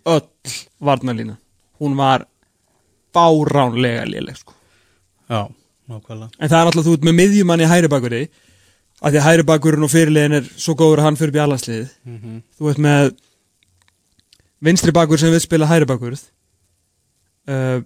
öll 0.06 0.52
varnalína 0.78 1.38
hún 1.80 1.96
var 1.96 2.26
báránlega 3.14 4.04
léleg 4.04 4.36
sko. 4.36 4.52
Já, 5.30 5.48
nákvæmlega. 5.88 6.30
En 6.38 6.48
það 6.48 6.60
er 6.60 6.66
náttúrulega 6.68 6.88
þú 6.90 6.94
ert 6.98 7.08
með 7.08 7.18
miðjumann 7.22 7.64
í 7.64 7.70
hæri 7.72 7.88
bakverði 7.88 8.28
af 9.00 9.12
því 9.12 9.20
að 9.20 9.26
hæri 9.26 9.46
bakverðin 9.48 9.86
og 9.86 9.92
fyrirliðin 9.92 10.38
er 10.40 10.48
svo 10.60 10.74
góður 10.76 11.00
að 11.00 11.06
hann 11.08 11.16
fyrir 11.16 11.36
bjallansliðið 11.38 11.92
þú 12.58 12.70
ert 12.70 12.82
með 12.84 13.14
vinstri 14.60 14.92
bakverð 14.92 15.24
sem 15.24 15.32
við 15.32 15.44
spila 15.46 15.68
hæri 15.70 15.88
bakverð 15.88 16.26
uh, 17.48 17.80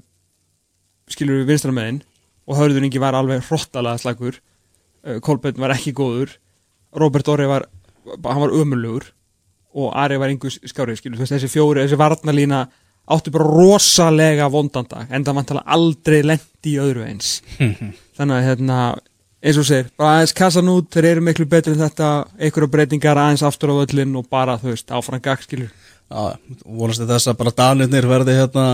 skilur 1.10 1.42
við 1.42 1.52
vinstra 1.52 1.74
megin. 1.74 2.02
Og 2.44 2.58
Hörður 2.58 2.84
Ingi 2.84 3.00
var 3.00 3.16
alveg 3.16 3.44
hrottalega 3.46 4.00
slagur 4.02 4.36
uh, 4.36 5.18
Kolbeinn 5.24 5.60
var 5.60 5.74
ekki 5.76 5.94
góður. 5.96 6.36
Robert 6.94 7.28
Orri 7.28 7.48
var 7.50 7.68
hann 8.04 8.42
var 8.42 8.52
ömulugur 8.52 9.08
og 9.74 9.94
Ari 9.98 10.18
var 10.20 10.30
yngur 10.30 10.52
skárið 10.52 11.00
skilur 11.00 11.18
veist 11.18 11.34
þessi 11.34 11.50
fjóri, 11.50 11.82
þessi 11.82 11.98
varnalína 11.98 12.66
áttu 13.10 13.32
bara 13.34 13.48
rosalega 13.48 14.46
vondandag 14.52 15.10
en 15.10 15.24
það 15.24 15.38
vantala 15.40 15.64
aldrei 15.74 16.20
lendi 16.22 16.76
í 16.76 16.78
öðru 16.80 17.04
eins. 17.08 17.40
Þannig 18.16 18.36
að 18.36 18.46
hérna 18.48 18.78
eins 19.44 19.58
og 19.60 19.66
segir, 19.68 19.90
bara 20.00 20.18
aðeins 20.18 20.34
kassan 20.36 20.70
út 20.72 20.88
þeir 20.94 21.10
eru 21.12 21.24
miklu 21.26 21.46
betri 21.48 21.74
en 21.74 21.82
þetta, 21.82 22.10
einhverja 22.40 22.72
breytingar 22.72 23.20
aðeins 23.20 23.44
aftur 23.44 23.74
á 23.76 23.82
öllin 23.84 24.14
og 24.16 24.28
bara 24.32 24.56
þú 24.60 24.72
veist 24.72 24.94
áfram 24.94 25.22
gag 25.24 25.42
skilur. 25.44 25.72
Já, 26.08 26.36
vonast 26.64 27.02
til 27.02 27.08
þess 27.10 27.30
að 27.32 27.38
bara 27.42 27.52
danirnir 27.58 28.08
verði 28.08 28.38
hérna 28.38 28.64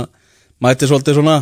mæti 0.62 0.88
svolítið 0.90 1.18
svona 1.18 1.40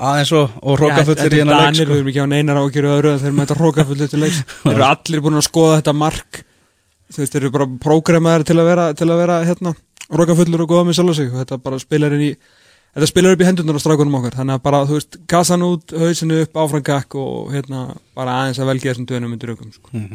aðeins 0.00 0.32
og, 0.36 0.54
og 0.62 0.78
rókafullir 0.80 1.36
í 1.36 1.42
hennar 1.42 1.58
leik 1.58 1.66
Danir, 1.66 1.82
sko. 1.82 1.92
við 1.92 1.98
erum 1.98 2.10
ekki 2.12 2.24
á 2.24 2.32
neinar 2.32 2.60
ágjöru 2.62 2.92
öðru 2.94 3.12
þeir 3.20 3.36
mæta 3.36 3.56
rókafullir 3.58 4.10
til 4.10 4.22
leiks. 4.22 4.40
Þeir 4.62 4.72
eru 4.76 4.86
allir 4.88 5.24
búin 5.24 5.40
að 5.40 5.46
skoða 5.48 5.80
þetta 5.80 5.96
mark. 6.00 6.40
Þú 7.10 7.22
veist, 7.22 7.34
þeir 7.34 7.42
eru 7.42 7.52
bara 7.58 7.68
prógramaðar 7.84 8.46
til 8.48 8.56
að 8.56 8.70
vera 8.70 8.86
til 8.96 9.08
að 9.10 9.20
vera 9.20 9.38
hérna 9.44 9.74
rókafullur 10.10 10.64
og 10.64 10.70
góða 10.70 10.86
með 10.88 10.98
sjálf 11.00 11.18
sig. 11.18 11.30
Og 11.32 11.42
þetta 11.42 11.60
bara 11.66 11.80
spilar 11.82 12.16
inn 12.16 12.28
í 12.30 12.32
þetta 12.94 13.10
spilar 13.10 13.36
upp 13.36 13.42
í 13.42 13.48
hendunar 13.48 13.78
á 13.78 13.84
strákunum 13.84 14.16
okkar. 14.20 14.38
Þannig 14.40 14.58
að 14.58 14.64
bara, 14.66 14.84
þú 14.88 14.96
veist, 14.98 15.20
kassan 15.30 15.66
út, 15.66 15.94
hausinu 16.04 16.40
upp 16.44 16.62
áfram 16.62 16.86
gakk 16.86 17.18
og 17.20 17.52
hérna 17.54 17.84
bara 18.16 18.38
aðeins 18.42 18.62
að 18.62 18.72
velja 18.72 18.92
þessum 18.92 19.10
dönum 19.10 19.36
undir 19.36 19.54
aukum 19.54 19.74
sko. 19.74 20.06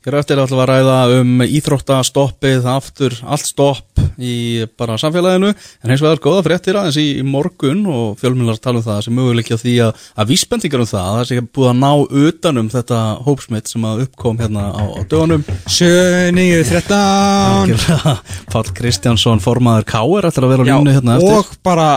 Hér 0.00 0.16
á 0.16 0.20
eftir 0.22 0.40
ætlum 0.40 0.56
við 0.56 0.64
að 0.64 0.70
ræða 0.70 1.20
um 1.20 1.42
íþróttastoppið 1.44 2.68
aftur, 2.72 3.16
allt 3.28 3.44
stopp 3.44 3.89
í 4.18 4.66
bara 4.80 4.96
samfélaginu, 5.00 5.52
en 5.54 5.92
hins 5.92 6.02
vegar 6.04 6.22
góða 6.24 6.44
fréttir 6.46 6.78
aðeins 6.80 6.98
í, 7.00 7.06
í 7.20 7.24
morgun 7.26 7.84
og 7.90 8.18
fjölmjölar 8.20 8.60
tala 8.62 8.80
um 8.80 8.86
það 8.86 9.00
sem 9.06 9.16
möguleikja 9.18 9.58
því 9.60 9.74
að, 9.86 10.04
að 10.16 10.32
vísbendingar 10.32 10.84
um 10.84 10.90
það, 10.90 11.06
að 11.06 11.18
það 11.20 11.28
sé 11.30 11.44
búið 11.58 11.70
að 11.70 11.80
ná 11.80 11.90
utanum 12.24 12.70
þetta 12.74 13.00
hópsmitt 13.26 13.72
sem 13.72 13.86
að 13.90 14.04
uppkom 14.06 14.40
hérna 14.42 14.66
á, 14.74 14.84
á 14.84 15.00
dögunum. 15.10 15.44
7, 15.66 15.90
9, 16.36 16.62
13 16.70 18.20
Pál 18.52 18.64
Kristjánsson, 18.80 19.42
formaður 19.44 19.88
K.R. 19.90 20.30
ætlar 20.30 20.48
að 20.48 20.54
vera 20.56 20.66
á 20.66 20.70
línu 20.74 20.94
hérna 20.96 21.18
eftir. 21.18 21.40
og 21.40 21.56
bara 21.66 21.88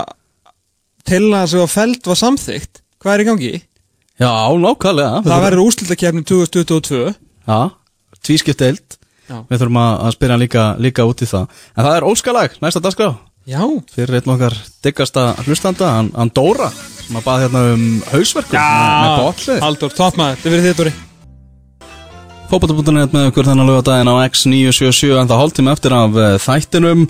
til 1.07 1.25
að 1.33 1.47
sem 1.51 1.63
að 1.63 1.71
feld 1.73 2.09
var 2.09 2.19
samþygt 2.19 2.83
hvað 3.03 3.13
er 3.15 3.23
í 3.23 3.27
gangi? 3.27 3.53
Já, 4.21 4.31
nákvæmlega. 4.61 5.23
Það 5.25 5.45
verður 5.47 5.63
úrslutakefni 5.65 6.21
2022 6.29 6.99
Já, 7.49 7.59
tvískipt 8.23 8.61
Já. 8.63 8.99
Við 9.29 9.61
þurfum 9.61 9.79
að, 9.83 9.93
að 10.07 10.15
spyrja 10.17 10.39
líka, 10.41 10.65
líka 10.83 11.05
út 11.07 11.23
í 11.23 11.29
það. 11.29 11.61
En 11.75 11.87
það 11.87 11.95
er 11.97 12.07
óskalag, 12.09 12.57
næsta 12.63 12.81
dagskrá. 12.83 13.13
Já, 13.43 13.59
Fyrir 13.91 14.21
einn 14.21 14.31
okkar 14.31 14.53
diggasta 14.85 15.33
hlustanda 15.43 15.89
Hann, 15.97 16.13
hann 16.15 16.29
Dóra, 16.31 16.69
sem 17.03 17.17
að 17.19 17.25
baða 17.25 17.41
hérna 17.41 17.63
um 17.73 17.81
hausverkum 18.13 18.55
með, 18.55 18.93
með 19.03 19.17
bollið. 19.19 19.57
Haldur, 19.65 19.95
toppmaður, 19.97 20.37
þetta 20.37 20.53
verður 20.53 20.69
þitt 20.69 20.83
úr 20.85 20.91
Fótbolta.net 22.53 23.15
með 23.15 23.27
ykkur 23.31 23.47
þennan 23.49 23.67
lögadaginn 23.71 24.11
á 24.13 24.15
X977 24.29 25.17
en 25.17 25.29
það 25.31 25.39
hálftíma 25.41 25.73
eftir 25.73 25.95
af 25.97 26.17
eh, 26.21 26.35
þættinum. 26.43 27.05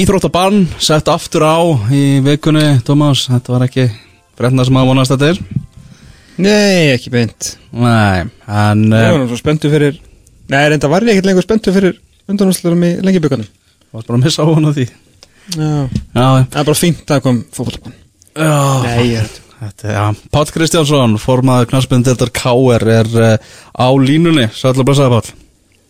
Íþróttabann 0.00 0.62
sett 0.80 1.10
aftur 1.12 1.44
á 1.44 1.60
í 1.92 2.02
vikunni 2.24 2.78
Tómas, 2.86 3.26
þetta 3.28 3.54
var 3.54 3.66
ekki 3.68 3.88
breytna 4.38 4.64
sem 4.64 4.78
að 4.80 4.90
vonast 4.90 5.14
þetta 5.14 5.32
er 5.34 5.42
Nei, 6.38 6.94
ekki 6.94 7.10
beint. 7.10 7.52
Nei, 7.74 8.28
en 8.46 8.84
uh, 8.92 8.98
var 9.10 9.18
nú 9.18 9.26
svo 9.26 9.38
spenntu 9.40 9.70
fyrir 9.72 9.98
Nei, 10.48 10.62
reynda 10.72 10.90
var 10.90 11.06
ég 11.06 11.16
ekkert 11.16 11.28
lengur 11.30 11.46
spenntu 11.46 11.74
fyrir 11.74 11.98
undanúrslurum 12.28 12.86
í 12.88 12.94
lengi 13.04 13.20
byggarnum 13.24 13.48
varst 13.92 14.08
bara 14.08 14.18
að 14.20 14.24
missa 14.24 14.44
á 14.44 14.48
hana 14.52 14.72
því 14.76 14.86
Já 14.88 15.68
Já, 16.12 16.28
Það 16.52 16.60
er 16.60 16.70
bara 16.70 16.78
fínt 16.82 17.12
að 17.14 17.22
kom 17.24 17.42
fótbollabann 17.56 17.98
já 18.38 18.56
Nei, 18.84 19.04
ég 19.10 19.20
er 19.24 19.36
Þetta, 19.58 19.88
já, 19.90 20.02
Páll 20.30 20.50
Kristjánsson, 20.54 21.16
formaður 21.18 21.72
knarspindildar 21.72 22.30
K.R. 22.30 22.84
er 22.94 23.08
uh, 23.18 23.56
á 23.74 23.88
línunni, 23.98 24.44
sætla 24.54 24.84
blessaði 24.86 25.16
Páll. 25.16 25.32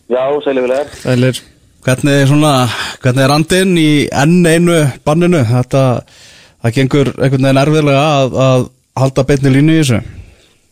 Já, 0.09 0.23
sælifilegar. 0.41 0.89
Það 1.03 1.25
er 1.27 1.41
Hvernig, 1.85 2.23
svona, 2.27 2.53
hvernig 2.99 3.23
er 3.23 3.31
andinn 3.31 3.77
í 3.79 3.91
enn 4.11 4.41
einu 4.43 4.79
banninu? 5.07 5.39
Þetta, 5.47 5.83
það 6.65 6.73
gengur 6.75 7.11
einhvern 7.13 7.45
veginn 7.45 7.61
erfiðlega 7.61 8.01
að, 8.17 8.35
að 8.45 8.65
halda 8.99 9.25
beinni 9.29 9.53
línu 9.53 9.77
í 9.77 9.83
þessu. 9.83 10.01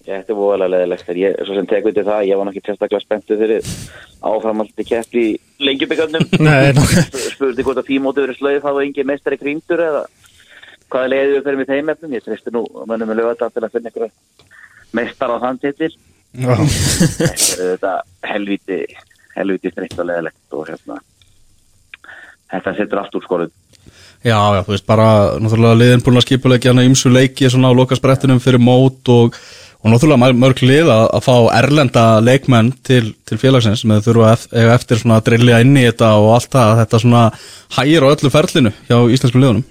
Þetta 0.07 0.31
er 0.31 0.37
voðalega 0.37 0.71
leðilegt. 0.71 1.09
Ég, 1.19 1.33
svo 1.43 1.55
sem 1.57 1.65
tekur 1.67 1.95
til 1.95 2.05
það, 2.07 2.27
ég 2.29 2.39
var 2.39 2.47
nokkið 2.47 2.69
sérstaklega 2.69 3.03
spenntu 3.03 3.37
fyrir 3.41 3.71
áframhaldi 4.23 4.85
keppni 4.87 5.23
í 5.23 5.33
lengjubíkarnum. 5.67 6.27
Nei, 6.47 6.71
nokkuð 6.77 7.25
Spurði 7.33 7.65
hvort 7.67 7.81
að 7.81 7.89
tímóti 7.89 8.23
verið 8.23 8.39
slöið, 8.39 8.61
það 8.63 8.77
var 8.77 8.85
engin 8.87 9.09
meistari 9.09 9.39
krýndur 9.41 9.83
eða 9.83 10.05
hvaða 10.87 11.11
leiðið 11.11 11.33
við 11.33 11.43
fyrir 11.49 11.59
með 11.59 11.73
þeim 11.73 11.91
efnum. 11.93 12.15
Ég 12.15 12.25
tristi 12.29 12.55
nú 12.55 12.63
mönnum 12.87 13.11
með 13.11 13.19
lögata 13.19 13.51
til 13.51 13.65
að 13.67 13.75
finna 13.75 13.91
einhverja 13.91 14.55
meistar 14.95 15.35
á 15.35 15.37
þann 15.43 15.61
titil. 15.65 15.91
Þetta 16.37 17.27
er 17.27 17.69
þetta 17.73 17.93
helviti, 18.31 18.81
helviti 19.35 19.75
streitt 19.75 19.99
og 19.99 20.07
leðilegt 20.07 20.55
og 20.55 20.67
hérna, 20.71 21.01
þetta 22.53 22.77
setur 22.79 23.03
allt 23.03 23.19
úr 23.19 23.27
skorðum. 23.27 23.55
Já, 24.25 24.39
já, 24.55 24.63
þú 24.65 24.73
veist, 24.73 24.87
bara, 24.87 25.07
náttúrulega 25.39 25.77
liðin 25.77 26.01
búin 26.03 26.17
að 26.19 26.25
skipulegja 26.25 26.71
hana 26.73 26.83
ymsu 26.87 27.11
leiki 27.11 27.49
svona 27.51 27.69
á 27.69 27.77
lokasprettinum 27.77 28.41
fyrir 28.43 28.59
mót 28.59 29.11
og, 29.13 29.37
og 29.83 29.91
náttúrulega 29.93 30.19
mör- 30.23 30.37
mörg 30.41 30.61
lið 30.65 30.89
að, 30.89 31.05
að 31.17 31.25
fá 31.27 31.35
erlenda 31.59 32.05
leikmenn 32.23 32.71
til, 32.87 33.13
til 33.29 33.37
félagsins 33.37 33.83
sem 33.83 33.93
þau 33.93 34.05
þurfa 34.07 34.31
eftir 34.73 35.03
að 35.05 35.25
drillja 35.29 35.59
inn 35.63 35.77
í 35.77 35.85
þetta 35.85 36.13
og 36.17 36.29
allt 36.35 36.51
það, 36.55 36.71
þetta 36.81 37.01
svona 37.03 37.25
hægir 37.77 38.05
á 38.05 38.11
öllu 38.13 38.31
ferlinu 38.33 38.71
hjá 38.89 38.97
íslenskum 39.13 39.43
liðunum. 39.43 39.67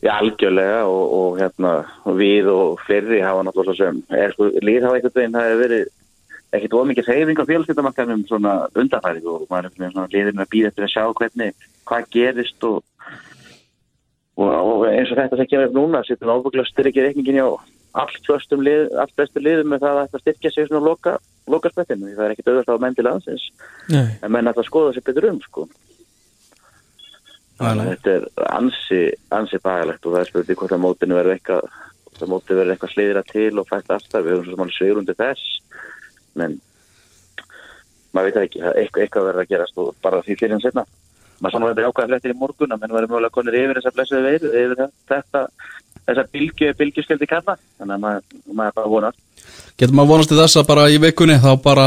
Já, 0.00 0.12
algjörlega 0.16 0.84
og, 0.88 1.00
og 1.16 1.40
hérna 1.40 1.72
við 2.16 2.46
og 2.52 2.78
fleiri 2.86 3.22
hafa 3.24 3.42
náttúrulega 3.44 3.80
sem 3.80 3.98
er, 4.16 4.36
sko, 4.36 4.52
lið 4.64 4.86
hafa 4.86 5.00
einhvern 5.00 5.16
veginn 5.18 5.34
það 5.36 5.48
hefur 5.48 5.64
verið 5.64 5.88
ekkert 6.50 6.76
of 6.78 6.86
mikið 6.88 7.08
hreyfing 7.10 7.40
á 7.40 7.48
fjölskyldamarkanum 7.50 8.22
svona 8.26 8.54
undanfæri 8.74 9.20
og 9.24 9.44
maður 9.50 9.68
er 9.70 9.92
svona 9.92 10.08
liðin 10.14 10.40
að 10.42 10.48
býða 10.54 10.70
eftir 10.72 10.86
að 10.86 10.94
sjá 10.94 11.04
hvernig 11.20 11.68
hvað 11.86 12.08
gerist 12.16 12.66
og, 12.66 12.80
og, 14.40 14.48
og 14.48 14.86
eins 14.90 15.12
og 15.12 15.20
þetta 15.20 15.38
sem 15.38 15.50
kemur 15.52 15.68
upp 15.68 15.76
núna 15.76 16.02
sittum 16.08 16.32
ábygglega 16.32 16.72
styrkja 16.72 17.04
reikningin 17.06 17.38
hjá 17.38 17.46
allt 17.98 18.26
fyrstum 18.26 18.62
lið, 18.64 18.88
allt 19.02 19.14
bestu 19.18 19.42
liðum 19.42 19.72
með 19.72 19.84
það 19.84 19.98
að 19.98 20.02
þetta 20.06 20.22
styrkja 20.22 20.50
sig 20.54 20.68
svona 20.68 20.86
loka, 20.86 21.16
loka 21.50 21.70
spettinu 21.72 22.14
það 22.14 22.26
er 22.26 22.34
ekkert 22.34 22.50
auðvitað 22.50 22.78
á 22.78 22.82
menn 22.84 22.96
til 22.98 23.06
aðeins 23.10 23.46
Nei. 23.90 24.10
En 24.22 24.34
menn 24.34 24.50
að 24.50 24.62
skoða 24.68 24.92
sér 24.94 25.06
betur 25.08 25.26
um 25.30 25.40
sko. 25.42 25.66
Þannig 27.60 27.84
að 27.84 27.90
þetta 27.90 28.12
er 28.14 28.26
ansi, 28.54 29.00
ansi 29.36 29.60
bagalegt 29.60 30.06
og 30.06 30.14
það 30.14 30.22
er 30.22 30.30
spurning 30.30 30.60
hvort 30.62 30.76
að 30.76 30.82
mótinu 30.84 31.18
verður 31.18 31.34
eitthvað, 31.34 31.66
hvort 32.06 32.22
að 32.24 32.32
mótinu 32.32 32.58
verður 32.60 32.74
eitthvað 32.76 32.94
sliðra 32.94 33.22
til 33.28 33.52
og 33.60 33.68
fætt 33.68 33.92
aftar, 33.92 34.24
við 34.24 34.32
höfum 34.32 34.46
svo 34.46 34.56
smáli 34.56 34.76
sveigurundi 34.76 35.16
þess, 35.18 35.44
en 36.40 36.56
maður 38.14 38.30
veit 38.30 38.40
ekki, 38.46 38.62
eitthvað, 38.64 39.02
eitthvað 39.04 39.28
verður 39.28 39.44
að 39.44 39.52
gerast 39.52 39.82
og 39.82 39.92
bara 40.00 40.22
því 40.24 40.38
fyrir 40.40 40.56
en 40.56 40.64
setna. 40.64 40.86
Maður 41.40 41.52
sann 41.56 41.66
þetta 41.68 41.90
ákvæða 41.90 42.10
flettir 42.10 42.32
í 42.32 42.40
morgun 42.40 42.74
að 42.74 42.80
menn 42.80 42.96
verður 42.96 43.12
yfir 44.64 44.80
þessa 46.06 46.24
blessuðu 46.24 46.38
veiru, 46.38 46.50
yfir 46.50 46.60
þetta, 46.60 46.70
þessa 46.70 46.70
bylgju, 46.70 46.74
bylgjuskjöldi 46.78 47.26
kalla, 47.30 47.56
þannig 47.78 47.94
að 47.94 48.00
maður, 48.00 48.22
maður 48.54 48.72
bara 48.74 48.88
vonar. 48.88 49.14
Getur 49.78 49.94
maður 49.94 50.08
vonast 50.08 50.28
til 50.28 50.38
þess 50.40 50.56
að 50.56 50.66
bara 50.66 50.88
í 50.90 50.98
vikunni 51.00 51.38
þá 51.40 51.50
bara 51.62 51.86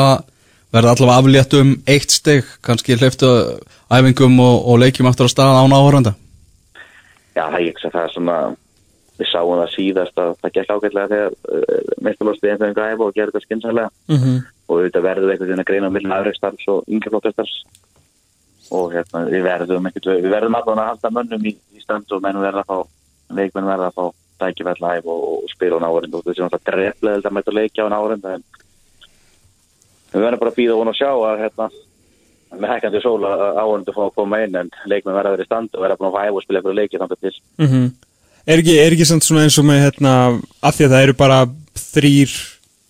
verða 0.73 0.95
allavega 0.95 1.19
aflétt 1.21 1.53
um 1.59 1.75
eitt 1.87 2.11
stygg, 2.11 2.45
kannski 2.65 2.95
hleyftu 2.97 3.29
æfingum 3.93 4.39
og, 4.39 4.67
og 4.67 4.79
leikjum 4.81 5.07
aftur 5.07 5.29
á 5.29 5.33
stað 5.33 5.59
án 5.61 5.75
áhöranda? 5.77 6.13
Já, 7.35 7.45
það 7.49 7.59
er 7.59 7.67
ekki 7.69 7.89
það 7.93 8.03
er 8.03 8.13
svona 8.13 8.37
við 9.19 9.27
sáum 9.29 9.59
það 9.61 9.69
síðast 9.75 10.17
að 10.17 10.31
það 10.41 10.53
gekk 10.55 10.71
ágætlega 10.73 11.07
þegar 11.11 11.33
uh, 11.53 11.91
meistarlóðsliðin 12.01 12.57
þegar 12.57 12.73
við 12.73 12.79
gæfa 12.81 13.05
og 13.05 13.13
gerði 13.13 13.31
þetta 13.33 13.45
skynsalega 13.45 13.89
Mhm. 14.09 14.35
og 14.67 14.79
auðvitað 14.79 15.03
verðum 15.05 15.27
við 15.27 15.33
einhvern 15.33 15.49
veginn 15.49 15.61
að 15.63 15.69
greina 15.69 15.87
á 15.89 15.93
millin 15.93 16.15
afreikstarfs 16.17 16.67
og 16.73 16.83
yngjaflóttastarfs 16.89 17.55
og 18.73 18.93
hérna, 18.95 19.25
við 19.29 19.43
verðum 19.45 19.85
ekkert, 19.89 20.05
við 20.23 20.29
verðum 20.33 20.55
allan 20.57 20.81
að 20.81 20.89
halda 20.89 21.11
mönnum 21.13 21.45
í, 21.45 21.53
í 21.77 21.81
stand 21.83 22.09
og 22.15 22.21
menn 22.23 22.39
verða 22.41 22.63
að 22.63 22.69
fá, 22.71 22.77
leikmenn 23.39 23.69
verða 23.69 23.89
að 23.91 23.97
fá 23.97 24.05
tækifæll 24.43 24.81
hæf 24.81 25.07
og, 25.07 25.23
og 25.43 25.49
spila 25.53 25.79
á 25.79 25.83
nárind 25.85 26.17
og 26.17 26.25
þessi 26.25 26.43
náttúrulega 26.43 26.69
dreflega 26.69 27.17
þetta 27.19 27.33
mæta 27.37 27.55
leikja 27.55 27.87
á 27.87 27.93
nárind 27.93 28.29
en 28.33 28.45
við 30.13 30.21
verðum 30.21 30.41
bara 30.43 30.53
að 30.53 30.59
býða 30.59 30.77
og 30.77 30.97
sjá 30.97 31.11
að 31.11 31.43
hérna 31.43 31.69
með 32.53 32.69
hækkandi 32.69 33.01
sól 33.01 33.19
að 33.25 33.43
áhundu 33.63 33.93
fá 33.95 34.01
að 34.05 34.15
koma 34.17 34.41
inn 34.45 34.57
en 34.59 34.71
leikmenn 34.85 35.15
verða 35.15 35.31
að 35.31 35.37
vera 35.37 35.45
í 35.45 35.49
stand 35.49 35.73
og 35.73 35.85
verða 35.85 35.99
búin 35.99 36.09
að 36.09 36.17
fá 36.17 36.25
hæf 36.25 36.37
og 36.37 36.43
spila 36.45 36.59
eitthvað 36.59 36.79
leiki 36.79 37.01
þannig 37.01 37.21
til 37.23 37.35
Mhm. 37.57 37.85
Er 38.43 38.59
ekki, 38.59 38.73
er 38.75 38.91
ekki 38.91 39.05
svona 39.07 39.45
eins 39.45 39.57
og 39.57 39.63
með 39.63 39.77
hérna, 39.85 40.41
af 40.59 40.75
því 40.75 40.85
að 40.85 40.91
það 40.91 41.03
eru 41.03 41.13
bara 41.13 41.37
þrýr, 41.79 42.31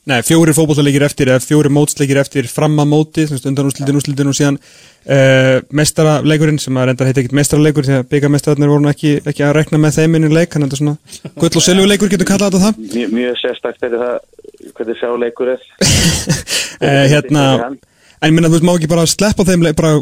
nei, 0.09 0.17
fjóri 0.25 0.53
fótbollaleikir 0.55 1.05
eftir 1.07 1.31
eða 1.31 1.43
fjóri 1.43 1.71
mótsleikir 1.73 2.19
eftir 2.19 2.47
fram 2.51 2.75
að 2.81 2.89
móti, 2.91 3.25
sem 3.27 3.38
sagt, 3.38 3.47
undan 3.49 3.69
úrslitin, 3.69 3.99
úrslitin 3.99 4.31
og 4.31 4.38
síðan 4.38 4.57
uh, 4.59 5.61
mestaraleikurinn 5.80 6.59
sem 6.61 6.80
að 6.80 6.89
reyndar 6.89 7.09
heiti 7.09 7.23
ekkert 7.23 7.38
mestaralegur 7.39 7.88
því 7.88 7.95
að 7.99 8.09
byggamestararnir 8.11 8.73
voru 8.73 8.91
ekki, 8.91 9.13
ekki 9.23 9.45
að 9.47 9.55
rekna 9.59 9.80
með 9.80 9.99
þeim 9.99 10.19
inn 10.19 10.27
í 10.27 10.34
leik, 10.34 10.57
hann 10.57 10.67
er 10.67 10.73
þetta 10.73 10.81
svona 10.81 11.34
gull 11.39 11.53
og 11.53 11.65
silvuleikur 11.67 12.11
getur 12.11 12.30
kallað 12.30 12.57
þetta 12.57 12.65
það? 12.65 12.84
Mjög, 12.97 13.15
mjög 13.19 13.39
sérstakt 13.39 13.81
fyrir 13.84 14.03
það 14.03 14.73
hvernig 14.73 14.99
sjá 14.99 15.09
leikur 15.23 15.55
er. 15.55 15.65
Uh, 16.84 17.05
hérna, 17.07 17.41
en 17.69 18.27
ég 18.27 18.34
minna 18.34 18.49
þú 18.49 18.57
veist 18.57 18.65
má 18.67 18.71
ekki 18.73 18.88
bara 18.91 19.03
sleppa 19.07 19.45
þeim 19.47 19.61
leik, 19.63 19.75
bara 19.77 20.01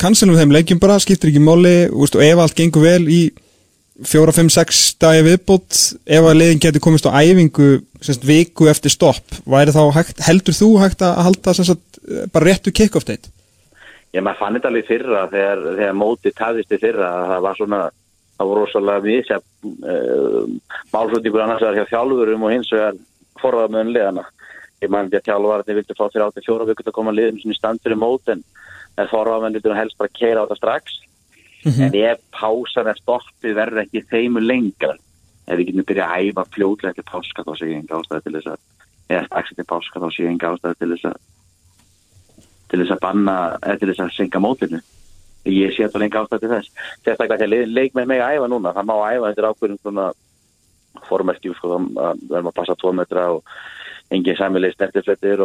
cancelum 0.00 0.38
þeim 0.38 0.54
leikjum 0.54 0.78
bara, 0.80 0.94
skiptir 1.02 1.28
ekki 1.28 1.42
veist, 1.44 2.14
og 2.16 2.22
ef 2.24 2.40
allt 2.40 2.54
gengur 2.56 2.86
vel 2.86 3.02
í 3.10 3.18
fjóra, 4.08 4.34
fimm, 4.34 4.50
sex 4.52 4.82
dagi 5.02 5.22
viðbót 5.26 5.78
ef 6.06 6.26
að 6.26 6.38
leiðin 6.38 6.62
getur 6.62 6.82
komist 6.84 7.06
á 7.08 7.14
æfingu 7.14 7.82
semst, 8.02 8.26
viku 8.26 8.68
eftir 8.70 8.92
stopp 8.94 9.38
væri 9.48 9.74
þá 9.74 9.84
hægt, 9.94 10.24
heldur 10.26 10.56
þú 10.56 10.72
hægt 10.82 11.04
að 11.06 11.22
halda 11.28 11.54
semst, 11.58 11.86
bara 12.34 12.48
réttu 12.48 12.74
kick-off 12.74 13.06
date 13.08 13.30
Já, 14.12 14.20
maður 14.20 14.42
fann 14.42 14.56
þetta 14.58 14.68
alveg 14.68 14.88
fyrra 14.88 15.20
þegar, 15.32 15.60
þegar 15.78 15.94
mótið 15.96 16.34
tafðist 16.36 16.74
í 16.76 16.78
fyrra 16.82 17.06
að 17.08 17.30
það 17.30 17.44
var 17.46 17.58
svona, 17.58 17.78
það 18.36 18.50
voru 18.50 18.64
rosalega 18.66 19.04
misjaf 19.06 19.44
uh, 19.88 20.42
málflutningur 20.92 21.44
annars 21.44 21.64
vegar 21.64 21.78
hjá 21.78 21.92
þjálfurum 21.94 22.44
og 22.44 22.52
hins 22.52 22.72
vegar 22.74 22.98
forðamöðun 23.40 23.94
liðana. 23.94 24.26
Ég 24.84 24.92
mann 24.92 25.08
því 25.08 25.18
að 25.18 25.30
þjálfararnir 25.30 25.78
vildi 25.78 25.96
fá 25.96 26.04
þér 26.12 26.26
átt 26.26 26.42
í 26.42 26.44
fjóra 26.44 26.68
vikur 26.68 26.90
að 26.90 26.96
koma 26.98 27.14
svona 27.16 27.54
í 27.54 27.56
stand 27.56 27.80
fyrir 27.80 28.00
mót 28.02 28.28
en 28.34 28.44
forðamöðun 29.14 29.56
vildi 29.56 29.72
nú 29.72 29.78
helst 29.80 29.96
bara 30.02 30.12
keira 30.18 30.44
á 30.44 30.46
þetta 30.50 30.60
strax. 30.60 31.00
En 31.64 31.94
ef 31.94 32.22
pásan 32.34 32.88
er 32.90 32.98
stoppið 32.98 33.58
verður 33.58 33.84
ekki 33.84 34.04
þeimu 34.10 34.42
lengra. 34.42 34.96
Ef 35.46 35.58
við 35.58 35.68
getum 35.70 35.86
byrjað 35.88 36.14
að 36.14 36.30
æfa 36.30 36.46
fljótlega 36.54 36.96
til 36.96 37.10
páska 37.10 37.44
þá 37.46 37.52
sé 37.58 37.68
ég 37.70 37.78
enga 37.80 37.98
ástæði 37.98 38.24
til 38.24 38.34
þess 38.38 38.52
að 38.52 38.60
eða 39.12 39.26
strax 39.26 39.54
til 39.56 39.68
páska 39.68 40.02
þá 40.02 40.08
sé 40.08 40.22
ég 40.22 40.32
enga 40.32 40.52
ástæði 40.52 40.80
til 40.80 40.90
þess 40.94 41.08
að 41.10 41.20
til 42.72 42.80
þess 42.80 42.94
að 42.94 43.02
banna, 43.02 43.36
eða 43.60 43.78
til 43.78 43.88
þess 43.90 44.02
að 44.02 44.14
senka 44.16 44.40
mótinu. 44.40 44.80
Ég 45.50 45.74
sé 45.74 45.84
þetta 45.84 46.00
lengi 46.00 46.20
ástæði 46.20 46.44
til 46.44 46.52
þess. 46.54 46.70
Sérstaklega 47.02 47.42
þegar 47.42 47.52
leik, 47.52 47.72
leikmenn 47.76 48.08
mig 48.08 48.22
að 48.22 48.38
æfa 48.38 48.48
núna, 48.48 48.72
það 48.72 48.88
má 48.88 48.94
æfa 49.10 49.32
eftir 49.32 49.48
ákveðum 49.50 49.80
svona 49.82 50.06
formerkjum, 51.08 51.56
sko, 51.58 51.80
að 52.38 52.50
passa 52.56 52.78
tvo 52.78 52.94
metra 52.96 53.26
og 53.34 53.42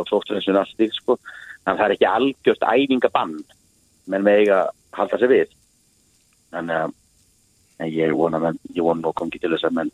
flótturinsun 0.08 0.60
allt 0.60 0.72
stík, 0.72 0.96
sko. 0.96 1.18
Að 1.68 1.82
það 1.82 1.86
er 1.86 1.96
ekki 1.98 2.12
algjörst 2.14 2.64
æfingabann, 2.64 3.36
menn 4.08 4.24
með 4.24 4.44
eiga 4.44 4.62
halda 4.96 5.20
sig 5.20 5.34
við. 5.34 5.57
Þannig 6.56 6.82
að 6.84 6.96
en 7.78 7.90
ég 7.94 8.14
vona, 8.18 8.40
menn, 8.42 8.60
ég 8.76 8.86
vona 8.86 9.04
nú 9.04 9.14
komið 9.16 9.44
til 9.44 9.54
þess 9.54 9.70
að 9.70 9.76
menn 9.80 9.92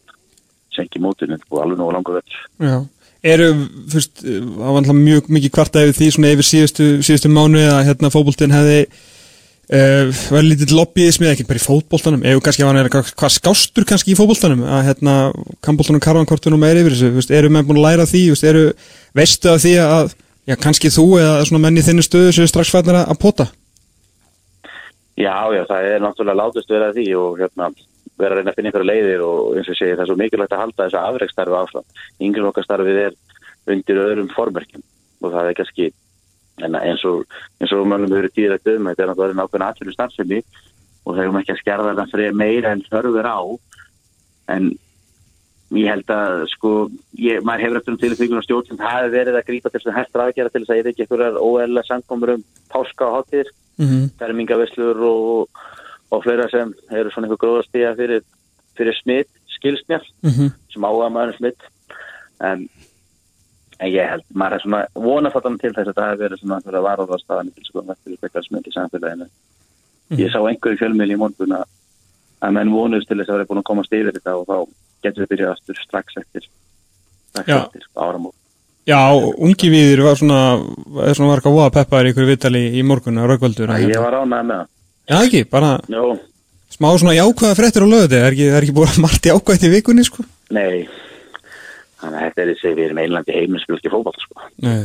senki 0.73 1.01
mótinu 1.03 1.37
og 1.37 1.63
alveg 1.63 1.79
nú 1.79 1.89
langur 1.93 2.19
vett. 2.19 2.37
Já. 2.63 2.77
Eru, 3.23 3.49
þú 3.87 3.99
veist, 3.99 4.21
það 4.23 4.61
var 4.61 4.77
alltaf 4.81 4.97
mjög 4.97 5.27
mikið 5.31 5.51
kvarta 5.55 5.83
yfir 5.85 5.97
því 5.99 6.07
svona 6.11 6.31
yfir 6.33 6.47
síðustu, 6.47 6.87
síðustu 7.07 7.31
mánu 7.31 7.61
að 7.69 7.85
hérna 7.87 8.11
fótboltinn 8.11 8.51
hefði 8.51 8.79
uh, 8.83 10.09
verið 10.33 10.49
lítið 10.49 10.73
lobbyism 10.75 11.23
eða 11.23 11.37
ekki 11.37 11.45
bara 11.47 11.61
í 11.61 11.63
fótboltanum, 11.63 12.25
eða 12.27 12.43
kannski 12.43 12.67
var 12.67 12.79
hann 12.81 12.91
hvað, 12.91 13.35
skástur 13.37 13.87
kannski 13.87 14.11
í 14.11 14.17
fótboltanum 14.19 14.65
að 14.67 14.83
hérna 14.89 15.15
kampboltanum 15.63 16.03
karvankortunum 16.03 16.59
meir 16.65 16.81
yfir 16.81 16.97
þessu, 16.97 17.13
veist, 17.15 17.31
eru 17.31 17.53
menn 17.53 17.67
búin 17.69 17.79
að 17.79 17.87
læra 17.87 18.09
því, 18.11 18.25
veist, 18.33 18.47
eru 18.49 18.65
veistu 19.15 19.53
af 19.53 19.63
því 19.63 19.73
að, 19.85 20.15
já, 20.51 20.59
kannski 20.67 20.91
þú 20.91 21.07
eða 21.21 21.47
svona 21.47 21.63
menn 21.63 21.79
í 21.79 21.85
þinni 21.85 22.03
stöðu 22.03 22.33
er 22.33 22.51
strax 22.51 22.75
fætnar 22.75 23.05
að 23.05 23.21
pota? 23.23 23.47
Já, 25.13 25.35
já, 25.53 25.61
það 25.69 25.87
er 25.89 25.99
náttúrulega 26.01 26.39
látust 26.39 26.71
verið 26.71 26.87
að 26.87 26.95
því 26.97 27.07
og 27.19 27.41
hérna 27.41 27.65
vera 28.17 28.33
að 28.33 28.37
reyna 28.39 28.51
að 28.51 28.55
finna 28.57 28.69
einhverja 28.69 28.89
leiðir 28.89 29.21
og 29.25 29.57
eins 29.57 29.69
og 29.69 29.77
segi 29.77 29.93
það 29.93 30.03
er 30.03 30.09
svo 30.09 30.17
mikilvægt 30.17 30.53
að 30.55 30.61
halda 30.63 30.85
þessa 30.87 31.03
afreikstarfi 31.09 31.57
áfram. 31.57 31.85
Yngri 32.23 32.45
okkar 32.49 32.65
starfið 32.65 32.99
er 33.03 33.13
undir 33.73 34.01
öðrum 34.03 34.31
formerkjum 34.33 34.83
og 35.23 35.29
það 35.33 35.49
er 35.49 35.57
kannski 35.59 35.85
eins 36.61 37.03
og, 37.09 37.25
og 37.61 37.87
mannum 37.89 38.13
hefur 38.13 38.29
tíðrætt 38.33 38.67
um, 38.73 38.89
þetta 38.89 39.03
er 39.03 39.09
náttúrulega 39.09 39.39
nákvæmlega 39.39 39.69
aðsynlu 39.69 39.93
starfsemi 39.95 40.39
og 41.03 41.15
það 41.15 41.23
er 41.23 41.29
um 41.31 41.39
ekki 41.39 41.53
að 41.53 41.61
skerða 41.61 41.89
þetta 41.91 42.11
fyrir 42.11 42.37
meira 42.37 42.69
en 42.73 42.85
þörfur 42.89 43.27
á 43.29 43.39
en 44.53 44.63
ég 45.73 45.89
held 45.89 46.09
að 46.13 46.45
sko, 46.51 46.71
ég, 47.17 47.41
maður 47.41 47.63
hefur 47.65 47.77
eftir 47.79 47.93
um 47.93 48.01
tilfengjum 48.03 48.41
og 48.41 48.45
stjórn 48.45 48.67
sem 48.67 48.77
það 48.77 48.97
hefur 48.97 49.15
verið 49.17 49.35
að 49.39 49.47
grípa 49.47 49.69
til 49.69 49.79
þess 49.81 49.89
að 49.89 49.97
hægt 49.97 50.13
Mm 53.77 53.85
-hmm. 53.89 54.09
fermingavislur 54.19 54.97
og, 55.01 55.49
og 56.11 56.23
fleira 56.23 56.49
sem 56.49 56.73
eru 56.91 57.09
svona 57.09 57.27
einhver 57.27 57.41
gróðastíða 57.43 57.95
fyrir, 57.97 58.21
fyrir 58.77 58.93
smitt, 59.01 59.29
skilsmjall 59.47 60.05
Mhm. 60.23 60.51
sem 60.73 60.83
áhuga 60.83 61.09
maður 61.09 61.37
smitt 61.37 61.61
en, 62.41 62.69
en 63.79 63.89
ég 63.91 64.09
held 64.09 64.23
maður 64.33 64.53
er 64.53 64.61
svona 64.61 64.85
vonafallan 64.95 65.59
til 65.59 65.73
þess 65.73 65.87
að 65.89 65.93
það 65.97 66.09
hefur 66.11 66.23
verið 66.23 66.39
svona 66.39 66.61
fyrir 66.61 66.77
að 66.79 66.87
varða 66.89 67.15
á 67.15 67.23
staðan 67.23 67.51
til 67.53 67.81
með 67.81 67.97
fyrir 68.03 68.43
smitt 68.43 68.67
í 68.67 68.71
samfélaginu 68.77 69.27
ég 70.11 70.31
sá 70.31 70.39
einhverju 70.43 70.77
fjölmiðli 70.77 71.13
í 71.13 71.21
morgun 71.21 71.55
að 72.43 72.51
menn 72.51 72.73
vonuðist 72.73 73.07
til 73.07 73.17
þess 73.17 73.29
að 73.29 73.37
vera 73.37 73.45
búin 73.49 73.61
að 73.63 73.69
komast 73.71 73.93
yfir 73.93 74.11
þetta 74.13 74.35
og 74.37 74.45
þá 74.47 74.57
getur 75.03 75.23
við 75.23 75.29
byrjað 75.31 75.51
aftur 75.55 75.75
strax 75.81 76.17
eftir 76.17 76.43
strax 77.29 77.47
Já. 77.47 77.57
eftir 77.65 77.83
áramót 77.95 78.35
Já, 78.89 78.99
ungi 79.15 79.69
viðir 79.71 80.01
var 80.03 80.17
svona, 80.19 80.39
er 81.07 81.15
svona 81.15 81.29
var 81.31 81.39
eitthvað 81.39 81.55
voða 81.55 81.71
peppaður 81.77 82.09
í 82.09 82.11
ykkur 82.13 82.25
viðtali 82.27 82.63
í 82.75 82.83
morgun 82.83 83.21
á 83.21 83.23
Röggvaldur. 83.29 83.71
ég 83.79 84.01
var 84.03 84.17
ánægð 84.19 84.45
með 84.49 84.57
það 84.57 84.67
Já, 85.13 85.17
ekki, 85.27 85.41
bara 85.51 85.69
Jó, 85.91 86.03
smá 86.73 86.89
svona 86.99 87.15
jákvæða 87.15 87.55
fréttir 87.59 87.85
á 87.85 87.87
lögðu, 87.87 88.09
það 88.11 88.25
er 88.27 88.35
ekki, 88.35 88.47
er 88.51 88.65
ekki 88.67 88.75
búin 88.75 88.91
að 88.91 89.01
margt 89.05 89.29
jákvæðt 89.31 89.63
í 89.67 89.71
vikunni, 89.77 90.03
sko. 90.07 90.25
nei 90.51 90.83
þannig 92.03 92.17
að 92.19 92.23
þetta 92.27 92.41
er 92.43 92.49
þessi 92.51 92.73
við 92.75 92.85
erum 92.89 92.99
einlandi 93.05 93.35
heiminsbjörn 93.37 93.87
í 93.87 93.91
fótball 93.93 94.19
sko 94.19 94.47
Nei. 94.67 94.81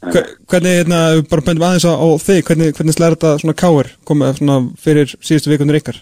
Hve- 0.00 0.26
Hvernig, 0.48 0.76
hérna, 0.80 1.00
bara 1.28 1.42
bendum 1.44 1.66
aðeins 1.66 1.84
á, 1.90 1.92
þig, 2.22 2.44
hvernig, 2.46 2.70
hvernig 2.78 2.94
slæðir 2.96 3.16
þetta 3.18 3.32
svona 3.42 3.56
káir 3.58 3.90
komið 4.08 4.38
svona 4.38 4.60
fyrir 4.80 5.10
síðustu 5.18 5.50
vikunir 5.52 5.80
ykkar? 5.82 5.98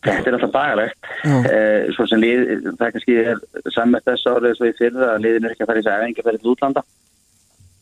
Þetta 0.00 0.30
er 0.30 0.36
alltaf 0.36 0.52
bagalegt. 0.54 1.08
Eh, 1.28 1.90
svo 1.92 2.06
sem 2.08 2.22
lið, 2.22 2.44
það 2.80 2.92
kannski 2.94 3.16
er 3.20 3.40
sammett 3.74 4.06
þess 4.08 4.30
árið 4.30 4.54
svo 4.56 4.70
í 4.70 4.76
fyrra 4.78 5.10
að 5.14 5.26
liðin 5.26 5.48
er 5.48 5.54
ekki 5.54 5.66
að 5.66 5.70
fara 5.70 5.82
í 5.82 5.84
þess 5.84 5.92
að 5.92 6.04
efingi 6.04 6.22
að 6.22 6.28
fara 6.28 6.40
til 6.40 6.52
útlanda. 6.54 6.84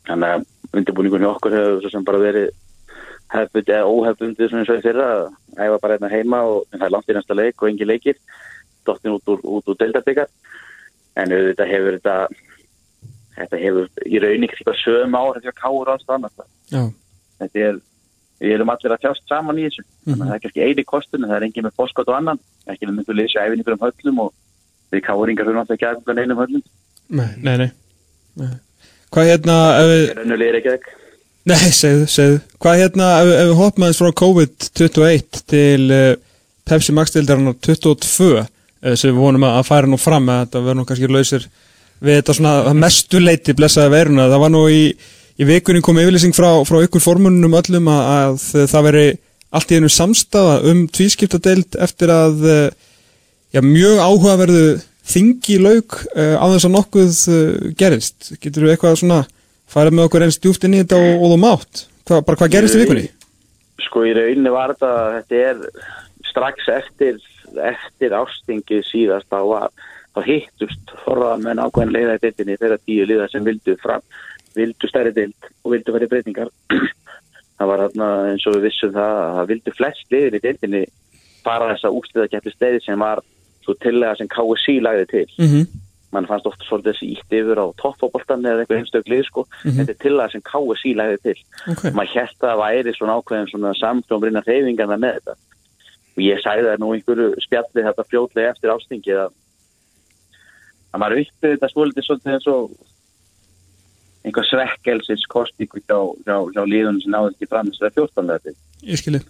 Þannig 0.09 0.35
að 0.35 0.78
undirbúningun 0.78 1.24
hjá 1.24 1.31
okkur 1.31 1.57
hefur 1.59 1.78
svo 1.85 1.93
sem 1.95 2.09
bara 2.09 2.23
verið 2.23 2.49
hefbundið 3.28 3.74
eða 3.77 3.93
óhefbundið 3.93 4.51
svona 4.51 4.65
eins 4.65 4.73
og 4.73 4.81
í 4.81 4.85
fyrra 4.89 5.07
að 5.15 5.24
æfa 5.59 5.81
bara 5.85 5.99
hérna 5.99 6.12
heima 6.12 6.43
og 6.49 6.61
það 6.73 6.86
er 6.89 6.95
langt 6.97 7.12
í 7.12 7.16
næsta 7.16 7.39
leik 7.39 7.62
og 7.62 7.70
engi 7.70 7.89
leikir. 7.89 8.20
Dottin 8.89 9.15
út 9.15 9.31
úr, 9.31 9.45
út 9.45 9.70
úr 9.70 9.78
deildabikar. 9.78 10.31
En 11.19 11.35
auðvitað 11.35 11.73
hefur 11.74 11.99
þetta 11.99 12.16
þetta 13.39 13.61
hefur 13.62 14.07
í 14.07 14.20
rauninni 14.23 14.49
eitthvað 14.49 14.81
sögum 14.81 15.15
ár 15.19 15.39
þetta 15.39 15.55
káur 15.61 15.93
alls 15.93 16.09
annars. 16.11 16.49
Já. 16.73 16.82
Þetta 17.39 17.65
er 17.69 17.78
við 18.39 18.55
erum 18.55 18.73
allir 18.73 18.94
að 18.94 19.02
þjást 19.05 19.24
saman 19.31 19.59
í 19.59 19.66
þessu. 19.66 19.85
Þannig 20.06 20.23
að 20.23 20.28
það 20.28 20.36
er 20.36 20.44
kannski 20.44 20.66
eini 20.66 20.85
kostun 20.86 21.27
það 21.27 21.36
er 21.39 21.48
engin 21.48 21.66
með 21.66 21.77
fórskot 21.81 22.12
og 22.12 22.19
annan. 22.19 22.40
Ekki 22.69 22.89
með 22.89 22.97
myndu 23.01 23.19
leysi 23.19 23.40
æfinningur 23.40 23.77
um 23.77 23.85
höllum 23.86 24.23
og 24.24 24.32
við 24.94 25.05
káringar 25.09 25.48
fyrir 25.48 25.59
náttúrulega 25.59 25.77
ekki 25.78 25.90
aðeins 25.90 26.23
einum 26.24 26.43
höllum. 26.43 26.65
Nei, 27.09 27.31
nei, 27.43 27.56
nei. 27.65 27.70
nei. 28.39 28.55
Hvað 29.09 29.31
hérna, 29.32 29.59
ef 29.81 29.90
við, 29.90 30.47
ekki 30.60 30.74
ekki 30.77 30.97
nei, 31.48 31.70
segðu, 31.73 32.06
segðu, 32.12 32.40
hvað 32.60 32.82
hérna, 32.82 33.09
ef, 33.23 33.31
ef 33.32 33.51
við 33.51 33.59
hoppum 33.59 33.86
aðeins 33.86 34.01
frá 34.02 34.15
COVID-21 34.20 35.43
til 35.48 35.94
uh, 35.94 36.10
Pepsi 36.69 36.94
Max-dildarinnar 36.97 37.56
22, 37.65 38.28
uh, 38.43 38.48
sem 38.93 39.12
við 39.12 39.20
vonum 39.23 39.47
að, 39.48 39.62
færa 39.69 39.90
nú 39.90 39.98
fram, 40.01 40.28
að 40.32 40.43
þetta 40.44 40.65
verður 40.66 40.81
nú 40.81 40.86
kannski 40.89 41.10
lausir 41.12 41.47
við 42.05 42.20
þetta 42.20 42.36
svona 42.36 42.55
að 42.69 42.82
mestu 42.82 43.23
leiti 43.23 43.56
blessaði 43.59 43.94
veruna, 43.94 44.28
það 44.31 44.44
var 44.44 44.55
nú 44.55 44.65
í, 44.70 44.82
í 45.39 45.47
vikunni 45.48 45.82
komið 45.85 46.09
yfirlýsing 46.09 46.36
frá, 46.36 46.51
frá 46.66 46.82
ykkur 46.85 47.02
formunum 47.02 47.56
öllum 47.59 47.90
að, 47.93 48.12
að 48.19 48.69
það 48.73 48.86
veri 48.89 49.06
allt 49.55 49.73
í 49.73 49.78
einu 49.78 49.90
samstafa 49.93 50.59
um 50.69 50.85
tvískiptadeild 50.93 51.78
eftir 51.81 52.12
að 52.12 52.44
uh, 52.44 52.65
já, 53.55 53.62
mjög 53.65 54.02
áhugaverðu 54.02 54.65
þingi 55.09 55.60
lauk 55.62 56.01
uh, 56.12 56.36
á 56.36 56.44
þess 56.52 56.69
að 56.69 56.74
nokkuð 56.74 57.20
uh, 57.32 57.70
gerist. 57.78 58.32
Getur 58.43 58.66
við 58.66 58.74
eitthvað 58.74 58.98
svona 59.01 59.23
farið 59.69 59.97
með 59.97 60.09
okkur 60.09 60.27
eins 60.27 60.40
djúft 60.43 60.66
inn 60.69 60.77
í 60.77 60.82
þetta 60.82 61.01
og, 61.01 61.23
og 61.23 61.32
þú 61.32 61.40
mátt? 61.44 61.86
Hva, 62.09 62.20
bara 62.24 62.40
hvað 62.40 62.55
gerist 62.56 62.77
í 62.77 62.82
vikunni? 62.82 63.09
Sko 63.86 64.05
í 64.05 64.12
rauninni 64.16 64.52
var 64.52 64.74
þetta 64.74 64.93
þetta 65.16 65.43
er 65.48 65.65
strax 66.28 66.70
eftir 66.74 67.20
eftir 67.56 68.15
ástingið 68.16 68.82
síðast 68.85 69.28
þá, 69.32 69.39
var, 69.48 69.70
þá 70.16 70.20
hittust 70.27 70.93
ákveðin 71.09 71.94
leiða 71.94 72.19
í 72.19 72.23
deildinni 72.24 72.59
þeirra 72.60 72.78
tíu 72.85 73.06
liða 73.09 73.28
sem 73.32 73.44
vildu 73.47 73.77
fram, 73.81 74.05
vildu 74.57 74.89
stærri 74.91 75.12
deild 75.16 75.51
og 75.65 75.75
vildu 75.75 75.95
verið 75.95 76.12
breytingar. 76.12 76.53
það 77.59 77.70
var 77.73 77.83
þarna 77.87 78.09
eins 78.31 78.47
og 78.47 78.57
við 78.57 78.69
vissum 78.69 78.95
það 78.95 79.19
að 79.19 79.35
það 79.39 79.51
vildu 79.53 79.75
flest 79.77 80.15
liðir 80.15 80.39
í 80.39 80.45
deildinni 80.45 80.85
fara 81.45 81.73
þessa 81.73 81.93
úrsliðakeppi 81.95 82.55
stegi 82.55 82.85
sem 82.85 83.03
var 83.03 83.23
svo 83.65 83.77
tillega 83.83 84.16
sem 84.19 84.31
KSC 84.33 84.81
lagði 84.85 85.07
til. 85.12 85.29
Mhm. 85.39 85.85
mann 86.09 86.25
fannst 86.25 86.47
ofta 86.49 86.65
svolítið 86.65 86.95
þessi 86.95 87.07
ítt 87.12 87.35
yfir 87.37 87.59
á 87.61 87.66
toppfóboltan 87.77 88.47
eða 88.49 88.62
eitthvað 88.62 88.79
einstök 88.81 89.11
lið 89.12 89.27
sko. 89.27 89.43
Þetta 89.61 89.93
er 89.93 89.99
til 90.01 90.12
það 90.16 90.31
sem 90.33 90.43
KSC 90.47 90.93
lagði 90.97 91.19
til. 91.27 91.35
Ok. 91.69 91.83
Maður 91.93 92.15
hérst 92.15 92.47
að 92.49 92.61
væri 92.62 92.95
svona 92.97 93.16
ákveðin 93.19 93.51
svona 93.51 93.73
samtlómrinnar 93.77 94.49
reyfingarna 94.49 94.97
með 94.97 95.19
þetta. 95.19 95.35
Og 96.16 96.23
ég 96.25 96.41
sagði 96.41 96.65
það 96.70 96.81
nú 96.81 96.89
einhverju 96.95 97.27
spjalli 97.45 97.85
þetta 97.85 98.07
fljótlega 98.09 98.55
eftir 98.55 98.73
ástingið 98.73 99.20
að, 99.27 99.37
að 100.95 101.03
maður 101.05 101.20
uppið 101.27 101.53
þetta 101.53 101.70
svolítið 101.75 102.09
svolítið 102.09 102.39
eins 102.39 102.49
og 102.55 102.73
einhver 104.27 104.47
svekkelsins 104.49 105.27
kostingu 105.31 105.82
hjá, 105.85 105.99
hjá, 106.27 106.36
hjá 106.55 106.62
liðunum 106.65 107.03
sem 107.03 107.15
náðu 107.15 107.35
ekki 107.35 107.51
fram 107.51 107.70
þess 107.70 107.86
að 107.86 108.01
14 108.03 108.32
þetta. 108.32 108.57
Ég 108.89 109.03
skilji 109.03 109.23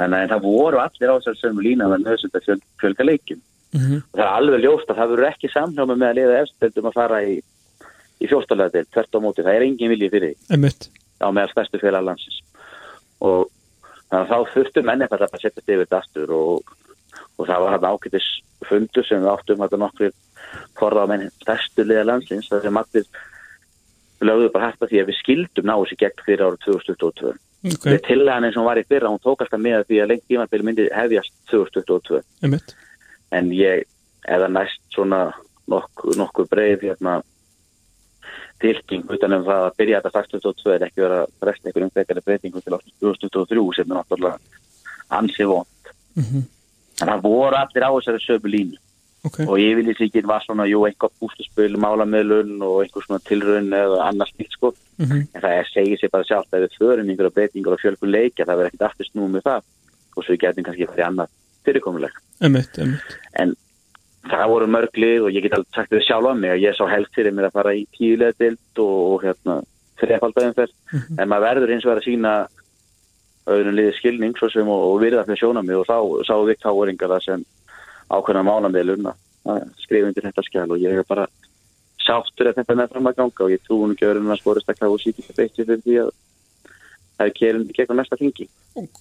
Þannig 0.00 0.24
að 0.24 0.30
það 0.32 0.46
voru 0.46 0.78
allir 0.82 1.10
á 1.12 1.16
þessar 1.20 1.38
sömu 1.38 1.62
lína 1.62 1.86
að 1.86 2.04
nöðsund 2.06 2.36
að 2.36 2.46
fjöl, 2.46 2.60
fjölga 2.80 3.04
leikjum. 3.06 3.42
Mhm. 3.72 3.98
Og 4.02 4.16
það 4.18 4.24
er 4.24 4.32
alveg 4.32 4.64
ljóst 4.64 4.90
að 4.90 4.98
það 4.98 5.12
verður 5.12 5.28
ekki 5.28 5.50
samhjáma 5.52 5.96
með 5.96 6.08
að 6.08 6.18
liða 6.18 6.40
efstöldum 6.42 6.88
að 6.88 6.96
fara 6.96 7.20
í, 7.22 7.36
í 8.18 8.26
14 8.26 8.62
þetta, 8.62 8.84
tvert 8.92 9.16
á 9.16 9.18
móti. 9.22 9.44
Það 9.44 9.54
er 9.54 9.66
engin 9.68 9.92
vilji 9.92 10.10
fyrir 10.12 10.34
því 10.34 10.56
á 11.22 11.28
meðal 11.30 11.52
stærstu 11.52 11.80
félag 11.82 12.06
landsins 12.06 12.40
og 13.22 13.50
þannig 14.10 14.22
að 14.22 14.30
þá 14.30 14.52
þurftu 14.54 14.84
menn 14.86 15.04
eitthvað 15.04 15.26
að 15.28 15.42
setja 15.42 15.62
yfir 15.62 15.84
þetta 15.84 16.00
aftur 16.02 16.32
og, 16.36 16.72
og 17.38 17.48
það 17.48 17.64
var 17.64 17.76
hann 17.76 17.88
ágætis 17.92 18.28
fundur 18.68 19.06
sem 19.06 19.22
við 19.22 19.32
áttum 19.32 19.64
að 19.64 19.76
nokkur 19.82 20.16
forða 20.78 21.06
menn 21.10 21.30
stærstu 21.42 21.86
liða 21.86 22.08
landsins 22.10 22.50
það 22.50 22.66
sem 22.66 22.80
allir 22.82 23.06
lögðu 24.28 24.50
bara 24.52 24.70
hægt 24.70 24.84
að 24.84 24.92
því 24.92 25.00
að 25.02 25.08
við 25.10 25.18
skildum 25.20 25.66
ná 25.68 25.74
þessi 25.78 25.98
gegn 26.02 26.24
fyrir 26.26 26.44
árið 26.46 26.64
2022 26.66 27.32
Ok, 27.62 27.84
við 27.86 28.00
og 28.02 28.56
hún 28.58 28.66
var 28.66 28.80
í 28.80 28.86
fyrra 28.90 29.10
hún 29.12 29.22
tók 29.22 29.44
alltaf 29.44 29.60
með 29.62 29.84
því 29.86 29.98
að 30.02 30.08
lengt 30.10 30.24
tímabili 30.26 30.66
myndi 30.66 30.88
hefjast 30.90 31.34
2022 31.52 32.22
einmitt. 32.42 32.74
En 33.30 33.52
ég 33.54 33.84
eða 34.26 34.48
næst 34.50 34.82
svona 34.94 35.28
nokkuð 35.70 36.18
nokku 36.18 36.46
breið 36.50 36.88
hérna 36.88 37.20
tilking 38.62 39.06
utan 39.10 39.36
um 39.38 39.44
það 39.46 39.64
að 39.66 39.76
byrja 39.78 40.00
þetta 40.00 40.12
strax 40.12 40.32
2022 40.34 40.74
er 40.74 40.84
ekki 40.86 41.04
vera 41.04 41.20
að 41.22 41.32
bresta 41.42 41.68
einhverjum 41.68 41.92
frekari 41.94 42.24
breytingu 42.26 42.62
til 42.62 42.76
ásins 42.76 42.96
2023 43.02 43.64
sem 43.78 43.90
er 43.90 43.98
náttúrulega 43.98 44.38
ansi 45.18 45.46
vond 45.50 45.68
Mhm. 46.14 46.42
en 47.00 47.08
það 47.08 47.22
voru 47.22 47.56
allir 47.56 47.86
á 47.88 47.90
þessari 47.96 48.20
sömu 48.26 48.50
línu 48.52 48.76
Ok, 49.24 49.36
og 49.46 49.58
yfirlýsingin 49.62 50.26
var 50.26 50.42
svona 50.42 50.64
jú 50.66 50.80
einhver 50.88 51.10
bústuspil, 51.22 51.76
málamöðlun 51.78 52.56
og 52.66 52.80
einhver 52.82 53.04
svona 53.06 53.20
tilraun 53.22 53.68
eða 53.70 54.00
annars 54.08 54.32
stílt 54.34 54.50
sko. 54.56 54.72
Mhm. 54.98 55.20
en 55.34 55.40
það 55.42 55.52
er, 55.58 55.68
segir 55.72 55.98
sér 56.00 56.10
bara 56.10 56.24
sjálft 56.24 56.52
að 56.52 56.64
við 56.66 56.74
förum 56.78 57.08
einhverja 57.10 57.34
breytingur 57.36 57.72
og 57.76 57.80
fjölgun 57.80 58.10
leikja 58.12 58.44
það 58.44 58.56
verður 58.58 58.70
ekkert 58.72 58.86
aftur 58.88 59.06
snúið 59.06 59.30
með 59.36 59.42
það. 59.46 59.62
Og 60.16 60.24
svo 60.24 60.36
getum 60.36 60.64
kannski 60.64 60.86
farið 60.90 61.06
annað 61.06 61.28
fyrirkomuleg 61.64 62.12
en 63.38 63.54
það 64.26 64.48
voru 64.52 64.66
mörglið 64.66 65.22
og 65.26 65.30
ég 65.32 65.42
get 65.42 65.52
alveg 65.54 65.74
sagt 65.74 65.90
þetta 65.90 66.04
sjálf 66.06 66.26
á 66.30 66.34
mig 66.34 66.50
að 66.50 66.62
ég 66.66 66.74
sá 66.76 66.84
helst 66.90 67.14
fyrir 67.14 67.32
mér 67.32 67.46
að 67.48 67.52
fara 67.56 67.72
í 67.74 67.86
tíulega 67.94 68.34
dild 68.38 68.78
og, 68.78 68.98
og 69.14 69.22
hérna 69.22 69.62
þrefaldæðinferð 70.02 70.72
Mhm. 70.92 71.18
en 71.20 71.28
maður 71.28 71.46
verður 71.48 71.72
eins 71.72 71.84
og 71.86 71.90
verður 71.94 72.02
að 72.02 72.10
sína 72.10 72.32
auðvunum 73.46 73.74
liði 73.78 73.94
skilning 73.98 74.34
svo 74.38 74.50
sem 74.52 74.68
og, 74.68 74.82
og 74.92 75.00
virða 75.02 75.24
fyrir 75.26 75.40
sjónami 75.40 75.74
og 75.78 75.86
þá 75.86 75.96
ákveðna 78.12 78.44
mánamiðlun 78.46 79.08
að 79.12 79.64
skrifa 79.82 80.10
undir 80.10 80.28
þetta 80.28 80.44
skjál 80.46 80.68
og 80.70 80.82
ég 80.82 81.00
er 81.00 81.08
bara 81.08 81.26
sáttur 82.02 82.50
að 82.50 82.60
þetta 82.60 82.76
með 82.78 82.92
fram 82.92 83.08
að 83.08 83.18
ganga 83.20 83.46
og 83.46 83.54
ég 83.54 83.64
trú 83.64 83.80
hún 83.82 83.94
ekki 83.94 84.06
að 84.06 84.14
vera 84.14 84.34
að 84.34 84.42
sporist 84.42 84.70
að 84.70 84.80
káu 84.82 84.98
síkist 85.00 85.32
að 85.32 85.40
beiti 85.40 85.64
fyrir 85.64 85.82
því 85.82 85.98
að 86.02 86.12
það 87.12 87.26
er 87.26 87.34
kérindi 87.38 87.76
gegn 87.76 87.98
næsta 87.98 88.18
þingi. 88.18 88.48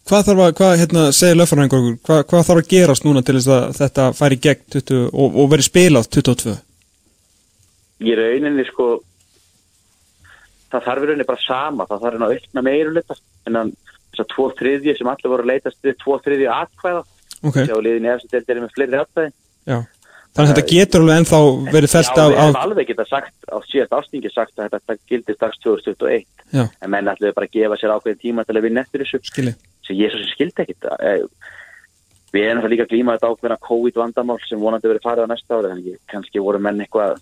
Hvað 0.09 0.25
þarf 0.27 0.41
að, 0.45 0.51
hvað, 0.59 0.73
hérna, 0.81 1.05
segir 1.15 1.37
löffræðingur 1.39 1.85
hvað, 2.05 2.25
hvað 2.29 2.43
þarf 2.49 2.61
að 2.61 2.71
gerast 2.73 3.07
núna 3.07 3.23
til 3.25 3.37
þess 3.37 3.53
að 3.55 3.77
þetta 3.79 4.09
færi 4.17 4.37
gegn 4.45 4.67
20, 4.75 5.07
og, 5.11 5.39
og 5.41 5.49
veri 5.53 5.65
spilað 5.65 6.11
22 6.17 6.57
í 8.01 8.17
rauninni 8.17 8.65
sko 8.69 8.89
það 10.71 10.85
þarf 10.87 11.03
í 11.03 11.09
rauninni 11.09 11.29
bara 11.29 11.45
sama 11.45 11.87
það 11.89 12.05
þarf 12.05 12.25
að 12.25 12.35
aukna 12.35 12.65
meirulita 12.65 13.17
en 13.49 13.73
þess 14.11 14.23
að 14.23 14.29
tvo 14.33 14.47
þriðji 14.59 14.97
sem 14.97 15.11
allir 15.11 15.33
voru 15.33 15.45
að 15.45 15.51
leitast 15.53 15.81
við 15.85 15.97
tvo 16.01 16.17
þriðji 16.23 16.49
atkvæða 16.55 17.03
Ok, 17.41 17.57
sjá 17.65 17.77
liðin 17.77 18.07
í 18.07 18.11
eftir 18.13 18.31
deildir 18.31 18.61
með 18.61 18.75
fleiri 18.75 19.01
já. 19.65 19.79
Þannig 20.31 20.47
að 20.47 20.51
þetta 20.51 20.71
getur 20.71 21.01
alveg 21.03 21.17
ennþá 21.19 21.39
verið 21.73 21.89
Já, 21.91 22.21
af, 22.23 22.29
við 22.31 22.37
hefum 22.39 22.59
alveg 22.61 22.87
geta 22.87 23.05
sagt 23.09 23.49
á 23.51 23.57
síðast 23.67 23.95
ástingi 23.97 24.29
sagt 24.31 24.61
að 24.61 24.69
þetta 24.77 24.95
gildir 25.11 25.39
dags 25.41 25.57
2021 25.65 26.27
Já, 26.55 26.63
en 26.63 26.93
menn 26.93 27.11
allir 27.11 27.33
bara 27.35 27.49
að 27.49 27.57
gefa 27.57 27.79
sér 27.81 27.91
ákveðin 27.97 28.21
tíma 28.21 28.45
til 28.47 28.55
að 28.55 28.67
vinna 28.67 28.85
eftir 28.85 29.03
þessu. 29.03 29.19
Skilji. 29.27 29.53
Sem 29.83 29.99
sem 29.99 30.29
skildi 30.31 30.63
ekkit 30.63 30.87
eh, 31.03 31.25
við 32.31 32.47
erum 32.47 32.63
það 32.63 32.73
líka 32.73 32.85
að 32.87 32.93
glíma 32.93 33.17
þetta 33.17 33.33
ákveðna 33.33 33.59
COVID 33.67 33.99
vandamál 33.99 34.39
sem 34.45 34.61
vonandi 34.61 34.87
verið 34.87 35.03
farið 35.03 35.27
á 35.27 35.31
næsta 35.31 35.57
ári 35.57 35.71
þannig 35.73 35.99
kannski 36.13 36.43
voru 36.43 36.63
menn 36.63 36.79
eitthvað 36.83 37.19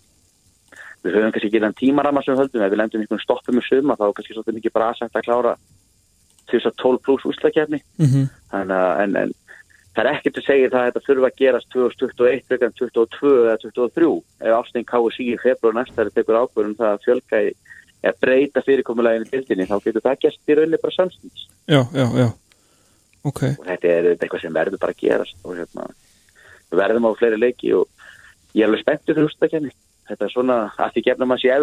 við 1.04 1.16
höfum 1.16 1.34
kannski 1.34 1.50
ekki 1.50 1.64
þann 1.64 1.78
tímaramma 1.80 2.24
sem 2.24 2.36
við 2.36 2.44
höldum 2.44 2.66
ef 2.66 2.74
við 2.74 2.82
lendum 2.82 3.04
einhvern 3.04 3.24
stoppum 3.24 3.60
í 3.60 3.66
suma 3.66 3.98
þá 3.98 4.06
er 4.06 4.16
kannski 4.18 4.36
svolítið 4.36 4.58
mikið 4.60 4.82
aðsætt 4.86 5.18
að 5.18 5.28
klára 5.28 5.54
til 6.50 6.60
þess 6.60 6.70
að 6.70 6.80
12 6.84 7.04
pluss 7.08 7.30
úslakefni 7.30 7.82
mm 7.98 8.28
þannig 8.50 8.76
að 8.76 9.04
en, 9.04 9.16
en, 9.24 9.34
það 9.99 10.05
er 10.05 10.11
ekkert 10.15 10.38
að 10.39 10.45
segja 10.47 10.69
það 10.71 10.80
að 10.81 10.88
þetta 10.89 11.05
þurfa 11.09 11.30
að 11.30 11.39
gerast 11.43 11.69
2021 11.76 12.43
frekar 12.47 12.69
en 12.69 12.76
22 12.80 13.31
eða 13.43 13.55
23 13.65 14.11
ef 14.47 14.53
ásting 14.59 14.85
KSI 14.88 15.26
í 15.34 15.39
februar 15.43 15.76
næsta 15.76 16.05
er 16.05 16.11
tekur 16.15 16.38
ákvörðum 16.39 16.77
það 16.80 16.93
að 16.95 17.03
fjölga 17.07 17.41
í 17.43 17.49
eða 17.99 18.13
breyta 18.23 18.63
fyrirkomuleginu 18.63 19.27
bildinni 19.34 19.65
þá 19.67 19.76
getur 19.84 20.05
það 20.05 20.21
gæst 20.23 20.39
í 20.53 20.55
rauninni 20.55 20.80
bara 20.85 20.95
samstins 20.95 21.41
Já, 21.67 21.81
já, 21.91 22.05
já. 22.23 22.30
Ok, 23.27 23.41
og 23.59 23.65
þetta 23.67 23.89
er 23.97 24.07
eitthvað 24.13 24.45
sem 24.45 24.55
verður 24.55 24.80
bara 24.80 24.95
að 24.95 25.01
gerast 25.03 25.41
og 25.43 25.57
hérna, 25.59 25.89
við 26.71 26.80
verðum 26.80 27.09
á 27.09 27.19
fleiri 27.19 27.39
leiki 27.43 27.73
og 27.76 27.89
ég 28.55 28.63
er 28.63 28.69
alveg 28.69 28.85
spenntur 28.85 29.17
fyrir 29.17 29.27
úrstakefni 29.27 29.73
þetta 30.07 30.26
er 30.30 30.31
svona 30.31 30.59
að 30.80 30.95
því 30.95 31.03
gefnum 31.09 31.35
að 31.35 31.41
sé 31.43 31.51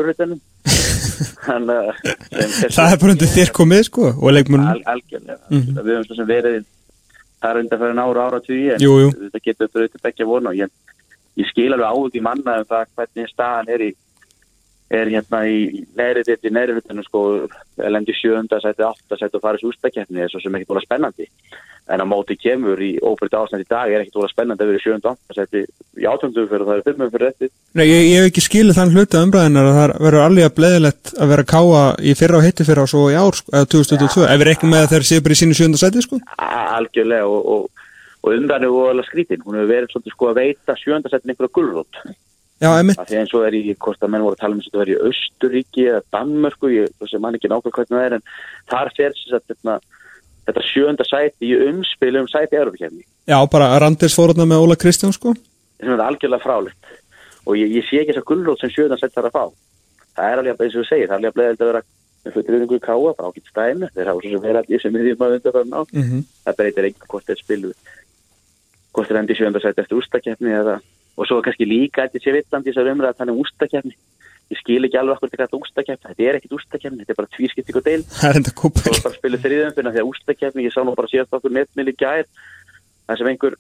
að 1.56 1.88
sem- 2.60 2.74
það 2.76 2.92
er 2.92 3.00
bara 3.00 3.14
undir 3.16 3.30
þér 3.32 3.50
komið 3.56 3.82
sko 3.88 4.10
og 4.12 4.34
leikmunum 4.36 4.68
Al, 4.68 4.82
algjörlega, 4.92 5.38
við 5.48 5.92
höfum 5.94 6.06
svo 6.10 6.18
sem 6.18 6.28
verið 6.28 6.58
það 7.42 7.50
er 7.50 7.60
undan 7.62 7.80
fyrir 7.82 8.00
ára 8.02 8.26
ára 8.26 8.40
tíu 8.44 8.72
en 8.74 8.82
Jú, 8.82 8.92
jú. 9.02 9.10
þetta 9.26 9.42
getur 9.44 9.68
auðvitað 9.74 10.02
beggja 10.08 10.26
vona 10.26 10.52
og 10.52 10.58
ég, 10.60 10.70
ég 11.36 11.50
skil 11.50 11.72
alveg 11.72 11.88
áhugi 11.90 12.22
manna 12.24 12.58
um 12.62 12.68
það 12.70 12.86
hvernig 12.96 13.30
staðan 13.32 13.72
er 13.76 13.86
í 13.88 13.90
er 14.90 15.10
hérna 15.10 15.42
í 15.50 15.84
neðri 15.98 16.22
ditt 16.26 16.44
í 16.46 16.52
neðri 16.54 16.76
hlutunum 16.76 17.06
sko 17.06 17.22
lendi 17.90 18.14
sjönda 18.14 18.60
sæti, 18.62 18.84
átta 18.86 19.18
sæti 19.18 19.38
og 19.38 19.42
farið 19.42 19.60
svo 19.62 19.72
úrstakefni 19.72 20.22
er 20.22 20.30
svo 20.30 20.40
sem 20.42 20.54
ekki 20.54 20.68
búin 20.70 20.84
spennandi. 20.84 21.26
En 21.86 22.02
á 22.02 22.06
móti 22.06 22.34
kemur 22.38 22.78
í 22.82 22.98
óbrytt 22.98 23.34
ástand 23.38 23.62
í 23.62 23.68
dag 23.70 23.90
er 23.90 24.02
ekki 24.02 24.14
búin 24.14 24.30
spennandi 24.30 24.62
að 24.62 24.70
vera 24.72 24.84
sjönda 24.84 25.14
átta 25.14 25.32
sæti 25.38 25.64
í 25.96 26.06
átöndu 26.06 26.46
fyrir 26.50 26.66
það 26.66 26.76
er 26.78 26.86
fimmum 26.86 27.10
fyrir 27.12 27.26
rétti 27.30 27.46
Nei, 27.78 27.86
ég, 27.86 28.00
ég 28.10 28.18
hef 28.18 28.26
ekki 28.30 28.42
skilið 28.46 28.78
þann 28.78 28.94
hluta 28.94 29.22
umræðinar 29.22 29.70
að 29.70 29.76
það 29.78 29.94
verður 30.06 30.24
alveg 30.24 30.44
að 30.48 30.56
bleðilegt 30.58 31.12
að 31.14 31.30
vera 31.32 31.44
að 31.46 31.52
káa 31.52 31.82
í 32.02 32.16
fyrra 32.18 32.38
og 32.40 32.46
hitti 32.46 32.66
fyrra 32.66 32.82
og 32.86 32.90
svo 32.90 33.02
í 33.12 33.14
ár 33.14 33.34
sko, 33.38 33.54
eða 33.54 33.70
2022, 33.70 34.26
ef 34.26 34.40
við 34.42 34.48
reiknum 34.50 34.74
með 34.74 34.82
að 34.82 34.90
þeir 34.94 35.06
séu 35.10 35.22
bara 35.22 35.36
í 35.36 35.40
sínu 35.42 35.58
sjönda 35.58 35.78
sæti 35.80 36.02
sko. 36.02 36.16
Algjörlega 36.42 37.26
og, 37.30 37.40
og, 37.54 37.62
og 38.26 38.28
að 42.56 42.64
Já, 42.64 42.70
emitt, 42.80 42.96
af 42.96 43.08
því 43.10 43.16
eins 43.20 43.32
og 43.36 43.42
er 43.44 43.54
í, 43.58 43.74
hvort 43.76 44.00
að 44.00 44.10
menn 44.12 44.22
voru 44.24 44.32
að 44.32 44.40
tala 44.40 44.54
um 44.56 44.60
þess 44.62 44.70
að 44.70 44.72
þetta 44.72 44.84
er 44.86 44.92
í 44.92 45.02
Östuríki 45.10 45.82
eða 45.90 46.00
Danmörku, 46.14 46.66
ég 46.72 46.86
mann 47.20 47.36
ekki 47.36 47.50
nákvæm 47.52 47.74
hvernig 47.76 47.92
það 47.92 48.06
er, 48.06 48.14
en 48.16 48.24
þar 48.72 48.88
fer 48.96 49.12
að 49.12 49.44
þetta, 49.50 49.74
þetta 50.48 50.62
sjönda 50.70 51.04
sæti 51.04 51.44
í 51.50 51.58
umspil 51.66 52.16
um 52.22 52.28
sæti 52.32 52.56
Európa-kefni, 52.56 53.04
já, 53.28 53.38
bara 53.52 53.68
Randers 53.82 54.16
fórhundna 54.16 54.48
með 54.48 54.62
Óla 54.64 54.76
Kristján 54.80 55.12
sko. 55.12 55.36
Sem 55.76 55.92
er 55.92 56.00
algjörlega 56.06 56.46
frálegt 56.46 56.82
og 57.44 57.52
ég, 57.60 57.68
ég 57.76 57.84
sé 57.84 58.00
ekki 58.00 58.12
þess 58.14 58.24
að 58.24 58.30
gullrót 58.32 58.60
sem 58.64 58.72
sjönda 58.72 58.96
sæti 58.96 59.16
þarf 59.18 59.28
að 59.28 59.36
fá. 59.36 59.44
Það 60.16 60.26
er 60.32 60.38
alveg, 60.40 60.56
eins 60.56 60.72
og 60.72 60.80
við 60.80 60.88
segir, 60.88 61.08
það 61.12 61.16
er 61.18 61.20
alveg 61.28 61.44
að 61.60 61.68
vera 61.68 61.84
fyrir 62.32 62.80
káa, 62.80 63.12
bara 63.12 63.28
ágætt 63.28 63.52
stæmi, 63.52 63.86
þeir 63.92 64.08
hafa 64.08 64.20
svo 64.24 64.30
sem 64.32 64.42
verið 64.48 64.60
allir 64.62 64.80
sem 64.80 64.96
við 64.96 65.02
því 65.04 65.12
maður 65.20 65.36
undan 70.56 70.80
Það 71.16 71.22
og 71.22 71.28
svo 71.28 71.38
er 71.40 71.46
kannski 71.46 71.66
líka 71.68 72.04
eftir 72.04 72.22
sé 72.22 72.34
villandi 72.34 72.72
þessar 72.72 72.92
umræða 72.92 73.14
að 73.14 73.20
tala 73.20 73.32
um 73.32 73.40
ústakefni. 73.40 73.94
Ég 74.46 74.58
skil 74.60 74.84
ekki 74.86 74.98
alveg 75.00 75.18
hvað 75.18 75.32
þetta 75.40 75.58
ústakefni, 75.58 76.04
þetta 76.06 76.22
er 76.26 76.36
ekkit 76.38 76.56
ústakefni, 76.56 77.00
þetta 77.00 77.12
er 77.14 77.20
bara 77.20 77.34
tvískipting 77.34 77.76
og 77.80 77.86
deil. 77.86 78.02
Það 78.20 78.28
er 78.28 78.36
enda 78.40 78.52
kúpa 78.60 78.78
Svo 78.84 78.92
bara 79.02 79.16
spilu 79.16 79.38
þriðum 79.42 79.74
fyrir 79.74 79.94
því 79.96 80.02
að 80.02 80.10
ústakefni, 80.12 80.66
ég 80.66 80.74
sá 80.74 80.80
nú 80.84 80.94
bara 80.94 81.10
síðast 81.10 81.34
okkur 81.34 81.54
netmili 81.56 81.94
gær, 81.98 82.28
það 83.08 83.18
sem 83.18 83.30
einhver 83.32 83.54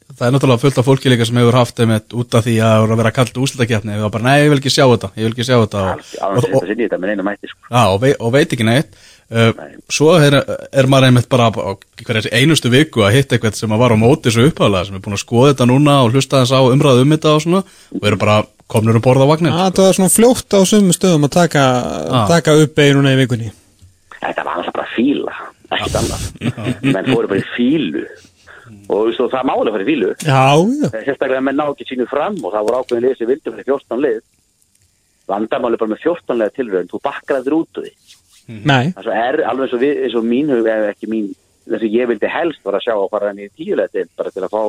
Það 0.09 0.24
er 0.24 0.32
náttúrulega 0.35 0.62
fullt 0.62 0.78
af 0.80 0.86
fólki 0.89 1.10
líka 1.12 1.26
sem 1.28 1.36
hefur 1.36 1.56
haft 1.59 1.80
einmitt 1.85 2.14
út 2.16 2.32
af 2.39 2.47
því 2.47 2.55
að 2.64 2.78
vera 2.82 2.94
að 2.94 3.01
vera 3.02 3.10
kallt 3.18 3.36
úslitakefni 3.44 3.98
og 4.01 4.10
bara, 4.14 4.24
nei, 4.24 4.39
ég 4.40 4.48
vil 4.55 4.59
ekki 4.62 4.72
sjá 4.72 4.86
þetta, 4.89 5.10
ég 5.20 5.26
vil 5.28 5.35
ekki 5.35 5.44
sjá 5.44 5.56
þetta 5.60 5.82
og, 5.85 6.01
Alveg 6.24 6.39
og, 6.39 6.47
þetta 6.47 6.56
og, 6.62 6.66
sinni 6.70 6.86
þetta 6.86 6.98
með 7.02 7.12
einu 7.12 7.26
mætti 7.26 7.51
sko. 7.51 7.60
já, 7.68 7.82
og, 7.93 7.98
vei, 8.02 8.12
og 8.16 8.32
veit 8.32 8.55
ekki 8.56 8.66
neitt 8.66 8.89
uh, 8.97 9.51
Nei. 9.59 9.66
Svo 9.93 10.14
er, 10.16 10.39
er 10.72 10.89
maður 10.89 11.09
einmitt 11.10 11.28
bara 11.28 11.51
á 11.52 11.70
hverja 12.01 12.32
einustu 12.40 12.72
viku 12.72 13.05
að 13.05 13.18
hitta 13.18 13.36
eitthvað 13.36 13.59
sem 13.60 13.74
var 13.85 13.93
á 13.93 13.97
móti 14.01 14.30
þessu 14.30 14.47
uppháðlega 14.48 14.89
sem 14.89 14.97
er 14.97 15.05
búin 15.05 15.18
að 15.18 15.22
skoða 15.26 15.51
þetta 15.52 15.66
núna 15.74 15.98
og 16.06 16.16
hlusta 16.16 16.40
þess 16.40 16.56
á 16.56 16.60
umræðu 16.72 17.05
um 17.05 17.12
þetta 17.14 17.35
og 17.36 17.44
svona 17.44 17.60
og 18.01 18.09
eru 18.09 18.20
bara 18.24 18.39
komnur 18.72 18.97
um 18.98 19.05
borða 19.05 19.28
á 19.28 19.30
vagnin 19.35 19.52
að 19.52 19.76
það 19.76 19.90
var 19.90 19.98
svona 20.01 20.14
fljótt 20.16 20.56
á 20.56 20.60
sumum 20.72 20.97
stöðum 20.97 21.28
að 21.28 21.36
taka, 21.36 21.66
Ah. 22.09 22.24
taka 22.32 22.56
upp 22.64 22.80
einuna 22.80 23.12
í 23.12 23.20
vikunni 23.20 23.52
Þetta 24.18 24.43
var 24.48 24.56
alltaf 24.59 24.74
bara 24.74 24.89
fíla, 24.97 25.36
ekkert 25.76 26.01
annað. 26.01 26.24
menn 26.97 27.12
fóru 27.12 27.28
bara 27.30 27.39
í 27.39 27.44
fílu 27.55 28.02
og 28.89 29.09
veist, 29.09 29.20
það 29.20 29.48
máli 29.48 29.69
að 29.69 29.74
fara 29.77 29.85
í 29.85 29.89
fílu. 29.89 30.10
Já, 30.24 30.44
já, 30.65 30.89
Sérstaklega 30.94 31.40
að 31.43 31.47
menn 31.48 31.59
ná 31.60 31.65
ekki 31.69 31.89
sínu 31.89 32.06
fram 32.09 32.39
og 32.43 32.55
það 32.55 32.69
voru 32.69 32.81
ákveðin 32.82 33.06
lið 33.06 33.16
sem 33.19 33.31
vildi 33.31 33.52
fyrir 33.52 33.69
14 33.69 34.05
lið. 34.05 34.23
Vandamáli 35.28 35.81
bara 35.81 35.93
með 35.93 36.05
14 36.06 36.40
liða 36.40 36.55
tilröðin, 36.56 36.89
þú 36.93 37.02
bakkar 37.05 37.44
þér 37.44 37.59
út 37.59 37.81
úr 37.81 37.89
því. 37.89 37.93
nei 38.48 38.86
Það 38.97 39.01
er 39.02 39.05
svo 39.05 39.16
er 39.20 39.40
alveg 39.44 39.66
eins 39.66 39.77
og, 39.77 39.82
við, 39.82 40.02
eins 40.06 40.16
og 40.16 40.24
mín 40.24 40.52
hug, 40.55 40.70
ef 40.73 40.86
ekki 40.94 41.10
mín, 41.12 41.27
þess 41.69 41.85
að 41.85 41.97
ég 41.98 42.09
vildi 42.09 42.32
helst 42.32 42.65
var 42.65 42.78
að 42.78 42.86
sjá 42.86 42.94
að 42.94 43.10
fara 43.12 43.32
henni 43.32 43.48
í 43.48 43.52
tíulega 43.52 43.93
deild 43.93 44.15
bara 44.16 44.32
til 44.32 44.47
að 44.47 44.55
fá 44.55 44.62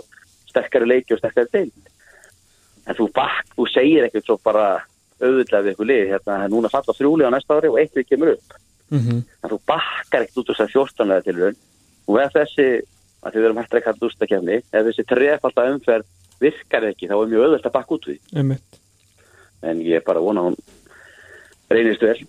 sterkari 0.50 0.90
leiki 0.90 1.16
og 1.16 1.22
sterkari 1.22 1.54
deild. 1.54 1.92
En 2.90 2.98
þú 2.98 3.08
bakk, 3.16 3.54
þú 3.56 3.68
segir 3.72 4.08
ekkert 4.10 4.28
svo 4.28 4.36
bara 4.44 4.66
auðvitað 5.20 5.66
við 5.66 5.76
ykkur 5.76 5.90
lið, 5.90 6.06
hérna, 6.14 6.36
það 6.36 6.46
er 6.46 6.54
núna 6.54 6.72
falla 6.72 6.96
þrjúli 6.96 7.28
á 7.28 7.32
næsta 7.34 7.58
ári 7.58 7.72
og 7.72 7.80
eitt 7.80 7.96
við 7.96 8.08
kemur 8.12 8.36
upp. 8.36 8.56
mm 8.90 9.24
En 9.44 9.50
þú 9.52 9.60
bakkar 9.68 10.26
ekkert 10.26 10.42
út 10.42 10.50
úr 10.50 10.58
þess 10.58 10.68
að 10.68 10.74
14 10.76 11.08
lega 11.08 11.26
tilraun 11.28 11.58
og 12.10 12.20
ef 12.24 12.34
þessi, 12.34 12.68
að 13.24 13.36
þið 13.36 13.46
verum 13.46 13.62
hægt 13.62 13.78
að 13.78 13.86
kalla 13.88 14.10
ústakefni, 14.10 14.60
ef 14.64 14.90
þessi 14.90 15.08
trefalda 15.10 15.68
umferð 15.74 16.10
virkar 16.40 16.90
ekki, 16.90 17.10
þá 17.10 17.16
er 17.20 17.32
mjög 17.34 17.46
auðvitað 17.46 17.70
að 17.70 17.78
bakka 17.78 17.98
út 17.98 18.10
því. 18.10 18.18
einmitt 18.36 18.78
En 19.60 19.82
ég 19.84 20.00
er 20.00 20.06
bara 20.06 20.22
að 20.22 20.28
vona 20.30 20.44
að 20.44 20.46
hún 20.48 20.60
reynist 21.70 22.04
vel. 22.06 22.20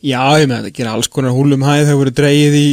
Já, 0.00 0.22
ég 0.40 0.46
með 0.48 0.62
það 0.64 0.76
gera 0.78 0.94
alls 0.96 1.10
konar 1.12 1.34
húlum 1.36 1.66
hæð 1.66 1.82
þegar 1.84 1.98
voru 2.00 2.14
dreigið 2.16 2.56
í 2.56 2.68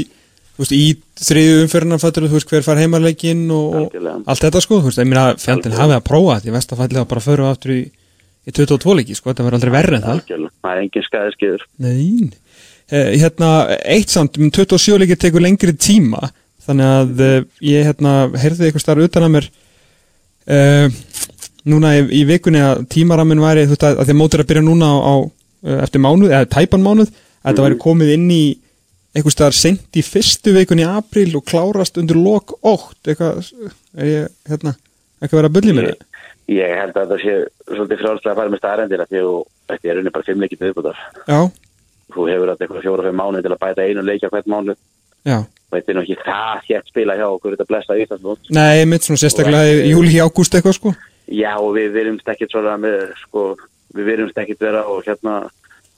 veist, 0.58 0.74
í 0.74 0.86
þriðu 1.28 1.62
umferðina 1.66 2.00
fattur 2.02 2.28
þú 2.28 2.38
veist 2.38 2.52
hver 2.52 2.66
far 2.66 2.82
heimarleikin 2.82 3.46
og, 3.54 3.78
og 3.78 4.10
allt 4.30 4.44
þetta 4.46 4.64
sko, 4.64 4.82
veist, 4.86 5.02
ég 5.02 5.10
meina 5.10 5.30
Algjörlega. 5.34 5.78
hafið 5.82 5.98
að 5.98 6.08
prófa 6.08 6.38
þetta, 6.38 6.50
ég 6.50 6.58
veist 6.58 6.74
að 6.74 6.82
fallið 6.82 7.02
að 7.02 7.10
bara 7.12 7.26
föru 7.28 7.48
aftur 7.50 7.76
í, 7.76 7.80
í 8.48 8.56
22 8.56 8.98
leiki, 9.02 9.18
sko, 9.18 9.32
þetta 9.32 9.48
var 9.48 9.58
aldrei 9.58 9.74
verri 9.76 10.00
en 10.00 10.08
það. 10.08 10.24
Það 10.32 10.72
er 10.72 10.84
engin 10.84 11.08
skæðið 11.08 11.38
skiður. 11.38 11.66
Nein, 11.86 12.34
eh, 12.90 13.12
hérna 13.18 13.52
eitt 13.78 14.14
samt, 14.14 14.40
um 14.42 14.52
27 14.54 15.02
leiki 15.04 15.20
tekur 15.20 15.46
lengri 15.46 15.76
tíma, 15.78 16.32
þannig 16.68 16.92
að 16.98 17.24
eh, 17.28 17.40
ég 17.72 17.88
hérna, 17.88 18.14
heyrði 18.38 18.68
eitthvað 18.68 18.84
starf 18.84 19.08
utan 19.08 19.28
að 19.28 19.34
mér 19.38 19.50
eh, 20.58 21.02
núna 21.68 21.94
í, 21.98 22.06
í 22.20 22.22
vikunni 22.30 22.62
að 22.64 22.86
tímaramin 22.94 23.44
væri, 23.44 23.66
þú 23.68 23.76
veist, 23.76 23.88
að, 23.88 24.00
að 24.02 24.10
því 24.10 24.16
að 24.16 24.22
mótir 24.22 24.44
að 24.44 24.50
byrja 24.52 24.66
núna 24.68 24.92
á, 24.92 24.96
á 25.00 25.16
eh, 25.68 25.82
eftir 25.88 26.04
mánuð, 26.04 26.32
eða 26.32 26.50
tæpan 26.58 26.86
mánuð 26.86 27.12
að 27.12 27.52
þetta 27.52 27.68
væri 27.68 27.80
komið 27.84 28.14
inn 28.18 28.28
í 28.32 28.42
einhvers 29.18 29.38
staðar 29.38 29.56
sent 29.58 29.98
í 29.98 30.04
fyrstu 30.06 30.54
vikun 30.56 30.82
í 30.84 30.86
apríl 30.88 31.32
og 31.40 31.46
klárast 31.48 31.98
undir 31.98 32.20
lok 32.20 32.54
ótt 32.62 33.10
eitthvað, 33.10 33.48
er 33.98 34.12
ég, 34.12 34.34
hérna 34.52 34.76
eitthvað 35.22 35.40
verið 35.42 35.50
að 35.50 35.56
byrja 35.58 35.78
mér 35.78 35.88
Ég, 35.88 36.04
ég 36.60 36.76
held 36.80 36.98
að 37.00 37.14
það 37.14 37.24
sé 37.24 37.38
svolítið 37.72 38.04
frálslega 38.04 38.34
að 38.34 38.42
fara 38.42 38.52
með 38.54 38.62
staðarendina 38.62 39.08
því 39.10 39.22
að 39.24 39.32
þetta 39.72 39.90
er 39.92 40.02
unni 40.02 40.14
bara 40.16 40.28
fimm 40.28 40.44
leikið 40.44 40.62
viðbútar. 40.68 41.02
já, 41.28 41.40
Þú 42.08 42.28
hefur 42.30 42.52
þetta 42.52 42.64
eitthvað 42.68 42.86
fjóra-fimm 42.86 43.18
mánuð 43.20 43.44
til 43.44 43.52
að 43.52 43.64
bæta 43.66 43.88
einu 43.88 44.04
leikja 44.08 44.30
hvert 44.32 44.52
mánuð. 44.54 44.78
já 45.28 45.40
Er 45.68 45.96
nú 45.98 46.02
ekki 46.06 46.16
það 46.24 46.62
hétt 46.70 46.88
spila 46.88 47.16
hjá 47.20 47.26
okkur 47.28 47.56
þetta 47.58 47.66
blessa 47.68 47.98
Íslandsmót. 48.00 48.40
nei, 48.56 48.86
mitt 48.88 49.04
svona 49.04 49.20
sérstaklega 49.20 49.82
í 49.84 49.90
júli 49.92 50.16
ágúst 50.24 50.56
eitthvað 50.56 50.78
sko 50.78 50.94
Já, 51.28 51.58
og 51.60 51.74
við 51.76 51.90
verðumst 51.92 52.30
ekkert 52.32 52.54
svona 52.56 52.78
með, 52.80 53.02
sko, 53.20 53.42
við 53.98 54.06
verðumst 54.14 54.38
ekkert 54.40 54.62
vera 54.64 54.86
og 54.88 55.02
hérna 55.04 55.34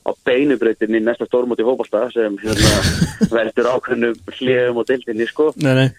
á 0.01 0.09
beinubreytinni 0.25 1.03
næsta 1.05 1.27
stórmóti 1.29 1.61
fótbolta 1.67 2.07
sem 2.15 2.33
hérna 2.41 2.71
verður 3.35 3.69
ákveðnum 3.75 4.15
hliðum 4.39 4.79
og 4.81 4.87
dildinni, 4.89 5.27
sko. 5.29 5.51
nei, 5.61 5.73
nei, 5.83 5.89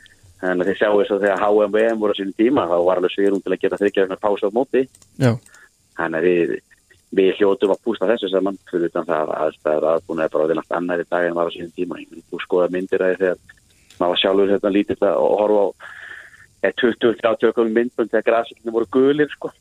En 0.42 0.56
þið 0.64 0.76
sjáu 0.80 0.98
þess 1.02 1.12
að 1.14 1.22
þegar 1.26 1.42
HM 1.44 1.74
og 1.76 1.78
EM 1.84 1.98
voru 2.00 2.14
á 2.16 2.18
sínum 2.18 2.34
tíma, 2.40 2.62
þá 2.66 2.76
var 2.88 2.96
alveg 2.98 3.12
svirum 3.12 3.42
til 3.44 3.52
að 3.54 3.60
geta 3.60 3.76
þryggja 3.76 4.04
vegna 4.06 4.16
pása 4.24 4.48
á 4.48 4.56
móti. 4.56 4.82
já, 5.20 5.30
Þannig 6.00 6.16
að 6.18 6.26
við, 6.26 6.54
við 7.20 7.32
hljótum 7.38 7.74
að 7.74 7.82
pústa 7.84 8.08
þessu 8.08 8.30
saman 8.32 8.56
fyrir 8.70 8.88
utan 8.88 9.04
það 9.06 9.30
að 9.30 9.42
aðstæður 9.44 9.88
aðbúin 9.92 10.22
er 10.24 10.30
bara 10.32 10.46
að 10.46 10.52
vinna 10.54 10.64
annar 10.80 11.02
í 11.04 11.06
dag 11.10 11.26
en 11.28 11.36
var 11.36 11.46
á 11.46 11.54
sínum 11.54 11.74
tíma. 11.76 12.00
Þú 12.32 12.40
skoða 12.40 12.70
myndir 12.72 13.04
að 13.04 13.18
þegar 13.20 13.36
maður 14.00 14.14
var 14.14 14.22
sjálfur 14.24 14.54
hérna 14.54 14.72
lítið 14.74 15.04
að 15.06 15.18
og 15.24 15.34
horfa 15.42 15.64
á 15.64 15.68
eh, 16.66 16.72
20-30 16.80 17.74
myndbund 17.76 18.10
þegar 18.12 18.26
grafsildinu 18.30 18.74
voru 18.76 18.90
gulir 18.96 19.30
sko. 19.36 19.52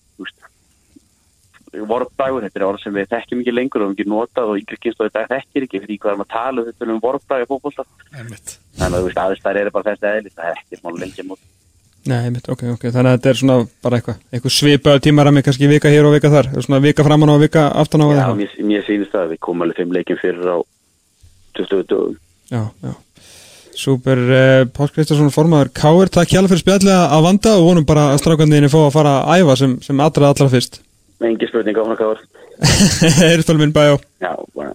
Vorbragur, 1.70 2.42
þetta 2.48 2.58
er 2.58 2.66
orð 2.66 2.82
sem 2.82 2.96
við 2.98 3.12
þekkjum 3.12 3.44
ekki 3.44 3.54
lengur 3.54 3.84
og 3.86 3.92
við 3.92 4.00
ekki 4.00 4.10
notað 4.10 4.50
og 4.50 4.58
yngri 4.58 4.78
kynst 4.82 5.04
og 5.04 5.12
þetta 5.12 5.36
þekkir 5.36 5.66
ekki 5.68 5.82
fyrir 5.84 6.00
hvað 6.02 6.12
erum 6.16 6.24
að 6.24 6.32
tala 6.34 6.64
um 6.64 6.70
þetta 6.72 6.88
um 6.96 7.50
fókbólta. 7.52 7.86
Einmitt. 8.10 8.56
Þannig 8.80 8.96
að 8.96 9.04
þú 9.04 9.06
veist 9.06 9.22
aðstæður 9.24 9.60
eru 9.62 9.74
bara 9.76 9.92
þessi 9.92 10.10
eðlis, 10.10 10.34
það 10.40 10.50
er 10.50 10.62
ekki 10.64 10.80
smá 10.80 10.90
lengi 10.98 11.26
mót. 11.30 11.44
nei, 12.10 12.30
mitt, 12.34 12.48
ok, 12.50 12.64
ok 12.74 12.86
þannig 12.90 13.12
að 13.12 13.16
þetta 13.18 13.30
er 13.30 13.38
svona 13.42 13.56
bara 13.84 14.00
eitthvað, 14.00 14.20
eitthvað 14.34 14.54
svipaðu 14.56 15.02
tímarami 15.06 15.44
kannski 15.46 15.68
vika 15.70 15.92
hér 15.92 16.08
og 16.08 16.16
vika 16.16 16.32
þar, 16.32 16.48
svona 16.64 16.80
vika 16.82 17.06
framan 17.06 17.30
á 17.30 17.34
og 17.36 17.42
vika 17.44 17.66
aftan 17.82 18.02
á 18.02 18.08
Já, 18.08 18.10
eða 18.10 18.22
eitthvað. 18.24 18.40
mér, 18.40 18.54
mér 18.72 18.86
sýnist 18.88 19.14
það 19.14 19.26
að 19.26 19.34
við 19.34 19.42
komum 19.46 19.66
alveg 19.66 19.82
fimm 19.82 19.94
leikin 19.98 20.22
fyrir 20.22 20.48
á 20.48 20.58
20 21.60 21.84
dögum. 21.92 22.16
já, 22.50 22.62
já 22.88 22.94
Súper, 23.80 24.20
uh, 24.20 24.66
Pál 24.76 24.90
Kristjánsson 24.92 25.32
formaður 25.32 25.70
Káir, 25.80 26.10
takk 26.12 26.34
hjálpa 26.34 26.52
fyrir 26.52 26.64
spjallega 26.66 27.06
að 27.16 27.26
vanda 27.30 27.54
og 27.56 27.68
vonum 27.70 27.86
bara 27.88 28.10
að 28.12 28.22
strákandiðinni 28.26 28.72
fá 28.74 28.80
að 28.82 28.96
fara 28.98 29.14
að 29.22 29.44
æfa 29.44 29.56
sem, 29.62 29.76
sem 29.86 30.02
allra 30.04 30.32
allra 30.34 30.48
fyrst. 30.52 30.82
Engi 31.24 31.48
spurning 31.48 31.78
á 31.80 31.84
hana 31.86 32.00
káður. 32.00 32.26
Eirstól 33.30 33.56
minn 33.62 33.72
bæjó 33.76 33.96
Já, 34.20 34.34
bara. 34.58 34.74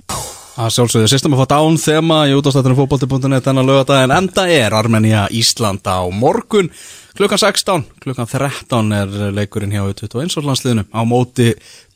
Það 0.55 0.71
sjálfsögðu 0.77 1.11
system 1.11 1.35
að 1.35 1.43
fá 1.43 1.49
dán 1.51 1.77
þema 1.83 2.19
í 2.31 2.35
útastættinu 2.39 2.77
fótbolti.net 2.79 3.45
þennan 3.45 3.69
lögadaginn 3.69 4.15
enda 4.15 4.45
er 4.55 4.77
Armenia 4.79 5.25
Ísland 5.35 5.83
á 5.85 6.07
morgun. 6.15 6.71
Klukkan 7.19 7.43
16, 7.43 7.85
klukkan 8.05 8.31
13 8.31 8.95
er 8.95 9.17
leikurinn 9.35 9.75
hjá 9.75 9.83
21 9.83 10.47
landsliðinu. 10.47 10.87
Á 10.95 11.01
móti 11.03 11.51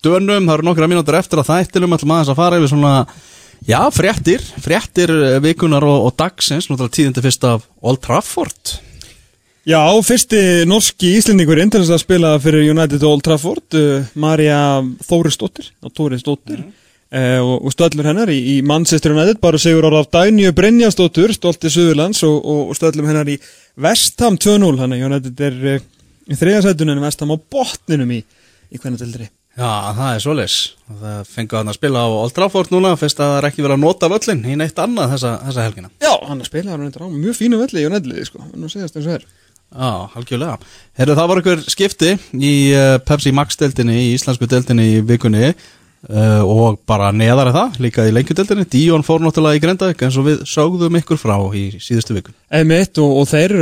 dönum, 0.05 0.45
það 0.45 0.57
eru 0.59 0.67
nokkra 0.69 0.91
mínútur 0.91 1.17
eftir 1.19 1.41
að 1.41 1.53
þættinum 1.55 1.95
ætlum 1.97 2.17
aðeins 2.17 2.33
að 2.35 2.41
fara 2.43 2.59
yfir 2.59 2.73
svona 2.75 2.93
já, 3.67 3.81
fréttir, 3.95 4.45
fréttir 4.63 5.13
vikunar 5.45 5.87
og, 5.87 6.11
og 6.11 6.19
dagsins, 6.19 6.69
náttúrulega 6.69 6.95
tíðindi 6.99 7.25
fyrst 7.25 7.49
af 7.49 7.67
Old 7.83 8.03
Trafford. 8.05 8.79
Já, 9.69 9.83
fyrsti 10.01 10.65
norski 10.65 11.11
íslendingur 11.19 11.59
til 11.61 11.83
þess 11.83 11.93
að 11.93 12.01
spila 12.01 12.29
fyrir 12.41 12.71
United 12.73 13.03
Old 13.05 13.25
Trafford 13.27 13.77
uh, 13.77 14.07
Marja 14.17 14.81
Þórisdóttir 15.05 15.69
og 15.85 15.93
Tórisdóttir 15.93 16.63
uh, 16.63 17.41
og, 17.43 17.67
og 17.69 17.75
stöllur 17.75 18.09
hennar 18.09 18.33
í, 18.33 18.39
í 18.55 18.57
Manchester 18.65 19.13
United 19.13 19.43
bara 19.45 19.61
segur 19.61 19.91
ára 19.91 20.01
af 20.01 20.09
Dænju 20.15 20.55
Brynjastóttur 20.57 21.37
stolti 21.37 21.69
Suðurlands 21.75 22.25
og, 22.25 22.39
og, 22.41 22.73
stöllum 22.81 23.11
hennar 23.11 23.29
í 23.29 23.37
Vestham 23.77 24.41
2-0 24.41 24.81
hann 24.81 24.97
að 24.97 25.05
United 25.11 25.45
er 25.51 25.59
uh, 25.75 25.85
í 26.33 26.41
þriðasætun 26.41 26.95
en 26.95 27.05
Vestham 27.05 27.35
á 27.35 27.37
botninum 27.37 28.17
í, 28.17 28.23
í 28.73 28.81
hvernig 28.81 29.03
tildri 29.05 29.29
Já, 29.59 29.71
það 29.99 30.13
er 30.13 30.23
svoleis 30.23 30.57
það 30.87 31.33
fengu 31.33 31.59
hann 31.59 31.73
að 31.73 31.79
spila 31.81 32.05
á 32.07 32.09
Old 32.09 32.35
Trafford 32.37 32.71
núna 32.71 32.95
fyrst 33.01 33.19
að 33.19 33.33
það 33.33 33.41
er 33.41 33.49
ekki 33.51 33.65
verið 33.65 33.75
að 33.75 33.83
nota 33.83 34.11
völlin 34.13 34.45
í 34.47 34.55
neitt 34.61 34.79
annað 34.79 35.17
þessa, 35.17 35.35
þessa 35.49 35.67
helgina 35.67 35.91
Já, 35.99 36.13
hann 36.29 36.39
að 36.39 36.51
spila 36.53 36.77
hann 36.77 36.87
á 36.87 37.07
mjög 37.11 37.39
fínu 37.41 37.59
velli 37.65 37.83
í 37.83 37.89
United 37.91 38.29
sko, 38.29 38.45
nú 38.55 38.71
segast 38.71 38.99
eins 38.99 39.09
og 39.11 39.17
er 39.19 39.27
Já, 39.69 40.09
algjörlega. 40.17 40.57
Herru, 40.97 41.13
það 41.19 41.27
var 41.29 41.41
einhver 41.43 41.65
skipti 41.69 42.15
í 42.41 42.53
uh, 42.73 42.95
Pepsi 43.05 43.35
Max-deltinni, 43.37 43.99
í 44.07 44.15
íslensku 44.15 44.49
deltinni 44.49 44.87
í 44.95 45.03
vikunni 45.05 45.51
uh, 45.51 46.41
og 46.41 46.79
bara 46.89 47.11
neðar 47.13 47.53
það, 47.53 47.77
líka 47.85 48.07
í 48.09 48.15
lengjudeltinni. 48.17 48.65
Díón 48.73 49.05
fór 49.05 49.21
náttúrulega 49.21 49.61
í 49.61 49.63
Grendavík 49.67 50.07
eins 50.07 50.17
og 50.17 50.25
við 50.31 50.41
sögðum 50.49 50.97
ykkur 51.03 51.21
frá 51.21 51.37
í 51.53 51.67
síðustu 51.85 52.17
vikun. 52.17 52.39
Emitt 52.49 52.97
og, 53.03 53.13
og 53.21 53.29
þeir 53.29 53.53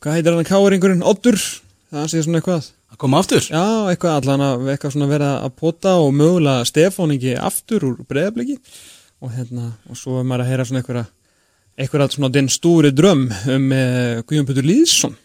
að 0.00 0.06
að 0.06 0.06
hvað 0.06 0.14
heitir 0.16 0.32
hann 0.34 0.48
káringurinn, 0.48 1.02
Oddur? 1.04 1.36
Það 1.90 2.06
sé 2.08 2.22
svona 2.24 2.38
eitthvað, 2.40 2.68
Að 2.90 2.98
koma 2.98 3.18
aftur? 3.20 3.42
já 3.44 3.90
eitthvað 3.90 4.16
allan 4.16 4.44
að 5.04 5.10
vera 5.10 5.30
að 5.44 5.50
pota 5.60 5.96
og 6.00 6.14
mögulega 6.14 6.64
Stefán 6.64 7.12
ekki 7.12 7.36
aftur 7.36 7.84
úr 7.84 7.96
breyðabliki 8.08 8.56
og 9.20 9.32
hérna, 9.34 9.72
og 9.90 9.96
svo 9.96 10.20
er 10.20 10.24
maður 10.24 10.44
að 10.44 10.50
heyra 10.50 10.64
svona 10.64 10.80
eitthvað 10.80 11.06
eitthvað 11.76 12.14
svona 12.14 12.32
den 12.32 12.48
stúri 12.48 12.92
dröm 12.92 13.28
um 13.28 13.72
uh, 13.72 14.22
Guðjón 14.24 14.48
Pötur 14.48 14.64
Lýðsson. 14.64 15.16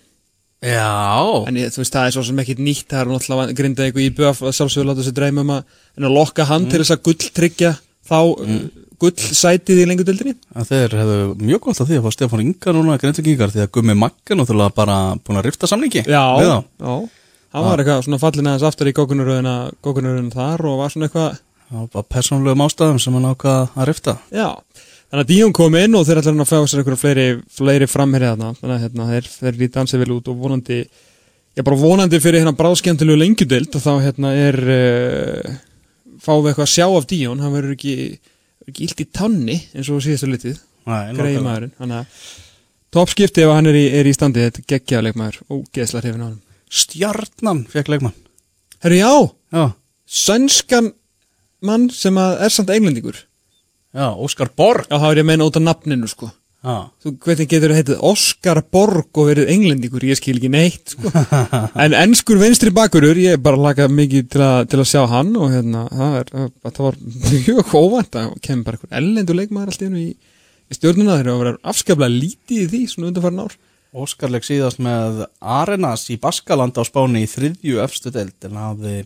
Já. 0.66 1.48
en 1.48 1.56
ég, 1.56 1.72
þú 1.72 1.82
veist, 1.84 1.94
það 1.94 2.06
er 2.08 2.14
svo 2.16 2.24
sem 2.26 2.40
ekkit 2.42 2.60
nýtt. 2.60 2.88
Það 2.90 3.00
er 3.00 3.12
náttúrulega 3.12 3.56
grinda 3.56 3.86
eitthvað 3.86 4.06
í 4.06 4.14
böf 4.16 4.42
að 4.42 4.56
sjálfsögur 4.56 4.88
láta 4.90 5.06
sér 5.06 5.16
dreyma 5.16 5.44
um 5.44 5.52
að, 5.56 5.64
en 5.96 6.08
að 6.08 6.16
lokka 6.16 6.48
hann 6.50 6.68
til 6.68 6.80
þess 6.82 6.96
að 6.96 7.04
gulltryggja 7.06 7.72
þá 8.08 8.20
mm. 8.44 8.85
Gullsætið 9.06 9.82
í 9.82 9.88
lengur 9.90 10.08
dildinni 10.10 10.36
að 10.56 10.72
þeir 10.74 10.98
hefðu 11.00 11.18
mjög 11.40 11.64
gott 11.68 11.82
að 11.82 11.92
því 11.92 12.00
að 12.00 12.06
fá 12.06 12.16
Stefán 12.18 12.44
Inga 12.44 12.76
núna 12.76 13.00
greintökingar 13.02 13.56
því 13.56 13.64
að 13.64 13.72
Gummi 13.78 13.98
Magga 14.04 14.38
náttúrulega 14.38 14.76
bara 14.76 15.00
búin 15.22 15.40
að 15.40 15.48
rifta 15.50 15.70
samningi. 15.72 16.06
Já, 16.10 16.24
já. 16.44 16.56
Hann 17.56 17.64
var 17.70 17.80
eitthvað 17.80 18.04
svona 18.04 18.20
fallin 18.20 18.52
aðeins 18.52 18.68
aftur 18.68 18.92
í 18.92 18.96
gókunaröðina 18.98 19.56
gókunaröðina 19.86 20.36
þar 20.36 20.66
og 20.68 20.82
var 20.82 20.92
svona 20.92 21.08
eitthvað 21.08 21.38
Já, 21.66 21.88
bara 21.90 22.06
persónulegum 22.06 22.62
ástæðum 22.62 23.00
sem 23.02 23.16
hann 23.18 23.26
ákvað 23.32 23.72
að 23.74 23.88
rifta. 23.90 24.14
Já, 24.30 24.52
þannig 25.10 25.24
að 25.24 25.32
Díón 25.32 25.54
kom 25.58 25.78
inn 25.80 25.98
og 25.98 26.06
þeir 26.06 26.20
ætlar 26.22 26.36
hann 26.36 26.44
að 26.44 26.52
fá 26.52 26.60
sér 26.70 26.82
einhverja 26.82 27.02
fleiri, 27.02 27.26
fleiri 27.58 27.88
framherja 27.90 28.36
þarna. 28.36 28.52
Þannig 28.60 28.76
að 28.76 28.84
hérna, 28.86 29.08
þeir, 29.10 29.30
þeir 29.40 29.58
líti 29.62 29.82
ansið 29.82 30.04
vel 30.04 30.12
út 30.14 30.30
og 30.30 30.38
vonandi 30.44 30.78
já 31.56 31.64
bara 31.64 31.80
vonandi 31.80 32.20
fyrir 32.22 32.44
hérna 32.44 32.54
bráðskemmtilegu 32.60 33.18
lengjudild 33.18 33.78
og 33.80 33.82
þá 33.82 33.92
hérna 34.04 34.34
er 34.38 34.60
uh, 34.76 35.58
fáum 36.22 36.44
við 36.44 36.52
eitthvað 36.52 36.68
að 36.68 36.74
sjá 36.76 36.86
af 36.86 37.10
Díón 37.10 37.42
hann 37.42 37.56
verður 37.56 37.76
ekki, 37.80 37.98
ekki 38.70 38.88
illt 38.88 39.04
í 39.04 39.08
tanni 39.14 39.60
eins 39.76 39.92
og 39.94 40.02
síðastu 40.04 40.32
litið, 40.32 40.60
greið 40.86 41.40
maðurinn 41.46 41.76
þannig 41.78 42.02
að 42.02 42.26
toppskipti 42.96 43.44
ef 43.44 43.54
hann 43.54 43.70
er 43.72 43.78
í, 43.78 43.86
er 44.00 44.10
í 44.10 44.14
standi 44.16 44.46
þetta 44.46 44.66
geggjaða 44.72 45.08
leikmaður, 45.10 45.40
ógeðsla 45.52 46.04
hrifin 46.04 46.26
á 46.26 46.28
hann 46.30 46.42
Stjarnan 46.76 47.62
fekk 47.70 47.92
leikmann. 47.94 48.16
Herru 48.84 48.98
já, 48.98 49.12
Já, 49.56 49.72
sönskan 50.06 50.90
mann 51.64 51.90
sem 51.94 52.18
er 52.18 52.52
samt 52.52 52.74
englendingur. 52.74 53.16
Já, 53.96 54.10
Óskar 54.12 54.50
Borg. 54.52 54.90
Já, 54.90 54.98
þá 55.00 55.06
er 55.08 55.22
ég 55.22 55.24
að 55.24 55.30
meina 55.30 55.48
út 55.48 55.60
af 55.60 55.64
nafninu 55.64 56.10
sko 56.12 56.32
Já, 56.66 56.90
Þú 57.04 57.12
hvernig 57.22 57.50
getur 57.52 57.70
það 57.70 57.78
heitið 57.78 58.00
Oscar 58.10 58.60
Borg 58.74 59.20
og 59.22 59.28
verið 59.30 59.50
englendingur, 59.54 60.06
ég 60.10 60.18
skil 60.18 60.40
ekki 60.40 60.50
neitt 60.50 60.96
sko. 60.96 61.12
En 61.84 61.94
ennskur 61.94 62.40
venstri 62.42 62.72
bakurur 62.74 63.20
ég 63.22 63.38
bara 63.46 63.60
laka 63.62 63.86
mikið 63.92 64.32
til, 64.34 64.42
a, 64.42 64.64
til 64.66 64.80
að 64.82 64.90
sjá 64.90 65.04
hann 65.12 65.30
og 65.38 65.54
hérna, 65.54 65.84
það, 65.92 66.16
er, 66.24 66.32
það 66.66 66.82
var 66.88 66.98
mjög 67.36 67.76
óvænt 67.78 68.18
að 68.18 68.34
kemur 68.48 68.66
bara 68.66 68.80
einhver 68.80 68.98
ellendur 69.02 69.38
leikmaður 69.38 69.76
allt 69.76 69.86
í 69.86 69.92
í, 70.02 70.08
stjórnuna 70.74 71.20
þegar 71.20 71.30
það 71.30 71.44
var 71.44 71.62
afskaplega 71.76 72.16
lítið 72.16 72.64
í 72.64 72.68
því 72.72 72.82
svona 72.90 73.12
undanfærin 73.12 73.44
ár. 73.46 73.58
Óskar 73.96 74.34
leik 74.34 74.50
síðast 74.50 74.82
með 74.84 75.22
Arenas 75.40 76.08
í 76.10 76.18
Baskaland 76.20 76.82
á 76.82 76.84
Spáni 76.88 77.28
í 77.28 77.30
þriðju 77.30 77.78
efstu 77.86 78.10
deild 78.16 78.50
en 78.50 78.58
hafði 78.58 78.98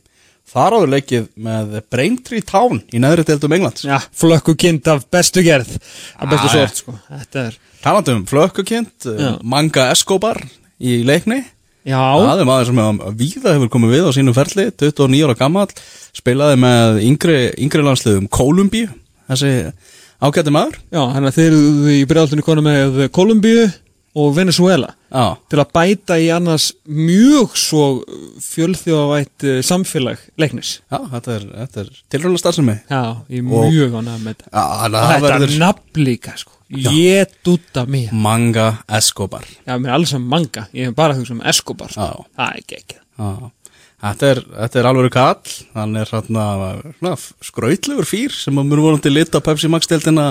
þar 0.54 0.76
áður 0.80 0.92
leikið 0.96 1.28
með 1.46 1.76
Braintree 1.94 2.46
Town 2.46 2.82
í 2.94 3.02
neðri 3.04 3.26
deildum 3.28 3.56
Englands. 3.60 3.86
Já, 3.88 4.00
flökku 4.18 4.56
kind 4.60 4.88
af 4.92 5.06
bestu 5.14 5.44
gerð. 5.46 5.76
Af 6.18 6.32
bestu 6.32 6.50
Já, 6.50 6.54
sort 6.56 6.82
sko. 6.84 6.96
Þetta 7.10 7.46
er, 7.50 7.60
Talandum 7.84 8.26
flökkukind, 8.28 9.08
Já. 9.08 9.32
Manga 9.44 9.90
Escobar 9.94 10.42
í 10.80 11.00
leikni. 11.08 11.44
Já, 11.88 11.96
Það 11.98 12.42
er 12.44 12.48
maður 12.50 12.68
sem 12.68 12.80
hefur 12.84 13.16
víða 13.18 13.54
hefur 13.56 13.70
komið 13.72 13.94
við 13.96 14.08
á 14.10 14.12
sínum 14.14 14.36
ferli, 14.36 14.66
29 14.76 15.22
ára 15.30 15.36
gammal, 15.40 15.70
spilaði 16.14 16.58
með 16.60 16.98
yngri, 17.08 17.38
yngri 17.64 17.86
landsliðum 17.86 18.28
Kolumbíu, 18.36 18.90
þessi 19.32 19.54
ágætti 20.20 20.52
maður. 20.52 20.76
já, 20.92 21.00
hann 21.16 21.30
að 21.30 21.38
þeir 21.40 21.48
eru 21.54 21.94
í 21.96 22.02
bregðaltunni 22.10 22.44
konu 22.46 22.66
með 22.68 23.00
Kolumbíu 23.16 23.70
og 24.18 24.32
Venezuela 24.36 24.94
Já, 25.10 25.36
til 25.50 25.60
að 25.62 25.72
bæta 25.74 26.18
í 26.22 26.30
annars 26.34 26.70
mjög 26.86 27.56
svo 27.58 27.84
fjölþjóðavætt 28.46 29.46
eh, 29.50 29.60
samfélag 29.66 30.22
leiknis. 30.42 30.80
Já 30.90 31.00
þetta 31.16 31.36
er, 31.36 31.48
er 31.66 31.92
tilröðlega 32.14 32.44
starfsemi. 32.44 32.78
Já, 32.90 33.02
ég 33.30 33.42
er 33.42 33.50
mjög 33.50 33.98
ánægð 34.00 34.24
með 34.24 34.32
þetta. 34.32 34.50
Já, 34.54 34.64
Og 34.64 34.86
að 34.86 34.98
það 35.00 35.14
Þetta 35.14 35.28
verður 35.28 35.60
nafn 35.66 36.02
líka 36.06 36.38
sko. 36.40 36.56
Ég 36.70 37.22
út 37.50 37.78
af 37.82 37.90
mér. 37.90 38.10
Manga 38.14 38.68
Escobar. 39.00 39.46
Já, 39.66 39.74
mér 39.78 39.90
er 39.90 39.96
alls 39.98 40.14
sem 40.14 40.26
manga. 40.36 40.68
Ég 40.78 40.90
hef 40.92 40.98
bara 40.98 41.16
að 41.16 41.24
hugsa 41.24 41.38
um 41.38 41.46
Escobar 41.50 41.94
sko. 41.94 42.10
Já. 42.10 42.28
Það 42.38 42.52
er 42.52 42.64
ekki 42.64 42.82
ekki 42.84 43.00
Já, 43.20 43.50
þetta 44.00 44.32
er, 44.34 44.40
þetta 44.64 44.80
er 44.80 44.88
alveg 44.90 45.12
kall, 45.14 45.54
hann 45.76 46.00
er 46.00 46.10
hérna 46.12 47.14
skrautlegur 47.46 48.08
fýr 48.08 48.34
sem 48.36 48.58
að 48.60 48.70
mjög 48.70 48.86
vonandi 48.86 49.12
lita 49.12 49.42
Pepsi 49.44 49.70
Max 49.72 49.90
deildina 49.92 50.30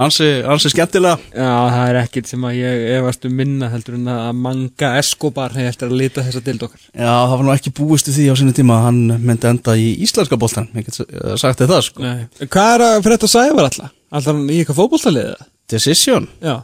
ansi, 0.00 0.28
ansi 0.48 0.72
skemmtilega. 0.72 1.18
Já, 1.34 1.50
það 1.74 1.84
er 1.90 2.00
ekkit 2.02 2.32
sem 2.32 2.46
að 2.48 2.58
ég 2.58 2.84
efast 2.96 3.28
um 3.28 3.36
minna 3.42 3.70
heldur 3.72 3.98
en 3.98 4.10
að 4.14 4.40
manga 4.40 4.92
Escobar 5.00 5.54
hefði 5.56 5.88
að 5.88 5.96
lita 6.00 6.26
þessa 6.26 6.44
dild 6.48 6.66
okkar 6.68 6.82
Já, 6.88 7.12
það 7.12 7.36
var 7.36 7.46
nú 7.46 7.54
ekki 7.54 7.74
búist 7.78 8.10
við 8.10 8.18
því 8.18 8.28
á 8.32 8.34
sinni 8.40 8.56
tíma 8.56 8.80
að 8.80 8.88
hann 8.88 9.00
myndi 9.22 9.50
enda 9.52 9.76
í 9.78 9.88
íslenska 10.06 10.40
boltan, 10.40 10.68
ég 10.76 10.88
get 10.88 11.00
eh, 11.06 11.32
sagt 11.40 11.64
það 11.64 11.86
sko. 11.88 12.04
Nei. 12.04 12.26
Hvað 12.46 12.74
er 12.76 12.86
að 12.88 13.00
fyrir 13.06 13.18
þetta 13.18 13.32
sæfa 13.36 13.66
alltaf? 13.66 13.96
Alltaf 14.12 14.34
hann 14.34 14.44
í 14.48 14.60
eitthvað 14.60 14.82
fótboltaliðið? 14.82 15.48
Decision, 15.72 16.28
Já 16.42 16.56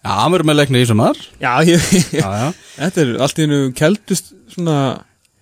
já, 0.00 0.10
hann 0.16 0.32
verður 0.32 0.48
með 0.48 0.58
leikni 0.62 0.80
í 0.80 0.88
sumar. 0.88 1.18
Já, 1.42 1.52
ég, 1.68 1.82
Já, 2.16 2.24
já. 2.24 2.46
þetta 2.80 3.02
er 3.04 3.10
allt 3.20 3.40
í 3.40 3.46
hennu 3.46 3.60
keldust 3.76 4.32
svona 4.54 4.76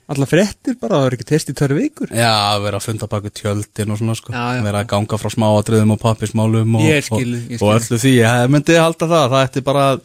allar 0.09 0.29
fréttir 0.31 0.77
bara, 0.81 0.99
það 1.03 1.07
er 1.11 1.17
ekki 1.19 1.27
test 1.29 1.51
í 1.53 1.55
tvær 1.59 1.75
vikur 1.77 2.13
Já, 2.17 2.31
vera 2.65 2.79
að 2.81 2.87
funda 2.89 3.09
baku 3.13 3.33
tjöldin 3.35 3.93
og 3.93 3.99
svona 4.01 4.15
sko 4.17 4.33
Já, 4.33 4.45
já. 4.59 4.63
Vera 4.65 4.81
að 4.85 4.89
ganga 4.95 5.19
frá 5.21 5.33
smáatriðum 5.35 5.93
og 5.97 6.01
pappismálum 6.05 6.79
og, 6.81 6.87
skil, 7.05 7.35
og, 7.37 7.59
og 7.61 7.75
öllu 7.77 7.99
því 8.05 8.15
Ég 8.23 8.49
myndi 8.55 8.79
halda 8.81 9.09
það, 9.11 9.27
það 9.35 9.45
ætti 9.49 9.65
bara 9.69 9.85
að 9.93 10.01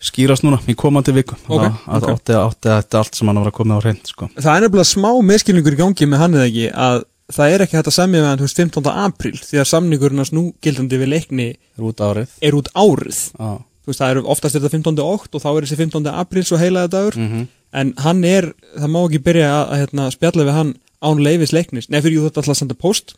skýrast 0.00 0.44
núna 0.46 0.58
í 0.66 0.74
komandi 0.80 1.12
viku 1.14 1.36
Ok, 1.46 1.66
Það 1.84 2.02
ok. 2.06 2.10
átti, 2.16 2.36
átti, 2.40 2.72
átti 2.78 3.00
allt 3.02 3.18
sem 3.20 3.28
hann 3.30 3.40
var 3.42 3.50
að 3.52 3.56
koma 3.60 3.78
á 3.78 3.84
reynd 3.84 4.08
sko 4.08 4.30
Það 4.34 4.50
er 4.56 4.64
nefnilega 4.66 4.88
smá 4.90 5.10
meðskilningur 5.30 5.76
í 5.76 5.80
gangi 5.82 6.08
með 6.10 6.22
hann 6.24 6.36
eða 6.40 6.48
ekki 6.50 6.68
að 6.88 7.02
það 7.30 7.52
er 7.54 7.62
ekki 7.66 7.76
hægt 7.78 7.90
að 7.92 7.94
semja 8.00 8.20
við 8.24 8.28
hann 8.32 8.40
veist 8.42 8.58
15. 8.58 8.88
apríl 9.04 9.36
því 9.38 9.60
að 9.62 9.68
samningurinn 9.70 10.18
hans 10.24 10.32
núgildandi 10.34 10.98
við 11.04 11.12
leikni 11.12 11.48
Er 11.78 11.84
út 11.86 12.00
árið 12.02 12.32
er 12.48 12.56
út 12.58 12.70
árið 12.74 13.20
Já, 13.36 13.50
þú 13.60 13.92
veist 13.92 14.00
það 14.02 14.14
eru 14.16 14.24
oftast 14.34 14.56
er 14.58 14.64
þetta 14.64 14.72
15. 14.80 15.04
okt 15.04 15.36
og 15.38 15.44
þá 15.44 15.48
er 15.52 15.68
þessi 15.68 15.78
15. 15.84 16.10
apríl 16.24 16.42
svo 16.48 16.58
heilaði 16.58 16.90
dagur 16.96 17.20
Mhm. 17.20 17.44
En 17.72 17.92
hann 18.02 18.24
er, 18.26 18.50
það 18.76 18.90
má 18.94 19.00
ekki 19.06 19.22
byrja 19.28 19.50
að, 19.50 19.64
að 19.74 19.80
hérna, 19.84 20.08
spjalla 20.14 20.46
við 20.48 20.56
hann 20.58 20.72
án 21.00 21.22
leifis 21.24 21.52
leiknis 21.56 21.88
nei 21.90 22.00
fyrir 22.02 22.16
jú 22.18 22.24
þetta 22.26 22.42
alltaf 22.42 22.56
að 22.56 22.62
senda 22.64 22.78
post 22.80 23.14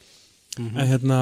Mhm. 0.58 0.78
en 0.78 0.86
hérna, 0.90 1.18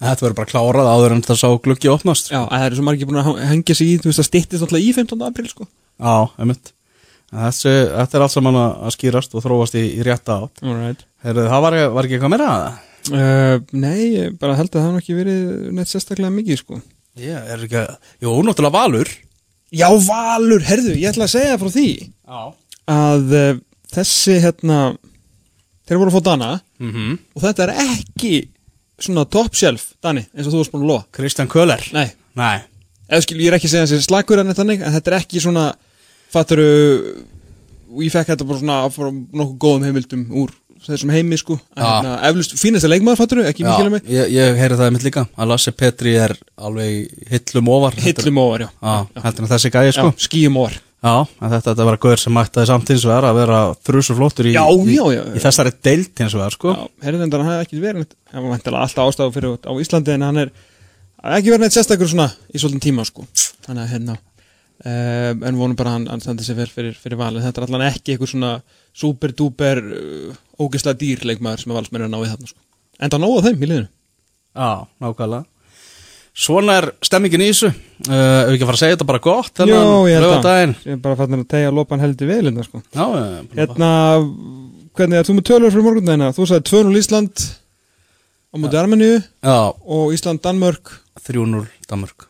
En 0.00 0.08
Þetta 0.10 0.26
verður 0.26 0.34
bara 0.36 0.48
klárað 0.50 0.88
áður 0.92 1.12
en 1.14 1.22
það 1.24 1.36
sá 1.40 1.48
gluggi 1.64 1.88
opnast 1.88 2.26
já, 2.28 2.38
að 2.44 2.50
það 2.52 2.64
eru 2.66 2.76
svo 2.76 2.84
margir 2.84 3.06
búin 3.08 3.18
að 3.20 3.38
hengja 3.48 3.74
sig 3.76 3.86
í, 3.88 3.98
þú 4.00 4.08
veist 4.10 4.20
það 4.20 4.26
styttist 4.28 4.64
alltaf 4.66 4.80
í 4.84 4.90
15. 4.92 5.22
apríl 5.24 5.48
sko 5.48 5.64
Já, 6.00 6.14
einmitt 6.40 6.72
En 7.32 7.38
Þessi, 7.46 7.72
Þetta 7.96 8.16
er 8.18 8.24
allt 8.26 8.34
saman 8.34 8.58
að 8.60 8.74
að 8.86 8.92
skýrast 8.96 9.34
og 9.36 9.44
þróast 9.44 9.76
í, 9.80 9.84
í 9.96 10.04
rétta 10.04 10.36
átt 10.44 10.60
Alright. 10.64 11.04
Heyrðu, 11.24 11.46
Það 11.48 11.64
var, 11.64 11.76
var 11.96 12.04
ekki 12.08 12.16
eitthvað 12.18 12.34
meira 12.34 12.48
að 12.52 12.60
það? 12.66 12.82
Uh, 13.06 13.56
nei, 13.72 14.02
ég 14.18 14.36
bara 14.40 14.56
held 14.58 14.68
að 14.68 14.76
það 14.76 14.84
hafa 14.84 14.92
nú 14.96 15.00
ekki 15.04 15.16
verið 15.16 15.40
neitt 15.80 15.92
sérstaklega 15.92 16.32
mikið 16.36 16.60
sko 16.60 16.80
Ég 17.16 17.48
er 17.56 17.64
ekki 17.64 17.80
að, 17.80 17.96
jú, 18.20 18.36
náttúrulega 18.44 18.76
Valur 18.76 19.12
Já, 19.74 19.88
Valur, 20.06 20.62
herðu, 20.62 20.94
ég 20.94 21.10
ætla 21.10 21.26
að 21.26 21.32
segja 21.34 21.58
frá 21.58 21.70
því 21.74 21.88
Já. 21.98 22.42
að 22.92 23.32
uh, 23.34 23.58
þessi 23.96 24.36
hérna 24.44 24.78
þeir 25.86 26.00
voru 26.00 26.12
að 26.12 26.18
fá 26.18 26.26
Dana 26.28 26.50
mm 26.82 27.16
og 27.34 27.42
þetta 27.42 27.66
er 27.66 27.72
ekki 27.86 28.32
svona 29.02 29.26
top 29.28 29.56
shelf 29.58 29.90
Dani, 30.02 30.22
eins 30.34 30.46
og 30.46 30.54
þú 30.54 30.60
varst 30.62 30.74
búin 30.74 30.86
að 30.86 30.92
lofa. 30.92 31.08
Kristján 31.18 31.50
Köller 31.52 31.82
Nei, 31.92 32.08
Nei. 32.38 32.60
Eða 33.06 33.22
skil, 33.22 33.40
ég 33.42 33.50
er 33.50 33.58
ekki 33.58 33.68
að 33.68 33.74
segja 33.74 33.88
þessi 33.90 34.06
slagur 34.06 34.42
en 34.42 34.54
þetta 34.54 35.10
er 35.10 35.18
ekki 35.20 35.42
svona 35.42 35.66
fatturu 36.32 36.68
ég 38.02 38.12
fekk 38.12 38.32
þetta 38.32 38.46
bara 38.46 38.62
svona 38.62 38.78
frá 38.94 39.10
nokkuð 39.10 39.58
góðum 39.62 39.86
heimildum 39.86 40.24
úr 40.42 40.54
þessum 40.94 41.12
heimi 41.14 41.38
sko. 41.40 41.56
Já. 41.76 41.82
hérna, 41.84 42.14
eflust 42.30 42.56
fínasta 42.60 42.90
leikmaður 42.90 43.20
fatturu, 43.22 43.44
ekki 43.50 43.64
Já, 43.64 43.68
mikil 43.72 43.86
að 43.88 43.94
mig 43.96 44.10
ég, 44.14 44.32
ég 44.36 44.58
heyri 44.60 44.78
það 44.78 44.88
einmitt 44.90 45.06
líka. 45.06 45.26
Að 45.36 45.50
Lasse 45.52 45.72
Petri 45.76 46.14
er 46.20 46.34
alveg 46.56 47.30
hillum 47.32 47.70
ofar 47.74 47.98
hillum 48.04 48.42
óvar, 48.42 48.66
já, 48.66 48.70
Já, 48.80 49.22
heldur 49.26 49.46
en 49.46 49.52
þessi 49.54 49.72
gæði 49.74 49.96
sko. 49.98 50.12
Skýjum 50.26 50.60
óvar 50.62 50.78
Já, 51.06 51.12
þetta, 51.38 51.58
þetta 51.68 51.84
var 51.86 51.98
gauður 52.02 52.20
sem 52.22 52.32
mættaði 52.34 52.68
samt 52.70 52.88
hins 52.90 53.04
vegar 53.06 53.26
að 53.28 53.36
vera 53.42 53.58
þrjusuflóttur 53.86 54.48
í, 54.48 54.54
Já, 54.56 54.62
í, 54.72 54.94
já. 54.96 55.22
í 55.36 55.42
þessari 55.44 55.72
deild 55.84 56.22
hins 56.22 56.34
vegar 56.34 56.54
sko. 56.56 56.72
Já, 56.72 56.86
herrðendar 57.04 57.44
hann 57.44 57.52
hefði 57.52 57.66
ekki 57.66 57.82
verið 57.84 58.08
hann 58.32 58.48
var 58.48 58.64
alltaf 58.80 59.02
ástæðu 59.04 59.34
fyrir 59.36 59.58
á 59.60 59.72
Íslandi 59.84 60.14
en 60.16 60.24
hann 60.26 60.40
er 60.46 60.54
ekki 61.36 61.52
verið 61.52 61.66
neitt 61.66 61.76
sérstakur 61.76 62.10
svona 62.10 62.30
í 62.50 62.58
svolítinn 62.58 62.82
tíma 62.88 63.04
sko. 63.06 63.26
Þannig 63.66 63.84
að 63.84 63.92
hérna 63.92 64.16
um, 64.84 65.42
en 65.48 65.56
vonum 65.58 65.76
bara 65.78 65.94
hann, 65.96 66.06
hann 66.10 66.20
standi 66.24 66.44
sér 66.46 66.58
vel 66.60 66.68
fyrir, 66.70 66.94
fyrir 67.00 67.18
valið. 67.20 67.44
Þetta 67.46 67.62
er 67.62 67.66
allan 67.68 67.86
ekki 67.88 68.14
eitthvað 68.14 68.32
svona 68.34 68.52
super 68.96 69.32
duper 69.36 69.80
uh, 69.82 70.38
ógeðslega 70.60 71.00
dýr 71.00 71.24
leikmaður 71.30 71.62
sem 71.64 71.72
að 71.74 71.80
valsmenn 71.80 72.04
er 72.04 72.08
að 72.10 72.14
ná 72.14 72.20
í 72.22 72.30
þarna 72.32 72.50
sko. 72.52 72.60
En 73.00 73.12
það 73.12 73.22
nóða 73.24 73.44
þeim 73.48 73.62
í 73.62 73.70
liðinu. 73.70 73.90
Já, 74.56 74.70
nákvæmlega. 75.04 75.44
Svona 76.36 76.74
er 76.82 76.86
stemmingin 77.04 77.44
í 77.46 77.48
þessu. 77.48 77.70
Uh, 78.06 78.12
Ef 78.12 78.48
við 78.50 78.54
ekki 78.56 78.64
að 78.66 78.70
fara 78.70 78.76
að 78.76 78.80
segja 78.82 78.96
þetta 78.98 79.08
bara 79.08 79.20
gott 79.24 79.60
Jó, 79.64 79.76
ég 80.04 80.18
held 80.20 80.48
að 80.50 80.58
ég 80.60 80.90
er 80.92 80.98
bara 81.04 81.16
fann 81.16 81.36
að 81.38 81.46
tegja 81.48 81.70
lopan 81.72 82.02
heldur 82.04 82.28
vel 82.28 82.42
hérna 82.44 82.64
sko. 82.66 82.82
Já, 82.92 83.04
eh, 83.06 83.38
bara- 83.48 83.60
hérna, 83.62 83.88
hvernig 84.96 85.16
er 85.22 85.28
þú 85.28 85.36
með 85.38 85.46
tölur 85.48 85.72
fyrir 85.72 85.86
morgundagina? 85.88 86.28
Þú 86.36 86.48
sagði 86.50 86.68
2-0 86.68 87.00
Ísland 87.00 87.46
á 88.52 88.56
mútið 88.60 88.80
Armeníu 88.82 89.16
Já, 89.24 89.56
og 89.72 90.12
Ísland-Danmörk. 90.12 90.92
3-0 91.24 91.64
Danmörk 91.88 92.28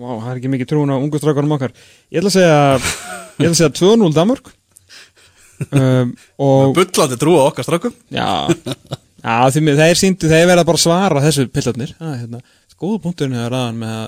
Vá, 0.00 0.14
það 0.16 0.30
er 0.30 0.38
ekki 0.38 0.50
mikið 0.54 0.68
trúin 0.70 0.92
á 0.92 0.96
ungu 0.96 1.18
strákarum 1.20 1.50
okkar. 1.58 1.74
Ég 2.08 2.22
ætla 2.22 2.30
að 2.30 2.36
segja 2.38 2.60
Ég 3.40 3.44
ætla 3.44 3.50
að 3.50 3.58
segja 3.58 3.72
2-0 3.76 4.14
Danmörk. 4.16 4.48
Um, 5.76 6.14
Og 6.40 6.72
Bullandi 6.78 7.18
trúa 7.20 7.42
okkar 7.50 7.66
strákum. 7.66 7.92
Já, 8.08 8.48
já 9.20 9.34
því 9.52 9.62
með 9.66 9.82
þeir 9.82 9.98
síndu 10.00 10.30
Þeir 10.30 10.46
verða 10.48 10.64
bara 10.64 10.80
að 10.80 10.84
svara 10.86 11.24
þessu 11.26 11.44
pillarnir 11.52 11.92
ah, 12.00 12.14
hérna, 12.16 12.40
Góðu 12.80 13.02
punkturinn 13.04 13.36
hefur 13.36 13.52
ræðan 13.52 13.82
með 13.82 13.92
að 13.98 14.06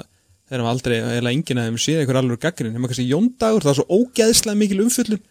Þeir 0.48 0.62
hafa 0.62 0.73
aldrei, 0.73 0.97
eða 1.19 1.32
enginn 1.32 1.60
að 1.60 1.69
þeim 1.69 1.77
séð 1.85 2.01
eitthvað 2.01 2.20
alveg 2.23 2.40
gaggrin 2.40 2.73
Þeim 2.73 2.89
kannski 2.89 3.09
Jóndagur, 3.10 3.66
það 3.66 3.74
er 3.74 3.78
svo 3.82 3.98
ógæðslega 4.01 4.60
mikil 4.62 4.81
umfyllun 4.86 5.23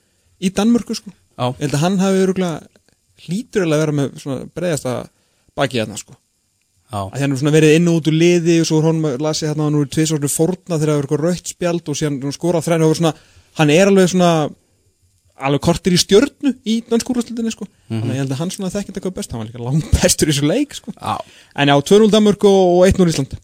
Í 0.42 0.54
Danmörku 0.58 0.98
sko. 0.98 1.14
Já. 1.14 1.46
Ég 1.50 1.64
held 1.66 1.78
að 1.78 1.84
hann 1.88 2.00
hafi 2.02 2.22
alveg 3.66 3.74
að 3.74 3.82
vera 3.82 3.98
með 3.98 4.22
svona 4.22 4.46
breiðasta 4.54 4.96
Baki 5.58 5.82
hérna 5.82 5.98
sko 5.98 6.18
Já. 6.92 7.02
að 7.08 7.20
hann 7.24 7.32
er 7.32 7.40
svona 7.40 7.54
verið 7.56 7.76
inn 7.78 7.88
og 7.88 8.00
út 8.02 8.10
úr 8.12 8.18
liði 8.20 8.58
og 8.62 8.68
svo 8.68 8.80
er 8.82 8.88
honum 8.90 9.06
að 9.08 9.22
lasi 9.24 9.48
hérna 9.48 9.68
hann 9.68 9.78
er 9.80 9.92
tviðsvörnu 9.96 10.32
fórna 10.32 10.80
þegar 10.80 10.90
það 10.92 10.98
er 10.98 11.06
eitthvað 11.06 11.24
rautt 11.26 11.54
spjald 11.54 11.92
og 11.92 12.00
síðan 12.00 12.36
skorað 12.36 12.66
þræna 12.68 12.90
og 12.90 12.98
svona, 13.00 13.14
hann 13.62 13.72
er 13.72 13.92
alveg 13.92 14.12
svona 14.12 14.32
alveg 15.42 15.64
kortir 15.66 15.96
í 15.96 16.02
stjörnu 16.02 16.52
í 16.68 16.76
danskúrastildinni 16.90 17.54
sko. 17.54 17.66
þannig 17.88 18.12
að 18.12 18.18
ég 18.18 18.22
held 18.26 18.36
að 18.36 18.42
hann 18.44 18.52
svona 18.54 18.74
þekkið 18.74 19.00
eitthvað 19.00 19.16
best 19.18 19.32
hann 19.34 19.42
var 19.42 19.50
líka 19.50 19.64
langt 19.64 19.88
bestur 19.96 20.30
í 20.30 20.36
þessu 20.36 20.52
leik 20.52 20.76
sko. 20.78 20.94
Já, 20.98 21.16
en 21.56 21.72
já, 21.72 21.76
2-0 21.92 22.12
Danmörk 22.14 22.46
og 22.50 22.62
og 22.76 22.86
1-0 22.92 23.10
Ísland. 23.14 23.36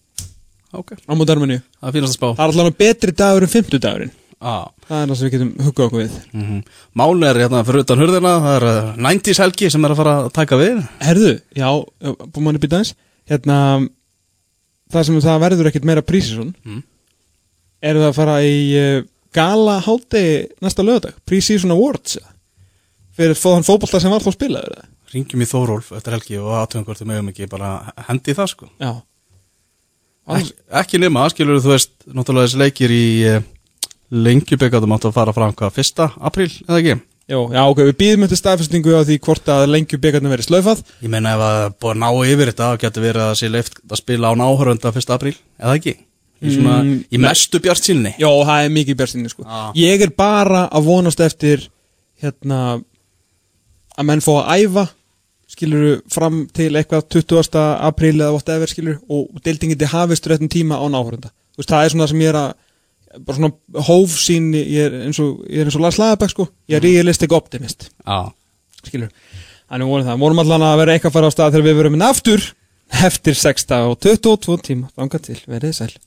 Ok. 0.75 0.97
Á 0.99 1.13
mót 1.15 1.31
Armeníu. 1.31 1.63
Það 1.79 1.95
fínast 1.95 2.13
að 2.13 2.19
spá. 2.19 2.29
Það 2.35 2.43
er 2.43 2.51
alltaf 2.51 2.79
betri 2.83 3.13
dagur 3.15 3.45
en 3.47 3.53
50 3.55 3.83
dagurinn 3.87 4.15
Já. 4.37 4.69
Það 4.85 4.99
er 4.99 5.07
það 5.07 5.17
sem 5.17 5.25
við 5.25 5.33
getum 5.33 5.51
huggað 5.65 5.87
okkur 5.87 6.01
við. 6.03 6.17
Mm 6.35 6.57
Mál 6.99 7.23
er 7.25 7.39
hérna 7.41 7.63
fyrir 7.65 7.85
utan 7.85 8.01
hurðina 8.03 8.33
Það 8.43 8.57
er 8.57 8.65
uh, 8.69 8.91
90s 9.07 9.41
helgi 9.41 9.69
sem 9.73 9.87
er 9.87 9.93
að 9.93 10.01
fara 10.01 10.15
að 10.19 10.27
taka 10.35 10.59
við. 10.59 10.83
Herðu, 11.01 11.31
já, 11.57 11.69
búið 12.03 12.45
manni 12.45 12.61
býta 12.61 12.81
eins 12.83 12.93
Hérna 13.27 13.57
Það 14.87 15.03
sem 15.03 15.17
það 15.23 15.41
verður 15.43 15.69
ekkert 15.71 15.87
meira 15.87 16.03
prísisson 16.05 16.53
Mm. 16.63 16.83
Eru 17.83 18.01
það 18.01 18.09
að 18.11 18.17
fara 18.17 18.37
í 18.47 18.59
uh, 18.79 19.01
Gala 19.35 19.79
hátti 19.85 20.21
næsta 20.63 20.85
lögadag 20.85 21.17
Prísisson 21.27 21.73
Awards? 21.75 22.17
Fyrir 23.17 23.37
fóðan 23.37 23.65
fótbolta 23.67 23.99
sem 24.01 24.13
var 24.13 24.23
þá 24.23 24.31
spilaður? 24.33 24.85
Ringjum 25.11 25.43
í 25.43 25.47
Þórólf 25.49 25.91
eftir 25.97 26.15
helgi 26.15 26.39
og 26.39 26.55
aðtöðum 26.61 26.87
hvort 26.87 27.01
við 27.03 27.11
mögum 27.11 27.29
ekki 27.33 27.49
bara 27.51 27.73
hendi 28.07 28.35
það 28.37 28.51
sko 28.53 28.71
Já 28.81 28.91
Ek, 30.27 30.49
Ekki 30.81 30.99
nema, 30.99 31.27
skilur 31.31 31.61
þú 31.63 31.71
veist 31.71 31.93
Náttúrulega 32.07 32.49
þessi 32.49 32.63
leikir 32.63 32.91
í 32.95 33.05
uh, 33.35 33.37
Lengjubikatum 34.11 34.95
áttu 34.95 35.11
að 35.11 35.17
fara 35.19 35.35
fram 35.35 35.53
hvað, 35.55 35.75
fyrsta 35.75 36.09
apríl 36.23 36.49
eða 36.63 36.79
ekki? 36.81 36.97
Jó, 37.27 37.41
já, 37.51 37.59
ok, 37.67 37.79
við 37.89 37.95
býðum 37.99 38.23
eftir 38.23 38.39
staðfestingu 38.39 38.93
á 38.95 39.03
því 39.03 39.17
hvort 39.25 39.49
að 39.51 39.65
lengju 39.73 39.97
byggarnir 39.99 40.31
verið 40.31 40.47
slöfað 40.47 40.83
Ég 41.03 41.11
meina 41.11 41.33
ef 41.35 41.41
að 41.43 41.63
búið 41.83 41.91
að 41.91 41.97
ná 42.03 42.09
yfir 42.31 42.51
þetta 42.53 42.67
þá 42.71 42.81
getur 42.85 43.03
verið 43.03 43.23
að 43.25 43.33
sé 43.41 43.49
leift 43.51 43.81
að 43.83 43.99
spila 43.99 44.29
á 44.31 44.33
náhörönda 44.39 44.91
fyrsta 44.95 45.17
apríl, 45.17 45.33
eða 45.59 45.73
ekki? 45.81 45.93
Í, 46.37 46.53
svona, 46.53 46.75
Mm, 46.85 47.01
í 47.11 47.17
mestu 47.19 47.59
bjart 47.59 47.81
sinni 47.83 48.13
Jó, 48.21 48.29
það 48.45 48.63
er 48.67 48.71
mikið 48.77 48.97
björnstinni 49.01 49.31
sko 49.33 49.43
Já. 49.43 49.59
Ég 49.81 50.03
er 50.05 50.11
bara 50.15 50.67
að 50.69 50.85
vonast 50.87 51.19
eftir 51.25 51.65
hérna 52.21 52.59
að 53.97 54.05
menn 54.07 54.21
fá 54.23 54.31
að 54.43 54.63
æfa 54.67 54.85
skiluru 55.49 55.95
fram 56.13 56.43
til 56.53 56.69
eitthvað 56.77 57.07
20. 57.17 57.59
apríl 57.89 58.13
eða 58.21 58.33
whatever 58.35 58.69
skilur 58.69 58.99
og 59.09 59.41
deildingindi 59.43 59.89
hafist 59.89 60.27
réttum 60.29 60.47
tíma 60.51 60.77
á 60.79 60.85
náhórunda 60.93 61.31
veist, 61.57 61.71
það 61.71 61.83
er 61.83 61.93
svona 61.95 62.05
það 62.05 62.13
sem 62.13 62.23
ég 62.23 62.31
er 62.31 62.39
að 62.43 62.55
bara 63.17 63.37
svona 63.37 63.83
hófsýn 63.87 64.51
ég 64.57 64.87
er 64.87 64.95
eins 65.05 65.19
og, 65.23 65.43
ég 65.47 65.63
er 65.63 65.69
eins 65.69 65.77
og 65.79 65.83
Lars 65.85 65.99
Lagerbæk 66.01 66.33
sko. 66.33 66.47
Ég 66.69 66.79
er 66.79 66.85
realistic 66.85 67.33
optimist. 67.35 67.89
Já, 68.03 68.31
skilur. 68.83 69.11
Þannig 69.67 69.91
vorum 69.91 70.07
það, 70.07 70.21
vorum 70.23 70.43
allan 70.43 70.65
að 70.67 70.79
vera 70.81 70.95
eitthvað 70.95 71.11
að 71.11 71.17
fara 71.17 71.31
á 71.31 71.35
stað 71.35 71.55
þegar 71.55 71.67
við 71.67 71.79
verum 71.81 71.97
inn 71.97 72.07
aftur 72.07 72.49
eftir 73.07 73.35
6 73.35 73.65
og 73.83 73.97
22 74.03 74.57
tíma, 74.63 74.91
þangað 74.95 75.25
til, 75.27 75.39
verið 75.51 75.73
sæl 75.75 75.89